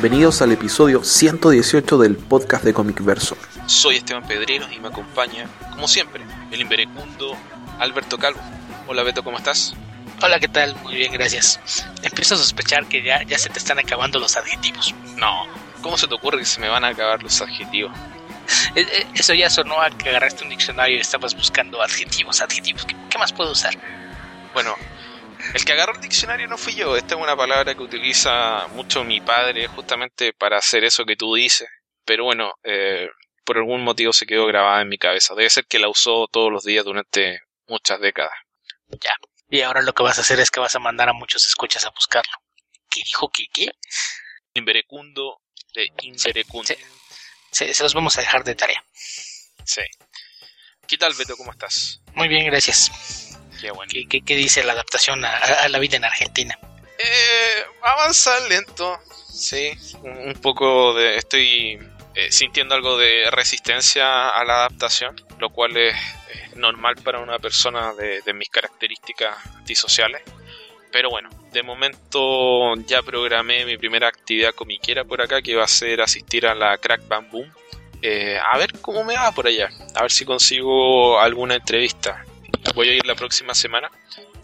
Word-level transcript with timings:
Bienvenidos 0.00 0.42
al 0.42 0.52
episodio 0.52 1.02
118 1.02 1.98
del 1.98 2.16
podcast 2.16 2.62
de 2.62 2.72
Comic 2.72 3.02
Verso. 3.02 3.36
Soy 3.66 3.96
Esteban 3.96 4.24
Pedreros 4.24 4.70
y 4.72 4.78
me 4.78 4.86
acompaña, 4.86 5.48
como 5.72 5.88
siempre, 5.88 6.22
el 6.52 6.60
inverecundo 6.60 7.36
Alberto 7.80 8.16
Calvo. 8.16 8.38
Hola 8.86 9.02
Beto, 9.02 9.24
¿cómo 9.24 9.38
estás? 9.38 9.74
Hola, 10.22 10.38
¿qué 10.38 10.46
tal? 10.46 10.76
Muy 10.84 10.94
bien, 10.94 11.12
gracias. 11.12 11.58
Empiezo 12.02 12.36
a 12.36 12.38
sospechar 12.38 12.86
que 12.86 13.02
ya, 13.02 13.24
ya 13.24 13.36
se 13.38 13.48
te 13.48 13.58
están 13.58 13.80
acabando 13.80 14.20
los 14.20 14.36
adjetivos. 14.36 14.94
No, 15.16 15.48
¿cómo 15.82 15.98
se 15.98 16.06
te 16.06 16.14
ocurre 16.14 16.38
que 16.38 16.44
se 16.44 16.60
me 16.60 16.68
van 16.68 16.84
a 16.84 16.88
acabar 16.90 17.20
los 17.20 17.42
adjetivos? 17.42 17.90
Eh, 18.76 18.82
eh, 18.82 19.06
Eso 19.14 19.34
ya 19.34 19.50
sonó 19.50 19.80
a 19.82 19.90
que 19.90 20.10
agarraste 20.10 20.44
un 20.44 20.50
diccionario 20.50 20.96
y 20.96 21.00
estabas 21.00 21.34
buscando 21.34 21.82
adjetivos, 21.82 22.40
adjetivos. 22.40 22.84
¿Qué, 22.84 22.94
qué 23.10 23.18
más 23.18 23.32
puedo 23.32 23.50
usar? 23.50 23.74
Bueno, 24.54 24.76
el 25.54 25.64
que 25.64 25.72
agarró 25.72 25.94
el 25.94 26.00
diccionario 26.00 26.48
no 26.48 26.58
fui 26.58 26.74
yo. 26.74 26.96
Esta 26.96 27.14
es 27.14 27.20
una 27.20 27.36
palabra 27.36 27.74
que 27.74 27.82
utiliza 27.82 28.66
mucho 28.68 29.04
mi 29.04 29.20
padre 29.20 29.66
justamente 29.68 30.32
para 30.32 30.58
hacer 30.58 30.84
eso 30.84 31.04
que 31.04 31.16
tú 31.16 31.34
dices. 31.34 31.68
Pero 32.04 32.24
bueno, 32.24 32.54
eh, 32.64 33.08
por 33.44 33.58
algún 33.58 33.82
motivo 33.82 34.12
se 34.12 34.26
quedó 34.26 34.46
grabada 34.46 34.82
en 34.82 34.88
mi 34.88 34.98
cabeza. 34.98 35.34
Debe 35.34 35.50
ser 35.50 35.66
que 35.66 35.78
la 35.78 35.88
usó 35.88 36.26
todos 36.30 36.52
los 36.52 36.64
días 36.64 36.84
durante 36.84 37.40
muchas 37.66 38.00
décadas. 38.00 38.32
Ya. 38.88 39.12
Y 39.50 39.62
ahora 39.62 39.82
lo 39.82 39.94
que 39.94 40.02
vas 40.02 40.18
a 40.18 40.22
hacer 40.22 40.40
es 40.40 40.50
que 40.50 40.60
vas 40.60 40.74
a 40.74 40.80
mandar 40.80 41.08
a 41.08 41.12
muchos 41.12 41.46
escuchas 41.46 41.84
a 41.86 41.90
buscarlo. 41.90 42.32
¿Qué 42.90 43.02
dijo 43.04 43.30
que 43.30 43.46
qué? 43.52 43.70
Inverecundo 44.54 45.40
de 45.74 45.90
Inverecundo. 46.02 46.74
Sí. 47.50 47.72
Se 47.72 47.82
los 47.82 47.94
vamos 47.94 48.16
a 48.18 48.20
dejar 48.20 48.44
de 48.44 48.54
tarea. 48.54 48.84
Sí. 49.64 49.82
¿Qué 50.86 50.96
tal, 50.96 51.12
Beto? 51.14 51.36
¿Cómo 51.36 51.50
estás? 51.52 52.00
Muy 52.14 52.28
bien, 52.28 52.46
gracias. 52.46 53.27
Qué 53.60 53.70
bueno. 53.70 53.90
¿Qué, 53.92 54.06
qué, 54.08 54.22
qué 54.22 54.36
dice 54.36 54.62
la 54.64 54.72
adaptación 54.72 55.24
a, 55.24 55.36
a 55.36 55.68
la 55.68 55.78
vida 55.78 55.96
en 55.96 56.04
Argentina? 56.04 56.58
Eh, 56.98 57.64
avanza 57.82 58.38
lento, 58.48 58.98
sí. 59.32 59.72
Un, 60.02 60.18
un 60.28 60.34
poco 60.34 60.94
de. 60.94 61.16
Estoy 61.16 61.78
eh, 62.14 62.32
sintiendo 62.32 62.74
algo 62.74 62.98
de 62.98 63.30
resistencia 63.30 64.28
a 64.28 64.44
la 64.44 64.54
adaptación, 64.54 65.16
lo 65.38 65.50
cual 65.50 65.76
es, 65.76 65.94
es 66.32 66.56
normal 66.56 66.96
para 67.04 67.20
una 67.20 67.38
persona 67.38 67.94
de, 67.94 68.22
de 68.22 68.32
mis 68.32 68.48
características 68.48 69.36
antisociales. 69.56 70.22
Pero 70.90 71.10
bueno, 71.10 71.28
de 71.52 71.62
momento 71.62 72.74
ya 72.86 73.02
programé 73.02 73.64
mi 73.64 73.76
primera 73.76 74.08
actividad 74.08 74.54
comiquera 74.54 75.04
por 75.04 75.20
acá, 75.20 75.42
que 75.42 75.54
va 75.54 75.64
a 75.64 75.68
ser 75.68 76.00
asistir 76.00 76.46
a 76.46 76.54
la 76.54 76.78
Crack 76.78 77.06
Bam 77.06 77.30
Boom. 77.30 77.52
Eh, 78.00 78.38
a 78.38 78.56
ver 78.56 78.72
cómo 78.80 79.04
me 79.04 79.14
va 79.14 79.32
por 79.32 79.48
allá, 79.48 79.68
a 79.94 80.02
ver 80.02 80.10
si 80.12 80.24
consigo 80.24 81.20
alguna 81.20 81.56
entrevista. 81.56 82.24
Voy 82.74 82.88
a 82.88 82.94
ir 82.94 83.06
la 83.06 83.14
próxima 83.14 83.54
semana. 83.54 83.90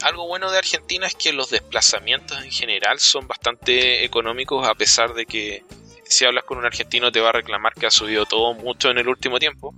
Algo 0.02 0.26
bueno 0.26 0.50
de 0.50 0.58
Argentina 0.58 1.06
es 1.06 1.14
que 1.14 1.32
los 1.32 1.50
desplazamientos 1.50 2.42
en 2.42 2.50
general 2.50 2.98
son 3.00 3.26
bastante 3.28 4.04
económicos, 4.04 4.66
a 4.66 4.74
pesar 4.74 5.14
de 5.14 5.26
que 5.26 5.64
si 6.04 6.24
hablas 6.24 6.44
con 6.44 6.58
un 6.58 6.66
argentino 6.66 7.10
te 7.10 7.20
va 7.20 7.30
a 7.30 7.32
reclamar 7.32 7.74
que 7.74 7.86
ha 7.86 7.90
subido 7.90 8.26
todo 8.26 8.54
mucho 8.54 8.90
en 8.90 8.98
el 8.98 9.08
último 9.08 9.38
tiempo. 9.38 9.74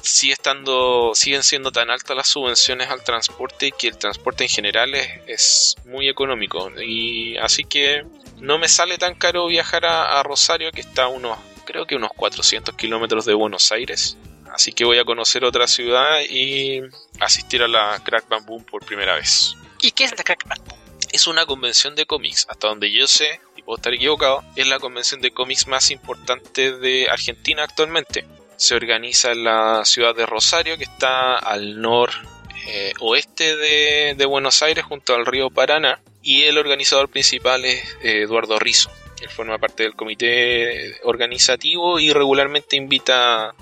Sigue 0.00 0.34
estando, 0.34 1.12
siguen 1.14 1.42
siendo 1.42 1.72
tan 1.72 1.90
altas 1.90 2.16
las 2.16 2.28
subvenciones 2.28 2.88
al 2.88 3.02
transporte 3.02 3.72
que 3.72 3.88
el 3.88 3.98
transporte 3.98 4.44
en 4.44 4.50
general 4.50 4.94
es, 4.94 5.08
es 5.26 5.76
muy 5.84 6.08
económico. 6.08 6.70
Y 6.80 7.36
así 7.38 7.64
que 7.64 8.04
no 8.38 8.58
me 8.58 8.68
sale 8.68 8.98
tan 8.98 9.14
caro 9.14 9.46
viajar 9.46 9.84
a, 9.86 10.22
Rosario, 10.22 10.70
que 10.70 10.82
está 10.82 11.04
a 11.04 11.08
unos, 11.08 11.38
creo 11.64 11.86
que 11.86 11.96
unos 11.96 12.10
400 12.16 12.74
kilómetros 12.76 13.24
de 13.24 13.34
Buenos 13.34 13.72
Aires. 13.72 14.16
Así 14.56 14.72
que 14.72 14.86
voy 14.86 14.98
a 14.98 15.04
conocer 15.04 15.44
otra 15.44 15.68
ciudad 15.68 16.22
y 16.22 16.80
asistir 17.20 17.62
a 17.62 17.68
la 17.68 18.00
Crack 18.02 18.26
Bam 18.26 18.46
Boom 18.46 18.64
por 18.64 18.86
primera 18.86 19.14
vez. 19.14 19.54
¿Y 19.82 19.90
qué 19.90 20.04
es 20.04 20.16
la 20.16 20.24
Crack 20.24 20.48
Bam 20.48 20.58
Boom? 20.64 20.80
Es 21.12 21.26
una 21.26 21.44
convención 21.44 21.94
de 21.94 22.06
cómics, 22.06 22.46
hasta 22.48 22.68
donde 22.68 22.90
yo 22.90 23.06
sé, 23.06 23.38
y 23.54 23.60
puedo 23.60 23.76
estar 23.76 23.92
equivocado, 23.92 24.42
es 24.56 24.66
la 24.66 24.78
convención 24.78 25.20
de 25.20 25.30
cómics 25.30 25.66
más 25.66 25.90
importante 25.90 26.72
de 26.72 27.06
Argentina 27.10 27.64
actualmente. 27.64 28.24
Se 28.56 28.74
organiza 28.74 29.32
en 29.32 29.44
la 29.44 29.84
ciudad 29.84 30.16
de 30.16 30.24
Rosario, 30.24 30.78
que 30.78 30.84
está 30.84 31.36
al 31.36 31.78
noroeste 31.82 33.56
de, 33.56 34.14
de 34.16 34.24
Buenos 34.24 34.62
Aires, 34.62 34.86
junto 34.86 35.14
al 35.14 35.26
río 35.26 35.50
Paraná, 35.50 36.00
y 36.22 36.44
el 36.44 36.56
organizador 36.56 37.10
principal 37.10 37.66
es 37.66 37.84
eh, 38.02 38.22
Eduardo 38.22 38.58
Rizzo. 38.58 38.90
Él 39.20 39.28
forma 39.28 39.58
parte 39.58 39.82
del 39.82 39.94
comité 39.94 40.98
organizativo 41.02 41.98
y 41.98 42.10
regularmente 42.10 42.76
invita 42.76 43.54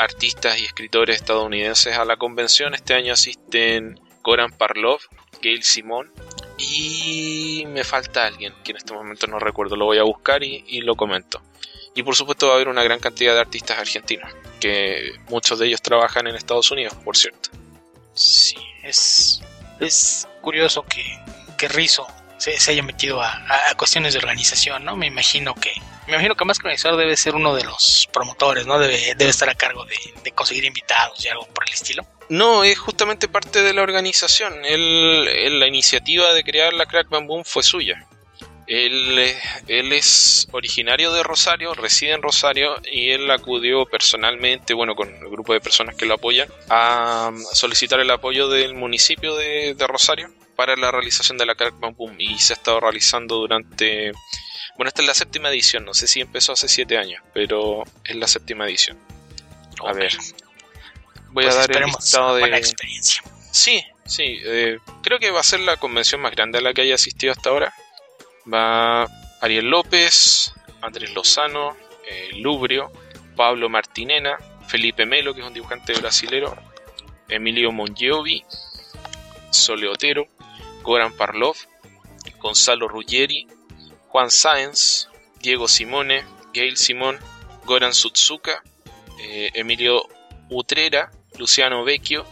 artistas 0.00 0.58
y 0.58 0.64
escritores 0.64 1.16
estadounidenses 1.16 1.96
a 1.96 2.04
la 2.04 2.16
convención. 2.16 2.74
Este 2.74 2.94
año 2.94 3.12
asisten 3.12 4.00
Goran 4.22 4.50
Parlov, 4.50 5.00
Gail 5.42 5.62
Simón 5.62 6.10
y 6.58 7.64
me 7.68 7.84
falta 7.84 8.26
alguien 8.26 8.54
que 8.64 8.72
en 8.72 8.78
este 8.78 8.94
momento 8.94 9.26
no 9.26 9.38
recuerdo. 9.38 9.76
Lo 9.76 9.84
voy 9.84 9.98
a 9.98 10.02
buscar 10.02 10.42
y, 10.42 10.80
lo 10.80 10.96
comento. 10.96 11.42
Y 11.94 12.02
por 12.02 12.16
supuesto 12.16 12.46
va 12.46 12.52
a 12.52 12.56
haber 12.56 12.68
una 12.68 12.82
gran 12.82 13.00
cantidad 13.00 13.34
de 13.34 13.40
artistas 13.40 13.78
argentinos, 13.78 14.32
que 14.60 15.12
muchos 15.28 15.58
de 15.58 15.66
ellos 15.66 15.82
trabajan 15.82 16.26
en 16.26 16.36
Estados 16.36 16.70
Unidos, 16.70 16.94
por 17.04 17.16
cierto. 17.16 17.50
Sí, 18.14 18.56
es, 18.82 19.40
es 19.80 20.28
curioso 20.40 20.84
que, 20.84 21.02
que 21.58 21.68
Rizzo 21.68 22.06
se, 22.40 22.70
haya 22.70 22.82
metido 22.82 23.22
a, 23.22 23.38
cuestiones 23.76 24.14
de 24.14 24.18
organización, 24.18 24.84
¿no? 24.84 24.96
Me 24.96 25.06
imagino 25.06 25.54
que 25.54 25.72
me 26.06 26.14
imagino 26.14 26.34
que 26.34 26.44
más 26.44 26.58
que 26.58 26.66
organizador 26.66 26.98
debe 26.98 27.16
ser 27.16 27.36
uno 27.36 27.54
de 27.54 27.62
los 27.62 28.08
promotores, 28.12 28.66
¿no? 28.66 28.78
Debe, 28.78 29.14
debe 29.14 29.30
estar 29.30 29.48
a 29.48 29.54
cargo 29.54 29.84
de, 29.84 30.32
conseguir 30.32 30.64
invitados 30.64 31.24
y 31.24 31.28
algo 31.28 31.46
por 31.48 31.64
el 31.68 31.74
estilo. 31.74 32.04
No, 32.28 32.64
es 32.64 32.78
justamente 32.78 33.28
parte 33.28 33.62
de 33.62 33.74
la 33.74 33.82
organización. 33.82 34.64
Él, 34.64 35.60
la 35.60 35.66
iniciativa 35.66 36.32
de 36.32 36.42
crear 36.42 36.72
la 36.72 36.86
Crack 36.86 37.08
Bam 37.10 37.26
Boom 37.26 37.44
fue 37.44 37.62
suya. 37.62 38.06
Él, 38.66 39.18
es 39.66 40.48
originario 40.52 41.12
de 41.12 41.22
Rosario, 41.22 41.74
reside 41.74 42.12
en 42.12 42.22
Rosario 42.22 42.76
y 42.90 43.10
él 43.10 43.30
acudió 43.30 43.84
personalmente, 43.84 44.74
bueno, 44.74 44.94
con 44.94 45.12
el 45.14 45.28
grupo 45.28 45.52
de 45.52 45.60
personas 45.60 45.96
que 45.96 46.06
lo 46.06 46.14
apoyan, 46.14 46.48
a 46.68 47.30
solicitar 47.52 48.00
el 48.00 48.10
apoyo 48.10 48.48
del 48.48 48.74
municipio 48.74 49.36
de 49.36 49.74
Rosario 49.86 50.30
para 50.60 50.76
la 50.76 50.90
realización 50.90 51.38
de 51.38 51.46
la 51.46 51.54
Crack 51.54 51.80
Bam 51.80 51.94
Boom 51.96 52.16
y 52.18 52.38
se 52.38 52.52
ha 52.52 52.56
estado 52.56 52.80
realizando 52.80 53.36
durante 53.36 54.12
bueno, 54.76 54.88
esta 54.88 55.00
es 55.00 55.08
la 55.08 55.14
séptima 55.14 55.48
edición, 55.48 55.86
no 55.86 55.94
sé 55.94 56.06
si 56.06 56.20
empezó 56.20 56.52
hace 56.52 56.68
siete 56.68 56.98
años, 56.98 57.22
pero 57.32 57.82
es 58.04 58.14
la 58.14 58.28
séptima 58.28 58.66
edición. 58.66 58.98
A 59.78 59.84
okay. 59.84 60.02
ver. 60.02 60.18
Voy 61.30 61.44
pues 61.44 61.56
a 61.56 61.60
dar 61.60 61.72
el 61.78 61.84
listado 61.84 62.34
de. 62.34 62.40
Buena 62.42 62.58
experiencia. 62.58 63.22
Sí, 63.50 63.82
sí. 64.04 64.38
Eh, 64.44 64.78
creo 65.02 65.18
que 65.18 65.30
va 65.30 65.40
a 65.40 65.44
ser 65.44 65.60
la 65.60 65.78
convención 65.78 66.20
más 66.20 66.32
grande 66.32 66.58
a 66.58 66.60
la 66.60 66.74
que 66.74 66.82
haya 66.82 66.96
asistido 66.96 67.32
hasta 67.32 67.48
ahora. 67.48 67.72
Va 68.52 69.04
Ariel 69.40 69.70
López, 69.70 70.52
Andrés 70.82 71.14
Lozano, 71.14 71.74
eh, 72.06 72.32
Lubrio, 72.34 72.92
Pablo 73.34 73.70
Martinena, 73.70 74.36
Felipe 74.68 75.06
Melo, 75.06 75.32
que 75.32 75.40
es 75.40 75.46
un 75.46 75.54
dibujante 75.54 75.94
brasilero, 75.94 76.54
Emilio 77.30 77.72
Mongiovi, 77.72 78.44
Sole 79.50 79.88
Otero, 79.88 80.28
Goran 80.82 81.16
Parlov, 81.16 81.56
Gonzalo 82.38 82.88
Ruggeri, 82.88 83.46
Juan 84.08 84.30
Sáenz, 84.30 85.08
Diego 85.40 85.68
Simone, 85.68 86.24
Gail 86.52 86.76
Simón, 86.76 87.18
Goran 87.64 87.94
Sutsuka, 87.94 88.62
eh, 89.20 89.50
Emilio 89.54 90.02
Utrera, 90.48 91.10
Luciano 91.38 91.84
Vecchio 91.84 92.24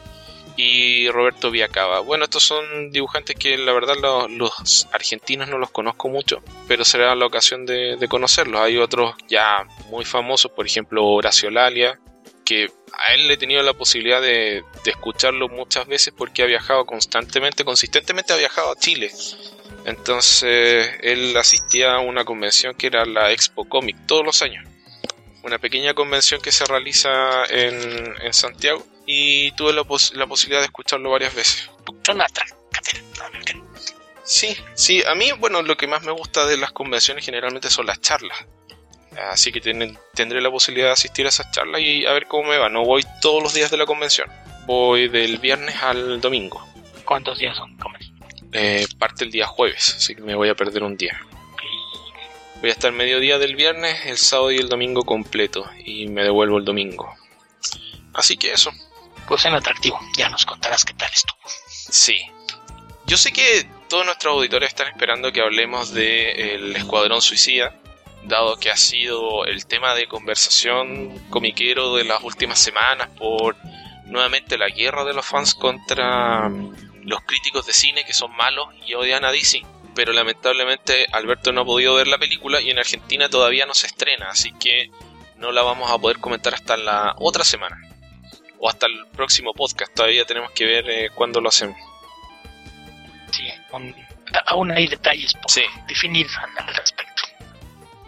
y 0.57 1.09
Roberto 1.11 1.51
Viacaba. 1.51 2.01
Bueno, 2.01 2.25
estos 2.25 2.43
son 2.43 2.91
dibujantes 2.91 3.37
que 3.37 3.57
la 3.57 3.73
verdad 3.73 3.95
los, 4.29 4.89
argentinos 4.93 5.49
no 5.49 5.59
los 5.59 5.71
conozco 5.71 6.09
mucho, 6.09 6.43
pero 6.67 6.85
será 6.85 7.15
la 7.15 7.27
ocasión 7.27 7.65
de, 7.65 7.97
de, 7.97 8.09
conocerlos. 8.09 8.61
Hay 8.61 8.77
otros 8.77 9.15
ya 9.29 9.67
muy 9.89 10.05
famosos, 10.05 10.51
por 10.51 10.67
ejemplo 10.67 11.07
Horacio 11.07 11.51
Lalia, 11.51 12.01
que 12.45 12.73
a 12.99 13.15
él 13.15 13.29
le 13.29 13.35
he 13.35 13.37
tenido 13.37 13.63
la 13.63 13.75
posibilidad 13.75 14.21
de, 14.21 14.65
de 14.85 14.91
escucharlo 14.91 15.49
muchas 15.49 15.87
veces 15.87 16.13
porque 16.17 16.43
ha 16.43 16.47
viajado 16.47 16.85
constantemente, 16.85 17.65
consistentemente 17.65 18.33
ha 18.33 18.37
viajado 18.37 18.73
a 18.73 18.77
Chile. 18.77 19.11
Entonces 19.85 20.91
él 21.01 21.37
asistía 21.37 21.95
a 21.95 22.01
una 22.01 22.25
convención 22.25 22.75
que 22.75 22.89
era 22.89 23.05
la 23.05 23.33
Expo 23.33 23.69
Comic 23.69 23.97
todos 24.07 24.25
los 24.25 24.43
años. 24.43 24.67
Una 25.45 25.59
pequeña 25.59 25.95
convención 25.95 26.41
que 26.41 26.53
se 26.53 26.65
realiza 26.65 27.45
en, 27.49 28.15
en 28.21 28.35
Santiago 28.35 28.85
y 29.07 29.53
tuve 29.53 29.73
la, 29.73 29.85
pos 29.85 30.13
la, 30.15 30.27
posibilidad 30.27 30.61
de 30.61 30.67
escucharlo 30.67 31.11
varias 31.11 31.35
veces. 31.35 31.71
Sí, 34.25 34.55
sí, 34.75 35.03
a 35.07 35.15
mí, 35.15 35.33
bueno, 35.39 35.63
lo 35.63 35.77
que 35.77 35.87
más 35.87 36.03
me 36.03 36.13
gusta 36.13 36.45
de 36.45 36.59
las 36.59 36.73
convenciones 36.73 37.25
generalmente 37.25 37.71
son 37.71 37.87
las 37.87 38.01
charlas. 38.03 38.47
Así 39.31 39.51
que 39.53 39.61
ten, 39.61 39.99
tendré 40.15 40.41
la 40.41 40.51
posibilidad 40.51 40.89
de 40.89 40.93
asistir 40.93 41.27
a 41.27 41.31
esas 41.31 41.51
charlas 41.51 41.81
y 41.81 42.07
a 42.07 42.13
ver 42.13 42.27
cómo 42.27 42.49
me 42.49 42.59
va. 42.59 42.69
No 42.69 42.85
voy 42.85 43.05
todos 43.21 43.43
los 43.43 43.55
días 43.55 43.71
de 43.71 43.77
la 43.77 43.87
convención. 43.87 44.31
Voy 44.67 45.09
del 45.09 45.39
viernes 45.39 45.83
al 45.83 46.21
domingo. 46.21 46.67
¿Cuántos 47.05 47.39
días 47.39 47.57
son? 47.57 47.77
Eh, 48.53 48.87
parte 48.99 49.25
el 49.25 49.31
día 49.31 49.47
jueves, 49.47 49.95
así 49.97 50.15
que 50.15 50.23
me 50.23 50.35
voy 50.35 50.49
a 50.49 50.55
perder 50.55 50.83
un 50.83 50.97
día. 50.97 51.21
Voy 52.61 52.71
a 52.71 52.73
estar 52.73 52.93
mediodía 52.93 53.39
del 53.39 53.57
viernes, 53.57 54.07
el 54.07 54.17
sábado 54.17 54.51
y 54.51 54.57
el 54.57 54.69
domingo 54.69 55.05
completo 55.05 55.69
y 55.85 56.09
me 56.09 56.23
devuelvo 56.23 56.59
el 56.59 56.65
domingo. 56.65 57.15
Así 58.15 58.37
que 58.37 58.53
eso. 58.53 58.73
Pues 59.27 59.45
en 59.45 59.55
atractivo, 59.55 60.01
ya 60.17 60.29
nos 60.31 60.47
contarás 60.47 60.85
qué 60.85 60.95
tal 60.95 61.11
estuvo. 61.13 61.39
Sí. 61.67 62.19
Yo 63.07 63.17
sé 63.17 63.33
que 63.33 63.69
todos 63.89 64.07
nuestros 64.07 64.35
auditores 64.35 64.71
están 64.71 64.89
esperando 64.89 65.31
que 65.33 65.41
hablemos 65.41 65.93
del 65.93 66.73
de 66.73 66.79
Escuadrón 66.79 67.21
Suicida, 67.21 67.75
dado 68.29 68.59
que 68.59 68.71
ha 68.71 68.77
sido 68.77 69.45
el 69.47 69.67
tema 69.67 69.95
de 69.95 70.07
conversación 70.07 71.19
comiquero 71.31 71.97
de 71.97 72.05
las 72.05 72.23
últimas 72.23 72.59
semanas 72.59 73.09
por 73.19 73.57
nuevamente 74.05 74.59
la 74.59 74.69
guerra 74.69 75.05
de 75.05 75.15
los 75.15 75.27
fans 75.27 75.55
contra 75.55 76.51
los 77.03 77.21
críticos 77.23 77.67
de 77.67 77.73
cine 77.73 78.05
que 78.05 78.13
son 78.13 78.35
malos 78.37 78.69
y 78.87 78.95
odian 78.95 79.25
a 79.25 79.33
DC. 79.33 79.63
Pero 79.95 80.13
lamentablemente 80.13 81.07
Alberto 81.13 81.53
no 81.53 81.63
ha 81.63 81.65
podido 81.65 81.95
ver 81.95 82.07
la 82.07 82.19
película 82.19 82.61
y 82.61 82.71
en 82.71 82.79
Argentina 82.79 83.29
todavía 83.29 83.67
no 83.67 83.75
se 83.75 83.87
estrena, 83.87 84.29
así 84.31 84.53
que 84.53 84.91
no 85.37 85.51
la 85.51 85.63
vamos 85.63 85.91
a 85.91 85.99
poder 85.99 86.19
comentar 86.19 86.55
hasta 86.55 86.77
la 86.77 87.15
otra 87.19 87.45
semana. 87.45 87.81
O 88.61 88.69
hasta 88.69 88.87
el 88.87 89.07
próximo 89.09 89.55
podcast, 89.55 89.95
todavía 89.95 90.25
tenemos 90.25 90.51
que 90.53 90.65
ver 90.65 90.91
eh, 90.91 91.11
cuándo 91.15 91.41
lo 91.41 91.49
hacemos. 91.49 91.77
Sí, 93.31 93.49
aún 94.47 94.71
hay 94.71 94.87
detalles 94.87 95.33
por 95.35 95.51
definir 95.87 96.27
al 96.59 96.75
respecto. 96.75 97.28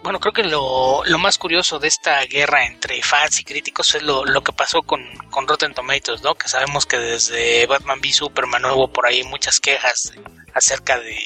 Bueno, 0.02 0.18
creo 0.18 0.32
que 0.32 0.44
lo, 0.44 1.02
más 1.18 1.36
curioso 1.36 1.78
de 1.78 1.88
esta 1.88 2.24
guerra 2.24 2.64
entre 2.64 3.02
fans 3.02 3.38
y 3.38 3.44
críticos 3.44 3.94
es 3.94 4.02
lo, 4.02 4.24
que 4.42 4.52
pasó 4.52 4.82
con, 4.82 5.04
con, 5.30 5.46
Rotten 5.46 5.74
Tomatoes, 5.74 6.22
¿no? 6.22 6.34
Que 6.36 6.48
sabemos 6.48 6.86
que 6.86 6.98
desde 6.98 7.66
Batman 7.66 7.98
v 8.00 8.10
Superman 8.10 8.64
hubo 8.64 8.90
por 8.90 9.06
ahí 9.06 9.22
muchas 9.24 9.60
quejas 9.60 10.14
acerca 10.54 10.98
de, 10.98 11.18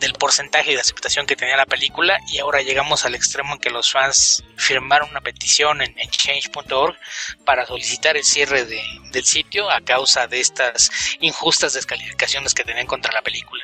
del 0.00 0.14
porcentaje 0.14 0.72
de 0.72 0.80
aceptación 0.80 1.26
que 1.26 1.36
tenía 1.36 1.56
la 1.56 1.66
película 1.66 2.18
y 2.28 2.38
ahora 2.38 2.62
llegamos 2.62 3.04
al 3.04 3.14
extremo 3.14 3.54
en 3.54 3.60
que 3.60 3.70
los 3.70 3.92
fans 3.92 4.42
firmaron 4.56 5.10
una 5.10 5.20
petición 5.20 5.82
en, 5.82 5.94
change.org 6.10 6.96
para 7.44 7.66
solicitar 7.66 8.16
el 8.16 8.24
cierre 8.24 8.64
de, 8.64 8.82
del 9.12 9.24
sitio 9.24 9.70
a 9.70 9.82
causa 9.82 10.26
de 10.26 10.40
estas 10.40 10.90
injustas 11.20 11.74
descalificaciones 11.74 12.54
que 12.54 12.64
tenían 12.64 12.86
contra 12.86 13.12
la 13.12 13.22
película 13.22 13.62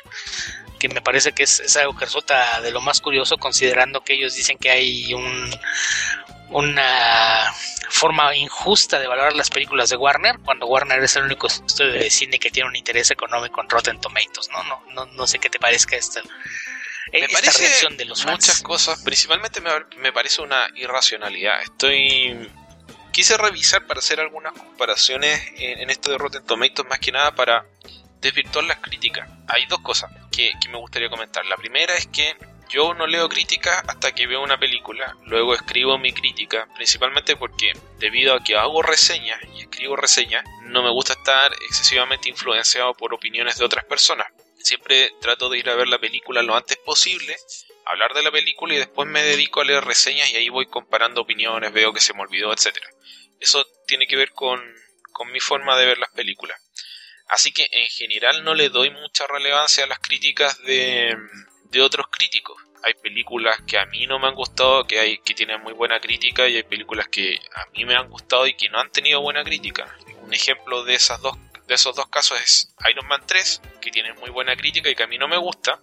que 0.79 0.89
me 0.89 1.01
parece 1.01 1.33
que 1.33 1.43
es, 1.43 1.75
algo 1.77 1.95
que 1.95 2.05
resulta 2.05 2.61
de 2.61 2.71
lo 2.71 2.81
más 2.81 3.01
curioso 3.01 3.37
considerando 3.37 4.01
que 4.01 4.13
ellos 4.13 4.35
dicen 4.35 4.57
que 4.57 4.71
hay 4.71 5.13
un, 5.13 5.49
una 6.49 7.53
forma 7.89 8.35
injusta 8.35 8.99
de 8.99 9.07
valorar 9.07 9.35
las 9.35 9.49
películas 9.49 9.89
de 9.89 9.97
Warner 9.97 10.39
cuando 10.39 10.65
Warner 10.65 11.03
es 11.03 11.15
el 11.17 11.23
único 11.23 11.47
estudio 11.47 11.93
de 11.93 12.09
cine 12.09 12.39
que 12.39 12.49
tiene 12.49 12.69
un 12.69 12.75
interés 12.75 13.11
económico 13.11 13.61
en 13.61 13.69
Rotten 13.69 13.99
Tomatoes, 13.99 14.49
¿no? 14.49 14.63
No, 14.63 14.81
no, 14.93 15.05
no 15.05 15.27
sé 15.27 15.37
qué 15.39 15.49
te 15.49 15.59
parezca 15.59 15.95
esta, 15.95 16.21
me 17.11 17.27
parece 17.29 17.59
reacción 17.59 17.97
de 17.97 18.05
los 18.05 18.25
muchas 18.25 18.61
cosas, 18.61 19.01
principalmente 19.03 19.61
me, 19.61 19.71
me 19.97 20.13
parece 20.13 20.41
una 20.41 20.67
irracionalidad. 20.75 21.61
Estoy 21.61 22.49
quise 23.11 23.37
revisar 23.37 23.85
para 23.87 23.99
hacer 23.99 24.19
algunas 24.19 24.53
comparaciones 24.53 25.41
en, 25.57 25.79
en, 25.79 25.89
esto 25.89 26.11
de 26.11 26.17
Rotten 26.17 26.45
Tomatoes 26.45 26.87
más 26.87 26.99
que 26.99 27.11
nada 27.11 27.33
para 27.33 27.65
desvirtuar 28.21 28.65
las 28.65 28.79
críticas. 28.79 29.29
Hay 29.47 29.65
dos 29.65 29.79
cosas 29.79 30.11
que, 30.31 30.53
me 30.69 30.77
gustaría 30.77 31.09
comentar. 31.09 31.45
La 31.45 31.57
primera 31.57 31.95
es 31.95 32.07
que 32.07 32.35
yo 32.69 32.93
no 32.93 33.07
leo 33.07 33.27
críticas 33.29 33.83
hasta 33.87 34.13
que 34.13 34.27
veo 34.27 34.43
una 34.43 34.59
película, 34.59 35.17
luego 35.25 35.55
escribo 35.55 35.97
mi 35.97 36.13
crítica, 36.13 36.67
principalmente 36.75 37.35
porque 37.35 37.73
debido 37.97 38.35
a 38.35 38.43
que 38.43 38.55
hago 38.55 38.83
reseñas 38.83 39.39
y 39.55 39.61
escribo 39.61 39.95
reseñas, 39.95 40.45
no 40.65 40.83
me 40.83 40.91
gusta 40.91 41.13
estar 41.13 41.51
excesivamente 41.67 42.29
influenciado 42.29 42.93
por 42.93 43.13
opiniones 43.13 43.57
de 43.57 43.65
otras 43.65 43.85
personas. 43.85 44.27
Siempre 44.59 45.11
trato 45.19 45.49
de 45.49 45.57
ir 45.57 45.69
a 45.69 45.75
ver 45.75 45.87
la 45.87 45.97
película 45.97 46.43
lo 46.43 46.55
antes 46.55 46.77
posible, 46.77 47.35
hablar 47.85 48.13
de 48.13 48.21
la 48.21 48.31
película 48.31 48.75
y 48.75 48.77
después 48.77 49.07
me 49.07 49.23
dedico 49.23 49.61
a 49.61 49.65
leer 49.65 49.83
reseñas 49.83 50.29
y 50.29 50.35
ahí 50.35 50.49
voy 50.49 50.67
comparando 50.67 51.21
opiniones, 51.21 51.73
veo 51.73 51.91
que 51.91 52.01
se 52.01 52.13
me 52.13 52.21
olvidó, 52.21 52.53
etc. 52.53 52.77
Eso 53.39 53.65
tiene 53.87 54.05
que 54.05 54.15
ver 54.15 54.31
con, 54.31 54.61
con 55.11 55.31
mi 55.31 55.39
forma 55.39 55.75
de 55.75 55.87
ver 55.87 55.97
las 55.97 56.11
películas. 56.11 56.61
Así 57.29 57.51
que 57.51 57.67
en 57.71 57.85
general 57.87 58.43
no 58.43 58.55
le 58.55 58.69
doy 58.69 58.89
mucha 58.89 59.27
relevancia 59.27 59.83
a 59.83 59.87
las 59.87 59.99
críticas 59.99 60.61
de, 60.63 61.15
otros 61.79 62.07
críticos. 62.09 62.61
Hay 62.83 62.95
películas 62.95 63.61
que 63.67 63.77
a 63.77 63.85
mí 63.85 64.07
no 64.07 64.19
me 64.19 64.27
han 64.27 64.35
gustado, 64.35 64.85
que 64.87 65.21
tienen 65.35 65.61
muy 65.61 65.73
buena 65.73 65.99
crítica 65.99 66.47
y 66.47 66.55
hay 66.55 66.63
películas 66.63 67.07
que 67.07 67.39
a 67.53 67.65
mí 67.71 67.85
me 67.85 67.95
han 67.95 68.09
gustado 68.09 68.47
y 68.47 68.55
que 68.55 68.69
no 68.69 68.79
han 68.79 68.91
tenido 68.91 69.21
buena 69.21 69.43
crítica. 69.43 69.95
Un 70.23 70.33
ejemplo 70.33 70.83
de 70.83 70.95
esos 70.95 71.21
dos 71.21 72.07
casos 72.09 72.41
es 72.41 72.73
Iron 72.89 73.07
Man 73.07 73.21
3, 73.27 73.61
que 73.79 73.91
tiene 73.91 74.13
muy 74.13 74.31
buena 74.31 74.55
crítica 74.55 74.89
y 74.89 74.95
que 74.95 75.03
a 75.03 75.07
mí 75.07 75.19
no 75.19 75.27
me 75.27 75.37
gusta, 75.37 75.81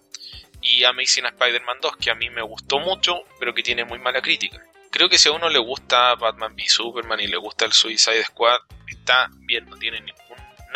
y 0.61 0.83
Amazing 0.83 1.27
Spider-Man 1.27 1.77
2, 1.81 1.97
que 1.97 2.11
a 2.11 2.15
mí 2.15 2.29
me 2.29 2.41
gustó 2.41 2.79
mucho, 2.79 3.21
pero 3.39 3.53
que 3.53 3.63
tiene 3.63 3.85
muy 3.85 3.99
mala 3.99 4.21
crítica. 4.21 4.61
Creo 4.91 5.07
que 5.09 5.17
si 5.17 5.29
a 5.29 5.31
uno 5.31 5.49
le 5.49 5.59
gusta 5.59 6.15
Batman 6.15 6.55
v 6.55 6.67
Superman 6.67 7.19
y 7.19 7.27
le 7.27 7.37
gusta 7.37 7.65
el 7.65 7.73
Suicide 7.73 8.23
Squad, 8.23 8.59
está 8.87 9.29
bien, 9.45 9.65
no 9.69 9.77
tiene 9.77 10.01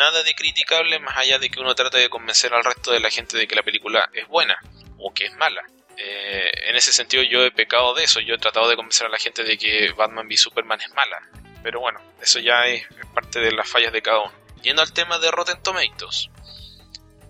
nada 0.02 0.24
de 0.24 0.34
criticable 0.34 0.98
más 0.98 1.16
allá 1.16 1.38
de 1.38 1.48
que 1.48 1.60
uno 1.60 1.76
trate 1.76 1.98
de 1.98 2.08
convencer 2.08 2.52
al 2.52 2.64
resto 2.64 2.90
de 2.90 2.98
la 2.98 3.08
gente 3.08 3.36
de 3.36 3.46
que 3.46 3.54
la 3.54 3.62
película 3.62 4.10
es 4.12 4.26
buena 4.26 4.58
o 4.98 5.14
que 5.14 5.26
es 5.26 5.36
mala. 5.36 5.62
Eh, 5.96 6.50
en 6.68 6.74
ese 6.74 6.92
sentido 6.92 7.22
yo 7.22 7.44
he 7.44 7.52
pecado 7.52 7.94
de 7.94 8.02
eso, 8.02 8.18
yo 8.18 8.34
he 8.34 8.38
tratado 8.38 8.68
de 8.68 8.74
convencer 8.74 9.06
a 9.06 9.10
la 9.10 9.18
gente 9.18 9.44
de 9.44 9.56
que 9.56 9.92
Batman 9.92 10.26
v 10.26 10.36
Superman 10.36 10.80
es 10.80 10.92
mala. 10.92 11.22
Pero 11.62 11.78
bueno, 11.78 12.00
eso 12.20 12.40
ya 12.40 12.66
es 12.66 12.84
parte 13.14 13.38
de 13.38 13.52
las 13.52 13.68
fallas 13.68 13.92
de 13.92 14.02
cada 14.02 14.22
uno. 14.22 14.32
Yendo 14.62 14.82
al 14.82 14.92
tema 14.92 15.20
de 15.20 15.30
Rotten 15.30 15.62
Tomatoes. 15.62 16.28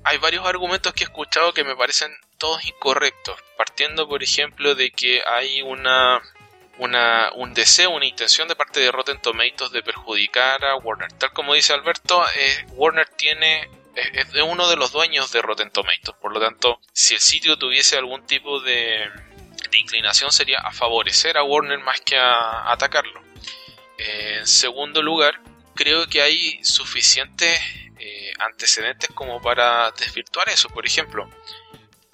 Hay 0.05 0.17
varios 0.17 0.47
argumentos 0.47 0.95
que 0.95 1.05
he 1.05 1.07
escuchado 1.07 1.53
que 1.53 1.65
me 1.65 1.77
parecen 1.77 2.11
todos 2.39 2.65
incorrectos. 2.65 3.39
Partiendo, 3.59 4.09
por 4.09 4.23
ejemplo, 4.23 4.75
de 4.75 4.91
que 4.91 5.23
hay 5.27 5.61
una 5.61 6.23
una, 6.79 7.31
un 7.35 7.55
deseo, 7.55 7.91
una 7.91 8.07
intención 8.07 8.49
de 8.49 8.57
parte 8.57 8.81
de 8.81 8.91
Rotten 8.91 9.21
Tomatoes 9.21 9.73
de 9.73 9.83
perjudicar 9.83 10.65
a 10.65 10.77
Warner. 10.77 11.13
Tal 11.13 11.33
como 11.33 11.55
dice 11.55 11.73
Alberto, 11.73 12.25
eh, 12.35 12.67
Warner 12.71 13.09
tiene 13.09 13.69
es, 13.95 14.27
uno 14.45 14.69
de 14.69 14.77
los 14.77 14.93
dueños 14.93 15.33
de 15.33 15.43
Rotten 15.43 15.71
Tomatoes. 15.71 16.17
Por 16.21 16.33
lo 16.33 16.41
tanto, 16.41 16.81
si 16.93 17.15
el 17.15 17.21
sitio 17.21 17.59
tuviese 17.59 17.97
algún 17.97 18.25
tipo 18.27 18.61
de, 18.61 19.11
inclinación 19.79 20.31
sería 20.33 20.59
a 20.59 20.73
favorecer 20.73 21.39
a 21.39 21.43
Warner 21.43 21.79
más 21.79 22.01
que 22.01 22.17
a, 22.17 22.71
atacarlo. 22.73 23.23
en 23.99 24.47
segundo 24.47 25.03
lugar, 25.03 25.41
creo 25.75 26.07
que 26.07 26.23
hay 26.23 26.63
suficientes 26.65 27.61
eh, 27.99 28.33
antecedentes 28.39 29.11
como 29.15 29.41
para 29.41 29.91
desvirtuar 29.93 30.49
eso. 30.49 30.69
Por 30.69 30.87
ejemplo, 30.87 31.29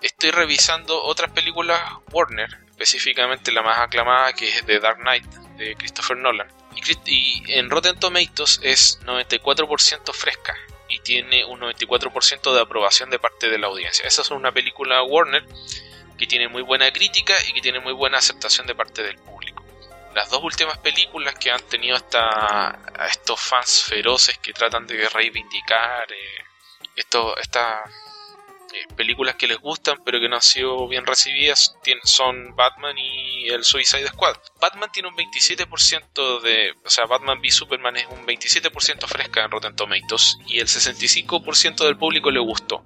estoy 0.00 0.30
revisando 0.30 1.02
otras 1.02 1.32
películas 1.32 1.80
Warner 2.12 2.67
específicamente 2.78 3.50
la 3.50 3.62
más 3.62 3.80
aclamada 3.80 4.32
que 4.32 4.49
es 4.49 4.64
The 4.64 4.78
Dark 4.78 4.99
Knight 4.99 5.25
de 5.56 5.75
Christopher 5.75 6.16
Nolan. 6.16 6.49
Y, 7.06 7.42
en 7.52 7.70
Rotten 7.70 7.99
Tomatoes 7.99 8.61
es 8.62 9.00
94% 9.00 10.12
fresca 10.14 10.56
y 10.88 11.00
tiene 11.00 11.44
un 11.44 11.61
94% 11.61 12.54
de 12.54 12.61
aprobación 12.61 13.11
de 13.11 13.18
parte 13.18 13.49
de 13.49 13.58
la 13.58 13.66
audiencia. 13.66 14.06
Esa 14.06 14.23
es 14.23 14.30
una 14.30 14.52
película 14.52 15.02
Warner 15.02 15.44
que 16.16 16.28
tiene 16.28 16.47
muy 16.47 16.62
buena 16.62 16.90
crítica 16.92 17.35
y 17.49 17.52
que 17.52 17.61
tiene 17.61 17.80
muy 17.80 17.92
buena 17.92 18.18
aceptación 18.18 18.68
de 18.68 18.76
parte 18.76 19.02
del 19.02 19.18
público. 19.18 19.64
Las 20.14 20.30
dos 20.30 20.42
últimas 20.44 20.78
películas 20.78 21.35
que 21.35 21.50
han 21.50 21.62
tenido 21.62 21.97
hasta 21.97 22.70
a 22.97 23.06
estos 23.08 23.40
fans 23.40 23.82
feroces 23.88 24.38
que 24.38 24.52
tratan 24.52 24.87
de 24.87 25.08
reivindicar 25.08 26.12
eh, 26.12 26.44
esto, 26.94 27.37
esta 27.38 27.82
películas 28.96 29.37
que 29.37 29.46
les 29.46 29.58
gustan 29.58 29.98
pero 30.04 30.20
que 30.20 30.28
no 30.28 30.37
han 30.37 30.42
sido 30.42 30.87
bien 30.88 31.06
recibidas 31.06 31.75
son 32.04 32.54
Batman 32.56 32.96
y 32.98 33.48
el 33.48 33.64
Suicide 33.64 34.08
Squad. 34.08 34.37
Batman 34.60 34.90
tiene 34.92 35.08
un 35.08 35.16
27% 35.16 36.40
de... 36.40 36.72
O 36.84 36.90
sea, 36.90 37.06
Batman 37.06 37.40
v 37.40 37.50
Superman 37.50 37.96
es 37.96 38.06
un 38.06 38.26
27% 38.26 39.06
fresca 39.06 39.44
en 39.44 39.50
Rotten 39.50 39.76
Tomatoes 39.76 40.38
y 40.46 40.58
el 40.58 40.66
65% 40.66 41.84
del 41.84 41.96
público 41.96 42.30
le 42.30 42.40
gustó. 42.40 42.84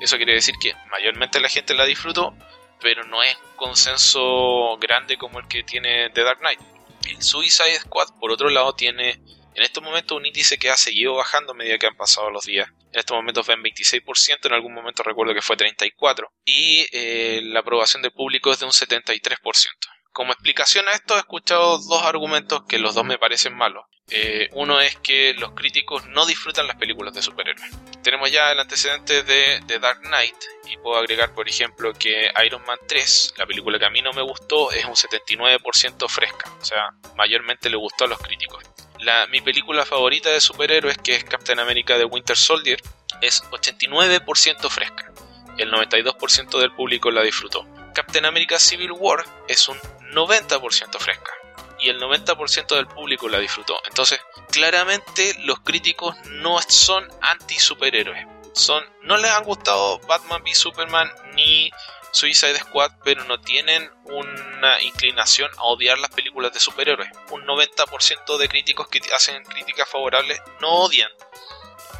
Eso 0.00 0.16
quiere 0.16 0.34
decir 0.34 0.54
que 0.60 0.74
mayormente 0.90 1.40
la 1.40 1.48
gente 1.48 1.74
la 1.74 1.84
disfrutó, 1.84 2.34
pero 2.80 3.04
no 3.04 3.22
es 3.22 3.36
un 3.36 3.56
consenso 3.56 4.76
grande 4.80 5.16
como 5.16 5.38
el 5.38 5.46
que 5.46 5.62
tiene 5.62 6.10
The 6.10 6.24
Dark 6.24 6.40
Knight. 6.40 6.60
El 7.08 7.22
Suicide 7.22 7.80
Squad, 7.80 8.08
por 8.20 8.32
otro 8.32 8.48
lado, 8.50 8.74
tiene 8.74 9.20
en 9.54 9.62
estos 9.62 9.82
momentos 9.82 10.16
un 10.16 10.26
índice 10.26 10.58
que 10.58 10.70
ha 10.70 10.76
seguido 10.76 11.14
bajando 11.14 11.52
a 11.52 11.56
medida 11.56 11.78
que 11.78 11.86
han 11.86 11.96
pasado 11.96 12.30
los 12.30 12.44
días. 12.44 12.68
En 12.92 13.00
estos 13.00 13.16
momentos 13.16 13.46
ven 13.46 13.62
26%, 13.62 14.46
en 14.46 14.52
algún 14.52 14.74
momento 14.74 15.02
recuerdo 15.02 15.34
que 15.34 15.42
fue 15.42 15.56
34%. 15.56 16.28
Y 16.44 16.86
eh, 16.92 17.40
la 17.44 17.60
aprobación 17.60 18.02
del 18.02 18.12
público 18.12 18.52
es 18.52 18.60
de 18.60 18.66
un 18.66 18.72
73%. 18.72 19.38
Como 20.12 20.32
explicación 20.32 20.86
a 20.88 20.92
esto 20.92 21.16
he 21.16 21.20
escuchado 21.20 21.78
dos 21.78 22.02
argumentos 22.02 22.64
que 22.68 22.78
los 22.78 22.94
dos 22.94 23.04
me 23.04 23.18
parecen 23.18 23.54
malos. 23.54 23.86
Eh, 24.10 24.50
uno 24.52 24.78
es 24.80 24.96
que 24.96 25.32
los 25.34 25.52
críticos 25.52 26.06
no 26.08 26.26
disfrutan 26.26 26.66
las 26.66 26.76
películas 26.76 27.14
de 27.14 27.22
superhéroes. 27.22 27.70
Tenemos 28.02 28.30
ya 28.30 28.52
el 28.52 28.60
antecedente 28.60 29.22
de, 29.22 29.62
The 29.66 29.78
Dark 29.78 30.00
Knight 30.02 30.36
y 30.68 30.76
puedo 30.76 30.98
agregar 30.98 31.32
por 31.32 31.48
ejemplo 31.48 31.94
que 31.94 32.30
Iron 32.44 32.62
Man 32.66 32.78
3, 32.86 33.34
la 33.38 33.46
película 33.46 33.78
que 33.78 33.86
a 33.86 33.90
mí 33.90 34.02
no 34.02 34.12
me 34.12 34.20
gustó, 34.20 34.70
es 34.72 34.84
un 34.84 34.96
79% 34.96 36.08
fresca. 36.10 36.52
O 36.60 36.64
sea, 36.64 36.90
mayormente 37.16 37.70
le 37.70 37.76
gustó 37.76 38.04
a 38.04 38.08
los 38.08 38.18
críticos 38.18 38.62
mi 39.30 39.40
película 39.40 39.84
favorita 39.84 40.30
de 40.30 40.40
superhéroes, 40.40 40.98
que 40.98 41.14
es 41.16 41.24
Captain 41.24 41.58
America 41.58 41.98
de 41.98 42.04
Winter 42.04 42.36
Soldier, 42.36 42.80
es 43.20 43.42
89% 43.50 44.70
fresca. 44.70 45.12
El 45.58 45.70
92% 45.70 46.58
del 46.58 46.72
público 46.72 47.10
la 47.10 47.22
disfrutó. 47.22 47.66
Captain 47.94 48.24
America 48.24 48.58
Civil 48.58 48.92
War 48.92 49.24
es 49.48 49.68
un 49.68 49.78
90% 50.12 50.98
fresca. 50.98 51.32
Y 51.80 51.88
el 51.88 52.00
90% 52.00 52.76
del 52.76 52.86
público 52.86 53.28
la 53.28 53.38
disfrutó. 53.38 53.76
Entonces, 53.86 54.20
claramente 54.50 55.34
los 55.40 55.60
críticos 55.60 56.16
no 56.26 56.60
son 56.62 57.08
anti 57.20 57.58
superhéroes. 57.58 58.26
son 58.54 58.84
no 59.02 59.16
les 59.16 59.30
han 59.30 59.44
gustado 59.44 59.98
Batman 60.06 60.42
v 60.42 60.54
Superman 60.54 61.10
ni 61.34 61.72
Suicide 62.12 62.58
Squad, 62.58 62.92
pero 63.02 63.24
no 63.24 63.40
tienen 63.40 63.90
una 64.04 64.80
inclinación 64.82 65.50
a 65.56 65.64
odiar 65.64 65.98
las 65.98 66.10
películas 66.10 66.52
de 66.52 66.60
superhéroes. 66.60 67.10
Un 67.30 67.44
90% 67.46 68.36
de 68.36 68.48
críticos 68.48 68.88
que 68.88 69.00
hacen 69.14 69.42
críticas 69.44 69.88
favorables 69.88 70.38
no 70.60 70.68
odian 70.68 71.10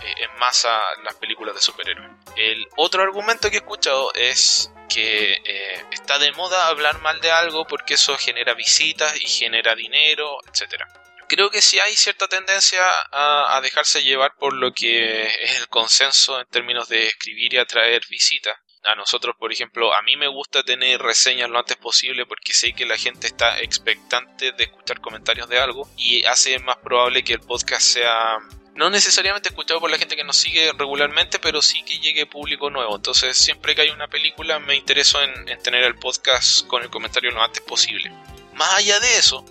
eh, 0.03 0.15
en 0.19 0.39
masa 0.39 0.79
las 1.03 1.15
películas 1.15 1.55
de 1.55 1.63
superhéroes. 1.63 2.11
El 2.37 2.67
otro 2.77 3.03
argumento 3.03 3.49
que 3.49 3.57
he 3.57 3.61
escuchado 3.61 4.13
es 4.15 4.71
que 4.91 5.33
eh, 5.33 5.85
está 5.91 6.19
de 6.19 6.33
moda 6.33 6.69
hablar 6.69 7.01
mal 7.01 7.21
de 7.23 7.31
algo 7.31 7.67
porque 7.67 7.95
eso 7.95 8.19
genera 8.19 8.53
visitas 8.53 9.19
y 9.19 9.27
genera 9.27 9.75
dinero, 9.75 10.37
etc. 10.47 10.83
Creo 11.27 11.51
que 11.51 11.63
sí 11.63 11.79
hay 11.79 11.97
cierta 11.97 12.29
tendencia 12.29 12.83
a 13.11 13.59
dejarse 13.63 14.03
llevar 14.03 14.35
por 14.37 14.53
lo 14.53 14.75
que 14.75 15.23
es 15.23 15.61
el 15.61 15.69
consenso 15.69 16.39
en 16.39 16.47
términos 16.49 16.89
de 16.91 17.07
escribir 17.07 17.55
y 17.55 17.57
atraer 17.57 18.03
visitas 18.11 18.55
a 18.85 18.95
nosotros, 18.95 19.37
por 19.39 19.53
ejemplo, 19.53 19.95
a 19.95 20.03
mí 20.03 20.17
me 20.17 20.29
gusta 20.29 20.63
tener 20.63 21.01
reseñas 21.01 21.51
lo 21.51 21.59
antes 21.59 21.77
posible 21.77 22.27
porque 22.27 22.53
sé 22.53 22.73
que 22.73 22.87
la 22.87 22.97
gente 22.97 23.27
está 23.27 23.61
expectante 23.61 24.53
de 24.53 24.65
escuchar 24.65 25.01
comentarios 25.01 25.49
de 25.49 25.59
algo 25.59 25.89
y 25.97 26.25
hace 26.25 26.59
más 26.59 26.77
probable 26.79 27.25
que 27.25 27.35
el 27.35 27.41
podcast 27.41 27.83
sea 27.83 28.39
no 28.75 28.89
necesariamente 28.89 29.51
escuchado 29.51 29.81
por 29.81 29.91
la 29.91 29.99
gente 29.99 30.17
que 30.17 30.25
nos 30.25 30.37
sigue 30.37 30.73
regularmente, 30.73 31.39
pero 31.39 31.61
sí 31.61 31.83
que 31.83 31.99
llegue 31.99 32.25
público 32.25 32.71
nuevo. 32.71 32.97
Entonces, 32.97 33.37
siempre 33.37 33.75
que 33.75 33.83
hay 33.83 33.91
una 33.91 34.09
película, 34.09 34.59
me 34.59 34.77
intereso 34.77 35.23
en, 35.23 35.49
en 35.49 35.63
tener 35.63 35.85
el 35.85 35.97
podcast 35.97 36.67
con 36.67 36.83
el 36.83 36.89
comentario 36.89 37.31
lo 37.33 37.43
antes 37.43 37.63
posible. 37.63 38.11
Más 38.55 38.75
allá 38.77 38.99
de 38.99 39.19
eso, 39.19 39.45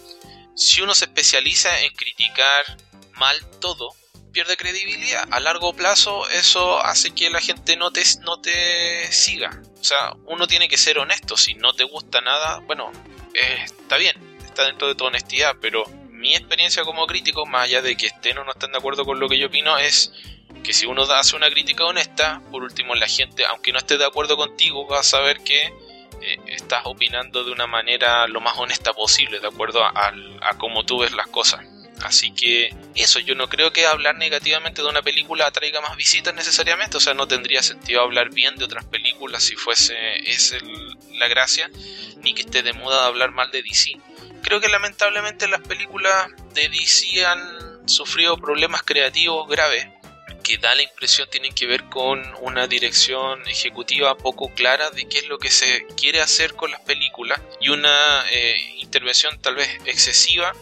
si 0.56 0.82
uno 0.82 0.96
se 0.96 1.06
especializa 1.06 1.82
en 1.82 1.94
criticar 1.94 2.66
mal 3.14 3.38
todo, 3.60 3.96
pierde 4.32 4.58
credibilidad. 4.58 5.28
A 5.32 5.40
largo 5.40 5.74
plazo 5.74 6.28
eso 6.30 6.84
hace 6.84 7.12
que 7.12 7.30
la 7.30 7.42
gente 7.42 7.76
no 7.78 7.92
te, 7.92 8.02
no 8.22 8.40
te 8.42 9.12
siga. 9.12 9.62
O 9.80 9.84
sea, 9.84 10.14
uno 10.26 10.48
tiene 10.48 10.70
que 10.70 10.78
ser 10.78 11.00
honesto. 11.00 11.38
Si 11.38 11.54
no 11.56 11.74
te 11.74 11.84
gusta 11.84 12.22
nada, 12.22 12.60
bueno, 12.66 12.92
eh, 13.34 13.66
está 13.66 13.98
bien, 13.98 14.16
está 14.44 14.66
dentro 14.66 14.88
de 14.88 14.96
tu 14.96 15.06
honestidad, 15.06 15.56
pero 15.62 15.84
mi 16.10 16.36
experiencia 16.36 16.84
como 16.84 17.08
crítico, 17.08 17.46
más 17.46 17.64
allá 17.64 17.82
de 17.82 17.98
que 17.98 18.08
estén 18.08 18.38
o 18.38 18.44
no 18.44 18.52
estén 18.52 18.72
de 18.72 18.78
acuerdo 18.78 19.06
con 19.06 19.20
lo 19.20 19.28
que 19.28 19.40
yo 19.40 19.48
opino, 19.48 19.78
es 19.78 20.12
que 20.64 20.74
si 20.74 20.86
uno 20.86 21.04
hace 21.04 21.36
una 21.36 21.50
crítica 21.50 21.86
honesta, 21.86 22.42
por 22.52 22.64
último 22.64 22.94
la 22.96 23.08
gente, 23.08 23.46
aunque 23.46 23.72
no 23.72 23.80
esté 23.80 23.98
de 23.98 24.06
acuerdo 24.06 24.38
contigo, 24.38 24.88
va 24.88 25.00
a 25.00 25.04
saber 25.04 25.42
que 25.44 25.60
eh, 26.22 26.38
estás 26.46 26.82
opinando 26.86 27.44
de 27.44 27.52
una 27.52 27.66
manera 27.66 28.28
lo 28.28 28.40
más 28.40 28.58
honesta 28.58 28.94
posible, 28.94 29.40
de 29.40 29.48
acuerdo 29.48 29.84
a, 29.84 30.14
a 30.42 30.58
cómo 30.60 30.86
tú 30.86 31.00
ves 31.00 31.14
las 31.14 31.28
cosas. 31.28 31.66
Así 32.04 32.32
que 32.32 32.76
eso, 32.96 33.20
yo 33.20 33.36
no 33.36 33.48
creo 33.48 33.72
que 33.72 33.86
hablar 33.86 34.16
negativamente 34.16 34.82
de 34.82 34.88
una 34.88 35.02
película 35.02 35.46
atraiga 35.46 35.82
más 35.82 35.96
visitas 35.96 36.34
necesariamente, 36.34 36.98
o 36.98 37.00
sea, 37.00 37.14
no 37.14 37.28
tendría 37.28 37.62
sentido 37.62 38.02
hablar 38.02 38.32
bien 38.32 38.56
de 38.56 38.66
otras 38.66 38.86
películas 38.86 39.44
si 39.44 39.56
fuese 39.56 39.96
esa 40.30 40.58
la 41.14 41.28
gracia, 41.28 41.70
ni 42.18 42.34
que 42.34 42.42
esté 42.42 42.64
de 42.64 42.74
moda 42.74 43.06
hablar 43.06 43.32
mal 43.32 43.52
de 43.52 43.62
DC. 43.62 43.98
Creo 44.42 44.60
que 44.60 44.70
lamentablemente 44.70 45.48
las 45.48 45.62
películas 45.62 46.30
de 46.54 46.70
DC 46.70 47.26
han 47.26 47.88
sufrido 47.88 48.38
problemas 48.38 48.82
creativos 48.84 49.48
graves 49.48 49.88
que 50.44 50.58
da 50.58 50.74
la 50.74 50.82
impresión 50.82 51.30
tienen 51.30 51.54
que 51.54 51.68
ver 51.68 51.84
con 51.86 52.22
una 52.42 52.68
dirección 52.68 53.48
ejecutiva 53.48 54.18
poco 54.18 54.52
clara 54.54 54.90
de 54.90 55.08
qué 55.08 55.20
es 55.20 55.28
lo 55.28 55.38
que 55.38 55.52
se 55.52 55.86
quiere 55.96 56.22
hacer 56.22 56.56
con 56.56 56.72
las 56.72 56.82
películas 56.82 57.40
y 57.60 57.70
una 57.70 58.26
eh, 58.32 58.56
intervención 58.80 59.40
tal 59.40 59.56
vez 59.56 59.70
excesiva 59.86 60.54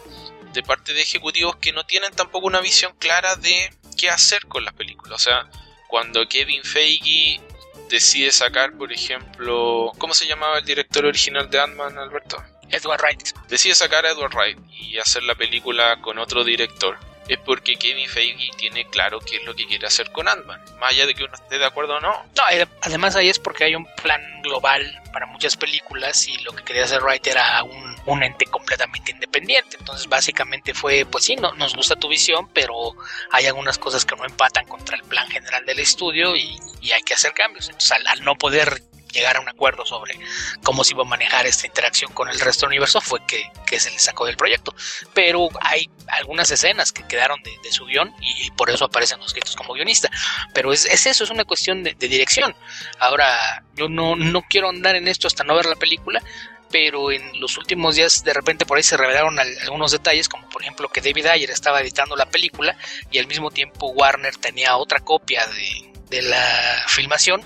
de 0.52 0.62
parte 0.62 0.92
de 0.92 1.02
ejecutivos 1.02 1.56
que 1.56 1.72
no 1.72 1.84
tienen 1.84 2.12
tampoco 2.12 2.46
una 2.46 2.60
visión 2.60 2.94
clara 2.98 3.36
de 3.36 3.72
qué 3.96 4.10
hacer 4.10 4.46
con 4.46 4.64
las 4.64 4.74
películas. 4.74 5.20
O 5.20 5.22
sea, 5.22 5.48
cuando 5.88 6.28
Kevin 6.28 6.62
Feige 6.64 7.40
decide 7.88 8.30
sacar, 8.30 8.76
por 8.76 8.92
ejemplo, 8.92 9.92
¿cómo 9.98 10.14
se 10.14 10.26
llamaba 10.26 10.58
el 10.58 10.64
director 10.64 11.04
original 11.04 11.50
de 11.50 11.60
Ant-Man, 11.60 11.98
Alberto? 11.98 12.42
Edward 12.70 13.00
Wright. 13.02 13.36
Decide 13.48 13.74
sacar 13.74 14.06
a 14.06 14.10
Edward 14.10 14.34
Wright 14.34 14.58
y 14.70 14.98
hacer 14.98 15.22
la 15.24 15.34
película 15.34 16.00
con 16.00 16.18
otro 16.18 16.44
director. 16.44 16.98
Es 17.28 17.38
porque 17.38 17.76
Kevin 17.76 18.08
Feige 18.08 18.50
tiene 18.56 18.86
claro 18.86 19.20
qué 19.20 19.36
es 19.36 19.44
lo 19.44 19.54
que 19.54 19.66
quiere 19.66 19.86
hacer 19.86 20.10
con 20.10 20.26
Ant-Man. 20.26 20.60
Más 20.80 20.90
allá 20.90 21.06
de 21.06 21.14
que 21.14 21.22
uno 21.22 21.34
esté 21.34 21.58
de 21.58 21.64
acuerdo 21.64 21.96
o 21.96 22.00
no. 22.00 22.10
No, 22.10 22.42
además 22.82 23.14
ahí 23.14 23.28
es 23.28 23.38
porque 23.38 23.64
hay 23.64 23.74
un 23.74 23.86
plan 24.02 24.20
global 24.42 25.00
para 25.12 25.26
muchas 25.26 25.56
películas 25.56 26.26
y 26.28 26.38
lo 26.38 26.52
que 26.52 26.64
quería 26.64 26.84
hacer 26.84 27.02
Wright 27.02 27.26
era 27.26 27.62
un, 27.62 27.96
un 28.06 28.22
ente 28.22 28.46
completamente 28.46 29.12
independiente. 29.12 29.76
Entonces 29.78 30.08
básicamente 30.08 30.74
fue, 30.74 31.06
pues 31.06 31.24
sí, 31.24 31.36
no, 31.36 31.52
nos 31.54 31.76
gusta 31.76 31.96
tu 31.96 32.08
visión, 32.08 32.48
pero 32.52 32.96
hay 33.30 33.46
algunas 33.46 33.78
cosas 33.78 34.04
que 34.04 34.16
no 34.16 34.24
empatan 34.24 34.66
contra 34.66 34.96
el 34.96 35.04
plan 35.04 35.28
general 35.28 35.64
del 35.66 35.78
estudio 35.78 36.34
y, 36.34 36.58
y 36.80 36.92
hay 36.92 37.02
que 37.02 37.14
hacer 37.14 37.32
cambios. 37.32 37.66
Entonces 37.68 37.92
al, 37.92 38.06
al 38.06 38.24
no 38.24 38.36
poder 38.36 38.82
llegar 39.12 39.36
a 39.36 39.40
un 39.40 39.48
acuerdo 39.48 39.84
sobre 39.84 40.18
cómo 40.62 40.84
se 40.84 40.94
iba 40.94 41.02
a 41.02 41.06
manejar 41.06 41.46
esta 41.46 41.66
interacción 41.66 42.12
con 42.12 42.28
el 42.28 42.40
resto 42.40 42.66
del 42.66 42.70
universo 42.70 43.00
fue 43.00 43.20
que, 43.26 43.50
se 43.78 43.90
le 43.90 43.98
sacó 43.98 44.26
del 44.26 44.36
proyecto. 44.36 44.74
Pero 45.14 45.48
hay 45.60 45.88
algunas 46.08 46.50
escenas 46.50 46.92
que 46.92 47.06
quedaron 47.06 47.40
de, 47.42 47.72
su 47.72 47.86
guion 47.86 48.12
y, 48.20 48.46
y, 48.46 48.50
por 48.50 48.68
eso 48.70 48.84
aparecen 48.84 49.20
los 49.20 49.32
créditos 49.32 49.56
como 49.56 49.74
guionista. 49.74 50.10
Pero 50.52 50.72
es, 50.72 50.86
es 50.86 51.06
eso, 51.06 51.24
es 51.24 51.30
una 51.30 51.44
cuestión 51.44 51.82
de, 51.82 51.94
de, 51.94 52.08
dirección. 52.08 52.54
Ahora, 52.98 53.64
yo 53.74 53.88
no, 53.88 54.16
no 54.16 54.42
quiero 54.42 54.68
andar 54.68 54.96
en 54.96 55.08
esto 55.08 55.26
hasta 55.26 55.44
no 55.44 55.54
ver 55.54 55.66
la 55.66 55.76
película. 55.76 56.22
Pero 56.70 57.10
en 57.10 57.40
los 57.40 57.58
últimos 57.58 57.96
días 57.96 58.22
de 58.22 58.32
repente 58.32 58.64
por 58.64 58.76
ahí 58.76 58.84
se 58.84 58.96
revelaron 58.96 59.36
algunos 59.40 59.90
detalles, 59.90 60.28
como 60.28 60.48
por 60.48 60.62
ejemplo 60.62 60.88
que 60.88 61.00
David 61.00 61.26
Ayer 61.26 61.50
estaba 61.50 61.80
editando 61.80 62.14
la 62.14 62.26
película 62.26 62.76
y 63.10 63.18
al 63.18 63.26
mismo 63.26 63.50
tiempo 63.50 63.88
Warner 63.88 64.36
tenía 64.36 64.76
otra 64.76 65.00
copia 65.00 65.44
de, 65.48 65.89
de 66.10 66.22
la 66.22 66.84
filmación 66.88 67.44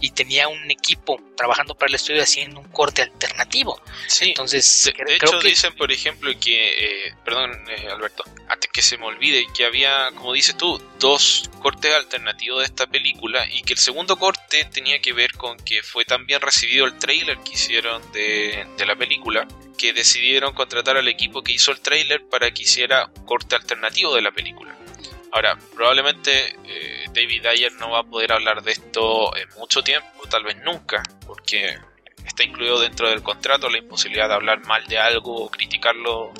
y 0.00 0.10
tenía 0.10 0.48
un 0.48 0.70
equipo 0.70 1.20
trabajando 1.36 1.74
para 1.74 1.88
el 1.88 1.94
estudio 1.94 2.22
haciendo 2.22 2.60
un 2.60 2.68
corte 2.68 3.02
alternativo. 3.02 3.80
Sí, 4.08 4.30
entonces 4.30 4.84
de, 4.84 4.92
creo, 4.92 5.06
de 5.06 5.16
hecho 5.16 5.38
que... 5.38 5.48
dicen, 5.48 5.74
por 5.76 5.92
ejemplo, 5.92 6.32
que, 6.40 7.06
eh, 7.06 7.14
perdón, 7.24 7.52
eh, 7.68 7.88
Alberto, 7.90 8.24
antes 8.48 8.70
que 8.72 8.82
se 8.82 8.98
me 8.98 9.04
olvide, 9.04 9.46
que 9.54 9.64
había, 9.64 10.10
como 10.14 10.32
dices 10.32 10.56
tú, 10.56 10.82
dos 10.98 11.50
cortes 11.60 11.94
alternativos 11.94 12.60
de 12.60 12.64
esta 12.66 12.86
película 12.86 13.46
y 13.50 13.62
que 13.62 13.74
el 13.74 13.78
segundo 13.78 14.18
corte 14.18 14.64
tenía 14.72 14.98
que 15.00 15.12
ver 15.12 15.32
con 15.32 15.56
que 15.58 15.82
fue 15.82 16.04
tan 16.04 16.26
bien 16.26 16.40
recibido 16.40 16.86
el 16.86 16.98
trailer 16.98 17.38
que 17.38 17.52
hicieron 17.52 18.02
de, 18.12 18.66
de 18.76 18.86
la 18.86 18.96
película 18.96 19.46
que 19.76 19.92
decidieron 19.92 20.54
contratar 20.54 20.96
al 20.96 21.08
equipo 21.08 21.42
que 21.42 21.52
hizo 21.52 21.70
el 21.70 21.80
trailer 21.80 22.24
para 22.28 22.50
que 22.50 22.62
hiciera 22.62 23.10
un 23.14 23.26
corte 23.26 23.56
alternativo 23.56 24.14
de 24.14 24.22
la 24.22 24.32
película. 24.32 24.74
Ahora, 25.32 25.58
probablemente 25.74 26.56
eh, 26.64 27.04
David 27.12 27.46
Ayer 27.46 27.72
no 27.74 27.90
va 27.90 28.00
a 28.00 28.04
poder 28.04 28.32
hablar 28.32 28.62
de 28.62 28.72
esto 28.72 29.36
en 29.36 29.48
mucho 29.58 29.82
tiempo, 29.82 30.26
tal 30.30 30.44
vez 30.44 30.56
nunca, 30.64 31.02
porque 31.26 31.78
está 32.24 32.42
incluido 32.44 32.80
dentro 32.80 33.08
del 33.08 33.22
contrato 33.22 33.68
la 33.68 33.78
imposibilidad 33.78 34.28
de 34.28 34.34
hablar 34.34 34.64
mal 34.66 34.86
de 34.86 34.98
algo 34.98 35.44
o 35.44 35.50
criticarlo 35.50 36.32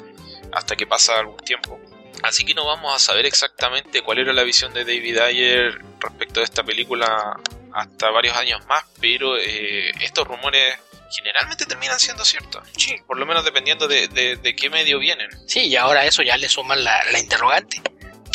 hasta 0.53 0.77
que 0.77 0.87
pasa 0.87 1.19
algún 1.19 1.39
tiempo. 1.39 1.81
Así 2.23 2.45
que 2.45 2.55
no 2.55 2.65
vamos 2.65 2.95
a 2.95 2.99
saber 2.99 3.27
exactamente 3.27 4.03
cuál 4.03 4.19
era 4.19 4.33
la 4.33 4.43
visión 4.43 4.73
de 4.73 4.85
David 4.85 5.19
Ayer 5.19 5.79
respecto 6.01 6.41
a 6.41 6.45
esta 6.45 6.65
película 6.65 7.39
hasta 7.73 8.11
varios 8.11 8.37
años 8.37 8.65
más, 8.67 8.85
pero 9.01 9.37
eh, 9.37 9.91
estos 10.01 10.27
rumores 10.27 10.79
generalmente 11.11 11.67
terminan 11.67 12.01
siendo 12.01 12.25
ciertos. 12.25 12.67
Sí. 12.77 12.97
Por 13.07 13.19
lo 13.19 13.27
menos 13.27 13.45
dependiendo 13.45 13.87
de, 13.87 14.09
de, 14.09 14.37
de, 14.37 14.57
qué 14.57 14.71
medio 14.71 14.99
vienen. 14.99 15.29
Sí, 15.47 15.67
y 15.67 15.77
ahora 15.77 16.05
eso 16.05 16.23
ya 16.23 16.37
le 16.37 16.49
suman 16.49 16.83
la, 16.83 17.05
la 17.13 17.19
interrogante 17.19 17.83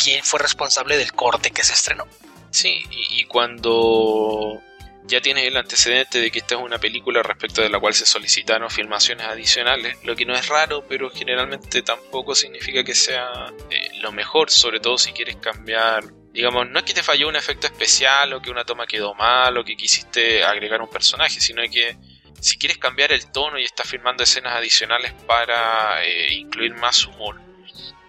quién 0.02 0.24
fue 0.24 0.40
responsable 0.40 0.96
del 0.96 1.12
corte 1.12 1.50
que 1.50 1.64
se 1.64 1.72
estrenó. 1.72 2.06
Sí, 2.50 2.84
y, 2.90 3.24
cuando 3.24 4.60
ya 5.04 5.20
tienes 5.22 5.44
el 5.46 5.56
antecedente 5.56 6.20
de 6.20 6.30
que 6.30 6.40
esta 6.40 6.56
es 6.56 6.60
una 6.60 6.78
película 6.78 7.22
respecto 7.22 7.62
de 7.62 7.70
la 7.70 7.80
cual 7.80 7.94
se 7.94 8.04
solicitaron 8.04 8.70
filmaciones 8.70 9.26
adicionales, 9.26 9.96
lo 10.04 10.14
que 10.14 10.26
no 10.26 10.34
es 10.34 10.48
raro, 10.48 10.84
pero 10.86 11.10
generalmente 11.10 11.82
tampoco 11.82 12.34
significa 12.34 12.84
que 12.84 12.94
sea 12.94 13.52
eh, 13.70 13.90
lo 14.00 14.12
mejor, 14.12 14.50
sobre 14.50 14.80
todo 14.80 14.98
si 14.98 15.12
quieres 15.12 15.36
cambiar. 15.36 16.04
Digamos, 16.32 16.68
no 16.68 16.78
es 16.78 16.84
que 16.84 16.94
te 16.94 17.02
falló 17.02 17.28
un 17.28 17.36
efecto 17.36 17.66
especial 17.66 18.34
o 18.34 18.42
que 18.42 18.50
una 18.50 18.64
toma 18.64 18.86
quedó 18.86 19.14
mal 19.14 19.56
o 19.56 19.64
que 19.64 19.76
quisiste 19.76 20.44
agregar 20.44 20.82
un 20.82 20.90
personaje, 20.90 21.40
sino 21.40 21.62
que 21.70 21.96
si 22.38 22.58
quieres 22.58 22.78
cambiar 22.78 23.12
el 23.12 23.30
tono 23.32 23.58
y 23.58 23.64
estás 23.64 23.88
filmando 23.88 24.24
escenas 24.24 24.56
adicionales 24.56 25.12
para 25.26 26.04
eh, 26.04 26.34
incluir 26.34 26.74
más 26.74 27.06
humor, 27.06 27.40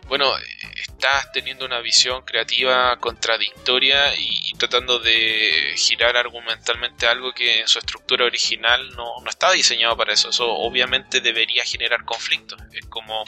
bueno, 0.08 0.32
estás 0.76 1.32
teniendo 1.32 1.66
una 1.66 1.80
visión 1.80 2.24
creativa 2.24 2.98
contradictoria 2.98 4.16
y, 4.18 4.54
tratando 4.58 5.00
de 5.00 5.74
girar 5.76 6.16
argumentalmente 6.16 7.08
algo 7.08 7.34
que 7.34 7.62
en 7.62 7.68
su 7.68 7.80
estructura 7.80 8.26
original 8.26 8.96
no, 8.96 9.20
no 9.22 9.30
estaba 9.30 9.54
diseñado 9.54 9.98
para 9.98 10.14
eso. 10.14 10.30
Eso 10.30 10.50
obviamente 10.50 11.20
debería 11.20 11.66
generar 11.66 12.06
conflictos. 12.06 12.62
Es 12.72 12.86
como 12.86 13.26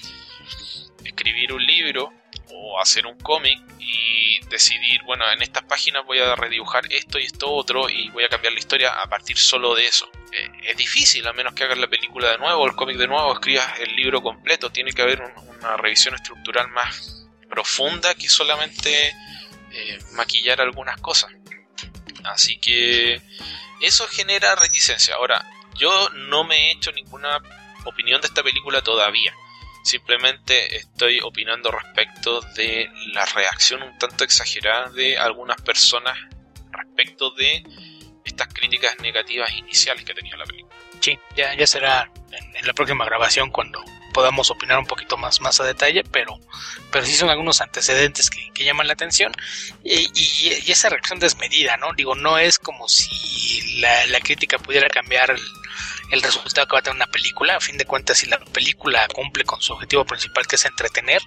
escribir 1.03 1.51
un 1.53 1.65
libro 1.65 2.13
o 2.49 2.79
hacer 2.79 3.05
un 3.05 3.17
cómic 3.19 3.59
y 3.79 4.39
decidir, 4.49 5.01
bueno, 5.03 5.29
en 5.31 5.41
estas 5.41 5.63
páginas 5.63 6.05
voy 6.05 6.19
a 6.19 6.35
redibujar 6.35 6.85
esto 6.91 7.19
y 7.19 7.23
esto 7.23 7.51
otro 7.51 7.89
y 7.89 8.09
voy 8.09 8.23
a 8.23 8.29
cambiar 8.29 8.53
la 8.53 8.59
historia 8.59 9.01
a 9.01 9.07
partir 9.07 9.37
solo 9.37 9.75
de 9.75 9.87
eso. 9.87 10.09
Eh, 10.31 10.51
es 10.63 10.77
difícil, 10.77 11.25
a 11.27 11.33
menos 11.33 11.53
que 11.53 11.63
hagas 11.63 11.77
la 11.77 11.87
película 11.87 12.31
de 12.31 12.37
nuevo, 12.37 12.65
el 12.65 12.75
cómic 12.75 12.97
de 12.97 13.07
nuevo, 13.07 13.33
escribas 13.33 13.79
el 13.79 13.95
libro 13.95 14.21
completo, 14.21 14.71
tiene 14.71 14.91
que 14.91 15.01
haber 15.01 15.21
un, 15.21 15.44
una 15.59 15.77
revisión 15.77 16.15
estructural 16.15 16.69
más 16.69 17.27
profunda 17.49 18.15
que 18.15 18.27
solamente 18.27 19.09
eh, 19.71 19.99
maquillar 20.13 20.61
algunas 20.61 20.99
cosas. 21.01 21.31
Así 22.23 22.57
que 22.57 23.21
eso 23.81 24.07
genera 24.07 24.55
reticencia. 24.55 25.15
Ahora, 25.15 25.45
yo 25.75 26.09
no 26.09 26.43
me 26.43 26.55
he 26.55 26.71
hecho 26.71 26.91
ninguna 26.91 27.41
opinión 27.85 28.21
de 28.21 28.27
esta 28.27 28.43
película 28.43 28.81
todavía. 28.81 29.33
Simplemente 29.83 30.77
estoy 30.77 31.19
opinando 31.21 31.71
respecto 31.71 32.41
de 32.55 32.89
la 33.13 33.25
reacción 33.25 33.83
un 33.83 33.97
tanto 33.99 34.23
exagerada 34.23 34.89
de 34.89 35.17
algunas 35.17 35.61
personas 35.61 36.17
respecto 36.71 37.29
de 37.31 37.63
estas 38.23 38.47
críticas 38.51 38.97
negativas 38.99 39.51
iniciales 39.53 40.03
que 40.03 40.13
tenía 40.13 40.35
la 40.35 40.45
película. 40.45 40.75
Sí, 40.99 41.19
ya, 41.35 41.53
ya 41.53 41.67
será 41.67 42.11
en, 42.31 42.65
la 42.65 42.73
próxima 42.73 43.05
grabación 43.05 43.51
cuando 43.51 43.83
podamos 44.15 44.49
opinar 44.49 44.79
un 44.79 44.85
poquito 44.85 45.17
más, 45.17 45.41
más 45.41 45.59
a 45.59 45.65
detalle, 45.65 46.01
pero, 46.09 46.39
pero 46.89 47.05
sí 47.05 47.13
son 47.13 47.29
algunos 47.29 47.59
antecedentes 47.59 48.29
que, 48.29 48.63
llaman 48.63 48.87
la 48.87 48.93
atención 48.93 49.33
y, 49.83 50.71
esa 50.71 50.87
reacción 50.87 51.19
desmedida, 51.19 51.75
¿no? 51.75 51.91
Digo, 51.93 52.15
no 52.15 52.37
es 52.37 52.57
como 52.57 52.87
si 52.87 53.81
la, 53.81 54.05
la 54.07 54.21
crítica 54.21 54.57
pudiera 54.57 54.87
cambiar 54.87 55.31
el, 55.31 55.41
el 56.11 56.21
resultado 56.21 56.65
que 56.65 56.73
va 56.75 56.79
a 56.79 56.81
tener 56.81 56.95
una 56.95 57.07
película. 57.07 57.57
A 57.57 57.59
fin 57.59 57.77
de 57.77 57.83
cuentas, 57.83 58.19
si 58.19 58.27
la 58.27 58.39
película 58.39 59.05
cumple 59.09 59.43
con 59.43 59.61
su 59.61 59.73
objetivo 59.73 60.05
principal, 60.05 60.47
que 60.47 60.55
es 60.55 60.63
entretener, 60.63 61.21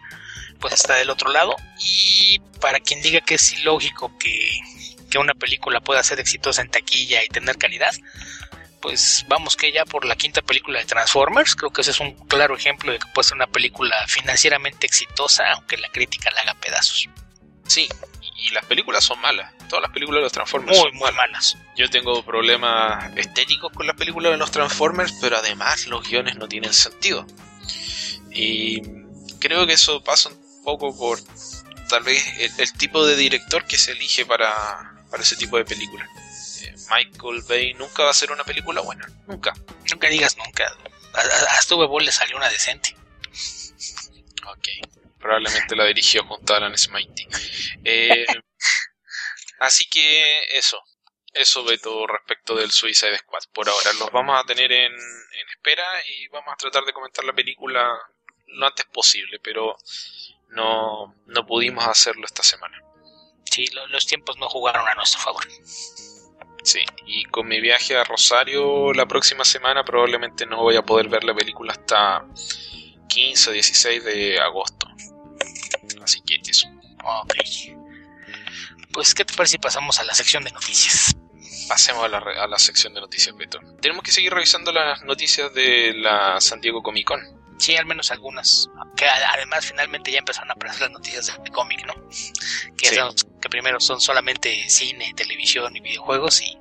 pues 0.58 0.72
está 0.72 0.94
del 0.94 1.10
otro 1.10 1.30
lado. 1.30 1.54
Y 1.84 2.40
para 2.58 2.80
quien 2.80 3.02
diga 3.02 3.20
que 3.20 3.34
es 3.34 3.52
ilógico 3.52 4.16
que, 4.18 4.58
que 5.10 5.18
una 5.18 5.34
película 5.34 5.80
pueda 5.80 6.02
ser 6.02 6.20
exitosa 6.20 6.62
en 6.62 6.70
taquilla 6.70 7.22
y 7.22 7.28
tener 7.28 7.58
calidad, 7.58 7.92
pues 8.80 9.24
vamos 9.28 9.56
que 9.56 9.72
ya 9.72 9.84
por 9.84 10.04
la 10.04 10.16
quinta 10.16 10.42
película 10.42 10.78
de 10.78 10.84
Transformers, 10.84 11.54
creo 11.54 11.70
que 11.70 11.82
ese 11.82 11.90
es 11.90 12.00
un 12.00 12.12
claro 12.26 12.56
ejemplo 12.56 12.92
de 12.92 12.98
que 12.98 13.06
puede 13.14 13.28
ser 13.28 13.36
una 13.36 13.46
película 13.46 13.94
financieramente 14.06 14.86
exitosa, 14.86 15.52
aunque 15.52 15.76
la 15.76 15.88
crítica 15.88 16.30
la 16.30 16.42
haga 16.42 16.54
pedazos. 16.54 17.08
Sí, 17.66 17.88
y 18.36 18.50
las 18.50 18.64
películas 18.64 19.04
son 19.04 19.20
malas. 19.20 19.52
Todas 19.68 19.82
las 19.82 19.92
películas 19.92 20.20
de 20.20 20.22
los 20.24 20.32
Transformers 20.32 20.78
son 20.78 20.94
muy 20.94 21.12
malas. 21.12 21.58
Yo 21.76 21.90
tengo 21.90 22.22
problemas 22.24 23.16
estéticos 23.16 23.72
con 23.72 23.86
las 23.86 23.96
películas 23.96 24.32
de 24.32 24.38
los 24.38 24.50
Transformers, 24.50 25.12
pero 25.20 25.36
además 25.36 25.86
los 25.86 26.08
guiones 26.08 26.36
no 26.36 26.48
tienen 26.48 26.72
sentido. 26.72 27.26
Y 28.30 28.80
creo 29.40 29.66
que 29.66 29.74
eso 29.74 30.02
pasa 30.02 30.30
un 30.30 30.62
poco 30.64 30.96
por 30.96 31.18
tal 31.88 32.02
vez 32.04 32.22
el, 32.58 32.72
tipo 32.74 33.04
de 33.06 33.16
director 33.16 33.64
que 33.64 33.76
se 33.76 33.92
elige 33.92 34.24
para, 34.24 35.04
para 35.10 35.22
ese 35.22 35.36
tipo 35.36 35.56
de 35.56 35.64
películas. 35.64 36.08
Eh, 36.62 36.74
Michael 36.90 37.42
Bay 37.48 37.74
nunca 37.74 38.02
va 38.02 38.08
a 38.08 38.10
hacer 38.12 38.32
una 38.32 38.44
película 38.44 38.80
buena, 38.80 39.08
nunca. 39.26 39.54
Nunca 39.90 40.08
digas 40.08 40.36
nunca. 40.36 40.64
A, 41.14 41.20
a, 41.20 41.62
Stuve 41.62 41.88
le 42.04 42.12
salió 42.12 42.36
una 42.36 42.48
decente. 42.48 42.96
Ok, 44.46 44.68
probablemente 45.18 45.76
la 45.76 45.84
dirigió 45.84 46.24
junto 46.24 46.54
a 46.54 46.56
Alan 46.56 46.76
Smitey. 46.76 47.28
Eh, 47.84 48.26
así 49.60 49.84
que 49.88 50.56
eso, 50.56 50.82
eso 51.32 51.64
ve 51.64 51.78
todo 51.78 52.06
respecto 52.06 52.54
del 52.54 52.70
Suicide 52.70 53.18
Squad. 53.18 53.42
Por 53.52 53.68
ahora 53.68 53.92
los 53.94 54.10
vamos 54.10 54.40
a 54.40 54.46
tener 54.46 54.72
en, 54.72 54.94
espera 55.50 55.84
y 56.06 56.28
vamos 56.28 56.52
a 56.52 56.56
tratar 56.56 56.84
de 56.84 56.92
comentar 56.92 57.24
la 57.24 57.32
película 57.32 57.90
lo 58.46 58.66
antes 58.66 58.86
posible, 58.86 59.38
pero 59.40 59.76
no, 60.48 61.14
no 61.26 61.46
pudimos 61.46 61.86
hacerlo 61.86 62.24
esta 62.24 62.42
semana. 62.42 62.82
Sí, 63.50 63.66
los 63.88 64.06
tiempos 64.06 64.38
no 64.38 64.48
jugaron 64.48 64.86
a 64.88 64.94
nuestro 64.94 65.20
favor. 65.20 65.46
Sí, 66.62 66.80
y 67.06 67.24
con 67.24 67.48
mi 67.48 67.60
viaje 67.60 67.96
a 67.96 68.04
Rosario 68.04 68.92
la 68.92 69.06
próxima 69.06 69.44
semana 69.44 69.84
probablemente 69.84 70.44
no 70.44 70.62
voy 70.62 70.76
a 70.76 70.82
poder 70.82 71.08
ver 71.08 71.24
la 71.24 71.34
película 71.34 71.72
hasta 71.72 72.24
15 73.08 73.50
o 73.50 73.52
16 73.52 74.04
de 74.04 74.38
agosto. 74.40 74.88
Así 76.02 76.20
que 76.22 76.40
eso. 76.48 76.68
Ok. 77.04 77.34
Pues, 78.92 79.14
¿qué 79.14 79.24
te 79.24 79.34
parece 79.34 79.52
si 79.52 79.58
pasamos 79.58 79.98
a 80.00 80.04
la 80.04 80.14
sección 80.14 80.44
de 80.44 80.50
noticias? 80.50 81.14
Pasemos 81.68 82.04
a 82.04 82.08
la, 82.08 82.18
a 82.18 82.46
la 82.46 82.58
sección 82.58 82.94
de 82.94 83.00
noticias, 83.00 83.36
Beto. 83.36 83.60
Tenemos 83.80 84.02
que 84.02 84.10
seguir 84.10 84.32
revisando 84.32 84.72
las 84.72 85.04
noticias 85.04 85.52
de 85.54 85.94
la 85.94 86.40
San 86.40 86.60
Diego 86.60 86.82
Comic 86.82 87.06
Con. 87.06 87.38
Sí, 87.58 87.76
al 87.76 87.86
menos 87.86 88.10
algunas. 88.10 88.70
Que 88.96 89.06
además 89.06 89.66
finalmente 89.66 90.12
ya 90.12 90.20
empezaron 90.20 90.50
a 90.50 90.54
aparecer 90.54 90.82
las 90.82 90.90
noticias 90.92 91.26
de 91.26 91.50
cómic, 91.50 91.84
¿no? 91.86 91.94
Que, 92.76 92.88
que 93.40 93.48
primero 93.48 93.80
son 93.80 94.00
solamente 94.00 94.68
cine, 94.68 95.12
televisión 95.14 95.74
y 95.76 95.80
videojuegos 95.80 96.42
y, 96.42 96.58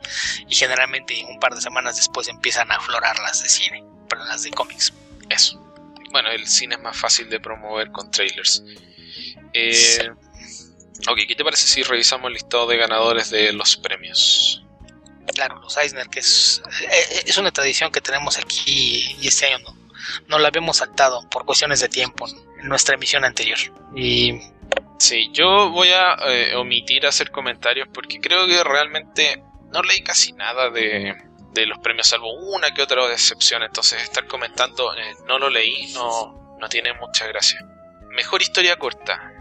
y, 0.47 0.55
generalmente 0.55 1.25
un 1.27 1.39
par 1.39 1.55
de 1.55 1.61
semanas 1.61 1.97
después 1.97 2.27
empiezan 2.27 2.71
a 2.71 2.75
aflorar 2.75 3.17
las 3.19 3.43
de 3.43 3.49
cine, 3.49 3.83
pero 4.09 4.23
las 4.25 4.43
de 4.43 4.51
cómics. 4.51 4.93
Eso. 5.29 5.59
Bueno, 6.11 6.29
el 6.29 6.47
cine 6.47 6.75
es 6.75 6.81
más 6.81 6.97
fácil 6.97 7.29
de 7.29 7.39
promover 7.39 7.91
con 7.91 8.09
trailers. 8.11 8.63
Eh, 9.53 10.09
Ok, 11.09 11.19
¿qué 11.27 11.35
te 11.35 11.43
parece 11.43 11.67
si 11.67 11.83
revisamos 11.83 12.27
el 12.27 12.33
listado 12.33 12.67
de 12.67 12.77
ganadores 12.77 13.29
de 13.29 13.53
los 13.53 13.77
premios? 13.77 14.63
Claro, 15.33 15.59
los 15.61 15.77
Eisner, 15.77 16.07
que 16.09 16.19
es, 16.19 16.61
eh, 16.81 17.23
es 17.25 17.37
una 17.37 17.51
tradición 17.51 17.91
que 17.91 18.01
tenemos 18.01 18.37
aquí 18.39 19.15
y 19.21 19.27
este 19.27 19.45
año 19.45 19.59
no, 19.59 19.77
no 20.27 20.39
la 20.39 20.47
habíamos 20.47 20.77
saltado 20.77 21.27
por 21.29 21.45
cuestiones 21.45 21.81
de 21.81 21.89
tiempo 21.89 22.27
en 22.59 22.67
nuestra 22.67 22.95
emisión 22.95 23.23
anterior. 23.25 23.59
Y 23.95 24.39
Sí, 24.99 25.29
yo 25.31 25.69
voy 25.69 25.89
a 25.89 26.15
eh, 26.27 26.55
omitir 26.55 27.05
hacer 27.05 27.31
comentarios 27.31 27.87
porque 27.93 28.19
creo 28.19 28.47
que 28.47 28.63
realmente 28.63 29.43
no 29.71 29.81
leí 29.83 30.01
casi 30.01 30.33
nada 30.33 30.69
de, 30.69 31.15
de 31.53 31.65
los 31.65 31.77
premios, 31.79 32.07
salvo 32.07 32.33
una 32.33 32.71
que 32.73 32.81
otra 32.81 33.11
excepción. 33.11 33.63
Entonces, 33.63 34.01
estar 34.01 34.25
comentando, 34.27 34.95
eh, 34.95 35.15
no 35.27 35.39
lo 35.39 35.49
leí, 35.49 35.91
no, 35.93 36.57
no 36.59 36.69
tiene 36.69 36.93
mucha 36.93 37.27
gracia. 37.27 37.59
Mejor 38.09 38.41
historia 38.41 38.77
corta. 38.77 39.33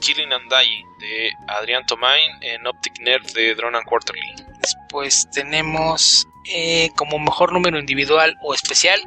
Killing 0.00 0.32
and 0.32 0.50
Dying 0.50 0.84
de 0.98 1.30
Adrián 1.48 1.84
Tomain 1.86 2.30
en 2.40 2.66
Optic 2.66 3.00
Nerd 3.00 3.32
de 3.32 3.54
Drone 3.54 3.76
and 3.76 3.86
Quarterly. 3.86 4.34
Después 4.62 5.28
tenemos 5.30 6.26
eh, 6.52 6.90
como 6.96 7.18
mejor 7.18 7.52
número 7.52 7.78
individual 7.78 8.36
o 8.42 8.54
especial 8.54 9.00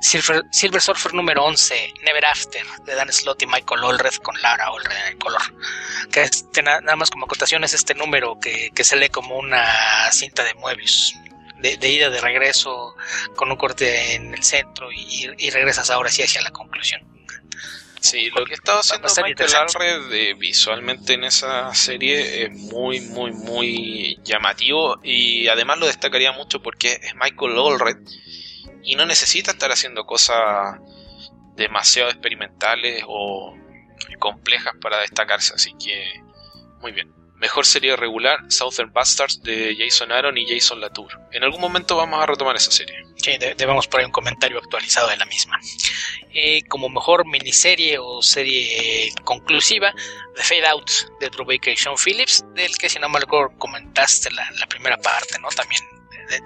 Silver, 0.00 0.80
Surfer 0.80 1.14
número 1.14 1.44
11, 1.44 1.94
Never 2.04 2.24
After 2.26 2.66
de 2.84 2.94
Dan 2.94 3.12
Slott 3.12 3.42
y 3.42 3.46
Michael 3.46 3.84
Allred 3.84 4.14
con 4.22 4.40
Laura 4.42 4.66
Allred 4.66 4.96
en 5.06 5.12
el 5.12 5.18
color. 5.18 5.42
Que 6.10 6.22
este, 6.22 6.62
nada 6.62 6.96
más 6.96 7.10
como 7.10 7.26
acotación 7.26 7.62
es 7.64 7.72
este 7.74 7.94
número 7.94 8.38
que, 8.40 8.70
que 8.74 8.84
se 8.84 8.96
lee 8.96 9.08
como 9.08 9.38
una 9.38 10.10
cinta 10.10 10.42
de. 10.44 10.52
De, 11.58 11.76
de, 11.76 11.88
ida 11.88 12.10
de 12.10 12.20
regreso 12.20 12.96
con 13.36 13.48
un 13.48 13.56
corte 13.56 14.14
en 14.14 14.34
el 14.34 14.42
centro 14.42 14.90
y, 14.90 15.30
y 15.38 15.50
regresas 15.50 15.90
ahora 15.90 16.10
sí 16.10 16.20
hacia 16.20 16.42
la 16.42 16.50
conclusión. 16.50 17.11
Sí, 18.02 18.30
lo 18.30 18.44
que 18.44 18.54
estaba 18.54 18.80
haciendo 18.80 19.08
Michael 19.24 19.54
Alred 19.54 20.12
eh, 20.12 20.34
visualmente 20.34 21.14
en 21.14 21.22
esa 21.22 21.72
serie 21.72 22.42
es 22.42 22.50
muy, 22.50 23.00
muy, 23.00 23.30
muy 23.30 24.18
llamativo 24.24 24.98
y 25.04 25.46
además 25.46 25.78
lo 25.78 25.86
destacaría 25.86 26.32
mucho 26.32 26.60
porque 26.60 26.98
es 27.00 27.14
Michael 27.14 27.56
Allred 27.56 27.98
y 28.82 28.96
no 28.96 29.06
necesita 29.06 29.52
estar 29.52 29.70
haciendo 29.70 30.04
cosas 30.04 30.80
demasiado 31.54 32.10
experimentales 32.10 33.04
o 33.06 33.56
complejas 34.18 34.74
para 34.80 34.98
destacarse, 34.98 35.54
así 35.54 35.72
que 35.78 36.20
muy 36.80 36.90
bien. 36.90 37.21
Mejor 37.42 37.66
serie 37.66 37.96
regular, 37.96 38.38
Southern 38.48 38.92
Bastards 38.92 39.42
de 39.42 39.74
Jason 39.76 40.12
Aaron 40.12 40.38
y 40.38 40.46
Jason 40.46 40.80
Latour. 40.80 41.10
En 41.32 41.42
algún 41.42 41.60
momento 41.60 41.96
vamos 41.96 42.22
a 42.22 42.26
retomar 42.26 42.54
esa 42.54 42.70
serie. 42.70 42.94
Sí, 43.16 43.36
debemos 43.36 43.88
poner 43.88 44.06
un 44.06 44.12
comentario 44.12 44.58
actualizado 44.58 45.08
de 45.08 45.16
la 45.16 45.24
misma. 45.24 45.58
Eh, 46.32 46.62
como 46.68 46.88
mejor 46.88 47.26
miniserie 47.26 47.98
o 47.98 48.22
serie 48.22 49.10
conclusiva, 49.24 49.92
The 50.36 50.42
Fade 50.44 50.68
Out 50.68 50.90
de 51.18 51.30
Drew 51.30 51.44
Baker 51.44 51.72
y 51.72 51.76
Sean 51.76 51.96
Phillips, 51.96 52.44
del 52.54 52.78
que 52.78 52.88
si 52.88 53.00
no 53.00 53.08
me 53.08 53.18
acuerdo 53.18 53.58
comentaste 53.58 54.30
la, 54.30 54.48
la 54.52 54.66
primera 54.68 54.96
parte, 54.98 55.36
¿no? 55.40 55.48
También 55.48 55.82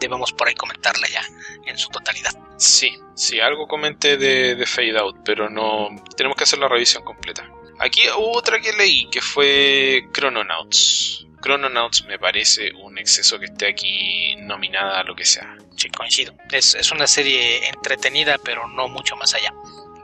debemos 0.00 0.32
por 0.32 0.48
ahí 0.48 0.54
comentarla 0.54 1.06
ya 1.08 1.22
en 1.66 1.76
su 1.76 1.88
totalidad. 1.90 2.32
Sí, 2.56 2.98
sí, 3.14 3.38
algo 3.38 3.68
comenté 3.68 4.16
de, 4.16 4.54
de 4.54 4.66
Fade 4.66 4.98
Out, 4.98 5.18
pero 5.24 5.50
no 5.50 5.90
tenemos 6.16 6.36
que 6.36 6.44
hacer 6.44 6.58
la 6.58 6.68
revisión 6.68 7.04
completa. 7.04 7.46
Aquí 7.78 8.08
hubo 8.10 8.36
otra 8.36 8.60
que 8.60 8.72
leí 8.72 9.08
que 9.10 9.20
fue 9.20 10.08
Chrononauts. 10.12 11.26
Chrononauts 11.42 12.04
me 12.06 12.18
parece 12.18 12.72
un 12.72 12.98
exceso 12.98 13.38
que 13.38 13.46
esté 13.46 13.68
aquí 13.68 14.34
nominada 14.36 15.00
a 15.00 15.04
lo 15.04 15.14
que 15.14 15.24
sea. 15.24 15.56
Sí, 15.76 15.90
coincido. 15.90 16.34
Es, 16.50 16.74
es 16.74 16.90
una 16.90 17.06
serie 17.06 17.68
entretenida, 17.68 18.38
pero 18.42 18.66
no 18.68 18.88
mucho 18.88 19.16
más 19.16 19.34
allá. 19.34 19.52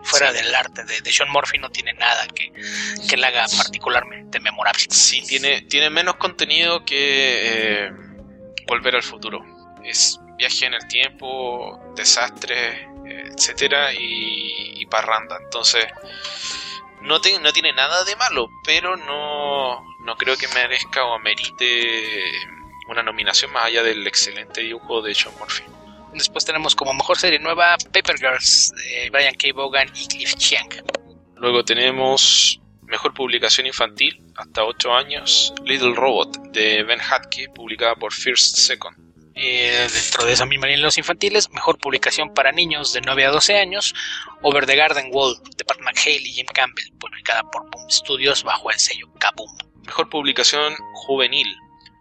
Fuera 0.04 0.32
del 0.32 0.54
arte 0.54 0.84
de, 0.84 1.00
de, 1.00 1.12
Sean 1.12 1.30
Murphy 1.30 1.58
no 1.58 1.70
tiene 1.70 1.92
nada 1.94 2.26
que, 2.26 2.52
que 3.08 3.16
la 3.16 3.28
haga 3.28 3.46
particularmente 3.56 4.40
memorable. 4.40 4.84
Sí, 4.90 5.22
tiene, 5.22 5.62
tiene 5.62 5.90
menos 5.90 6.16
contenido 6.16 6.84
que 6.84 7.86
eh, 7.86 7.92
Volver 8.66 8.96
al 8.96 9.02
Futuro. 9.02 9.42
Es 9.84 10.18
viaje 10.36 10.66
en 10.66 10.74
el 10.74 10.86
tiempo, 10.88 11.80
desastres, 11.96 12.84
etcétera, 13.06 13.92
y, 13.94 14.82
y 14.82 14.86
parranda. 14.86 15.38
Entonces 15.42 15.86
no, 17.02 17.20
no 17.40 17.52
tiene 17.52 17.72
nada 17.72 18.04
de 18.04 18.16
malo, 18.16 18.48
pero 18.64 18.96
no, 18.96 19.84
no 20.04 20.16
creo 20.16 20.36
que 20.36 20.48
merezca 20.48 21.04
o 21.04 21.14
amerite 21.14 22.32
una 22.88 23.02
nominación 23.02 23.52
más 23.52 23.66
allá 23.66 23.82
del 23.82 24.06
excelente 24.06 24.60
dibujo 24.60 25.02
de 25.02 25.14
John 25.14 25.34
Murphy. 25.38 25.64
Después 26.12 26.44
tenemos 26.44 26.74
como 26.74 26.92
mejor 26.92 27.18
serie 27.18 27.38
nueva 27.38 27.76
Paper 27.92 28.18
Girls 28.18 28.72
de 28.76 29.10
Brian 29.10 29.34
K. 29.34 29.48
Vaughan 29.54 29.90
y 29.94 30.06
Cliff 30.08 30.34
Chiang. 30.36 30.68
Luego 31.36 31.64
tenemos 31.64 32.60
mejor 32.82 33.14
publicación 33.14 33.66
infantil 33.66 34.20
hasta 34.36 34.64
8 34.64 34.94
años 34.94 35.54
Little 35.64 35.94
Robot 35.94 36.36
de 36.52 36.82
Ben 36.82 37.00
Hatke, 37.00 37.48
publicada 37.54 37.96
por 37.96 38.12
First 38.12 38.56
Second. 38.56 39.01
Eh, 39.34 39.88
dentro 39.92 40.26
de 40.26 40.32
esa 40.32 40.44
misma 40.44 40.66
línea 40.66 40.84
los 40.84 40.98
infantiles, 40.98 41.50
mejor 41.50 41.78
publicación 41.78 42.34
para 42.34 42.52
niños 42.52 42.92
de 42.92 43.00
9 43.00 43.26
a 43.26 43.30
12 43.30 43.56
años, 43.56 43.94
Over 44.42 44.66
the 44.66 44.76
Garden 44.76 45.08
Wall 45.10 45.36
de 45.56 45.64
Pat 45.64 45.78
McHale 45.80 46.20
y 46.20 46.32
Jim 46.32 46.46
Campbell, 46.46 46.92
publicada 46.98 47.42
por 47.50 47.70
Boom 47.70 47.90
Studios 47.90 48.42
bajo 48.42 48.70
el 48.70 48.78
sello 48.78 49.12
Kaboom. 49.18 49.50
Mejor 49.86 50.10
publicación 50.10 50.74
juvenil, 50.94 51.46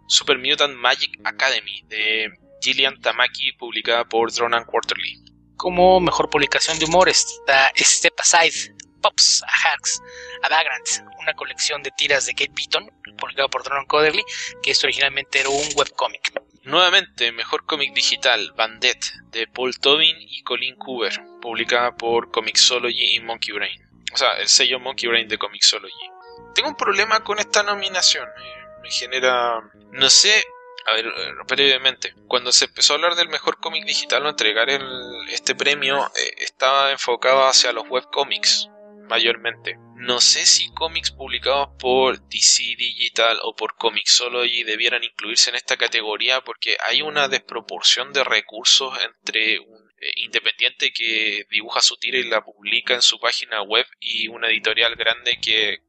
Super 0.07 0.37
Mutant 0.37 0.75
Magic 0.75 1.19
Academy 1.23 1.83
de 1.87 2.29
Gillian 2.61 2.99
Tamaki, 2.99 3.53
publicada 3.53 4.03
por 4.05 4.31
Drone 4.31 4.57
and 4.57 4.65
Quarterly. 4.65 5.23
Como 5.55 5.99
mejor 5.99 6.29
publicación 6.29 6.77
de 6.79 6.85
humor 6.85 7.07
está 7.07 7.71
Step 7.77 8.13
Aside, 8.19 8.75
Pops, 9.01 9.43
a 9.43 9.69
Hacks, 9.73 10.01
a 10.43 10.49
Vagrant, 10.49 10.85
una 11.19 11.33
colección 11.33 11.81
de 11.81 11.91
tiras 11.91 12.25
de 12.25 12.33
Kate 12.33 12.51
Beaton, 12.53 12.91
publicado 13.17 13.49
por 13.49 13.63
Drone 13.63 13.79
and 13.79 13.87
Quarterly, 13.87 14.23
que 14.61 14.71
esto 14.71 14.87
originalmente 14.87 15.39
era 15.39 15.49
un 15.49 15.67
webcomic. 15.75 16.33
Nuevamente, 16.63 17.31
mejor 17.31 17.65
cómic 17.65 17.93
digital, 17.93 18.53
Bandit, 18.55 19.03
de 19.31 19.47
Paul 19.47 19.79
Tobin 19.79 20.15
y 20.19 20.43
Colin 20.43 20.75
Cooper, 20.75 21.19
publicada 21.41 21.95
por 21.95 22.29
Comixology 22.31 23.15
y 23.15 23.19
Monkey 23.19 23.53
Brain. 23.53 23.81
O 24.13 24.17
sea, 24.17 24.37
el 24.39 24.47
sello 24.47 24.79
Monkey 24.79 25.09
Brain 25.09 25.27
de 25.27 25.37
Comixology. 25.37 26.09
Tengo 26.53 26.69
un 26.69 26.75
problema 26.75 27.23
con 27.23 27.39
esta 27.39 27.63
nominación. 27.63 28.27
eh, 28.27 28.53
me 28.83 28.91
genera... 28.91 29.59
No 29.91 30.09
sé... 30.09 30.43
A 30.87 30.93
ver, 30.93 31.05
eh, 31.05 31.31
brevemente. 31.47 32.15
Cuando 32.27 32.51
se 32.51 32.65
empezó 32.65 32.93
a 32.93 32.95
hablar 32.95 33.15
del 33.15 33.29
mejor 33.29 33.59
cómic 33.59 33.85
digital 33.85 34.25
o 34.25 34.29
entregar 34.29 34.69
el- 34.69 35.29
este 35.29 35.53
premio, 35.55 36.07
eh, 36.15 36.33
estaba 36.39 36.91
enfocado 36.91 37.45
hacia 37.47 37.71
los 37.71 37.87
webcomics, 37.87 38.67
mayormente. 39.07 39.77
No 40.01 40.19
sé 40.19 40.45
si 40.45 40.69
cómics 40.73 41.11
publicados 41.11 41.69
por 41.79 42.19
DC 42.27 42.63
Digital 42.77 43.39
o 43.43 43.55
por 43.55 43.75
Comixology 43.75 44.63
debieran 44.63 45.03
incluirse 45.03 45.49
en 45.51 45.55
esta 45.57 45.77
categoría 45.77 46.41
porque 46.41 46.75
hay 46.85 47.01
una 47.01 47.27
desproporción 47.27 48.11
de 48.13 48.23
recursos 48.23 48.97
entre 49.03 49.59
un 49.59 49.91
eh, 50.01 50.11
independiente 50.15 50.91
que 50.91 51.45
dibuja 51.49 51.81
su 51.81 51.97
tira 51.97 52.17
y 52.17 52.23
la 52.23 52.41
publica 52.43 52.95
en 52.95 53.01
su 53.03 53.19
página 53.19 53.61
web 53.61 53.85
y 53.99 54.27
una 54.27 54.47
editorial 54.47 54.95
grande 54.95 55.39
que, 55.39 55.79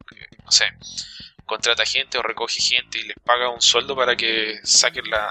no 0.45 0.51
sé, 0.53 0.67
contrata 1.47 1.85
gente 1.87 2.19
o 2.19 2.23
recoge 2.23 2.61
gente 2.61 2.99
y 2.99 3.05
les 3.05 3.17
paga 3.25 3.49
un 3.49 3.63
sueldo 3.63 3.97
para 3.97 4.15
que 4.17 4.59
saquen 4.65 5.09
la, 5.11 5.31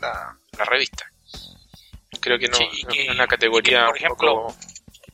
la, 0.00 0.38
la 0.56 0.64
revista. 0.64 1.06
Creo 2.20 2.38
que 2.38 2.48
no, 2.48 2.56
Sí, 2.56 2.64
y 2.78 2.82
no- 2.84 2.88
que- 2.92 3.02
es 3.04 3.08
una 3.10 3.26
categoría 3.26 3.78
que, 3.80 3.84
por 3.84 3.90
un 3.90 3.96
ejemplo, 3.96 4.34
poco 4.34 4.56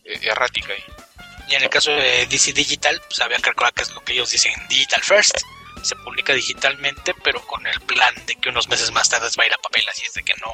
eh, 0.04 0.18
errática 0.22 0.72
ahí. 0.72 0.82
Y 1.48 1.54
en 1.54 1.62
el 1.62 1.70
caso 1.70 1.90
de 1.90 2.26
DC 2.26 2.52
Digital, 2.52 3.00
pues 3.08 3.20
había 3.20 3.36
que 3.38 3.44
calcular 3.44 3.72
que 3.72 3.82
es 3.82 3.90
lo 3.92 4.04
que 4.04 4.12
ellos 4.12 4.30
dicen 4.30 4.52
Digital 4.68 5.02
First. 5.02 5.38
Se 5.82 5.94
publica 5.96 6.32
digitalmente, 6.34 7.14
pero 7.22 7.40
con 7.46 7.64
el 7.66 7.80
plan 7.82 8.12
de 8.26 8.34
que 8.34 8.48
unos 8.48 8.68
meses 8.68 8.90
más 8.90 9.08
tarde 9.08 9.28
va 9.38 9.44
a 9.44 9.46
ir 9.46 9.54
a 9.54 9.58
papel, 9.58 9.88
así 9.88 10.04
es 10.04 10.12
de 10.12 10.24
que 10.24 10.34
no, 10.44 10.52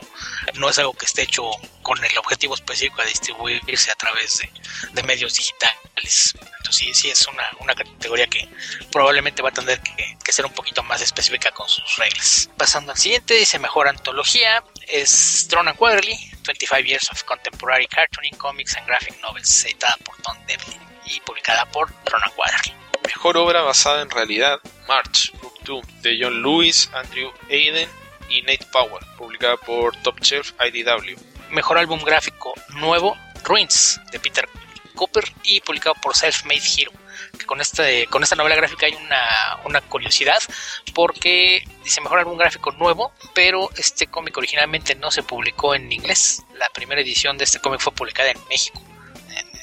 no 0.61 0.69
es 0.69 0.79
algo 0.79 0.93
que 0.93 1.07
esté 1.07 1.23
hecho 1.23 1.51
con 1.83 2.03
el 2.05 2.19
objetivo 2.19 2.55
específico 2.55 3.01
de 3.01 3.09
distribuirse 3.09 3.91
a 3.91 3.95
través 3.95 4.39
de, 4.39 4.51
de 4.93 5.03
medios 5.03 5.35
digitales. 5.35 6.35
Entonces 6.59 6.77
sí, 6.77 6.95
sí 6.95 7.11
es 7.11 7.27
una, 7.27 7.45
una 7.61 7.75
categoría 7.75 8.27
que 8.27 8.47
probablemente 8.93 9.43
va 9.43 9.49
a 9.49 9.53
tener 9.53 9.81
que, 9.81 10.19
que 10.23 10.33
ser 10.33 10.45
un 10.45 10.53
poquito 10.53 10.83
más 10.83 11.01
específica 11.01 11.51
con 11.53 11.69
sus 11.71 11.97
reglas. 11.97 12.51
Pasando 12.59 12.93
al 12.93 12.99
siguiente, 12.99 13.35
dice 13.35 13.59
mejor 13.59 13.89
antología, 13.89 14.63
es 14.87 15.49
Drone 15.49 15.71
and 15.71 15.79
Quarterly, 15.79 16.34
25 16.45 16.87
Years 16.87 17.11
of 17.11 17.25
Contemporary 17.25 17.87
Cartooning, 17.87 18.37
Comics 18.37 18.77
and 18.77 18.87
Graphic 18.87 19.21
Novels, 19.23 19.65
editada 19.65 19.97
por 20.05 20.17
Tom 20.19 20.37
Devlin 20.47 20.81
y 21.07 21.21
publicada 21.21 21.65
por 21.73 21.89
Drone 22.05 22.25
and 22.25 22.35
Quarterly. 22.35 22.75
Mejor 23.07 23.37
obra 23.37 23.63
basada 23.63 24.03
en 24.03 24.11
realidad, 24.11 24.61
March, 24.87 25.33
Book 25.43 25.55
2, 25.65 26.03
de 26.03 26.19
John 26.21 26.43
Lewis, 26.43 26.89
Andrew 26.95 27.33
Aiden 27.51 27.89
y 28.29 28.43
Nate 28.43 28.67
Powell, 28.73 29.05
publicada 29.17 29.57
por 29.57 29.97
Top 30.03 30.21
Shelf 30.21 30.53
IDW. 30.61 31.17
Mejor 31.51 31.79
álbum 31.79 32.03
gráfico 32.03 32.53
nuevo, 32.77 33.17
Ruins, 33.45 34.01
de 34.11 34.19
Peter 34.19 34.49
Cooper 34.95 35.25
y 35.43 35.61
publicado 35.61 35.95
por 36.03 36.15
Self 36.15 36.45
Made 36.45 36.63
Hero. 36.77 36.93
Con, 37.47 37.61
este, 37.61 38.07
con 38.07 38.23
esta 38.23 38.37
novela 38.37 38.57
gráfica 38.57 38.87
hay 38.87 38.95
una, 38.95 39.59
una 39.65 39.81
curiosidad 39.81 40.39
porque 40.95 41.67
dice 41.83 42.01
mejor 42.01 42.19
álbum 42.19 42.39
gráfico 42.39 42.73
nuevo, 42.73 43.13
pero 43.35 43.71
este 43.77 44.07
cómic 44.07 44.37
originalmente 44.37 44.95
no 44.95 45.11
se 45.11 45.23
publicó 45.23 45.75
en 45.75 45.91
inglés. 45.93 46.43
La 46.59 46.69
primera 46.71 47.01
edición 47.01 47.37
de 47.39 47.45
este 47.45 47.61
cómic 47.61 47.81
fue 47.81 47.93
publicada 47.93 48.31
en 48.31 48.39
México 48.49 48.83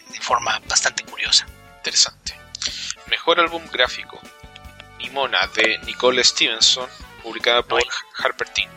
de 0.10 0.20
forma 0.20 0.60
bastante 0.68 1.04
curiosa. 1.04 1.46
Interesante. 1.78 2.36
Mejor 3.08 3.40
álbum 3.40 3.64
gráfico, 3.72 4.20
Nimona, 5.00 5.48
de 5.48 5.80
Nicole 5.80 6.24
Stevenson, 6.24 6.88
publicada 7.24 7.64
por. 7.64 7.82
Harper 8.18 8.48
Teen. 8.50 8.70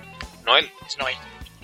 Noel, 0.45 0.73
Es 0.87 0.97
Noel. 0.99 1.17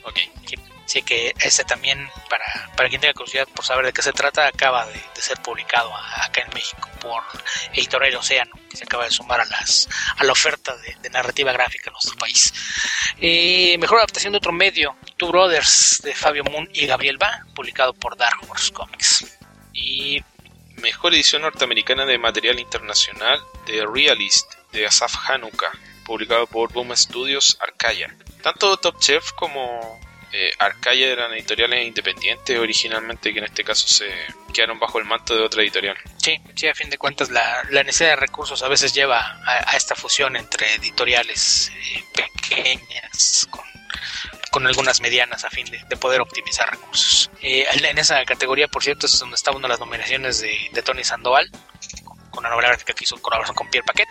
ok. 0.04 0.18
Sí, 0.46 0.56
que 1.02 1.34
este 1.40 1.64
también, 1.64 2.08
para, 2.28 2.44
para 2.76 2.88
quien 2.88 3.00
tenga 3.00 3.14
curiosidad 3.14 3.46
por 3.54 3.64
saber 3.64 3.86
de 3.86 3.92
qué 3.92 4.02
se 4.02 4.12
trata, 4.12 4.46
acaba 4.46 4.86
de, 4.86 5.00
ser 5.20 5.38
publicado 5.42 5.92
acá 5.94 6.40
en 6.40 6.52
México 6.54 6.88
por 7.00 7.22
Editorial 7.74 8.16
Océano, 8.16 8.52
que 8.70 8.76
se 8.76 8.84
acaba 8.84 9.04
de 9.04 9.10
sumar 9.10 9.40
a 9.40 9.44
las 9.44 9.88
a 10.16 10.24
la 10.24 10.32
oferta 10.32 10.76
de, 10.78 10.96
de 11.02 11.10
narrativa 11.10 11.52
gráfica 11.52 11.90
en 11.90 11.92
nuestro 11.92 12.16
país. 12.16 12.52
Eh, 13.18 13.76
mejor 13.78 13.98
adaptación 13.98 14.32
de 14.32 14.38
otro 14.38 14.52
medio, 14.52 14.96
Two 15.16 15.28
Brothers, 15.28 16.00
de 16.02 16.14
Fabio 16.14 16.42
Moon 16.44 16.68
y 16.72 16.86
Gabriel 16.86 17.18
Ba, 17.18 17.44
publicado 17.54 17.92
por 17.92 18.16
Dark 18.16 18.38
Horse 18.48 18.72
Comics. 18.72 19.38
Y 19.72 20.22
mejor 20.76 21.14
edición 21.14 21.42
norteamericana 21.42 22.06
de 22.06 22.18
material 22.18 22.58
internacional, 22.58 23.40
The 23.66 23.84
Realist, 23.86 24.54
de 24.72 24.86
Asaf 24.86 25.14
Hanuka, 25.28 25.70
publicado 26.04 26.46
por 26.46 26.72
Boom 26.72 26.96
Studios 26.96 27.58
Arcaya. 27.60 28.14
Tanto 28.42 28.76
Top 28.78 28.98
Chef 28.98 29.32
como 29.32 30.00
eh, 30.32 30.52
Arcaya 30.58 31.08
eran 31.08 31.32
editoriales 31.32 31.86
independientes 31.86 32.58
originalmente, 32.58 33.32
que 33.32 33.38
en 33.38 33.44
este 33.46 33.64
caso 33.64 33.88
se 33.88 34.10
quedaron 34.52 34.78
bajo 34.78 34.98
el 34.98 35.04
manto 35.04 35.34
de 35.34 35.42
otra 35.42 35.62
editorial. 35.62 35.96
Sí, 36.18 36.40
sí, 36.54 36.68
a 36.68 36.74
fin 36.74 36.90
de 36.90 36.98
cuentas 36.98 37.30
la, 37.30 37.62
la 37.70 37.82
necesidad 37.82 38.10
de 38.10 38.16
recursos 38.16 38.62
a 38.62 38.68
veces 38.68 38.92
lleva 38.94 39.20
a, 39.20 39.72
a 39.72 39.76
esta 39.76 39.94
fusión 39.94 40.36
entre 40.36 40.74
editoriales 40.74 41.72
eh, 41.74 42.04
pequeñas 42.14 43.48
con, 43.50 43.64
con 44.50 44.66
algunas 44.66 45.00
medianas 45.00 45.44
a 45.44 45.50
fin 45.50 45.66
de, 45.66 45.80
de 45.88 45.96
poder 45.96 46.20
optimizar 46.20 46.70
recursos. 46.70 47.30
Eh, 47.40 47.66
en 47.72 47.98
esa 47.98 48.24
categoría, 48.24 48.68
por 48.68 48.82
cierto, 48.82 49.06
es 49.06 49.18
donde 49.18 49.36
estaba 49.36 49.56
una 49.56 49.68
de 49.68 49.72
las 49.72 49.80
nominaciones 49.80 50.40
de, 50.40 50.68
de 50.72 50.82
Tony 50.82 51.04
Sandoval, 51.04 51.50
con, 52.30 52.42
la 52.42 52.50
novela 52.50 52.68
gráfica 52.68 52.92
que 52.94 53.04
hizo 53.04 53.16
en 53.16 53.22
colaboración 53.22 53.54
con 53.54 53.68
Pierre 53.68 53.86
Paquet, 53.86 54.08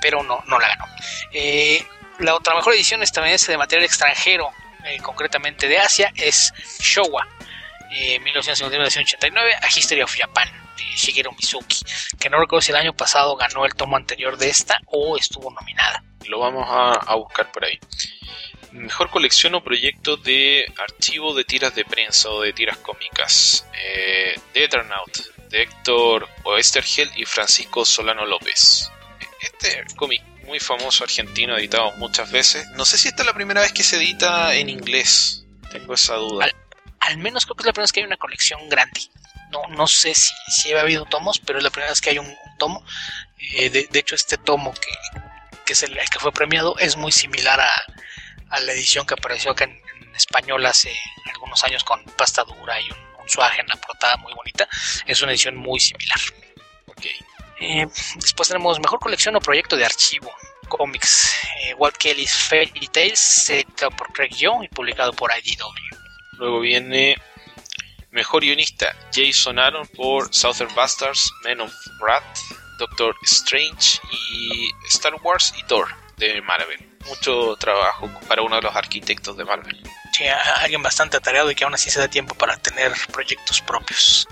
pero 0.00 0.22
no, 0.22 0.42
no 0.46 0.58
la 0.58 0.68
ganó. 0.68 0.84
Eh, 1.32 1.84
la 2.18 2.34
otra 2.34 2.54
mejor 2.54 2.74
edición 2.74 3.02
estadounidense 3.02 3.50
de 3.50 3.58
material 3.58 3.84
extranjero, 3.84 4.50
eh, 4.84 4.98
concretamente 5.02 5.68
de 5.68 5.78
Asia, 5.78 6.12
es 6.16 6.52
Showa, 6.80 7.26
eh, 7.90 8.18
1959 8.20 9.54
A 9.60 9.66
History 9.66 10.02
of 10.02 10.14
Japan 10.16 10.48
de 10.76 10.84
Shigeru 10.96 11.32
Mizuki, 11.32 11.84
que 12.18 12.30
no 12.30 12.38
recuerdo 12.40 12.62
si 12.62 12.70
el 12.70 12.78
año 12.78 12.94
pasado 12.94 13.36
ganó 13.36 13.64
el 13.64 13.74
tomo 13.74 13.96
anterior 13.96 14.36
de 14.38 14.48
esta 14.48 14.78
o 14.86 15.16
estuvo 15.16 15.50
nominada. 15.50 16.02
Lo 16.26 16.38
vamos 16.38 16.66
a, 16.68 17.14
buscar 17.16 17.52
por 17.52 17.64
ahí. 17.64 17.78
Mejor 18.72 19.10
colección 19.10 19.54
o 19.54 19.62
proyecto 19.62 20.16
de 20.16 20.64
archivo 20.78 21.34
de 21.34 21.44
tiras 21.44 21.74
de 21.74 21.84
prensa 21.84 22.30
o 22.30 22.40
de 22.40 22.52
tiras 22.52 22.78
cómicas. 22.78 23.66
Eh, 23.74 24.40
The 24.54 24.64
Eternaut, 24.64 25.14
de 25.50 25.62
Héctor 25.62 26.28
Oestergel 26.44 27.10
y 27.16 27.26
Francisco 27.26 27.84
Solano 27.84 28.24
López. 28.24 28.90
Este 29.40 29.84
cómic 29.96 30.22
muy 30.44 30.60
famoso 30.60 31.04
argentino, 31.04 31.56
editado 31.56 31.92
muchas 31.92 32.30
veces. 32.30 32.66
No 32.74 32.84
sé 32.84 32.98
si 32.98 33.08
esta 33.08 33.22
es 33.22 33.26
la 33.26 33.34
primera 33.34 33.60
vez 33.60 33.72
que 33.72 33.82
se 33.82 33.96
edita 33.96 34.54
en 34.54 34.68
inglés. 34.68 35.44
Tengo 35.70 35.94
esa 35.94 36.14
duda. 36.14 36.48
Al- 37.00 37.18
menos 37.18 37.44
creo 37.44 37.56
que 37.56 37.62
es 37.62 37.66
la 37.66 37.72
primera 37.72 37.84
vez 37.84 37.92
que 37.92 38.00
hay 38.00 38.06
una 38.06 38.16
colección 38.16 38.68
grande. 38.68 39.00
No, 39.50 39.66
no 39.68 39.86
sé 39.86 40.14
si, 40.14 40.32
si 40.48 40.72
ha 40.72 40.80
habido 40.80 41.04
tomos, 41.04 41.38
pero 41.38 41.58
es 41.58 41.64
la 41.64 41.70
primera 41.70 41.90
vez 41.90 42.00
que 42.00 42.10
hay 42.10 42.18
un, 42.18 42.34
tomo. 42.58 42.84
Eh, 43.56 43.70
de, 43.70 43.98
hecho, 43.98 44.14
este 44.14 44.38
tomo 44.38 44.72
que, 44.72 45.20
que 45.64 45.72
es 45.74 45.82
el, 45.82 45.98
que 46.10 46.18
fue 46.18 46.32
premiado 46.32 46.78
es 46.78 46.96
muy 46.96 47.12
similar 47.12 47.60
a, 47.60 47.70
a 48.50 48.60
la 48.60 48.72
edición 48.72 49.04
que 49.06 49.14
apareció 49.14 49.50
acá 49.50 49.64
en, 49.64 49.80
español 50.14 50.64
hace 50.66 50.94
algunos 51.32 51.64
años 51.64 51.84
con 51.84 52.04
pasta 52.04 52.44
dura 52.44 52.78
y 52.80 52.84
un, 52.90 52.98
un 53.22 53.28
suaje 53.28 53.60
en 53.62 53.66
la 53.66 53.76
portada 53.76 54.16
muy 54.18 54.32
bonita. 54.34 54.68
Es 55.06 55.22
una 55.22 55.32
edición 55.32 55.56
muy 55.56 55.80
similar. 55.80 56.18
Ok. 56.86 57.06
Eh, 57.62 57.86
después 58.16 58.48
tenemos 58.48 58.80
mejor 58.80 58.98
colección 58.98 59.36
o 59.36 59.40
proyecto 59.40 59.76
de 59.76 59.84
archivo. 59.84 60.32
Cómics. 60.68 61.34
Eh, 61.62 61.74
Walt 61.74 61.96
Kelly's 61.96 62.34
Fairy 62.34 62.88
Tales, 62.88 63.50
editado 63.50 63.90
por 63.92 64.12
Craig 64.12 64.30
Young 64.30 64.64
y 64.64 64.68
publicado 64.68 65.12
por 65.12 65.30
IDW. 65.30 65.96
Luego 66.38 66.60
viene 66.60 67.16
Mejor 68.12 68.42
guionista 68.42 68.94
Jason 69.10 69.58
Aaron 69.58 69.86
por 69.86 70.34
Southern 70.34 70.74
Bastards, 70.74 71.32
Men 71.44 71.62
of 71.62 71.72
Wrath, 71.98 72.40
Doctor 72.78 73.16
Strange 73.22 74.00
y 74.10 74.70
Star 74.88 75.14
Wars 75.22 75.54
y 75.56 75.62
Thor 75.62 75.88
de 76.18 76.42
Marvel. 76.42 76.78
Mucho 77.06 77.56
trabajo 77.56 78.10
para 78.28 78.42
uno 78.42 78.56
de 78.56 78.62
los 78.62 78.76
arquitectos 78.76 79.34
de 79.38 79.46
Marvel. 79.46 79.82
Sí, 80.12 80.24
alguien 80.26 80.82
bastante 80.82 81.16
atareado 81.16 81.50
y 81.50 81.54
que 81.54 81.64
aún 81.64 81.72
así 81.72 81.88
se 81.90 82.00
da 82.00 82.08
tiempo 82.08 82.34
para 82.34 82.58
tener 82.58 82.92
proyectos 83.10 83.62
propios. 83.62 84.28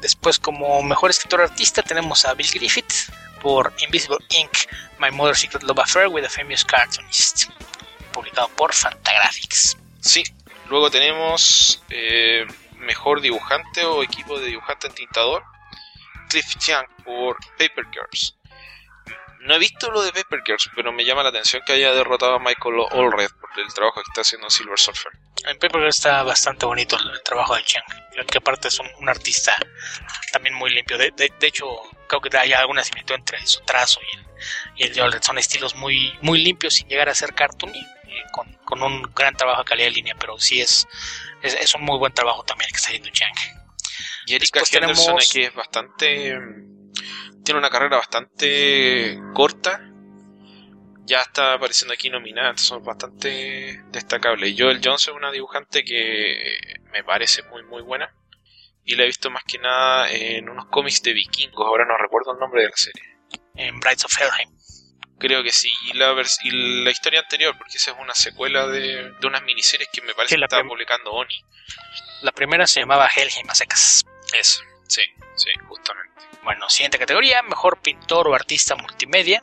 Después, 0.00 0.38
como 0.38 0.82
mejor 0.82 1.10
escritor 1.10 1.42
artista, 1.42 1.82
tenemos 1.82 2.24
a 2.24 2.34
Bill 2.34 2.50
Griffith 2.52 2.92
por 3.40 3.72
Invisible 3.84 4.18
Ink, 4.30 4.50
My 4.98 5.10
Mother's 5.10 5.40
Secret 5.40 5.62
Love 5.64 5.80
Affair 5.80 6.08
with 6.08 6.24
a 6.24 6.28
Famous 6.28 6.64
Cartoonist, 6.64 7.50
publicado 8.12 8.48
por 8.50 8.72
Fantagraphics. 8.72 9.76
Sí, 10.00 10.22
luego 10.68 10.90
tenemos 10.90 11.82
eh, 11.90 12.46
Mejor 12.78 13.20
Dibujante 13.20 13.84
o 13.84 14.02
Equipo 14.02 14.38
de 14.38 14.46
Dibujante 14.46 14.88
en 14.88 14.94
Tintador, 14.94 15.44
Cliff 16.28 16.56
Chang 16.58 16.86
por 17.04 17.36
Paper 17.58 17.86
Girls. 17.92 18.36
No 19.42 19.56
he 19.56 19.58
visto 19.58 19.90
lo 19.90 20.02
de 20.02 20.12
Paper 20.12 20.40
Girls, 20.46 20.70
pero 20.76 20.92
me 20.92 21.04
llama 21.04 21.24
la 21.24 21.30
atención 21.30 21.62
que 21.66 21.72
haya 21.72 21.92
derrotado 21.92 22.36
a 22.36 22.38
Michael 22.38 22.76
Allred 22.92 23.30
por 23.40 23.50
el 23.58 23.74
trabajo 23.74 24.00
que 24.00 24.08
está 24.08 24.20
haciendo 24.20 24.48
Silver 24.48 24.78
Surfer. 24.78 25.10
En 25.44 25.58
Paper 25.58 25.80
Girls 25.80 25.96
está 25.96 26.22
bastante 26.22 26.64
bonito 26.64 26.96
el, 26.96 27.20
trabajo 27.24 27.56
de 27.56 27.64
Chang, 27.64 27.82
que 28.28 28.38
aparte 28.38 28.68
es 28.68 28.78
un, 28.78 29.08
artista 29.08 29.56
también 30.30 30.54
muy 30.54 30.70
limpio. 30.70 30.96
De, 30.96 31.12
hecho, 31.40 31.66
creo 32.06 32.20
que 32.20 32.36
hay 32.38 32.52
alguna 32.52 32.84
similitud 32.84 33.16
entre 33.16 33.44
su 33.44 33.60
trazo 33.62 34.00
y 34.76 34.82
el, 34.84 34.96
y 34.96 35.00
el 35.00 35.22
Son 35.22 35.36
estilos 35.38 35.74
muy, 35.74 36.16
muy 36.20 36.40
limpios 36.40 36.74
sin 36.74 36.86
llegar 36.86 37.08
a 37.08 37.14
ser 37.14 37.34
cartoony, 37.34 37.80
eh, 37.80 38.22
con, 38.30 38.46
con, 38.64 38.80
un 38.80 39.02
gran 39.12 39.34
trabajo 39.34 39.62
de 39.62 39.68
calidad 39.68 39.88
de 39.88 39.94
línea, 39.94 40.14
pero 40.20 40.38
sí 40.38 40.60
es, 40.60 40.86
es, 41.42 41.74
un 41.74 41.82
muy 41.82 41.98
buen 41.98 42.14
trabajo 42.14 42.44
también 42.44 42.68
el 42.68 42.72
que 42.72 42.76
está 42.76 42.90
haciendo 42.90 43.10
Chang. 43.10 43.34
Y 44.26 44.36
Erika 44.36 44.62
Henderson 44.70 45.16
aquí 45.18 45.42
es 45.42 45.52
bastante 45.52 46.38
tiene 47.44 47.58
una 47.58 47.70
carrera 47.70 47.96
bastante 47.96 49.18
corta. 49.34 49.88
Ya 51.04 51.20
está 51.20 51.54
apareciendo 51.54 51.94
aquí 51.94 52.10
nominada, 52.10 52.56
son 52.56 52.84
bastante 52.84 53.82
destacables. 53.90 54.54
Joel 54.56 54.80
Jones 54.82 55.08
es 55.08 55.14
una 55.14 55.32
dibujante 55.32 55.84
que 55.84 56.58
me 56.92 57.02
parece 57.02 57.42
muy 57.44 57.64
muy 57.64 57.82
buena. 57.82 58.14
Y 58.84 58.96
la 58.96 59.04
he 59.04 59.06
visto 59.06 59.30
más 59.30 59.44
que 59.44 59.58
nada 59.58 60.10
en 60.10 60.48
unos 60.48 60.66
cómics 60.66 61.02
de 61.02 61.12
vikingos, 61.12 61.66
ahora 61.66 61.84
no 61.86 61.96
recuerdo 61.96 62.32
el 62.32 62.38
nombre 62.38 62.62
de 62.62 62.68
la 62.68 62.76
serie. 62.76 63.02
En 63.54 63.78
Brides 63.78 64.04
of 64.04 64.20
Helheim. 64.20 64.50
Creo 65.18 65.44
que 65.44 65.52
sí. 65.52 65.70
Y 65.84 65.96
la, 65.96 66.14
y 66.42 66.82
la 66.82 66.90
historia 66.90 67.20
anterior, 67.20 67.56
porque 67.56 67.76
esa 67.76 67.92
es 67.92 67.96
una 68.00 68.14
secuela 68.14 68.66
de, 68.66 69.12
de 69.20 69.26
unas 69.26 69.42
miniseries 69.44 69.88
que 69.92 70.02
me 70.02 70.14
parece 70.14 70.36
que 70.36 70.42
estaba 70.42 70.66
publicando 70.66 71.12
Oni. 71.12 71.44
La 72.22 72.32
primera 72.32 72.66
se 72.66 72.80
llamaba 72.80 73.06
Helheim 73.06 73.48
a 73.48 73.54
secas. 73.54 74.04
Eso, 74.32 74.62
sí, 74.88 75.02
sí, 75.36 75.50
justamente. 75.68 76.31
Bueno, 76.42 76.68
siguiente 76.68 76.98
categoría, 76.98 77.42
mejor 77.42 77.80
pintor 77.80 78.26
o 78.26 78.34
artista 78.34 78.74
multimedia, 78.74 79.42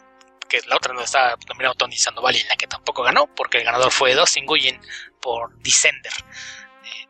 que 0.49 0.59
la 0.67 0.75
otra 0.75 0.93
no 0.93 1.01
estaba 1.01 1.37
nominado 1.47 1.75
Tony 1.75 1.95
Sandoval 1.95 2.35
y 2.35 2.39
en 2.39 2.47
la 2.49 2.55
que 2.55 2.67
tampoco 2.67 3.03
ganó, 3.03 3.33
porque 3.35 3.59
el 3.59 3.63
ganador 3.63 3.91
fue 3.91 4.15
Dustin 4.15 4.43
Nguyen 4.45 4.81
por 5.21 5.55
Descender 5.59 6.11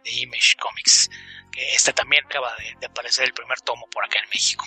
de, 0.03 0.11
Image 0.11 0.57
Comics, 0.59 1.09
que 1.51 1.73
este 1.73 1.93
también 1.93 2.23
acaba 2.25 2.55
de, 2.79 2.85
aparecer 2.85 3.25
el 3.25 3.33
primer 3.33 3.59
tomo 3.61 3.87
por 3.89 4.05
acá 4.05 4.19
en 4.19 4.29
México. 4.29 4.65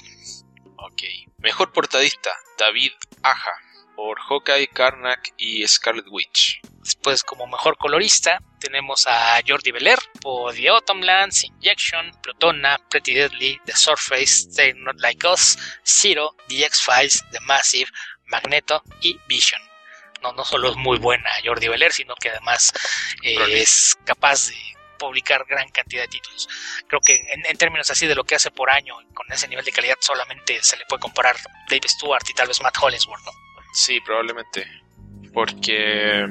Ok. 0.76 1.02
Mejor 1.38 1.72
portadista, 1.72 2.32
David 2.58 2.92
Aja, 3.22 3.52
por 3.94 4.18
Hawkeye, 4.20 4.68
Karnak 4.68 5.34
y 5.36 5.66
Scarlet 5.68 6.06
Witch. 6.08 6.60
Después, 6.82 7.22
como 7.22 7.46
mejor 7.46 7.76
colorista, 7.78 8.40
tenemos 8.58 9.06
a 9.06 9.40
Jordi 9.46 9.70
Beler 9.70 9.98
por 10.20 10.52
The 10.54 10.68
Autumnlands, 10.68 11.44
Injection, 11.44 12.10
Plutona, 12.22 12.78
Pretty 12.90 13.14
Deadly, 13.14 13.60
The 13.64 13.72
Surface, 13.72 14.48
Stay 14.50 14.74
Not 14.74 15.00
Like 15.00 15.26
Us, 15.26 15.56
Zero, 15.86 16.34
The 16.48 16.64
X-Files, 16.64 17.24
The 17.30 17.40
Massive, 17.40 17.90
Magneto 18.26 18.82
y 19.00 19.16
Vision. 19.28 19.60
No, 20.22 20.32
no 20.32 20.44
solo 20.44 20.70
es 20.70 20.76
muy 20.76 20.98
buena 20.98 21.30
Jordi 21.44 21.68
Beler, 21.68 21.92
sino 21.92 22.14
que 22.16 22.30
además 22.30 22.72
eh, 23.22 23.36
es 23.50 23.96
capaz 24.04 24.48
de 24.48 24.56
publicar 24.98 25.44
gran 25.48 25.68
cantidad 25.70 26.02
de 26.02 26.08
títulos. 26.08 26.48
Creo 26.86 27.00
que 27.00 27.16
en, 27.16 27.58
términos 27.58 27.90
así 27.90 28.06
de 28.06 28.14
lo 28.14 28.22
que 28.22 28.36
hace 28.36 28.52
por 28.52 28.70
año, 28.70 28.94
con 29.14 29.30
ese 29.32 29.48
nivel 29.48 29.64
de 29.64 29.72
calidad, 29.72 29.96
solamente 30.00 30.62
se 30.62 30.76
le 30.76 30.84
puede 30.86 31.00
comparar 31.00 31.36
Dave 31.68 31.88
Stewart 31.88 32.22
y 32.28 32.34
tal 32.34 32.46
vez 32.46 32.60
Matt 32.62 32.76
Hollingsworth, 32.80 33.24
¿no? 33.24 33.32
Sí, 33.74 34.00
probablemente. 34.00 34.64
Porque. 35.32 36.24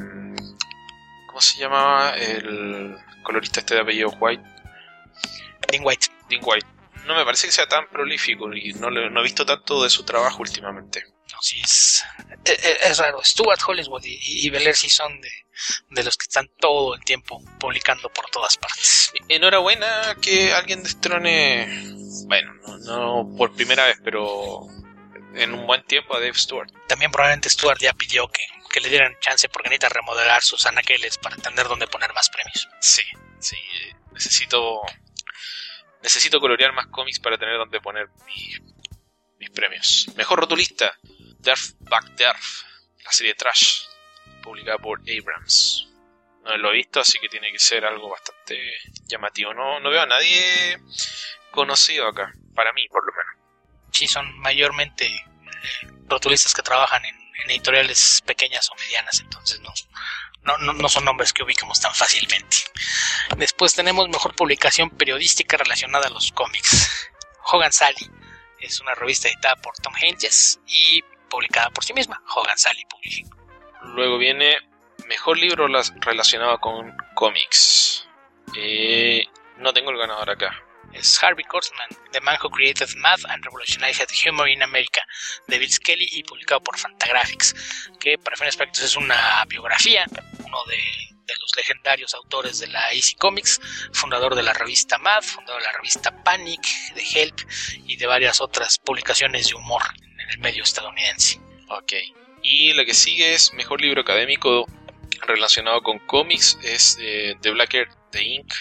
¿Cómo 1.31 1.39
se 1.39 1.59
llamaba 1.59 2.11
el 2.17 2.97
colorista 3.23 3.61
este 3.61 3.75
de 3.75 3.81
apellido 3.81 4.09
White? 4.19 4.43
Dean 5.69 5.85
White. 5.85 6.07
Dean 6.29 6.41
White. 6.43 6.67
No 7.05 7.15
me 7.15 7.23
parece 7.23 7.47
que 7.47 7.53
sea 7.53 7.67
tan 7.69 7.87
prolífico 7.87 8.53
y 8.53 8.73
no, 8.73 8.91
no 8.91 9.19
he 9.21 9.23
visto 9.23 9.45
tanto 9.45 9.81
de 9.81 9.89
su 9.89 10.03
trabajo 10.03 10.41
últimamente. 10.41 11.05
No, 11.31 11.41
sí, 11.41 11.61
es, 11.61 12.03
es, 12.83 12.97
raro. 12.97 13.23
Stuart 13.23 13.61
Hollywood 13.65 14.03
y, 14.03 14.19
y 14.45 14.49
Beller 14.49 14.75
sí 14.75 14.89
son 14.89 15.21
de, 15.21 15.29
de 15.89 16.03
los 16.03 16.17
que 16.17 16.23
están 16.23 16.49
todo 16.59 16.95
el 16.95 17.03
tiempo 17.05 17.41
publicando 17.57 18.09
por 18.09 18.29
todas 18.29 18.57
partes. 18.57 19.13
Enhorabuena 19.29 20.17
que 20.21 20.51
alguien 20.51 20.83
destrone, 20.83 21.93
bueno, 22.25 22.53
no 22.85 23.33
por 23.37 23.53
primera 23.53 23.85
vez, 23.85 23.99
pero 24.03 24.67
en 25.33 25.53
un 25.53 25.65
buen 25.65 25.83
tiempo 25.85 26.13
a 26.13 26.19
Dave 26.19 26.33
Stewart. 26.33 26.69
También 26.87 27.09
probablemente 27.09 27.49
Stewart 27.49 27.79
ya 27.79 27.93
pidió 27.93 28.27
que, 28.27 28.43
le 28.79 28.89
dieran 28.89 29.17
chance 29.19 29.49
porque 29.49 29.69
necesita 29.69 29.89
remodelar 29.89 30.41
sus 30.41 30.65
anaqueles 30.65 31.17
para 31.17 31.35
entender 31.35 31.67
dónde 31.67 31.87
poner 31.87 32.13
más 32.13 32.29
premios. 32.29 32.69
Sí, 32.79 33.03
sí, 33.39 33.57
necesito 34.11 34.81
necesito 36.01 36.39
colorear 36.39 36.73
más 36.73 36.87
cómics 36.87 37.19
para 37.19 37.37
tener 37.37 37.57
donde 37.57 37.81
poner 37.81 38.09
mis 39.37 39.49
premios. 39.51 40.07
Mejor 40.15 40.39
rotulista, 40.39 40.97
Derf 41.39 41.73
Back 41.81 42.05
Derf, 42.15 42.63
la 43.03 43.11
serie 43.11 43.35
Trash, 43.35 43.83
publicada 44.41 44.77
por 44.77 45.01
Abrams. 45.01 45.87
No 46.43 46.57
lo 46.57 46.71
he 46.71 46.77
visto, 46.77 46.99
así 46.99 47.19
que 47.19 47.29
tiene 47.29 47.51
que 47.51 47.59
ser 47.59 47.85
algo 47.85 48.09
bastante 48.09 48.59
llamativo. 49.05 49.53
No, 49.53 49.79
no 49.79 49.89
veo 49.89 50.01
a 50.01 50.07
nadie 50.07 50.79
conocido 51.51 52.07
acá, 52.07 52.33
para 52.55 52.73
mí 52.73 52.87
por 52.87 53.05
lo 53.05 53.11
menos 53.11 53.41
sí 53.91 54.07
son 54.07 54.37
mayormente 54.39 55.07
rotulistas 56.07 56.53
que 56.53 56.61
trabajan 56.61 57.03
en, 57.05 57.20
editoriales 57.47 58.21
pequeñas 58.25 58.69
o 58.69 58.75
medianas, 58.75 59.19
entonces 59.19 59.59
no, 59.61 60.57
no, 60.57 60.73
no, 60.73 60.89
son 60.89 61.05
nombres 61.05 61.33
que 61.33 61.43
ubiquemos 61.43 61.79
tan 61.79 61.93
fácilmente. 61.93 62.57
Después 63.37 63.73
tenemos 63.75 64.09
mejor 64.09 64.35
publicación 64.35 64.89
periodística 64.89 65.57
relacionada 65.57 66.07
a 66.07 66.09
los 66.09 66.31
cómics. 66.31 67.09
Hogan 67.51 67.71
Sally 67.71 68.09
es 68.59 68.79
una 68.79 68.95
revista 68.95 69.27
editada 69.27 69.55
por 69.57 69.75
Tom 69.77 69.93
Hedges 69.95 70.59
y 70.67 71.01
publicada 71.29 71.69
por 71.69 71.83
sí 71.83 71.93
misma, 71.93 72.21
Hogan 72.35 72.57
Sally 72.57 72.85
Publishing. 72.85 73.29
Luego 73.95 74.17
viene 74.17 74.57
mejor 75.07 75.37
libro 75.37 75.67
relacionado 75.99 76.59
con 76.59 76.95
cómics. 77.15 78.07
Eh, 78.55 79.25
no 79.57 79.73
tengo 79.73 79.91
el 79.91 79.97
ganador 79.97 80.29
acá 80.29 80.65
es 80.93 81.21
Harvey 81.21 81.43
Kurtzman, 81.45 81.89
The 82.11 82.21
Man 82.21 82.37
Who 82.41 82.49
Created 82.49 82.89
Math 82.97 83.25
and 83.25 83.43
Revolutionized 83.43 84.09
Humor 84.23 84.49
in 84.49 84.63
America, 84.63 85.01
de 85.47 85.57
Bill 85.57 85.71
Skelly 85.71 86.07
y 86.11 86.23
publicado 86.23 86.61
por 86.61 86.77
Fantagraphics, 86.77 87.55
que 87.99 88.17
para 88.17 88.35
fines 88.35 88.55
prácticos 88.55 88.85
es 88.85 88.95
una 88.95 89.45
biografía, 89.45 90.05
uno 90.43 90.63
de, 90.65 90.77
los 91.39 91.55
legendarios 91.55 92.13
autores 92.13 92.59
de 92.59 92.67
la 92.67 92.91
Easy 92.91 93.15
Comics, 93.15 93.61
fundador 93.93 94.35
de 94.35 94.43
la 94.43 94.51
revista 94.51 94.97
Math, 94.97 95.23
fundador 95.23 95.61
de 95.61 95.67
la 95.67 95.73
revista 95.77 96.11
Panic, 96.23 96.61
de 96.93 97.01
Help 97.01 97.39
y 97.85 97.95
de 97.95 98.05
varias 98.05 98.41
otras 98.41 98.77
publicaciones 98.79 99.47
de 99.47 99.55
humor 99.55 99.81
en 100.19 100.29
el 100.29 100.39
medio 100.39 100.63
estadounidense. 100.63 101.39
Ok. 101.69 101.93
Y 102.43 102.73
la 102.73 102.83
que 102.83 102.93
sigue 102.93 103.33
es 103.33 103.53
Mejor 103.53 103.79
Libro 103.79 104.01
Académico 104.01 104.65
relacionado 105.21 105.81
con 105.81 105.99
cómics, 105.99 106.57
es 106.63 106.97
eh, 106.99 107.35
The 107.41 107.51
Black 107.51 107.75
Earth, 107.75 107.93
The 108.11 108.23
Ink, 108.23 108.53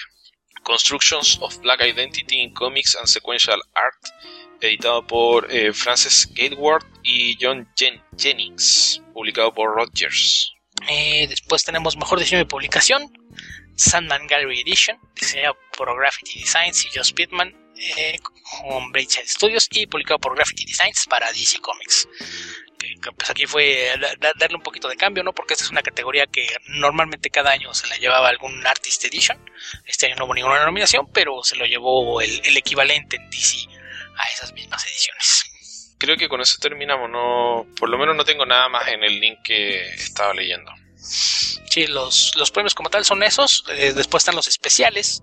Constructions 0.63 1.39
of 1.41 1.61
Black 1.63 1.83
Identity 1.83 2.43
in 2.43 2.55
Comics 2.55 2.97
and 2.97 3.07
Sequential 3.07 3.61
Art, 3.75 4.15
editado 4.61 5.07
por 5.07 5.51
eh, 5.51 5.73
Francis 5.73 6.29
Gateward 6.35 6.85
y 7.03 7.37
John 7.41 7.69
Jennings, 8.17 9.03
publicado 9.13 9.53
por 9.53 9.75
Rogers. 9.75 10.53
Eh, 10.89 11.27
después 11.29 11.65
tenemos 11.65 11.97
Mejor 11.97 12.19
Diseño 12.19 12.39
de 12.39 12.47
Publicación, 12.47 13.13
Sandman 13.77 14.27
Gallery 14.27 14.61
Edition, 14.61 14.99
diseñado 15.15 15.57
por 15.77 15.95
Graffiti 15.99 16.41
Designs 16.41 16.85
y 16.85 16.89
Josh 16.97 17.13
Pittman, 17.13 17.55
eh, 17.97 18.19
con 18.61 18.93
Breacher 18.93 19.27
Studios 19.27 19.69
y 19.71 19.87
publicado 19.87 20.19
por 20.19 20.37
Graffiti 20.37 20.67
Designs 20.67 21.07
para 21.09 21.33
DC 21.33 21.59
Comics 21.61 22.07
pues 23.17 23.31
aquí 23.31 23.47
fue 23.47 23.93
darle 24.39 24.57
un 24.57 24.63
poquito 24.63 24.89
de 24.89 24.97
cambio, 24.97 25.23
¿no? 25.23 25.33
Porque 25.33 25.55
esta 25.55 25.65
es 25.65 25.71
una 25.71 25.83
categoría 25.83 26.27
que 26.27 26.47
normalmente 26.69 27.31
cada 27.31 27.51
año 27.51 27.73
se 27.75 27.87
la 27.89 27.97
llevaba 27.97 28.29
algún 28.29 28.67
Artist 28.67 29.05
Edition. 29.05 29.39
Este 29.85 30.07
año 30.07 30.17
no 30.17 30.25
hubo 30.25 30.35
ninguna 30.35 30.65
nominación, 30.65 31.07
pero 31.13 31.43
se 31.43 31.57
lo 31.57 31.67
llevó 31.67 32.21
el, 32.21 32.57
equivalente 32.57 33.17
en 33.17 33.31
DC 33.31 33.69
a 34.17 34.29
esas 34.29 34.53
mismas 34.53 34.85
ediciones. 34.87 35.97
Creo 35.99 36.17
que 36.17 36.29
con 36.29 36.41
eso 36.41 36.57
terminamos, 36.61 37.11
no, 37.11 37.67
por 37.79 37.89
lo 37.89 37.99
menos 37.99 38.17
no 38.17 38.25
tengo 38.25 38.47
nada 38.47 38.69
más 38.69 38.89
en 38.89 39.05
el 39.05 39.21
link 39.21 39.41
que 39.45 39.95
estaba 39.95 40.33
leyendo. 40.33 40.73
Sí, 40.97 41.87
los, 41.87 42.33
los 42.37 42.51
premios 42.51 42.75
como 42.75 42.91
tal 42.91 43.05
son 43.05 43.23
esos. 43.23 43.65
Eh, 43.71 43.93
después 43.95 44.23
están 44.23 44.37
los 44.37 44.49
especiales 44.49 45.23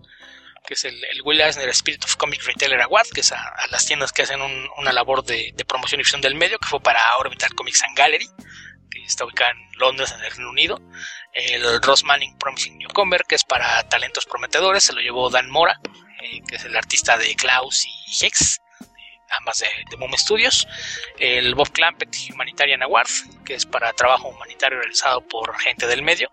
que 0.67 0.73
es 0.73 0.84
el, 0.84 1.01
Will 1.23 1.39
Eisner 1.39 1.69
Spirit 1.69 2.03
of 2.03 2.17
Comic 2.17 2.43
Retailer 2.43 2.82
Award, 2.82 3.08
que 3.13 3.21
es 3.21 3.32
a, 3.32 3.56
las 3.71 3.86
tiendas 3.86 4.12
que 4.12 4.23
hacen 4.23 4.41
una 4.77 4.91
labor 4.91 5.23
de, 5.23 5.53
promoción 5.65 5.99
y 5.99 6.03
difusión 6.03 6.21
del 6.21 6.36
medio, 6.36 6.60
que 6.60 6.67
fue 6.67 6.82
para 6.82 7.15
Orbital 7.17 7.56
Comics 7.56 7.84
and 7.84 7.97
Gallery, 7.97 8.27
que 8.91 9.01
está 9.03 9.23
ubicada 9.25 9.51
en 9.51 9.80
Londres, 9.80 10.12
en 10.12 10.23
el 10.23 10.32
Reino 10.32 10.49
Unido. 10.49 10.82
El 11.34 11.82
Ross 11.82 12.03
Manning 12.03 12.38
Promising 12.38 12.77
Newcomer, 12.80 13.23
que 13.23 13.36
es 13.36 13.45
para 13.45 13.88
talentos 13.88 14.25
prometedores, 14.25 14.84
se 14.84 14.93
lo 14.93 14.99
llevó 14.99 15.30
Dan 15.30 15.49
Mora, 15.49 15.80
eh, 16.21 16.41
que 16.47 16.58
es 16.58 16.65
el 16.65 16.75
artista 16.75 17.17
de 17.17 17.34
Klaus 17.36 17.86
y 17.86 18.25
Hex, 18.25 18.60
ambas 19.30 19.60
de, 19.60 19.67
de 19.89 19.95
Boom 19.95 20.17
Studios. 20.17 20.67
El 21.17 21.56
Bob 21.56 21.71
Clampett 21.71 22.13
Humanitarian 22.34 22.84
Award, 22.84 23.08
que 23.45 23.53
es 23.53 23.65
para 23.65 23.93
trabajo 23.93 24.27
humanitario 24.27 24.80
realizado 24.80 25.21
por 25.21 25.58
gente 25.60 25.88
del 25.88 26.01
medio, 26.01 26.30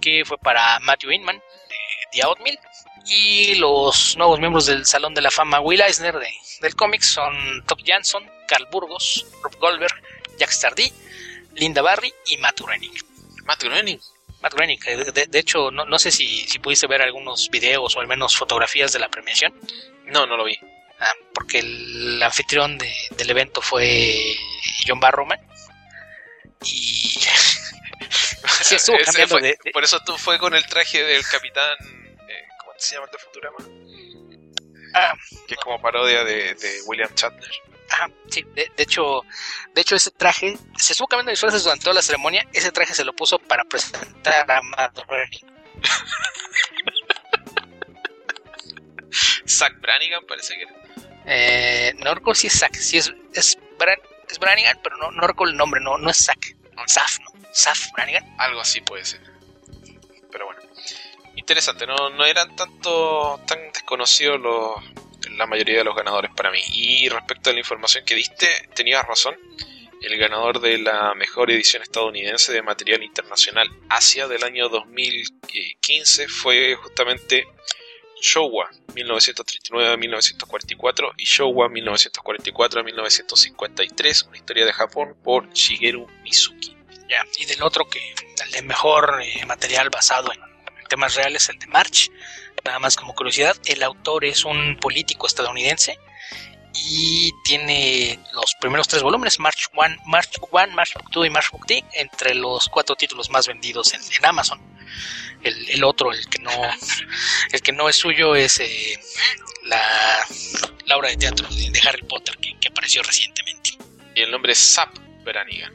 que 0.00 0.24
fue 0.24 0.38
para 0.38 0.78
Matthew 0.80 1.10
Inman 1.12 1.38
de 1.38 1.76
The 2.12 2.22
Outmill. 2.22 2.58
Y 3.06 3.54
los 3.56 4.16
nuevos 4.16 4.38
miembros 4.38 4.66
del 4.66 4.84
Salón 4.86 5.14
de 5.14 5.22
la 5.22 5.30
Fama 5.30 5.60
Will 5.60 5.80
Eisner 5.80 6.18
de, 6.18 6.28
del 6.60 6.74
cómic 6.76 7.00
son 7.02 7.64
Top 7.66 7.80
Jansson, 7.84 8.28
Carl 8.46 8.66
Burgos, 8.70 9.26
Rob 9.42 9.56
Goldberg, 9.58 9.94
Jack 10.38 10.50
Stardee, 10.50 10.92
Linda 11.54 11.80
Barry 11.82 12.12
y 12.26 12.36
Matt 12.38 12.60
Groening. 12.60 12.92
Matt 13.44 13.62
Groening. 13.62 13.98
Matt 14.40 14.54
Groening, 14.54 14.78
de, 15.12 15.26
de- 15.26 15.38
hecho, 15.38 15.70
no, 15.70 15.84
no 15.84 15.98
sé 15.98 16.10
si, 16.12 16.46
si 16.46 16.58
pudiste 16.60 16.86
ver 16.86 17.02
algunos 17.02 17.48
videos 17.50 17.96
o 17.96 18.00
al 18.00 18.06
menos 18.06 18.36
fotografías 18.36 18.92
de 18.92 18.98
la 19.00 19.08
premiación, 19.08 19.52
No, 20.04 20.26
no 20.26 20.36
lo 20.36 20.44
vi. 20.44 20.56
ah, 21.00 21.12
porque 21.34 21.58
el 21.58 22.22
anfitrión 22.22 22.78
de- 22.78 22.94
del 23.16 23.30
evento 23.30 23.60
fue 23.60 24.36
John 24.86 25.00
Barrowman. 25.00 25.40
Y. 26.64 27.18
sí, 28.62 28.74
estuvo 28.76 28.96
cambiando 29.04 29.38
fue- 29.38 29.42
de- 29.64 29.70
Por 29.72 29.82
eso 29.84 29.98
tú 30.04 30.16
fue 30.18 30.38
con 30.38 30.54
el 30.54 30.64
traje 30.66 31.02
del 31.02 31.24
capitán. 31.26 31.76
¿Cómo 32.78 32.86
se 32.86 32.94
llama 32.94 33.06
el 33.06 33.12
de 33.12 33.18
Futurama? 33.18 33.56
ah, 34.94 35.14
Que 35.48 35.54
es 35.54 35.60
como 35.60 35.80
parodia 35.82 36.22
de, 36.22 36.54
de 36.54 36.82
William 36.86 37.10
Shatner. 37.14 37.50
Ajá, 37.90 38.08
sí, 38.28 38.42
de, 38.54 38.70
de 38.76 38.82
hecho, 38.82 39.22
de 39.74 39.80
hecho 39.80 39.96
ese 39.96 40.10
traje 40.12 40.56
se 40.76 40.92
estuvo 40.92 41.08
cambiando 41.08 41.30
de 41.30 41.32
disfraces 41.32 41.64
durante 41.64 41.82
toda 41.84 41.94
la 41.94 42.02
ceremonia. 42.02 42.46
Ese 42.52 42.70
traje 42.70 42.94
se 42.94 43.04
lo 43.04 43.12
puso 43.14 43.38
para 43.40 43.64
presentar 43.64 44.48
a 44.50 44.62
Matt 44.62 44.98
Groening. 45.06 45.46
Zack 49.48 49.80
Brannigan 49.80 50.24
parece 50.26 50.54
que 50.56 50.62
era. 50.62 50.72
Eh, 51.26 51.94
no 51.98 52.14
recuerdo 52.14 52.38
si 52.40 52.46
es 52.46 52.58
Zack, 52.58 52.74
si 52.74 52.98
es, 52.98 53.12
es, 53.34 53.58
Bran- 53.78 54.00
es 54.28 54.38
Brannigan, 54.38 54.78
pero 54.82 54.96
no, 54.98 55.10
no 55.10 55.26
recuerdo 55.26 55.50
el 55.52 55.56
nombre, 55.58 55.80
no, 55.80 55.98
no 55.98 56.10
es 56.10 56.18
Zack, 56.24 56.54
Saf, 56.86 57.18
no, 57.20 57.26
Saf 57.52 57.90
Brannigan. 57.92 58.24
Algo 58.38 58.60
así 58.60 58.80
puede 58.82 59.04
ser. 59.04 59.20
Pero 60.30 60.46
bueno. 60.46 60.57
Interesante, 61.38 61.86
no, 61.86 62.10
no 62.10 62.26
eran 62.26 62.54
tanto 62.56 63.40
tan 63.46 63.70
desconocidos 63.72 64.40
los, 64.40 64.74
la 65.36 65.46
mayoría 65.46 65.78
de 65.78 65.84
los 65.84 65.94
ganadores 65.94 66.32
para 66.34 66.50
mí. 66.50 66.58
Y 66.72 67.08
respecto 67.08 67.50
a 67.50 67.52
la 67.52 67.60
información 67.60 68.04
que 68.04 68.16
diste, 68.16 68.48
tenías 68.74 69.06
razón. 69.06 69.36
El 70.02 70.18
ganador 70.18 70.60
de 70.60 70.78
la 70.78 71.14
mejor 71.14 71.52
edición 71.52 71.82
estadounidense 71.82 72.52
de 72.52 72.62
material 72.62 73.04
internacional 73.04 73.68
Asia 73.88 74.26
del 74.26 74.42
año 74.42 74.68
2015 74.68 76.26
fue 76.26 76.74
justamente 76.74 77.46
Showa 78.20 78.68
1939-1944 78.94 81.12
y 81.18 81.24
Showa 81.24 81.68
1944-1953, 81.68 84.26
una 84.26 84.36
historia 84.36 84.66
de 84.66 84.72
Japón 84.72 85.16
por 85.22 85.52
Shigeru 85.52 86.08
Mizuki. 86.24 86.76
Ya, 87.08 87.24
y 87.38 87.44
del 87.46 87.62
otro 87.62 87.88
que, 87.88 88.12
el 88.44 88.50
de 88.50 88.62
mejor 88.62 89.20
eh, 89.22 89.46
material 89.46 89.88
basado 89.88 90.32
en, 90.32 90.47
temas 90.88 91.14
reales, 91.14 91.48
el 91.48 91.58
de 91.58 91.66
March. 91.68 92.10
Nada 92.64 92.78
más 92.80 92.96
como 92.96 93.14
curiosidad, 93.14 93.56
el 93.66 93.82
autor 93.82 94.24
es 94.24 94.44
un 94.44 94.76
político 94.80 95.26
estadounidense 95.26 95.98
y 96.74 97.32
tiene 97.44 98.18
los 98.32 98.54
primeros 98.60 98.86
tres 98.88 99.02
volúmenes, 99.02 99.38
March 99.38 99.68
1, 99.74 99.96
March 100.06 100.32
1, 100.50 100.66
March 100.74 100.94
Book 100.94 101.10
2 101.12 101.26
y 101.26 101.30
March 101.30 101.50
Book 101.50 101.64
3, 101.66 101.84
entre 101.94 102.34
los 102.34 102.68
cuatro 102.68 102.94
títulos 102.96 103.30
más 103.30 103.46
vendidos 103.46 103.94
en, 103.94 104.00
en 104.02 104.26
Amazon. 104.26 104.60
El, 105.42 105.70
el 105.70 105.84
otro, 105.84 106.12
el 106.12 106.28
que 106.28 106.40
no, 106.40 106.50
el 107.52 107.62
que 107.62 107.72
no 107.72 107.88
es 107.88 107.96
suyo, 107.96 108.34
es 108.34 108.58
eh, 108.60 109.00
la, 109.64 110.26
la 110.86 110.96
obra 110.96 111.08
de 111.10 111.16
teatro 111.16 111.48
de, 111.48 111.80
Harry 111.88 112.02
Potter 112.02 112.36
que, 112.38 112.58
que 112.60 112.68
apareció 112.68 113.02
recientemente. 113.02 113.78
Y 114.14 114.22
el 114.22 114.30
nombre 114.30 114.52
es 114.52 114.74
Zap 114.74 114.96
Brannigan. 115.24 115.72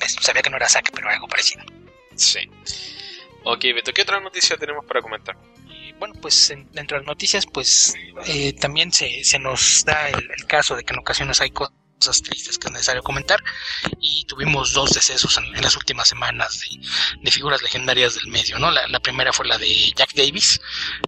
Es- 0.00 0.16
Sabía 0.20 0.42
que 0.42 0.50
no 0.50 0.56
era 0.56 0.68
Zack, 0.68 0.90
pero 0.92 1.06
era 1.06 1.14
algo 1.14 1.28
parecido. 1.28 1.62
Sí. 2.16 2.40
Ok, 3.48 3.62
Beto, 3.76 3.92
¿qué 3.92 4.02
otra 4.02 4.18
noticia 4.18 4.56
tenemos 4.56 4.84
para 4.86 5.00
comentar? 5.00 5.36
Bueno, 6.00 6.14
pues 6.20 6.50
en- 6.50 6.68
dentro 6.72 6.96
de 6.96 7.04
las 7.04 7.06
noticias, 7.06 7.46
pues 7.46 7.94
eh, 8.26 8.52
también 8.54 8.92
se, 8.92 9.22
se 9.22 9.38
nos 9.38 9.84
da 9.84 10.08
el, 10.08 10.46
caso 10.48 10.74
de 10.74 10.82
que 10.82 10.92
en 10.92 10.98
ocasiones 10.98 11.40
hay 11.40 11.50
cosas 11.50 12.22
tristes 12.24 12.58
que 12.58 12.66
es 12.66 12.72
necesario 12.72 13.04
comentar 13.04 13.40
y 14.00 14.24
tuvimos 14.24 14.72
dos 14.72 14.94
decesos 14.94 15.38
en, 15.38 15.62
las 15.62 15.76
últimas 15.76 16.08
semanas 16.08 16.60
de, 17.22 17.30
figuras 17.30 17.62
legendarias 17.62 18.16
del 18.16 18.26
medio, 18.26 18.58
¿no? 18.58 18.72
La, 18.72 18.98
primera 18.98 19.32
fue 19.32 19.46
la 19.46 19.58
de 19.58 19.92
Jack 19.94 20.14
Davis, 20.14 20.60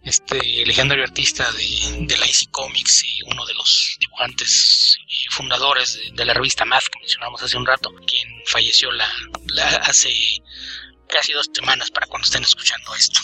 este 0.04 0.38
legendario 0.64 1.02
artista 1.02 1.50
de, 1.50 2.06
de 2.06 2.16
la 2.18 2.24
DC 2.24 2.46
Comics 2.52 3.02
y 3.02 3.22
uno 3.24 3.44
de 3.46 3.54
los 3.54 3.96
dibujantes 3.98 4.96
y 5.08 5.28
fundadores 5.30 5.98
de, 6.14 6.24
la 6.24 6.34
revista 6.34 6.64
Math 6.64 6.84
que 6.84 7.00
mencionamos 7.00 7.42
hace 7.42 7.56
un 7.56 7.66
rato, 7.66 7.92
quien 8.06 8.28
falleció 8.46 8.92
la 8.92 9.08
hace 9.82 10.08
casi 11.08 11.32
dos 11.32 11.50
semanas 11.52 11.90
para 11.90 12.06
cuando 12.06 12.26
estén 12.26 12.42
escuchando 12.42 12.94
esto. 12.94 13.20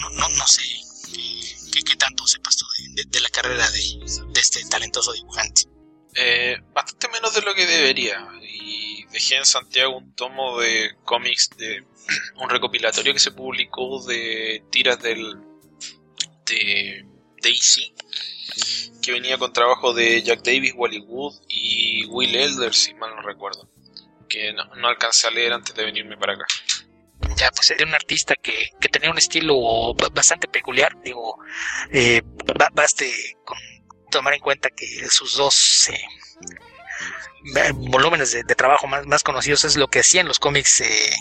No, 0.00 0.10
no, 0.10 0.28
no, 0.28 0.46
sé 0.46 0.62
qué, 1.84 1.96
tanto 1.96 2.26
sepas 2.26 2.56
tú 2.56 2.64
de, 2.94 3.20
la 3.20 3.28
carrera 3.28 3.70
de, 3.70 4.40
este 4.40 4.64
talentoso 4.66 5.12
dibujante. 5.12 5.62
Eh, 6.14 6.56
bastante 6.72 7.08
menos 7.08 7.34
de 7.34 7.42
lo 7.42 7.54
que 7.54 7.66
debería. 7.66 8.26
Y 8.42 9.04
dejé 9.06 9.36
en 9.36 9.46
Santiago 9.46 9.96
un 9.96 10.14
tomo 10.14 10.58
de 10.60 10.96
cómics 11.04 11.50
de 11.56 11.84
un 12.36 12.50
recopilatorio 12.50 13.12
que 13.12 13.18
se 13.18 13.32
publicó 13.32 14.02
de 14.04 14.64
tiras 14.70 15.00
del 15.02 15.36
de 16.46 17.04
Daisy 17.42 17.92
que 19.06 19.12
venía 19.12 19.38
con 19.38 19.52
trabajo 19.52 19.94
de 19.94 20.20
Jack 20.22 20.42
Davis, 20.42 20.72
Wally 20.74 20.98
Wood 20.98 21.34
y 21.48 22.04
Will 22.06 22.34
Elder, 22.34 22.74
si 22.74 22.92
mal 22.94 23.14
no 23.14 23.22
recuerdo. 23.22 23.68
Que 24.28 24.52
no 24.52 24.88
alcancé 24.88 25.28
a 25.28 25.30
leer 25.30 25.52
antes 25.52 25.74
de 25.76 25.84
venirme 25.84 26.16
para 26.16 26.34
acá. 26.34 26.46
Ya, 27.36 27.50
pues 27.50 27.70
era 27.70 27.84
un 27.86 27.94
artista 27.94 28.34
que, 28.36 28.70
que 28.80 28.88
tenía 28.88 29.10
un 29.10 29.18
estilo 29.18 29.94
ba- 29.94 30.08
bastante 30.12 30.48
peculiar. 30.48 30.96
Digo, 31.02 31.38
eh, 31.92 32.22
ba- 32.58 32.70
baste 32.72 33.10
con 33.44 33.58
tomar 34.10 34.34
en 34.34 34.40
cuenta 34.40 34.70
que 34.70 34.86
sus 35.10 35.36
dos 35.36 35.90
eh, 35.90 36.00
volúmenes 37.74 38.32
de, 38.32 38.42
de 38.42 38.54
trabajo 38.54 38.86
más, 38.86 39.06
más 39.06 39.22
conocidos 39.22 39.64
es 39.64 39.76
lo 39.76 39.88
que 39.88 40.00
hacían 40.00 40.26
los 40.28 40.38
cómics, 40.38 40.80
eh, 40.80 41.16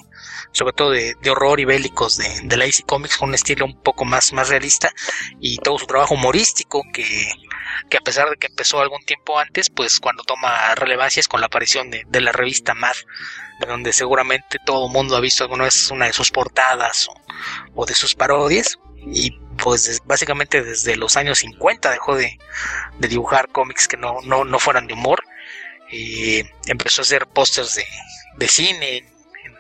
sobre 0.51 0.73
todo 0.73 0.91
de, 0.91 1.15
de 1.21 1.30
horror 1.30 1.60
y 1.60 1.65
bélicos 1.65 2.17
de, 2.17 2.41
de 2.43 2.58
la 2.58 2.65
DC 2.65 2.84
Comics, 2.84 3.17
con 3.17 3.30
un 3.30 3.36
estilo 3.36 3.65
un 3.65 3.82
poco 3.82 4.06
más, 4.06 4.34
más 4.34 4.49
realista 4.49 4.91
y 5.39 5.58
todo 5.60 5.78
su 5.78 5.86
trabajo 5.86 6.15
humorístico 6.15 6.82
que, 6.93 7.30
que 7.89 7.97
a 7.97 8.01
pesar 8.01 8.30
de 8.30 8.38
que 8.38 8.47
empezó 8.47 8.80
algún 8.80 9.04
tiempo 9.06 9.39
antes, 9.39 9.69
pues 9.69 9.99
cuando 9.99 10.23
toma 10.23 10.75
relevancia 10.75 11.19
es 11.19 11.28
con 11.28 11.39
la 11.41 11.47
aparición 11.47 11.89
de, 11.89 12.04
de 12.08 12.21
la 12.21 12.32
revista 12.32 12.73
Mad, 12.73 12.95
de 13.60 13.67
donde 13.67 13.93
seguramente 13.93 14.60
todo 14.65 14.89
mundo 14.89 15.15
ha 15.15 15.21
visto 15.21 15.43
alguna 15.43 15.65
vez 15.65 15.89
una 15.91 16.06
de 16.06 16.13
sus 16.13 16.32
portadas 16.32 17.08
o, 17.73 17.86
de 17.86 17.93
sus 17.93 18.15
parodias. 18.15 18.80
Y 19.08 19.32
pues 19.58 20.01
básicamente 20.06 20.63
desde 20.63 20.95
los 20.95 21.15
años 21.15 21.39
50 21.39 21.91
dejó 21.91 22.15
de, 22.15 22.39
de 22.97 23.08
dibujar 23.08 23.49
cómics 23.49 23.88
que 23.88 23.97
no, 23.97 24.19
no, 24.23 24.43
no 24.43 24.60
fueran 24.60 24.88
de 24.88 24.93
humor. 24.93 25.23
Y 25.91 26.43
empezó 26.65 27.01
a 27.01 27.04
hacer 27.04 27.28
pósters 27.28 27.75
de, 27.75 27.86
de 28.38 28.47
cine 28.47 29.06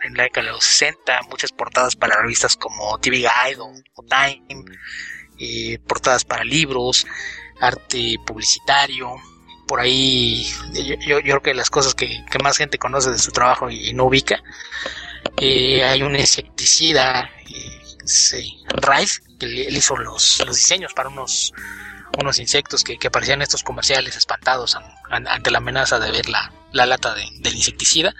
en, 0.03 0.13
la 0.15 0.23
década 0.23 0.47
de 0.47 0.53
los 0.53 0.63
60, 0.63 1.21
muchas 1.29 1.51
portadas 1.51 1.95
para 1.95 2.21
revistas 2.21 2.55
como 2.55 2.97
TV 2.99 3.17
Guide 3.17 3.59
o 3.59 4.03
Time, 4.03 4.65
y 5.37 5.77
portadas 5.79 6.23
para 6.23 6.43
libros, 6.43 7.05
arte 7.61 8.15
publicitario. 8.25 9.15
Por 9.67 9.79
ahí 9.79 10.45
yo, 10.73 10.95
yo- 10.99 11.21
creo 11.21 11.41
que 11.41 11.53
las 11.55 11.69
cosas 11.69 11.95
que, 11.95 12.23
más 12.43 12.57
gente 12.57 12.77
conoce 12.77 13.09
de 13.11 13.17
su 13.19 13.31
trabajo 13.31 13.69
y, 13.69 13.93
no 13.93 14.05
ubica. 14.05 14.41
eh, 15.41 15.83
hay 15.83 16.01
un 16.03 16.15
insecticida, 16.15 17.29
eh, 17.49 17.81
sí, 18.05 18.57
Rife, 18.69 19.21
que 19.39 19.45
él 19.67 19.75
hizo 19.75 19.97
los, 19.97 20.41
los 20.45 20.55
diseños 20.55 20.93
para 20.93 21.09
unos, 21.09 21.51
unos 22.19 22.39
insectos 22.39 22.83
que, 22.83 22.97
que 22.97 23.07
aparecían 23.07 23.39
en 23.39 23.43
estos 23.43 23.63
comerciales 23.63 24.15
espantados 24.15 24.75
an- 24.75 24.85
an- 25.09 25.27
ante 25.27 25.51
la 25.51 25.57
amenaza 25.57 25.99
de 25.99 26.11
ver 26.11 26.29
la, 26.29 26.51
la 26.71 26.85
lata 26.85 27.13
de- 27.15 27.27
del 27.39 27.55
insecticida. 27.55 28.13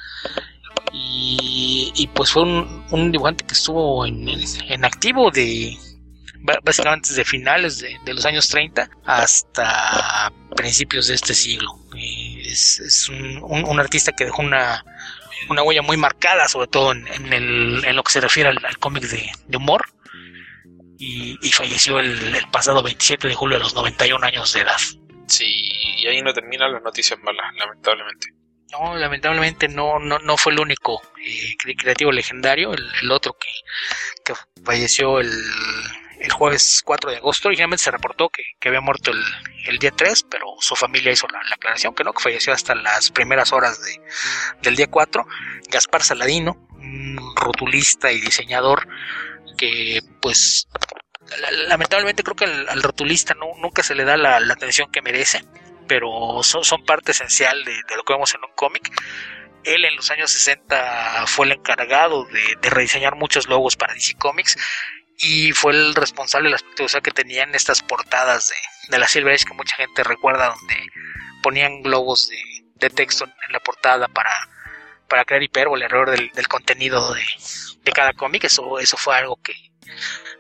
Y, 0.91 1.91
y 1.95 2.07
pues 2.07 2.32
fue 2.32 2.43
un, 2.43 2.86
un 2.91 3.12
dibujante 3.12 3.45
que 3.45 3.53
estuvo 3.53 4.05
en, 4.05 4.28
en- 4.30 4.86
activo 4.86 5.30
de 5.32 5.78
básicamente 6.64 7.10
desde 7.10 7.26
finales 7.26 7.80
de, 7.80 7.98
de 8.06 8.14
los 8.14 8.26
años 8.26 8.48
30 8.50 8.89
hasta 9.06 10.32
principios 10.56 11.08
de 11.08 11.16
este 11.16 11.34
siglo. 11.34 11.70
Es 11.98 12.80
es 12.80 13.10
un, 13.10 13.39
un- 13.43 13.66
un 13.68 13.80
artista 13.80 14.12
que 14.12 14.26
dejó 14.26 14.41
una, 14.41 14.84
una 15.50 15.64
huella 15.64 15.82
muy 15.82 15.98
marcada, 15.98 16.48
sobre 16.48 16.68
todo 16.68 16.91
en, 16.91 17.08
en 17.08 17.34
el- 17.34 17.86
en 17.86 17.96
lo 17.96 18.04
que 18.04 18.12
se 18.14 18.22
refiere 18.22 18.50
al, 18.50 18.64
al 18.66 18.78
cómic 18.78 19.04
de, 19.04 19.30
de 19.48 19.58
humor. 19.58 19.86
Y, 20.98 21.38
y 21.46 21.52
falleció 21.52 22.00
el, 22.00 22.36
el 22.36 22.48
pasado 22.52 22.82
27 22.82 23.28
de 23.28 23.36
julio 23.36 23.58
a 23.58 23.60
los 23.60 23.74
91 23.76 24.26
años 24.26 24.54
de 24.54 24.62
edad. 24.62 24.78
Sí, 25.28 25.70
y 25.98 26.08
ahí 26.08 26.22
no 26.22 26.34
terminan 26.34 26.72
las 26.72 26.82
noticias 26.84 27.20
malas, 27.22 27.46
lamentablemente. 27.58 28.28
No, 28.72 28.96
lamentablemente 28.96 29.68
no, 29.68 30.00
no, 30.00 30.20
no 30.20 30.38
fue 30.38 30.54
el 30.54 30.60
único 30.60 31.02
eh, 31.22 31.56
cre- 31.64 31.76
creativo 31.78 32.12
legendario, 32.12 32.74
el, 32.74 32.86
el 33.02 33.12
otro 33.12 33.36
que, 33.39 33.50
que 34.24 34.34
falleció 34.64 35.20
el, 35.20 35.30
el 36.26 36.32
jueves 36.32 36.82
4 36.84 37.11
de 37.11 37.17
agosto. 37.17 37.47
Originalmente 37.47 37.84
se 37.84 37.91
reportó 37.91 38.30
que, 38.30 38.43
había 38.67 38.82
muerto 38.82 39.11
el, 39.11 39.78
día 39.80 39.91
3, 39.91 40.26
pero 40.30 40.47
su 40.59 40.76
familia 40.76 41.11
hizo 41.11 41.28
la, 41.28 41.39
aclaración 41.53 41.93
que 41.93 42.03
no, 42.03 42.13
que 42.13 42.21
falleció 42.21 42.53
hasta 42.53 42.76
las 42.76 43.11
primeras 43.11 43.53
horas 43.53 43.82
de, 43.84 44.01
del 44.61 44.76
día 44.76 44.88
4. 44.88 45.26
Gaspar 45.69 46.03
Saladino, 46.03 46.67
un 46.71 47.36
rotulista 47.36 48.11
y 48.11 48.19
diseñador 48.21 48.88
que 49.57 50.01
pues 50.21 50.67
lamentablemente 51.69 52.23
creo 52.23 52.36
que 52.36 52.45
al, 52.45 52.84
rotulista 52.84 53.34
nunca 53.36 53.84
se 53.84 53.95
le 53.95 54.03
da 54.03 54.17
la, 54.17 54.38
atención 54.38 54.91
que 54.91 55.01
merece, 55.01 55.43
pero 55.88 56.41
son, 56.43 56.63
son 56.63 56.84
parte 56.86 57.11
esencial 57.11 57.63
de, 57.63 57.73
lo 57.95 58.03
que 58.03 58.13
vemos 58.13 58.34
en 58.36 58.43
un 58.43 58.53
cómic. 58.55 58.91
Él 59.63 59.84
en 59.84 59.95
los 59.95 60.11
años 60.11 60.30
60 60.32 61.26
fue 61.26 61.47
el 61.47 61.53
encargado 61.53 62.26
de, 62.26 62.69
rediseñar 62.69 63.15
muchos 63.15 63.47
logos 63.47 63.76
para 63.76 63.93
DC 63.93 64.15
Comics 64.15 64.57
y 65.18 65.51
fue 65.53 65.74
el 65.74 65.95
responsable 65.95 66.47
de 66.47 66.51
la 66.51 66.55
aspecto 66.57 67.01
que 67.01 67.11
tenían 67.11 67.55
estas 67.55 67.82
portadas 67.82 68.51
de, 68.89 68.97
la 68.97 69.07
Silver 69.07 69.34
Age 69.34 69.45
que 69.45 69.53
mucha 69.53 69.76
gente 69.76 70.03
recuerda 70.03 70.49
donde 70.49 70.76
ponían 71.41 71.82
globos 71.82 72.30
de, 72.30 72.89
texto 72.89 73.26
en 73.26 73.51
la 73.51 73.59
portada 73.59 74.07
para, 74.07 74.30
para 75.09 75.26
crear 75.26 75.41
hipérbole 75.41 75.86
alrededor 75.86 76.11
del, 76.11 76.47
contenido 76.47 77.16
de, 77.16 77.91
cada 77.93 78.13
cómic. 78.13 78.43
Eso, 78.43 78.78
eso 78.78 78.95
fue 78.95 79.18
algo 79.18 79.38
que, 79.41 79.53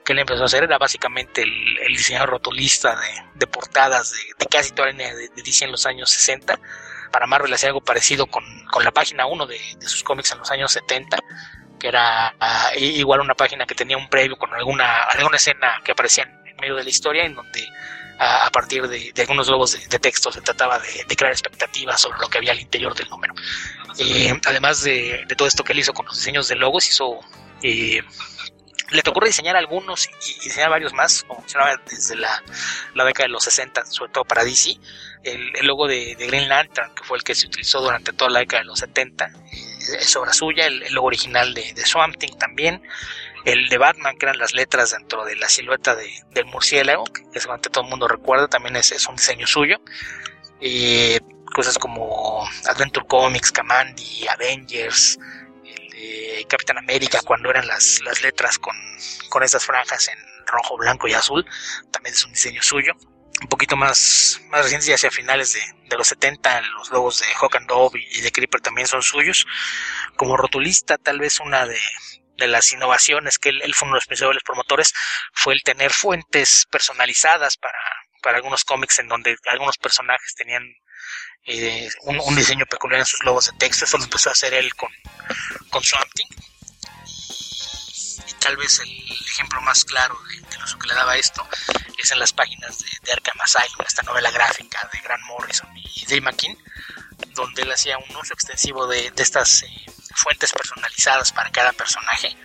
que 0.03 0.13
él 0.13 0.19
empezó 0.19 0.43
a 0.43 0.45
hacer. 0.45 0.63
Era 0.63 0.77
básicamente 0.77 1.41
el, 1.41 1.87
diseñador 1.87 2.29
rotulista 2.29 2.95
de, 3.33 3.47
portadas 3.47 4.13
de, 4.13 4.45
casi 4.45 4.71
toda 4.71 4.87
la 4.87 4.91
línea 4.91 5.15
de, 5.15 5.29
DC 5.43 5.65
en 5.65 5.71
los 5.71 5.85
años 5.85 6.11
60 6.11 6.59
para 7.11 7.27
Marvel 7.27 7.53
hacía 7.53 7.69
algo 7.69 7.81
parecido 7.81 8.27
con, 8.27 8.43
la 8.83 8.91
página 8.91 9.25
1 9.25 9.47
de, 9.47 9.59
sus 9.81 10.03
cómics 10.03 10.31
en 10.33 10.39
los 10.39 10.51
años 10.51 10.71
70, 10.73 11.17
que 11.79 11.87
era 11.87 12.35
ah, 12.39 12.69
igual 12.77 13.21
una 13.21 13.33
página 13.33 13.65
que 13.65 13.75
tenía 13.75 13.97
un 13.97 14.09
previo 14.09 14.37
con 14.37 14.53
alguna, 14.53 15.03
alguna 15.03 15.37
escena 15.37 15.81
que 15.83 15.91
aparecía 15.91 16.23
en, 16.23 16.55
medio 16.57 16.75
de 16.75 16.83
la 16.83 16.89
historia, 16.89 17.25
en 17.25 17.35
donde 17.35 17.67
a 18.17 18.49
partir 18.49 18.87
de, 18.87 19.13
algunos 19.17 19.49
logos 19.49 19.77
de, 19.89 19.99
texto 19.99 20.31
se 20.31 20.41
trataba 20.41 20.79
de, 20.79 21.15
crear 21.15 21.33
expectativas 21.33 21.99
sobre 21.99 22.19
lo 22.19 22.29
que 22.29 22.37
había 22.37 22.53
al 22.53 22.59
interior 22.59 22.95
del 22.95 23.09
número. 23.09 23.33
Eh, 23.97 24.33
además 24.45 24.83
de, 24.83 25.25
todo 25.37 25.47
esto 25.47 25.63
que 25.63 25.73
él 25.73 25.79
hizo 25.79 25.93
con 25.93 26.05
los 26.05 26.15
diseños 26.15 26.47
de 26.47 26.55
logos, 26.55 26.87
hizo... 26.87 27.19
Eh, 27.61 28.01
le 28.91 29.01
tocó 29.01 29.25
diseñar 29.25 29.55
algunos 29.55 30.07
y, 30.07 30.43
diseñar 30.43 30.69
varios 30.69 30.93
más, 30.93 31.23
como 31.23 31.39
mencionaba, 31.39 31.75
desde 31.89 32.15
la, 32.15 32.43
década 32.93 33.25
de 33.25 33.29
los 33.29 33.43
60, 33.43 33.85
sobre 33.85 34.11
todo 34.11 34.25
para 34.25 34.43
DC. 34.43 34.77
El, 35.23 35.51
logo 35.63 35.87
de, 35.87 36.15
Green 36.15 36.47
Lantern, 36.47 36.93
que 36.93 37.03
fue 37.03 37.17
el 37.17 37.23
que 37.23 37.33
se 37.33 37.47
utilizó 37.47 37.81
durante 37.81 38.13
toda 38.13 38.29
la 38.29 38.39
década 38.39 38.61
de 38.61 38.67
los 38.67 38.79
70, 38.79 39.31
es 39.99 40.15
obra 40.15 40.33
suya. 40.33 40.65
El, 40.67 40.93
logo 40.93 41.07
original 41.07 41.53
de, 41.53 41.73
de, 41.73 41.85
Swamp 41.85 42.17
Thing 42.17 42.37
también. 42.37 42.81
El 43.45 43.69
de 43.69 43.77
Batman, 43.77 44.17
que 44.17 44.25
eran 44.25 44.37
las 44.37 44.53
letras 44.53 44.91
dentro 44.91 45.23
de 45.25 45.35
la 45.35 45.49
silueta 45.49 45.95
de, 45.95 46.09
del 46.31 46.45
murciélago, 46.45 47.03
que 47.05 47.39
seguramente 47.39 47.69
todo 47.69 47.83
el 47.83 47.89
mundo 47.89 48.07
recuerda, 48.07 48.47
también 48.47 48.75
es, 48.75 48.91
es 48.91 49.07
un 49.07 49.15
diseño 49.15 49.45
suyo. 49.45 49.77
Eh, 50.61 51.19
cosas 51.53 51.77
como 51.77 52.47
Adventure 52.67 53.05
Comics, 53.07 53.51
Kamandi, 53.51 54.27
Avengers, 54.27 55.19
Capitán 56.47 56.77
América 56.77 57.19
cuando 57.25 57.49
eran 57.49 57.67
las, 57.67 58.01
las 58.03 58.21
letras 58.21 58.57
con, 58.59 58.75
con 59.29 59.43
esas 59.43 59.65
franjas 59.65 60.07
en 60.07 60.17
rojo, 60.45 60.77
blanco 60.77 61.07
y 61.07 61.13
azul, 61.13 61.45
también 61.91 62.13
es 62.13 62.25
un 62.25 62.31
diseño 62.31 62.61
suyo. 62.61 62.93
Un 63.41 63.47
poquito 63.47 63.75
más, 63.75 64.39
más 64.49 64.63
recientes, 64.63 64.87
ya 64.87 64.95
hacia 64.95 65.11
finales 65.11 65.53
de, 65.53 65.61
de 65.89 65.97
los 65.97 66.07
70, 66.07 66.61
los 66.77 66.89
logos 66.89 67.19
de 67.19 67.27
Hawk 67.35 67.57
and 67.57 67.67
Dove 67.67 67.99
y 67.99 68.21
de 68.21 68.31
Creeper 68.31 68.61
también 68.61 68.87
son 68.87 69.01
suyos. 69.01 69.45
Como 70.15 70.37
rotulista, 70.37 70.97
tal 70.97 71.19
vez 71.19 71.39
una 71.39 71.65
de, 71.65 71.79
de 72.37 72.47
las 72.47 72.71
innovaciones 72.71 73.37
que 73.37 73.49
él, 73.49 73.73
fue 73.73 73.87
uno 73.87 73.95
de 73.95 73.99
los 73.99 74.07
principales 74.07 74.43
promotores 74.43 74.93
fue 75.33 75.53
el 75.53 75.63
tener 75.63 75.91
fuentes 75.91 76.65
personalizadas 76.69 77.57
para, 77.57 77.79
para 78.21 78.37
algunos 78.37 78.63
cómics 78.63 78.99
en 78.99 79.07
donde 79.07 79.37
algunos 79.45 79.77
personajes 79.77 80.35
tenían 80.35 80.63
eh, 81.45 81.89
un, 82.03 82.35
diseño 82.35 82.65
peculiar 82.65 83.01
en 83.01 83.05
sus 83.05 83.23
logos 83.23 83.45
de 83.45 83.57
texto. 83.57 83.85
Eso 83.85 83.97
lo 83.97 84.05
empezó 84.05 84.29
a 84.29 84.33
hacer 84.33 84.53
él 84.53 84.73
con, 84.75 84.91
con 85.69 85.83
Swamp 85.83 86.09
Y, 86.15 86.27
tal 88.45 88.57
vez 88.57 88.79
el 88.79 89.11
ejemplo 89.31 89.59
más 89.61 89.83
claro 89.85 90.15
de, 90.29 90.35
de, 90.35 90.63
uso 90.63 90.77
que 90.77 90.87
le 90.87 90.93
daba 90.93 91.17
esto 91.17 91.47
es 91.97 92.11
en 92.11 92.19
las 92.19 92.31
páginas 92.31 92.77
de, 92.77 92.85
de 93.01 93.11
Arkham 93.11 93.41
Asylum, 93.41 93.83
esta 93.83 94.03
novela 94.03 94.29
gráfica 94.29 94.87
de 94.93 94.99
Grant 94.99 95.23
Morrison 95.23 95.67
y 95.75 96.05
Dave 96.05 96.21
McKean, 96.21 96.55
donde 97.33 97.63
él 97.63 97.71
hacía 97.71 97.97
un 97.97 98.15
uso 98.15 98.35
extensivo 98.35 98.85
de, 98.85 99.11
estas 99.17 99.63
eh, 99.63 99.85
fuentes 100.13 100.51
personalizadas 100.51 101.31
para 101.31 101.51
cada 101.51 101.71
personaje 101.73 102.37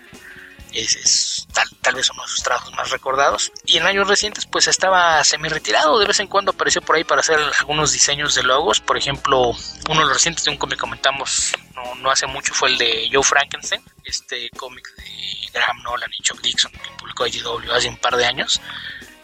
es, 0.73 1.47
tal, 1.83 1.95
vez 1.95 2.11
uno 2.11 2.23
de 2.23 2.29
sus 2.29 2.43
trabajos 2.43 2.73
más 2.75 2.91
recordados. 2.91 3.53
Y 3.67 3.79
en 3.79 3.87
años 3.87 4.09
recientes, 4.09 4.47
pues 4.47 4.69
estaba 4.69 5.23
semi-retirado. 5.25 5.99
De 5.99 6.07
vez 6.07 6.21
en 6.21 6.27
cuando 6.27 6.53
apareció 6.53 6.83
por 6.83 6.97
ahí 6.97 7.05
para 7.05 7.21
hacer 7.21 7.39
algunos 7.59 7.93
diseños 7.93 8.35
de 8.35 8.43
logos. 8.43 8.81
Por 8.81 8.97
ejemplo, 8.97 9.51
uno 9.89 10.01
de 10.01 10.07
los 10.07 10.13
recientes 10.13 10.45
de 10.45 10.51
un 10.51 10.57
cómic 10.57 10.79
comentamos 10.79 11.53
no, 12.01 12.11
hace 12.11 12.27
mucho 12.27 12.53
fue 12.55 12.71
el 12.71 12.79
de 12.79 13.09
Joe 13.13 13.23
Frankenstein, 13.23 13.83
este 14.05 14.51
cómic 14.51 14.87
de 14.97 15.51
Graham 15.53 15.83
Nolan 15.83 16.11
y 16.19 16.23
Chuck 16.23 16.41
Dixon 16.41 16.73
que 16.73 16.91
publicó 16.99 17.27
IDW 17.27 17.73
hace 17.73 17.89
un 17.89 17.97
par 17.97 18.17
de 18.17 18.27
años. 18.27 18.61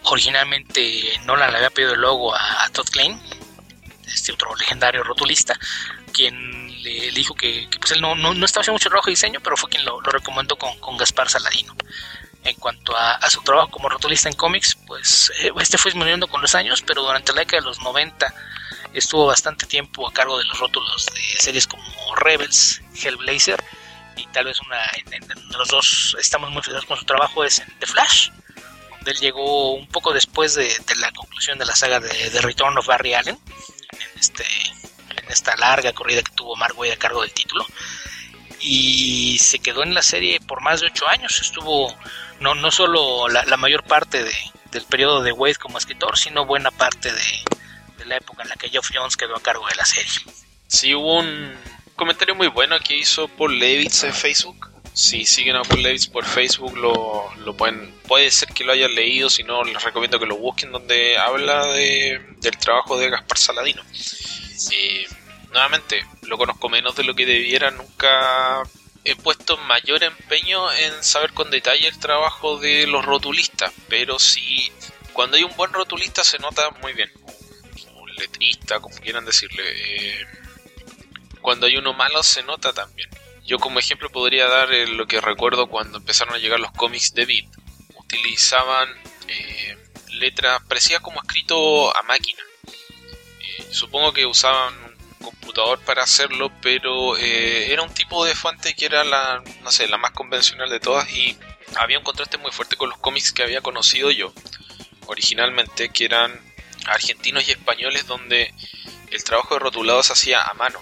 Originalmente 0.04 1.20
Nolan 1.24 1.50
le 1.50 1.56
había 1.58 1.70
pedido 1.70 1.94
el 1.94 2.00
logo 2.00 2.34
a 2.34 2.68
Todd 2.72 2.88
Klein, 2.88 3.20
este 4.06 4.32
otro 4.32 4.54
legendario 4.56 5.02
rotulista, 5.02 5.58
quien 6.12 6.65
le, 6.86 7.10
dijo 7.10 7.34
que, 7.34 7.68
pues 7.80 7.92
él 7.92 8.00
no, 8.00 8.14
no, 8.14 8.32
estaba 8.44 8.62
haciendo 8.62 8.74
mucho 8.74 8.88
trabajo 8.88 9.06
de 9.06 9.12
diseño, 9.12 9.40
pero 9.42 9.56
fue 9.56 9.68
quien 9.70 9.84
lo, 9.84 10.00
recomendó 10.00 10.56
con, 10.56 10.78
con, 10.78 10.96
Gaspar 10.96 11.28
Saladino. 11.28 11.74
En 12.44 12.54
cuanto 12.56 12.96
a, 12.96 13.18
su 13.28 13.42
trabajo 13.42 13.70
como 13.70 13.88
rotulista 13.88 14.28
en 14.28 14.36
cómics, 14.36 14.76
pues 14.86 15.32
eh, 15.40 15.50
este 15.60 15.78
fue 15.78 15.90
disminuyendo 15.90 16.28
con 16.28 16.40
los 16.40 16.54
años, 16.54 16.82
pero 16.82 17.02
durante 17.02 17.32
la 17.32 17.40
década 17.40 17.62
de 17.62 17.68
los 17.68 17.80
90 17.80 18.32
estuvo 18.94 19.26
bastante 19.26 19.66
tiempo 19.66 20.08
a 20.08 20.12
cargo 20.12 20.38
de 20.38 20.44
los 20.44 20.58
rótulos 20.58 21.06
de 21.06 21.20
series 21.40 21.66
como 21.66 21.82
Rebels, 22.14 22.80
Hellblazer, 22.94 23.62
y 24.16 24.26
tal 24.28 24.46
vez 24.46 24.60
una 24.60 24.80
en, 25.10 25.26
los 25.50 25.68
dos 25.68 26.16
estamos 26.20 26.50
muy 26.50 26.62
felices 26.62 26.86
con 26.86 26.96
su 26.96 27.04
trabajo 27.04 27.44
es 27.44 27.58
en 27.58 27.78
The 27.80 27.86
Flash, 27.86 28.30
donde 28.90 29.10
él 29.10 29.18
llegó 29.18 29.74
un 29.74 29.88
poco 29.88 30.12
después 30.12 30.54
de, 30.54 30.72
la 30.98 31.10
conclusión 31.12 31.58
de 31.58 31.66
la 31.66 31.74
saga 31.74 31.98
de 32.00 32.30
The 32.30 32.40
Return 32.40 32.78
of 32.78 32.86
Barry 32.86 33.14
Allen, 33.14 33.38
en 33.92 34.20
este 34.20 34.44
en 35.26 35.32
esta 35.32 35.56
larga 35.56 35.92
corrida 35.92 36.22
que 36.22 36.32
tuvo 36.32 36.56
Mark 36.56 36.78
Wade 36.78 36.92
a 36.92 36.98
cargo 36.98 37.22
del 37.22 37.32
título. 37.32 37.66
Y 38.60 39.38
se 39.38 39.58
quedó 39.58 39.82
en 39.82 39.94
la 39.94 40.02
serie 40.02 40.40
por 40.40 40.62
más 40.62 40.80
de 40.80 40.86
ocho 40.86 41.06
años. 41.08 41.40
Estuvo 41.40 41.94
no, 42.40 42.54
no 42.54 42.70
solo 42.70 43.28
la, 43.28 43.56
mayor 43.56 43.84
parte 43.84 44.22
de, 44.22 44.34
del 44.70 44.84
periodo 44.84 45.22
de 45.22 45.32
Wade 45.32 45.56
como 45.56 45.78
escritor, 45.78 46.16
sino 46.16 46.46
buena 46.46 46.70
parte 46.70 47.12
de, 47.12 48.04
la 48.06 48.16
época 48.16 48.44
en 48.44 48.48
la 48.48 48.56
que 48.56 48.68
Geoff 48.68 48.90
Jones 48.94 49.16
quedó 49.16 49.36
a 49.36 49.42
cargo 49.42 49.66
de 49.68 49.74
la 49.74 49.84
serie. 49.84 50.10
Sí, 50.68 50.94
hubo 50.94 51.18
un 51.18 51.54
comentario 51.96 52.34
muy 52.34 52.48
bueno 52.48 52.78
que 52.78 52.96
hizo 52.96 53.26
Paul 53.28 53.58
Levitz 53.58 54.04
en 54.04 54.14
Facebook. 54.14 54.70
Si 54.96 55.26
siguen 55.26 55.56
a 55.56 55.62
Paul 55.62 55.82
Levitz 55.82 56.06
por 56.06 56.24
Facebook, 56.24 56.74
lo, 56.74 57.54
pueden, 57.54 57.94
puede 58.08 58.30
ser 58.30 58.48
que 58.54 58.64
lo 58.64 58.72
hayan 58.72 58.94
leído, 58.94 59.28
si 59.28 59.42
no, 59.42 59.62
les 59.62 59.82
recomiendo 59.82 60.18
que 60.18 60.24
lo 60.24 60.36
busquen, 60.36 60.72
donde 60.72 61.18
habla 61.18 61.66
de, 61.66 62.18
del 62.38 62.56
trabajo 62.56 62.96
de 62.96 63.10
Gaspar 63.10 63.36
Saladino. 63.36 63.82
Y 64.70 65.04
nuevamente, 65.52 66.02
lo 66.22 66.38
conozco 66.38 66.70
menos 66.70 66.96
de 66.96 67.04
lo 67.04 67.14
que 67.14 67.26
debiera, 67.26 67.70
nunca 67.70 68.62
he 69.04 69.14
puesto 69.16 69.58
mayor 69.58 70.02
empeño 70.02 70.72
en 70.72 71.04
saber 71.04 71.34
con 71.34 71.50
detalle 71.50 71.88
el 71.88 71.98
trabajo 71.98 72.56
de 72.56 72.86
los 72.86 73.04
rotulistas, 73.04 73.74
pero 73.90 74.18
sí, 74.18 74.72
cuando 75.12 75.36
hay 75.36 75.42
un 75.42 75.54
buen 75.56 75.74
rotulista 75.74 76.24
se 76.24 76.38
nota 76.38 76.70
muy 76.80 76.94
bien, 76.94 77.12
un 77.96 78.14
letrista, 78.14 78.80
como 78.80 78.96
quieran 78.96 79.26
decirle. 79.26 79.62
Eh, 79.62 80.26
cuando 81.42 81.66
hay 81.66 81.76
uno 81.76 81.92
malo 81.92 82.22
se 82.22 82.42
nota 82.42 82.72
también. 82.72 83.10
Yo 83.46 83.58
como 83.58 83.78
ejemplo 83.78 84.10
podría 84.10 84.48
dar 84.48 84.72
eh, 84.72 84.86
lo 84.86 85.06
que 85.06 85.20
recuerdo 85.20 85.68
cuando 85.68 85.98
empezaron 85.98 86.34
a 86.34 86.38
llegar 86.38 86.60
los 86.60 86.72
cómics 86.72 87.14
de 87.14 87.26
Beat. 87.26 87.46
Utilizaban 87.96 88.88
eh, 89.28 89.78
letras, 90.10 90.62
parecía 90.68 91.00
como 91.00 91.20
escrito 91.20 91.96
a 91.96 92.02
máquina 92.02 92.42
supongo 93.70 94.12
que 94.12 94.26
usaban 94.26 94.74
un 95.20 95.26
computador 95.26 95.78
para 95.80 96.02
hacerlo, 96.02 96.50
pero 96.62 97.16
eh, 97.16 97.72
era 97.72 97.82
un 97.82 97.92
tipo 97.92 98.24
de 98.24 98.34
fuente 98.34 98.74
que 98.74 98.86
era 98.86 99.04
la, 99.04 99.42
no 99.62 99.70
sé, 99.70 99.88
la 99.88 99.98
más 99.98 100.12
convencional 100.12 100.70
de 100.70 100.80
todas 100.80 101.10
y 101.10 101.36
había 101.76 101.98
un 101.98 102.04
contraste 102.04 102.38
muy 102.38 102.50
fuerte 102.52 102.76
con 102.76 102.88
los 102.88 102.98
cómics 102.98 103.32
que 103.32 103.42
había 103.42 103.60
conocido 103.60 104.10
yo 104.10 104.32
originalmente, 105.06 105.90
que 105.90 106.04
eran 106.06 106.40
argentinos 106.86 107.46
y 107.48 107.52
españoles 107.52 108.06
donde 108.06 108.52
el 109.10 109.24
trabajo 109.24 109.54
de 109.54 109.60
rotulado 109.60 110.02
se 110.02 110.12
hacía 110.12 110.42
a 110.42 110.54
mano. 110.54 110.80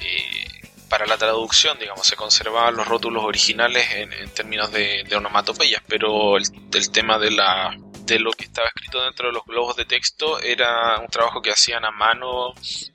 Eh, 0.00 0.53
para 0.88 1.06
la 1.06 1.16
traducción, 1.16 1.78
digamos, 1.78 2.06
se 2.06 2.16
conservaban 2.16 2.76
los 2.76 2.86
rótulos 2.86 3.24
originales 3.24 3.86
en, 3.92 4.30
términos 4.30 4.70
de, 4.72 5.06
onomatopeyas, 5.14 5.82
pero 5.86 6.36
el 6.36 6.90
tema 6.92 7.18
de 7.18 7.30
la 7.30 7.76
de 8.04 8.18
lo 8.18 8.32
que 8.32 8.44
estaba 8.44 8.68
escrito 8.68 9.02
dentro 9.02 9.28
de 9.28 9.32
los 9.32 9.44
globos 9.46 9.76
de 9.76 9.86
texto 9.86 10.38
era 10.38 10.98
un 10.98 11.08
trabajo 11.08 11.40
que 11.40 11.50
hacían 11.50 11.86
a 11.86 11.90
mano 11.90 12.52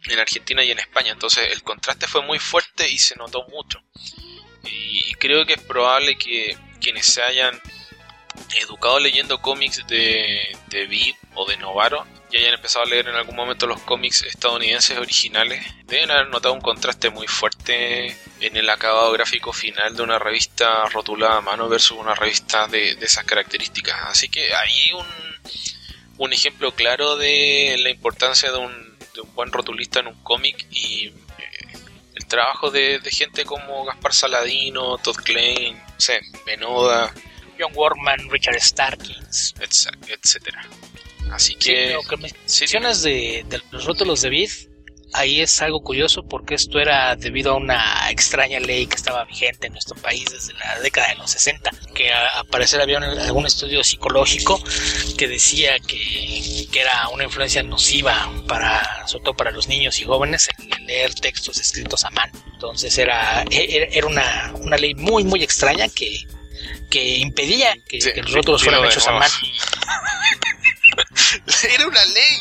en 0.08 0.20
Argentina 0.20 0.64
y 0.64 0.72
en 0.72 0.80
España. 0.80 1.12
Entonces 1.12 1.52
el 1.52 1.64
contraste 1.64 2.08
fue 2.08 2.22
muy 2.22 2.38
fuerte 2.38 2.88
y 2.88 2.98
se 3.00 3.16
notó 3.16 3.44
mucho. 3.48 3.80
Y 4.64 5.14
creo 5.16 5.46
que 5.48 5.54
es 5.54 5.62
probable 5.62 6.16
que 6.16 6.56
quienes 6.80 7.08
se 7.08 7.24
hayan 7.24 7.60
educados 8.62 9.02
leyendo 9.02 9.42
cómics 9.42 9.86
de, 9.88 10.56
de 10.68 10.86
o 11.40 11.46
de 11.46 11.56
Novaro 11.58 12.06
y 12.32 12.38
hayan 12.38 12.56
empezado 12.56 12.86
a 12.86 12.88
leer 12.90 13.08
en 13.08 13.16
algún 13.16 13.36
momento 13.36 13.66
los 13.66 13.82
cómics 13.82 14.24
estadounidenses 14.24 14.98
originales, 14.98 15.66
deben 15.86 16.12
haber 16.12 16.28
notado 16.28 16.54
un 16.54 16.62
contraste 16.62 17.10
muy 17.10 17.28
fuerte 17.28 18.16
en 18.42 18.58
el 18.58 18.70
acabado 18.70 19.12
gráfico 19.14 19.54
final 19.54 19.96
de 19.96 20.04
una 20.04 20.20
revista 20.20 20.86
rotulada 20.90 21.38
a 21.38 21.42
mano 21.42 21.70
versus 21.70 21.98
una 21.98 22.14
revista 22.14 22.68
de, 22.68 22.96
de 22.96 23.06
esas 23.06 23.24
características. 23.24 23.96
Así 24.04 24.28
que 24.30 24.54
hay 24.54 24.92
un, 24.94 25.08
un 26.18 26.34
ejemplo 26.34 26.72
claro 26.74 27.16
de 27.16 27.78
la 27.82 27.90
importancia 27.90 28.52
de 28.52 28.58
un, 28.58 29.00
de 29.16 29.22
un 29.22 29.34
buen 29.34 29.52
rotulista 29.52 30.02
en 30.02 30.08
un 30.08 30.22
cómic 30.22 30.68
y 30.70 31.08
eh, 31.08 31.14
el 32.16 32.26
trabajo 32.28 32.70
de, 32.70 33.00
de, 33.00 33.12
gente 33.12 33.46
como 33.46 33.86
Gaspar 33.86 34.14
Saladino, 34.14 34.98
Todd 34.98 35.16
Klein, 35.16 35.78
no 35.78 36.00
sé, 36.00 36.20
Benoda, 36.46 37.14
John 37.58 37.72
Workman, 37.74 38.30
Richard 38.30 38.60
Starkins, 38.62 39.56
etcétera. 39.60 40.68
Así 41.32 41.56
que. 41.56 41.96
Sí, 41.98 42.08
que 42.08 42.18
mencionas 42.18 43.02
de, 43.02 43.46
de, 43.48 43.62
los 43.72 43.86
rótulos 43.86 44.22
de 44.22 44.30
vid, 44.30 44.50
ahí 45.14 45.42
es 45.42 45.62
algo 45.62 45.82
curioso 45.82 46.24
porque 46.24 46.56
esto 46.56 46.80
era 46.80 47.16
debido 47.16 47.54
a 47.54 47.56
una 47.56 48.10
extraña 48.12 48.60
ley 48.60 48.86
que 48.88 48.96
estaba 48.96 49.26
vigente 49.26 49.68
en 49.68 49.74
nuestro 49.74 49.96
país 49.96 50.26
desde 50.32 50.54
la 50.54 50.80
década 50.80 51.10
de 51.10 51.16
los 51.16 51.32
60, 51.32 51.72
que 51.94 52.12
a, 52.12 52.40
a 52.40 52.44
parecer 52.44 52.82
había 52.82 52.98
un, 52.98 53.04
algún 53.04 53.46
estudio 53.46 53.84
psicológico 53.84 54.62
que 55.18 55.28
decía 55.28 55.80
que, 55.80 56.68
que, 56.72 56.80
era 56.80 57.10
una 57.10 57.24
influencia 57.24 57.64
nociva 57.64 58.32
para, 58.48 59.08
sobre 59.08 59.24
todo 59.26 59.34
para 59.36 59.52
los 59.52 59.68
niños 59.68 60.00
y 60.00 60.06
jóvenes, 60.06 60.50
el 60.58 60.86
leer 60.86 61.14
textos 61.14 61.60
escritos 61.60 62.04
a 62.06 62.10
mano. 62.12 62.34
Entonces 62.54 62.98
era, 62.98 63.44
era 63.50 64.08
una, 64.08 64.54
una 64.62 64.78
ley 64.78 64.94
muy, 64.96 65.24
muy 65.24 65.44
extraña 65.44 65.88
que, 65.90 66.24
que 66.90 67.18
impedía 67.18 67.76
que, 67.88 68.02
sí, 68.02 68.12
que 68.14 68.22
los 68.22 68.34
rótulos 68.34 68.64
fueran 68.64 68.86
hechos 68.86 69.08
a 69.08 69.12
mano. 69.14 69.34
Era 71.74 71.88
una 71.88 72.06
ley. 72.06 72.38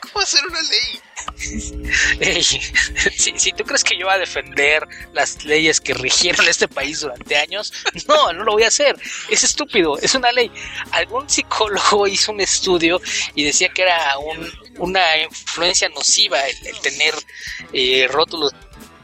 ¿Cómo 0.00 0.20
hacer 0.20 0.46
una 0.46 0.62
ley? 0.62 1.00
Si, 1.36 3.52
tú 3.52 3.64
crees 3.64 3.82
que 3.82 3.98
yo 3.98 4.06
voy 4.06 4.14
a 4.14 4.18
defender 4.18 4.86
las 5.12 5.44
leyes 5.44 5.80
que 5.80 5.94
rigieron 5.94 6.46
este 6.46 6.68
país 6.68 7.00
durante 7.00 7.36
años, 7.36 7.72
no, 8.08 8.32
no 8.32 8.44
lo 8.44 8.52
voy 8.52 8.64
a 8.64 8.68
hacer. 8.68 8.96
Es 9.30 9.44
estúpido, 9.44 9.98
es 9.98 10.14
una 10.14 10.30
ley. 10.32 10.50
Algún 10.92 11.28
psicólogo 11.28 12.06
hizo 12.06 12.32
un 12.32 12.40
estudio 12.40 13.00
y 13.34 13.44
decía 13.44 13.68
que 13.70 13.82
era 13.82 14.18
un, 14.18 14.50
una 14.78 15.16
influencia 15.18 15.88
nociva 15.88 16.40
el, 16.46 16.66
el 16.66 16.80
tener 16.80 17.14
eh, 17.72 18.06
rótulos 18.10 18.52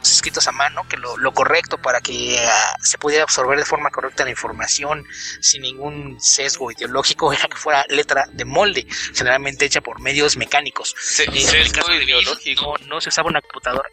escritos 0.02 0.46
a 0.48 0.52
mano, 0.52 0.86
que 0.88 0.96
lo, 0.96 1.16
lo 1.16 1.32
correcto 1.32 1.78
para 1.78 2.00
que 2.00 2.38
uh, 2.42 2.84
se 2.84 2.98
pudiera 2.98 3.24
absorber 3.24 3.58
de 3.58 3.64
forma 3.64 3.90
correcta 3.90 4.24
la 4.24 4.30
información 4.30 5.06
sin 5.40 5.62
ningún 5.62 6.20
sesgo 6.20 6.70
ideológico 6.70 7.32
era 7.32 7.48
que 7.48 7.56
fuera 7.56 7.84
letra 7.88 8.26
de 8.32 8.44
molde, 8.44 8.86
generalmente 9.14 9.64
hecha 9.64 9.80
por 9.80 10.00
medios 10.00 10.36
mecánicos. 10.36 10.94
Se, 11.00 11.24
eh, 11.24 11.40
sesgo 11.40 11.92
ideológico. 11.92 12.76
No, 12.80 12.86
no, 12.86 13.00
se 13.00 13.08
usaba 13.08 13.28
una 13.28 13.40
computadora. 13.40 13.88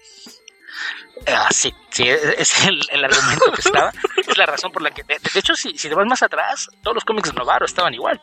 Ah, 1.26 1.50
sí, 1.52 1.74
sí, 1.90 2.08
es 2.08 2.66
el, 2.66 2.80
el, 2.92 3.04
argumento 3.04 3.52
que 3.52 3.62
estaba. 3.62 3.92
Es 4.28 4.38
la 4.38 4.46
razón 4.46 4.72
por 4.72 4.82
la 4.82 4.92
que. 4.92 5.04
De, 5.04 5.18
de 5.18 5.40
hecho, 5.40 5.56
si, 5.56 5.78
si 5.78 5.90
te 5.90 5.96
vas 5.96 6.06
más 6.06 6.22
atrás, 6.22 6.70
todos 6.84 6.96
los 6.96 7.06
cómics 7.06 7.30
de 7.30 7.36
Novaro 7.36 7.66
estaban 7.66 7.94
igual. 7.94 8.22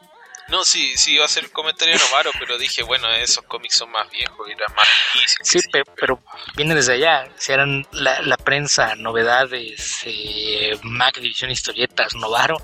No, 0.49 0.64
sí, 0.64 0.97
sí, 0.97 1.14
iba 1.14 1.24
a 1.24 1.28
ser 1.28 1.45
un 1.45 1.51
comentario 1.51 1.97
Novaro, 1.97 2.30
pero 2.38 2.59
dije, 2.59 2.82
bueno, 2.82 3.09
esos 3.11 3.45
cómics 3.45 3.76
son 3.76 3.90
más 3.90 4.11
viejos 4.11 4.47
y 4.49 4.53
eran 4.53 4.74
más 4.76 4.86
difíciles. 5.14 5.49
Sí, 5.49 5.59
pero, 5.72 5.84
pero 5.99 6.22
viene 6.55 6.74
desde 6.74 6.95
allá. 6.95 7.28
Si 7.36 7.53
eran 7.53 7.86
la, 7.92 8.20
la 8.22 8.36
prensa, 8.36 8.95
novedades, 8.97 10.03
eh, 10.05 10.78
Mac, 10.82 11.18
División 11.18 11.51
Historietas, 11.51 12.14
Novaro, 12.14 12.59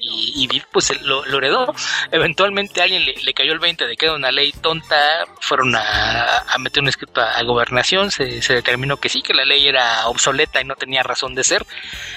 y, 0.00 0.48
y 0.50 0.60
pues 0.72 1.00
lo, 1.02 1.24
lo, 1.26 1.38
heredó. 1.38 1.74
Eventualmente 2.10 2.80
a 2.80 2.84
alguien 2.84 3.04
le, 3.04 3.14
le, 3.14 3.34
cayó 3.34 3.52
el 3.52 3.58
20 3.58 3.86
de 3.86 3.96
que 3.96 4.06
era 4.06 4.14
una 4.14 4.32
ley 4.32 4.52
tonta, 4.52 5.24
fueron 5.40 5.74
a, 5.76 6.38
a 6.38 6.58
meter 6.58 6.82
un 6.82 6.88
escrito 6.88 7.20
a, 7.20 7.38
a 7.38 7.42
gobernación, 7.42 8.10
se, 8.10 8.40
se, 8.42 8.54
determinó 8.54 8.96
que 8.96 9.08
sí, 9.08 9.22
que 9.22 9.34
la 9.34 9.44
ley 9.44 9.66
era 9.66 10.06
obsoleta 10.08 10.60
y 10.60 10.64
no 10.64 10.76
tenía 10.76 11.02
razón 11.02 11.34
de 11.34 11.44
ser, 11.44 11.66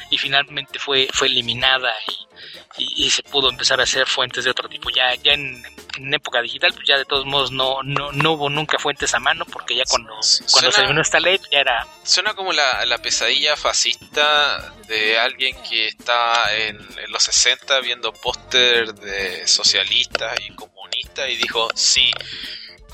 y 0.09 0.18
finalmente 0.18 0.80
fue, 0.80 1.07
fue 1.12 1.28
eliminada 1.28 1.93
y 2.07 2.30
y, 2.78 3.05
y, 3.05 3.09
se 3.09 3.24
pudo 3.24 3.49
empezar 3.49 3.80
a 3.80 3.84
hacer 3.84 4.07
fuentes 4.07 4.43
de 4.43 4.51
otro 4.51 4.69
tipo. 4.69 4.89
Ya, 4.89 5.13
ya 5.15 5.34
en, 5.34 5.63
en, 5.97 6.13
época 6.13 6.41
digital, 6.41 6.74
pues 6.74 6.88
ya 6.88 6.97
de 6.97 7.05
todos 7.05 7.26
modos 7.26 7.51
no, 7.51 7.84
no, 7.84 8.11
no 8.11 8.32
hubo 8.34 8.49
nunca 8.49 8.80
fuentes 8.80 9.13
a 9.13 9.19
mano, 9.19 9.45
porque 9.45 9.76
ya 9.76 9.84
cuando, 9.89 10.09
cuando 10.09 10.24
suena, 10.24 10.72
se 10.72 10.78
terminó 10.80 11.01
esta 11.01 11.19
ley 11.19 11.39
ya 11.51 11.59
era... 11.59 11.88
Suena 12.03 12.34
como 12.34 12.53
la, 12.53 12.86
la 12.86 12.97
pesadilla 12.99 13.55
fascista 13.55 14.74
de 14.88 15.19
alguien 15.19 15.55
que 15.63 15.88
está 15.88 16.55
en, 16.55 16.78
en 16.78 17.11
los 17.11 17.24
60 17.24 17.80
viendo 17.82 18.13
póster 18.13 18.93
de 18.95 19.47
socialistas 19.47 20.39
y 20.47 20.55
comunistas 20.55 21.30
y 21.30 21.36
dijo, 21.36 21.69
sí, 21.76 22.11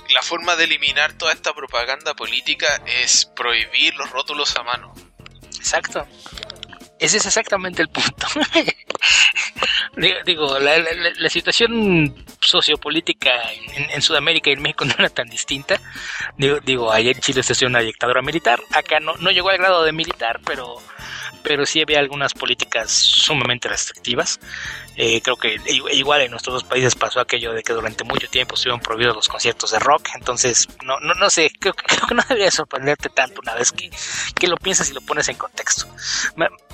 la 0.09 0.21
forma 0.21 0.55
de 0.55 0.65
eliminar 0.65 1.13
toda 1.13 1.33
esta 1.33 1.53
propaganda 1.53 2.13
política 2.13 2.81
es 2.85 3.25
prohibir 3.25 3.95
los 3.95 4.09
rótulos 4.09 4.55
a 4.55 4.63
mano. 4.63 4.93
Exacto. 5.57 6.07
Ese 6.99 7.17
es 7.17 7.25
exactamente 7.25 7.81
el 7.81 7.89
punto. 7.89 8.27
digo, 10.25 10.57
la, 10.59 11.29
situación 11.29 12.13
sociopolítica 12.39 13.31
en, 13.51 13.89
en, 13.91 14.01
Sudamérica 14.01 14.49
y 14.49 14.53
en 14.53 14.61
México 14.61 14.85
no 14.85 14.93
era 14.97 15.09
tan 15.09 15.27
distinta. 15.27 15.79
Digo, 16.37 16.59
digo 16.59 16.91
ayer 16.91 17.15
en 17.15 17.21
Chile 17.21 17.43
se 17.43 17.65
una 17.65 17.79
dictadura 17.79 18.21
militar. 18.21 18.59
Acá 18.71 18.99
no, 18.99 19.15
no 19.17 19.31
llegó 19.31 19.49
al 19.49 19.57
grado 19.57 19.83
de 19.83 19.91
militar, 19.91 20.39
pero, 20.45 20.77
pero 21.43 21.65
sí 21.65 21.81
había 21.81 21.99
algunas 21.99 22.33
políticas 22.33 22.91
sumamente 22.91 23.67
restrictivas. 23.67 24.39
Eh, 24.95 25.21
creo 25.21 25.35
que 25.35 25.57
igual 25.91 26.21
en 26.21 26.31
nuestros 26.31 26.55
dos 26.55 26.63
países 26.63 26.95
pasó 26.95 27.19
aquello 27.19 27.53
de 27.53 27.61
que 27.61 27.73
durante 27.73 28.03
mucho 28.03 28.27
tiempo 28.27 28.55
estuvieron 28.55 28.79
prohibidos 28.79 29.15
los 29.15 29.27
conciertos 29.27 29.71
de 29.71 29.79
rock. 29.79 30.09
Entonces, 30.15 30.67
no, 30.83 30.99
no, 30.99 31.13
no 31.13 31.29
sé, 31.29 31.51
creo, 31.59 31.73
creo 31.87 32.07
que 32.07 32.15
no 32.15 32.23
debería 32.27 32.51
sorprenderte 32.51 33.09
tanto 33.09 33.41
una 33.41 33.53
vez 33.55 33.71
que, 33.71 33.89
que 34.35 34.47
lo 34.47 34.57
piensas 34.57 34.89
y 34.89 34.93
lo 34.93 35.01
pones 35.01 35.29
en 35.29 35.37
contexto. 35.37 35.87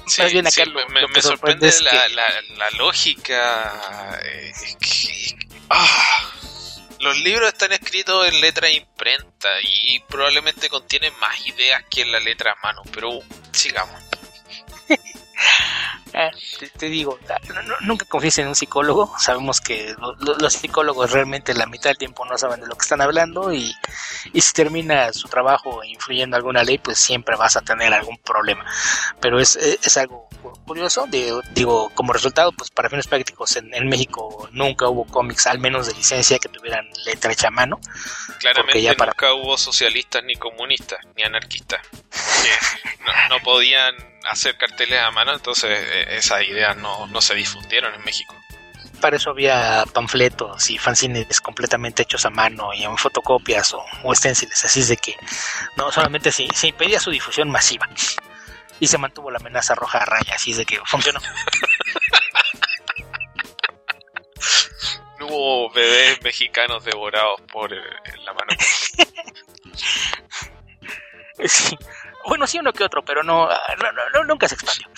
Sí, 0.05 0.21
más 0.21 0.31
bien 0.31 0.47
acá 0.47 0.63
sí, 0.63 0.69
lo, 0.69 0.87
me, 0.89 1.01
lo 1.01 1.09
me 1.09 1.21
sorprende 1.21 1.67
es 1.67 1.81
la, 1.81 1.91
que... 1.91 2.09
la, 2.09 2.27
la, 2.57 2.69
lógica. 2.77 4.19
Eh, 4.23 4.51
que, 4.79 5.35
ah, 5.69 6.31
los 7.03 7.19
libros 7.19 7.49
están 7.49 7.73
escritos 7.73 8.27
en 8.27 8.39
letra 8.39 8.69
imprenta 8.69 9.49
y 9.61 9.99
probablemente 10.07 10.69
contienen 10.69 11.13
más 11.19 11.45
ideas 11.45 11.83
que 11.89 12.01
en 12.01 12.11
la 12.11 12.19
letra 12.19 12.53
a 12.53 12.65
mano, 12.65 12.81
pero 12.93 13.19
sigamos. 13.51 14.01
Eh, 16.15 16.29
te, 16.77 16.89
digo, 16.89 17.17
no, 17.55 17.63
no, 17.63 17.73
nunca 17.81 18.05
confíes 18.05 18.37
en 18.37 18.47
un 18.47 18.53
psicólogo. 18.53 19.11
Sabemos 19.17 19.59
que 19.59 19.95
lo, 19.97 20.13
lo, 20.17 20.35
los 20.35 20.53
psicólogos 20.53 21.11
realmente 21.11 21.55
la 21.55 21.65
mitad 21.65 21.89
del 21.89 21.97
tiempo 21.97 22.23
no 22.25 22.37
saben 22.37 22.61
de 22.61 22.67
lo 22.67 22.75
que 22.75 22.83
están 22.83 23.01
hablando 23.01 23.51
y, 23.51 23.73
y, 24.31 24.41
si 24.41 24.53
termina 24.53 25.11
su 25.11 25.27
trabajo 25.27 25.83
influyendo 25.83 26.37
alguna 26.37 26.63
ley, 26.63 26.77
pues 26.77 26.99
siempre 26.99 27.35
vas 27.35 27.57
a 27.57 27.61
tener 27.61 27.91
algún 27.95 28.19
problema. 28.19 28.63
Pero 29.19 29.39
es, 29.39 29.55
es 29.55 29.97
algo 29.97 30.29
curioso. 30.51 31.05
Digo, 31.09 31.41
digo, 31.53 31.89
como 31.95 32.13
resultado, 32.13 32.51
pues 32.51 32.69
para 32.69 32.89
fines 32.89 33.07
prácticos 33.07 33.55
en, 33.55 33.73
en, 33.73 33.87
México 33.87 34.49
nunca 34.51 34.87
hubo 34.87 35.05
cómics, 35.05 35.47
al 35.47 35.59
menos 35.59 35.87
de 35.87 35.93
licencia, 35.93 36.39
que 36.39 36.49
tuvieran 36.49 36.87
letra 37.05 37.31
hecha 37.31 37.47
a 37.47 37.51
mano. 37.51 37.79
Claramente 38.39 38.81
ya 38.81 38.93
para... 38.95 39.11
nunca 39.11 39.33
hubo 39.33 39.57
socialistas 39.57 40.23
ni 40.23 40.35
comunistas 40.35 40.99
ni 41.15 41.23
anarquistas. 41.23 41.81
no, 43.05 43.37
no 43.37 43.43
podían 43.43 43.95
hacer 44.29 44.57
carteles 44.57 44.99
a 44.99 45.11
mano, 45.11 45.33
entonces 45.33 45.79
esas 46.09 46.43
ideas 46.43 46.77
no, 46.77 47.07
no 47.07 47.21
se 47.21 47.35
difundieron 47.35 47.93
en 47.93 48.03
México. 48.03 48.35
Para 49.01 49.17
eso 49.17 49.31
había 49.31 49.83
panfletos 49.91 50.69
y 50.69 50.77
fanzines 50.77 51.41
completamente 51.41 52.03
hechos 52.03 52.25
a 52.25 52.29
mano 52.29 52.73
y 52.73 52.83
en 52.83 52.97
fotocopias 52.97 53.73
o, 53.73 53.83
o 54.03 54.13
esténciles, 54.13 54.63
así 54.63 54.79
es 54.79 54.87
de 54.87 54.97
que 54.97 55.17
no 55.75 55.91
solamente 55.91 56.31
se, 56.31 56.47
se 56.53 56.67
impedía 56.67 57.01
su 57.01 57.11
difusión 57.11 57.49
masiva 57.49 57.89
y 58.83 58.87
se 58.87 58.97
mantuvo 58.97 59.31
la 59.31 59.37
amenaza 59.37 59.75
roja 59.75 59.99
a 59.99 60.05
raya, 60.05 60.35
así 60.35 60.51
es 60.51 60.57
de 60.57 60.65
que 60.65 60.77
funcionó. 60.85 61.21
no 65.19 65.27
hubo 65.27 65.71
bebés 65.71 66.21
mexicanos 66.21 66.83
devorados 66.83 67.39
por 67.49 67.71
el, 67.71 67.81
la 68.25 68.33
mano. 68.33 68.51
sí. 71.45 71.77
Bueno, 72.27 72.45
sí 72.45 72.59
uno 72.59 72.73
que 72.73 72.83
otro, 72.83 73.05
pero 73.05 73.23
no, 73.23 73.47
no, 73.47 74.09
no 74.13 74.25
nunca 74.25 74.49
se 74.49 74.55
expandió. 74.55 74.89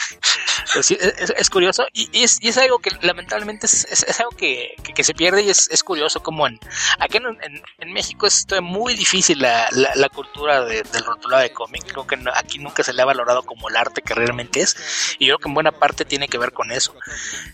Es, 0.79 1.49
curioso 1.49 1.85
y, 1.93 2.09
y, 2.11 2.23
es, 2.23 2.39
y, 2.41 2.57
algo 2.59 2.79
que 2.79 2.91
lamentablemente 3.01 3.65
es, 3.65 4.19
algo 4.19 4.31
que, 4.31 4.75
se 5.03 5.13
pierde 5.13 5.43
y 5.43 5.49
es, 5.49 5.83
curioso 5.83 6.21
como 6.21 6.47
en, 6.47 6.59
aquí 6.99 7.17
en, 7.17 7.93
México 7.93 8.27
es 8.27 8.45
muy 8.61 8.95
difícil 8.95 9.39
la, 9.41 10.09
cultura 10.13 10.65
de, 10.65 10.83
del 10.83 11.05
rotulado 11.05 11.43
de 11.43 11.51
cómic. 11.51 11.83
Creo 11.87 12.07
que 12.07 12.17
aquí 12.35 12.59
nunca 12.59 12.83
se 12.83 12.93
le 12.93 13.01
ha 13.01 13.05
valorado 13.05 13.43
como 13.43 13.69
el 13.69 13.75
arte 13.75 14.01
que 14.01 14.13
realmente 14.13 14.61
es 14.61 14.75
y 15.19 15.27
yo 15.27 15.35
creo 15.35 15.39
que 15.39 15.49
en 15.49 15.53
buena 15.53 15.71
parte 15.71 16.05
tiene 16.05 16.27
que 16.27 16.37
ver 16.37 16.51
con 16.51 16.71
eso. 16.71 16.95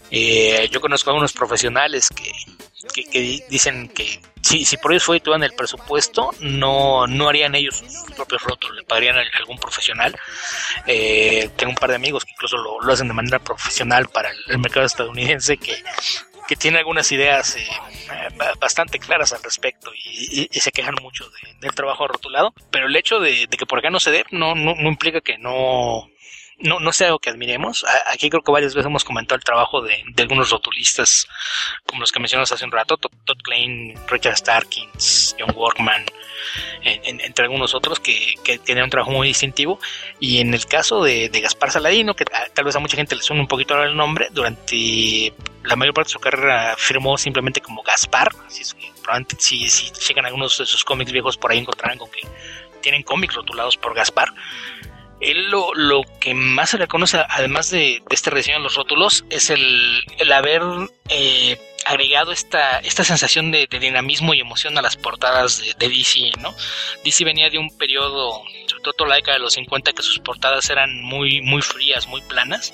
Eh, 0.09 0.69
yo 0.71 0.81
conozco 0.81 1.11
a 1.11 1.13
unos 1.13 1.33
profesionales 1.33 2.09
que, 2.09 2.31
dicen 3.49 3.89
que 3.89 4.21
si, 4.41 4.65
por 4.77 4.91
ellos 4.91 5.03
fue 5.03 5.19
tuvieran 5.19 5.43
el 5.43 5.53
presupuesto, 5.53 6.31
no, 6.39 7.05
no 7.07 7.29
harían 7.29 7.55
ellos 7.55 7.77
sus 7.77 8.15
propios 8.15 8.41
rótulos, 8.43 8.77
le 8.77 8.83
pagarían 8.83 9.15
algún 9.39 9.57
profesional. 9.59 10.17
Eh, 10.87 11.49
tengo 11.55 11.71
un 11.71 11.75
par 11.75 11.91
de 11.91 11.95
amigos 11.95 12.25
que 12.25 12.31
incluso 12.31 12.57
lo, 12.57 12.91
hacen 12.91 13.10
de 13.11 13.15
manera 13.15 13.39
profesional 13.39 14.07
para 14.09 14.31
el, 14.47 14.57
mercado 14.57 14.85
estadounidense 14.85 15.57
que, 15.57 15.75
que 16.47 16.55
tiene 16.55 16.79
algunas 16.79 17.11
ideas 17.11 17.55
eh, 17.55 17.67
bastante 18.59 18.99
claras 18.99 19.33
al 19.33 19.43
respecto 19.43 19.91
y, 19.93 20.47
se 20.59 20.71
quejan 20.71 20.95
mucho 21.01 21.29
del 21.59 21.73
trabajo 21.73 22.07
rotulado, 22.07 22.53
pero 22.71 22.87
el 22.87 22.95
hecho 22.95 23.19
de, 23.19 23.47
que 23.47 23.65
por 23.65 23.79
acá 23.79 23.89
no 23.89 23.99
se 23.99 24.11
dé 24.11 24.25
no, 24.31 24.55
no, 24.55 24.75
no 24.75 24.87
implica 24.87 25.21
que 25.21 25.37
no 25.37 26.09
no, 26.63 26.79
no 26.79 26.93
sea 26.93 27.07
algo 27.07 27.19
que 27.19 27.29
admiremos. 27.29 27.85
Aquí 28.11 28.29
creo 28.29 28.43
que 28.43 28.51
varias 28.51 28.73
veces 28.73 28.87
hemos 28.87 29.03
comentado 29.03 29.35
el 29.35 29.43
trabajo 29.43 29.81
de, 29.81 30.03
algunos 30.19 30.49
rotulistas, 30.51 31.27
como 31.85 32.01
los 32.01 32.11
que 32.11 32.19
mencionamos 32.19 32.51
hace 32.51 32.65
un 32.65 32.71
rato, 32.71 32.97
Todd 32.97 33.37
Klein, 33.43 33.95
Richard 34.07 34.37
Starkins, 34.37 35.35
John 35.39 35.53
Workman, 35.55 36.05
entre 36.83 37.45
algunos 37.45 37.73
otros 37.73 37.99
que, 37.99 38.35
que 38.43 38.57
tienen 38.59 38.85
un 38.85 38.89
trabajo 38.89 39.11
muy 39.11 39.27
distintivo. 39.27 39.79
Y 40.19 40.39
en 40.39 40.53
el 40.53 40.65
caso 40.65 41.03
de, 41.03 41.29
Gaspar 41.29 41.71
Saladino, 41.71 42.15
que 42.15 42.25
tal 42.25 42.65
vez 42.65 42.75
a 42.75 42.79
mucha 42.79 42.97
gente 42.97 43.15
le 43.15 43.21
suena 43.21 43.41
un 43.41 43.47
poquito 43.47 43.81
el 43.81 43.95
nombre, 43.95 44.27
durante 44.31 45.33
la 45.63 45.75
mayor 45.75 45.93
parte 45.93 46.09
de 46.09 46.13
su 46.13 46.19
carrera 46.19 46.75
firmó 46.77 47.17
simplemente 47.17 47.61
como 47.61 47.83
Gaspar. 47.83 48.29
Si, 49.37 49.69
si 49.69 49.91
llegan 50.07 50.25
algunos 50.25 50.57
de 50.57 50.65
sus 50.65 50.83
cómics 50.83 51.11
viejos 51.11 51.37
por 51.37 51.51
ahí 51.51 51.57
encontrarán 51.57 51.97
con 51.97 52.09
que 52.11 52.21
tienen 52.81 53.03
cómics 53.03 53.35
rotulados 53.35 53.77
por 53.77 53.93
Gaspar 53.95 54.33
él 55.21 55.51
lo, 55.51 55.73
lo, 55.75 56.01
que 56.19 56.33
más 56.33 56.71
se 56.71 56.79
le 56.79 56.87
conoce, 56.87 57.23
además 57.29 57.69
de, 57.69 58.01
este 58.09 58.31
rediseño 58.31 58.57
de 58.57 58.63
los 58.63 58.75
rótulos, 58.75 59.23
es 59.29 59.51
el, 59.51 60.03
el 60.17 60.31
haber 60.31 60.63
eh, 61.09 61.57
agregado 61.85 62.31
esta, 62.31 62.79
esta 62.79 63.03
sensación 63.03 63.51
de, 63.51 63.67
dinamismo 63.67 64.33
y 64.33 64.39
emoción 64.39 64.77
a 64.77 64.81
las 64.81 64.97
portadas 64.97 65.61
de, 65.77 65.89
DC, 65.89 66.31
¿no? 66.39 66.55
DC 67.03 67.23
venía 67.23 67.49
de 67.49 67.57
un 67.57 67.75
periodo, 67.77 68.43
sobre 68.67 68.83
todo 68.83 69.07
la 69.07 69.15
década 69.15 69.37
de 69.37 69.43
los 69.43 69.53
50, 69.53 69.93
que 69.93 70.03
sus 70.03 70.19
portadas 70.19 70.69
eran 70.69 71.01
muy, 71.01 71.41
muy 71.41 71.61
frías, 71.61 72.07
muy 72.07 72.21
planas. 72.21 72.73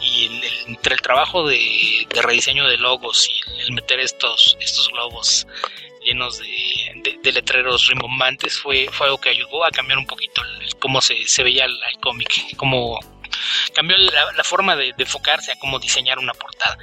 Y 0.00 0.28
entre 0.66 0.94
el 0.94 1.00
trabajo 1.00 1.46
de, 1.46 2.06
de, 2.12 2.22
rediseño 2.22 2.68
de 2.68 2.76
logos 2.76 3.28
y 3.28 3.60
el 3.62 3.72
meter 3.72 4.00
estos, 4.00 4.56
estos 4.60 4.88
globos 4.88 5.46
llenos 6.04 6.38
de, 6.38 7.32
letreros 7.32 7.88
rimbombantes 7.88 8.58
fue, 8.58 8.88
fue 8.92 9.06
algo 9.06 9.18
que 9.18 9.30
ayudó 9.30 9.64
a 9.64 9.70
cambiar 9.70 9.98
un 9.98 10.06
poquito 10.06 10.42
cómo 10.78 11.00
se, 11.00 11.16
veía 11.42 11.64
el, 11.64 11.78
cómic, 12.00 12.56
cómo 12.56 13.00
cambió 13.74 13.96
la, 13.96 14.44
forma 14.44 14.76
de, 14.76 14.94
enfocarse 14.96 15.52
a 15.52 15.58
cómo 15.58 15.78
diseñar 15.78 16.18
una 16.18 16.34
portada. 16.34 16.78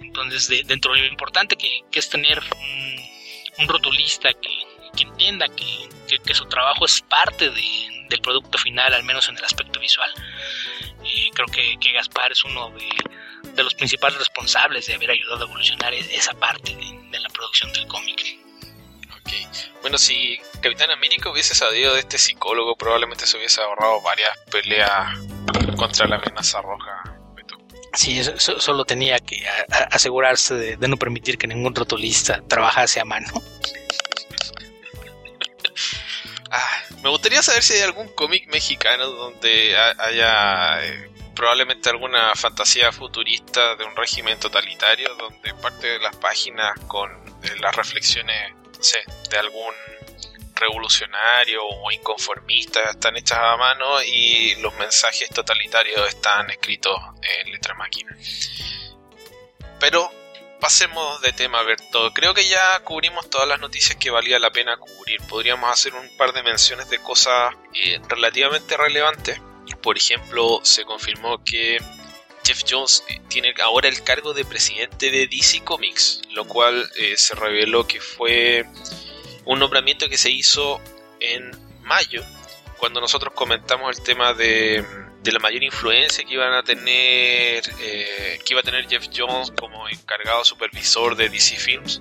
Entonces, 0.00 0.66
dentro 0.66 0.94
de 0.94 1.00
lo 1.00 1.06
importante 1.06 1.56
que, 1.56 1.84
es 1.92 2.08
tener 2.08 2.40
un, 3.58 3.68
rotulista 3.68 4.30
que, 4.32 5.02
entienda 5.02 5.46
que, 5.48 6.34
su 6.34 6.46
trabajo 6.46 6.84
es 6.86 7.00
parte 7.02 7.50
del 7.50 8.20
producto 8.20 8.58
final, 8.58 8.94
al 8.94 9.04
menos 9.04 9.28
en 9.28 9.36
el 9.36 9.44
aspecto 9.44 9.78
visual. 9.78 10.10
Creo 11.34 11.46
que, 11.46 11.92
Gaspar 11.92 12.32
es 12.32 12.44
uno 12.44 12.70
de, 12.70 13.62
los 13.62 13.74
principales 13.74 14.18
responsables 14.18 14.86
de 14.86 14.94
haber 14.94 15.10
ayudado 15.10 15.44
a 15.44 15.48
evolucionar 15.48 15.92
e-, 15.92 16.14
esa 16.14 16.32
parte 16.34 16.74
de 16.74 17.20
la 17.20 17.28
producción 17.28 17.72
del 17.72 17.86
cómic. 17.86 18.40
Bueno, 19.82 19.96
si 19.96 20.38
Capitán 20.60 20.90
América 20.90 21.30
hubiese 21.30 21.54
sabido 21.54 21.94
de 21.94 22.00
este 22.00 22.18
psicólogo, 22.18 22.76
probablemente 22.76 23.26
se 23.26 23.38
hubiese 23.38 23.62
ahorrado 23.62 24.00
varias 24.02 24.30
peleas 24.50 25.18
contra 25.76 26.06
la 26.06 26.16
amenaza 26.16 26.60
roja. 26.60 26.99
Sí, 27.94 28.22
solo 28.38 28.84
tenía 28.84 29.18
que 29.18 29.44
asegurarse 29.90 30.54
de, 30.54 30.88
no 30.88 30.96
permitir 30.96 31.38
que 31.38 31.46
ningún 31.46 31.74
rotulista 31.74 32.40
trabajase 32.46 33.00
a 33.00 33.04
mano. 33.04 33.28
Ah, 36.50 36.82
me 37.02 37.10
gustaría 37.10 37.42
saber 37.42 37.62
si 37.62 37.74
hay 37.74 37.82
algún 37.82 38.08
cómic 38.08 38.48
mexicano 38.48 39.06
donde 39.06 39.76
haya 39.76 40.84
eh, 40.84 41.10
probablemente 41.34 41.88
alguna 41.90 42.34
fantasía 42.34 42.92
futurista 42.92 43.76
de 43.76 43.84
un 43.84 43.96
régimen 43.96 44.38
totalitario, 44.38 45.14
donde 45.16 45.54
parte 45.54 45.86
de 45.86 45.98
las 45.98 46.14
páginas 46.16 46.78
con 46.86 47.10
eh, 47.42 47.50
las 47.60 47.74
reflexiones 47.74 48.54
de 49.30 49.38
algún 49.38 49.74
revolucionario 50.60 51.64
o 51.64 51.90
inconformista 51.90 52.82
están 52.90 53.16
hechas 53.16 53.38
a 53.38 53.56
mano 53.56 54.02
y 54.02 54.54
los 54.56 54.74
mensajes 54.76 55.28
totalitarios 55.30 56.08
están 56.08 56.50
escritos 56.50 56.96
en 57.22 57.52
letra 57.52 57.74
máquina. 57.74 58.16
Pero 59.80 60.10
pasemos 60.60 61.20
de 61.22 61.32
tema, 61.32 61.62
Berto. 61.62 62.12
Creo 62.12 62.34
que 62.34 62.46
ya 62.46 62.78
cubrimos 62.84 63.28
todas 63.30 63.48
las 63.48 63.58
noticias 63.60 63.96
que 63.96 64.10
valía 64.10 64.38
la 64.38 64.50
pena 64.50 64.76
cubrir. 64.76 65.20
Podríamos 65.28 65.72
hacer 65.72 65.94
un 65.94 66.16
par 66.16 66.32
de 66.32 66.42
menciones 66.42 66.88
de 66.90 66.98
cosas 66.98 67.54
eh, 67.74 68.00
relativamente 68.08 68.76
relevantes. 68.76 69.40
Por 69.82 69.96
ejemplo, 69.96 70.60
se 70.62 70.84
confirmó 70.84 71.42
que 71.42 71.78
Jeff 72.44 72.62
Jones 72.68 73.04
tiene 73.28 73.54
ahora 73.62 73.88
el 73.88 74.02
cargo 74.02 74.34
de 74.34 74.44
presidente 74.44 75.10
de 75.10 75.26
DC 75.26 75.62
Comics, 75.64 76.22
lo 76.30 76.46
cual 76.46 76.90
eh, 76.96 77.16
se 77.16 77.34
reveló 77.34 77.86
que 77.86 78.00
fue 78.00 78.66
un 79.50 79.58
nombramiento 79.58 80.08
que 80.08 80.16
se 80.16 80.30
hizo 80.30 80.80
en 81.18 81.50
mayo, 81.82 82.24
cuando 82.78 83.00
nosotros 83.00 83.34
comentamos 83.34 83.98
el 83.98 84.04
tema 84.04 84.32
de, 84.32 84.84
la 85.24 85.38
mayor 85.40 85.64
influencia 85.64 86.22
que 86.22 86.34
iban 86.34 86.52
a 86.54 86.62
tener, 86.62 87.64
eh, 87.80 88.38
que 88.46 88.54
iba 88.54 88.60
a 88.60 88.62
tener 88.62 88.88
Jeff 88.88 89.06
Jones 89.12 89.50
como 89.58 89.88
encargado 89.88 90.44
supervisor 90.44 91.16
de 91.16 91.30
DC 91.30 91.56
Films. 91.56 92.00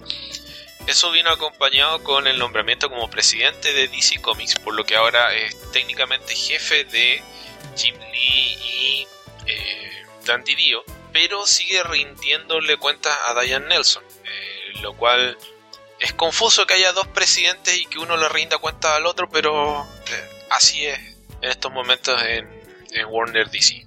Eso 0.85 1.09
vino 1.09 1.31
acompañado 1.31 2.03
con 2.03 2.27
el 2.27 2.37
nombramiento 2.37 2.87
como 2.87 3.09
presidente 3.09 3.73
de 3.73 3.87
DC 3.87 4.21
Comics, 4.21 4.53
por 4.59 4.75
lo 4.75 4.85
que 4.85 4.95
ahora 4.95 5.33
es 5.33 5.71
técnicamente 5.71 6.35
jefe 6.35 6.83
de 6.83 7.19
Jim 7.75 7.95
Lee 8.11 8.57
y 8.63 9.07
eh, 9.47 10.05
Dandy 10.23 10.53
Dio, 10.53 10.83
pero 11.11 11.47
sigue 11.47 11.81
rindiéndole 11.81 12.77
cuentas 12.77 13.17
a 13.25 13.41
Diane 13.41 13.69
Nelson, 13.69 14.03
eh, 14.23 14.73
lo 14.83 14.93
cual 14.93 15.35
es 15.99 16.13
confuso 16.13 16.65
que 16.65 16.75
haya 16.75 16.93
dos 16.93 17.07
presidentes 17.07 17.77
y 17.77 17.85
que 17.85 17.99
uno 17.99 18.15
le 18.17 18.29
rinda 18.29 18.57
cuentas 18.57 18.91
al 18.91 19.05
otro, 19.05 19.29
pero 19.29 19.83
eh, 19.83 20.29
así 20.49 20.85
es 20.85 20.99
en 21.41 21.49
estos 21.49 21.71
momentos 21.71 22.21
en, 22.23 22.59
Warner 23.07 23.49
DC. 23.49 23.85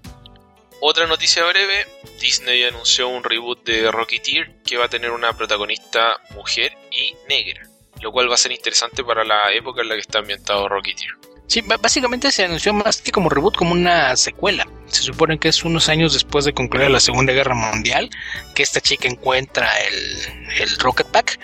Otra 0.80 1.06
noticia 1.06 1.44
breve, 1.44 1.86
Disney 2.20 2.64
anunció 2.64 3.08
un 3.08 3.24
reboot 3.24 3.64
de 3.64 3.90
Rocketeer 3.90 4.62
que 4.64 4.76
va 4.76 4.86
a 4.86 4.88
tener 4.88 5.10
una 5.10 5.32
protagonista 5.36 6.20
mujer 6.34 6.72
y 6.90 7.14
negra, 7.28 7.68
lo 8.00 8.12
cual 8.12 8.30
va 8.30 8.34
a 8.34 8.38
ser 8.38 8.52
interesante 8.52 9.02
para 9.02 9.24
la 9.24 9.52
época 9.52 9.82
en 9.82 9.88
la 9.88 9.94
que 9.96 10.00
está 10.00 10.20
ambientado 10.20 10.68
Rocketeer. 10.68 11.10
Sí, 11.48 11.60
básicamente 11.60 12.30
se 12.30 12.44
anunció 12.44 12.72
más 12.72 13.02
que 13.02 13.12
como 13.12 13.28
reboot, 13.28 13.56
como 13.56 13.72
una 13.72 14.16
secuela. 14.16 14.66
Se 14.86 15.02
supone 15.02 15.38
que 15.38 15.48
es 15.48 15.64
unos 15.64 15.88
años 15.88 16.14
después 16.14 16.44
de 16.44 16.54
concluir 16.54 16.90
la 16.90 17.00
Segunda 17.00 17.32
Guerra 17.32 17.54
Mundial 17.54 18.08
que 18.54 18.62
esta 18.62 18.80
chica 18.80 19.08
encuentra 19.08 19.68
el, 19.80 20.50
el 20.58 20.78
Rocket 20.78 21.08
Pack 21.08 21.38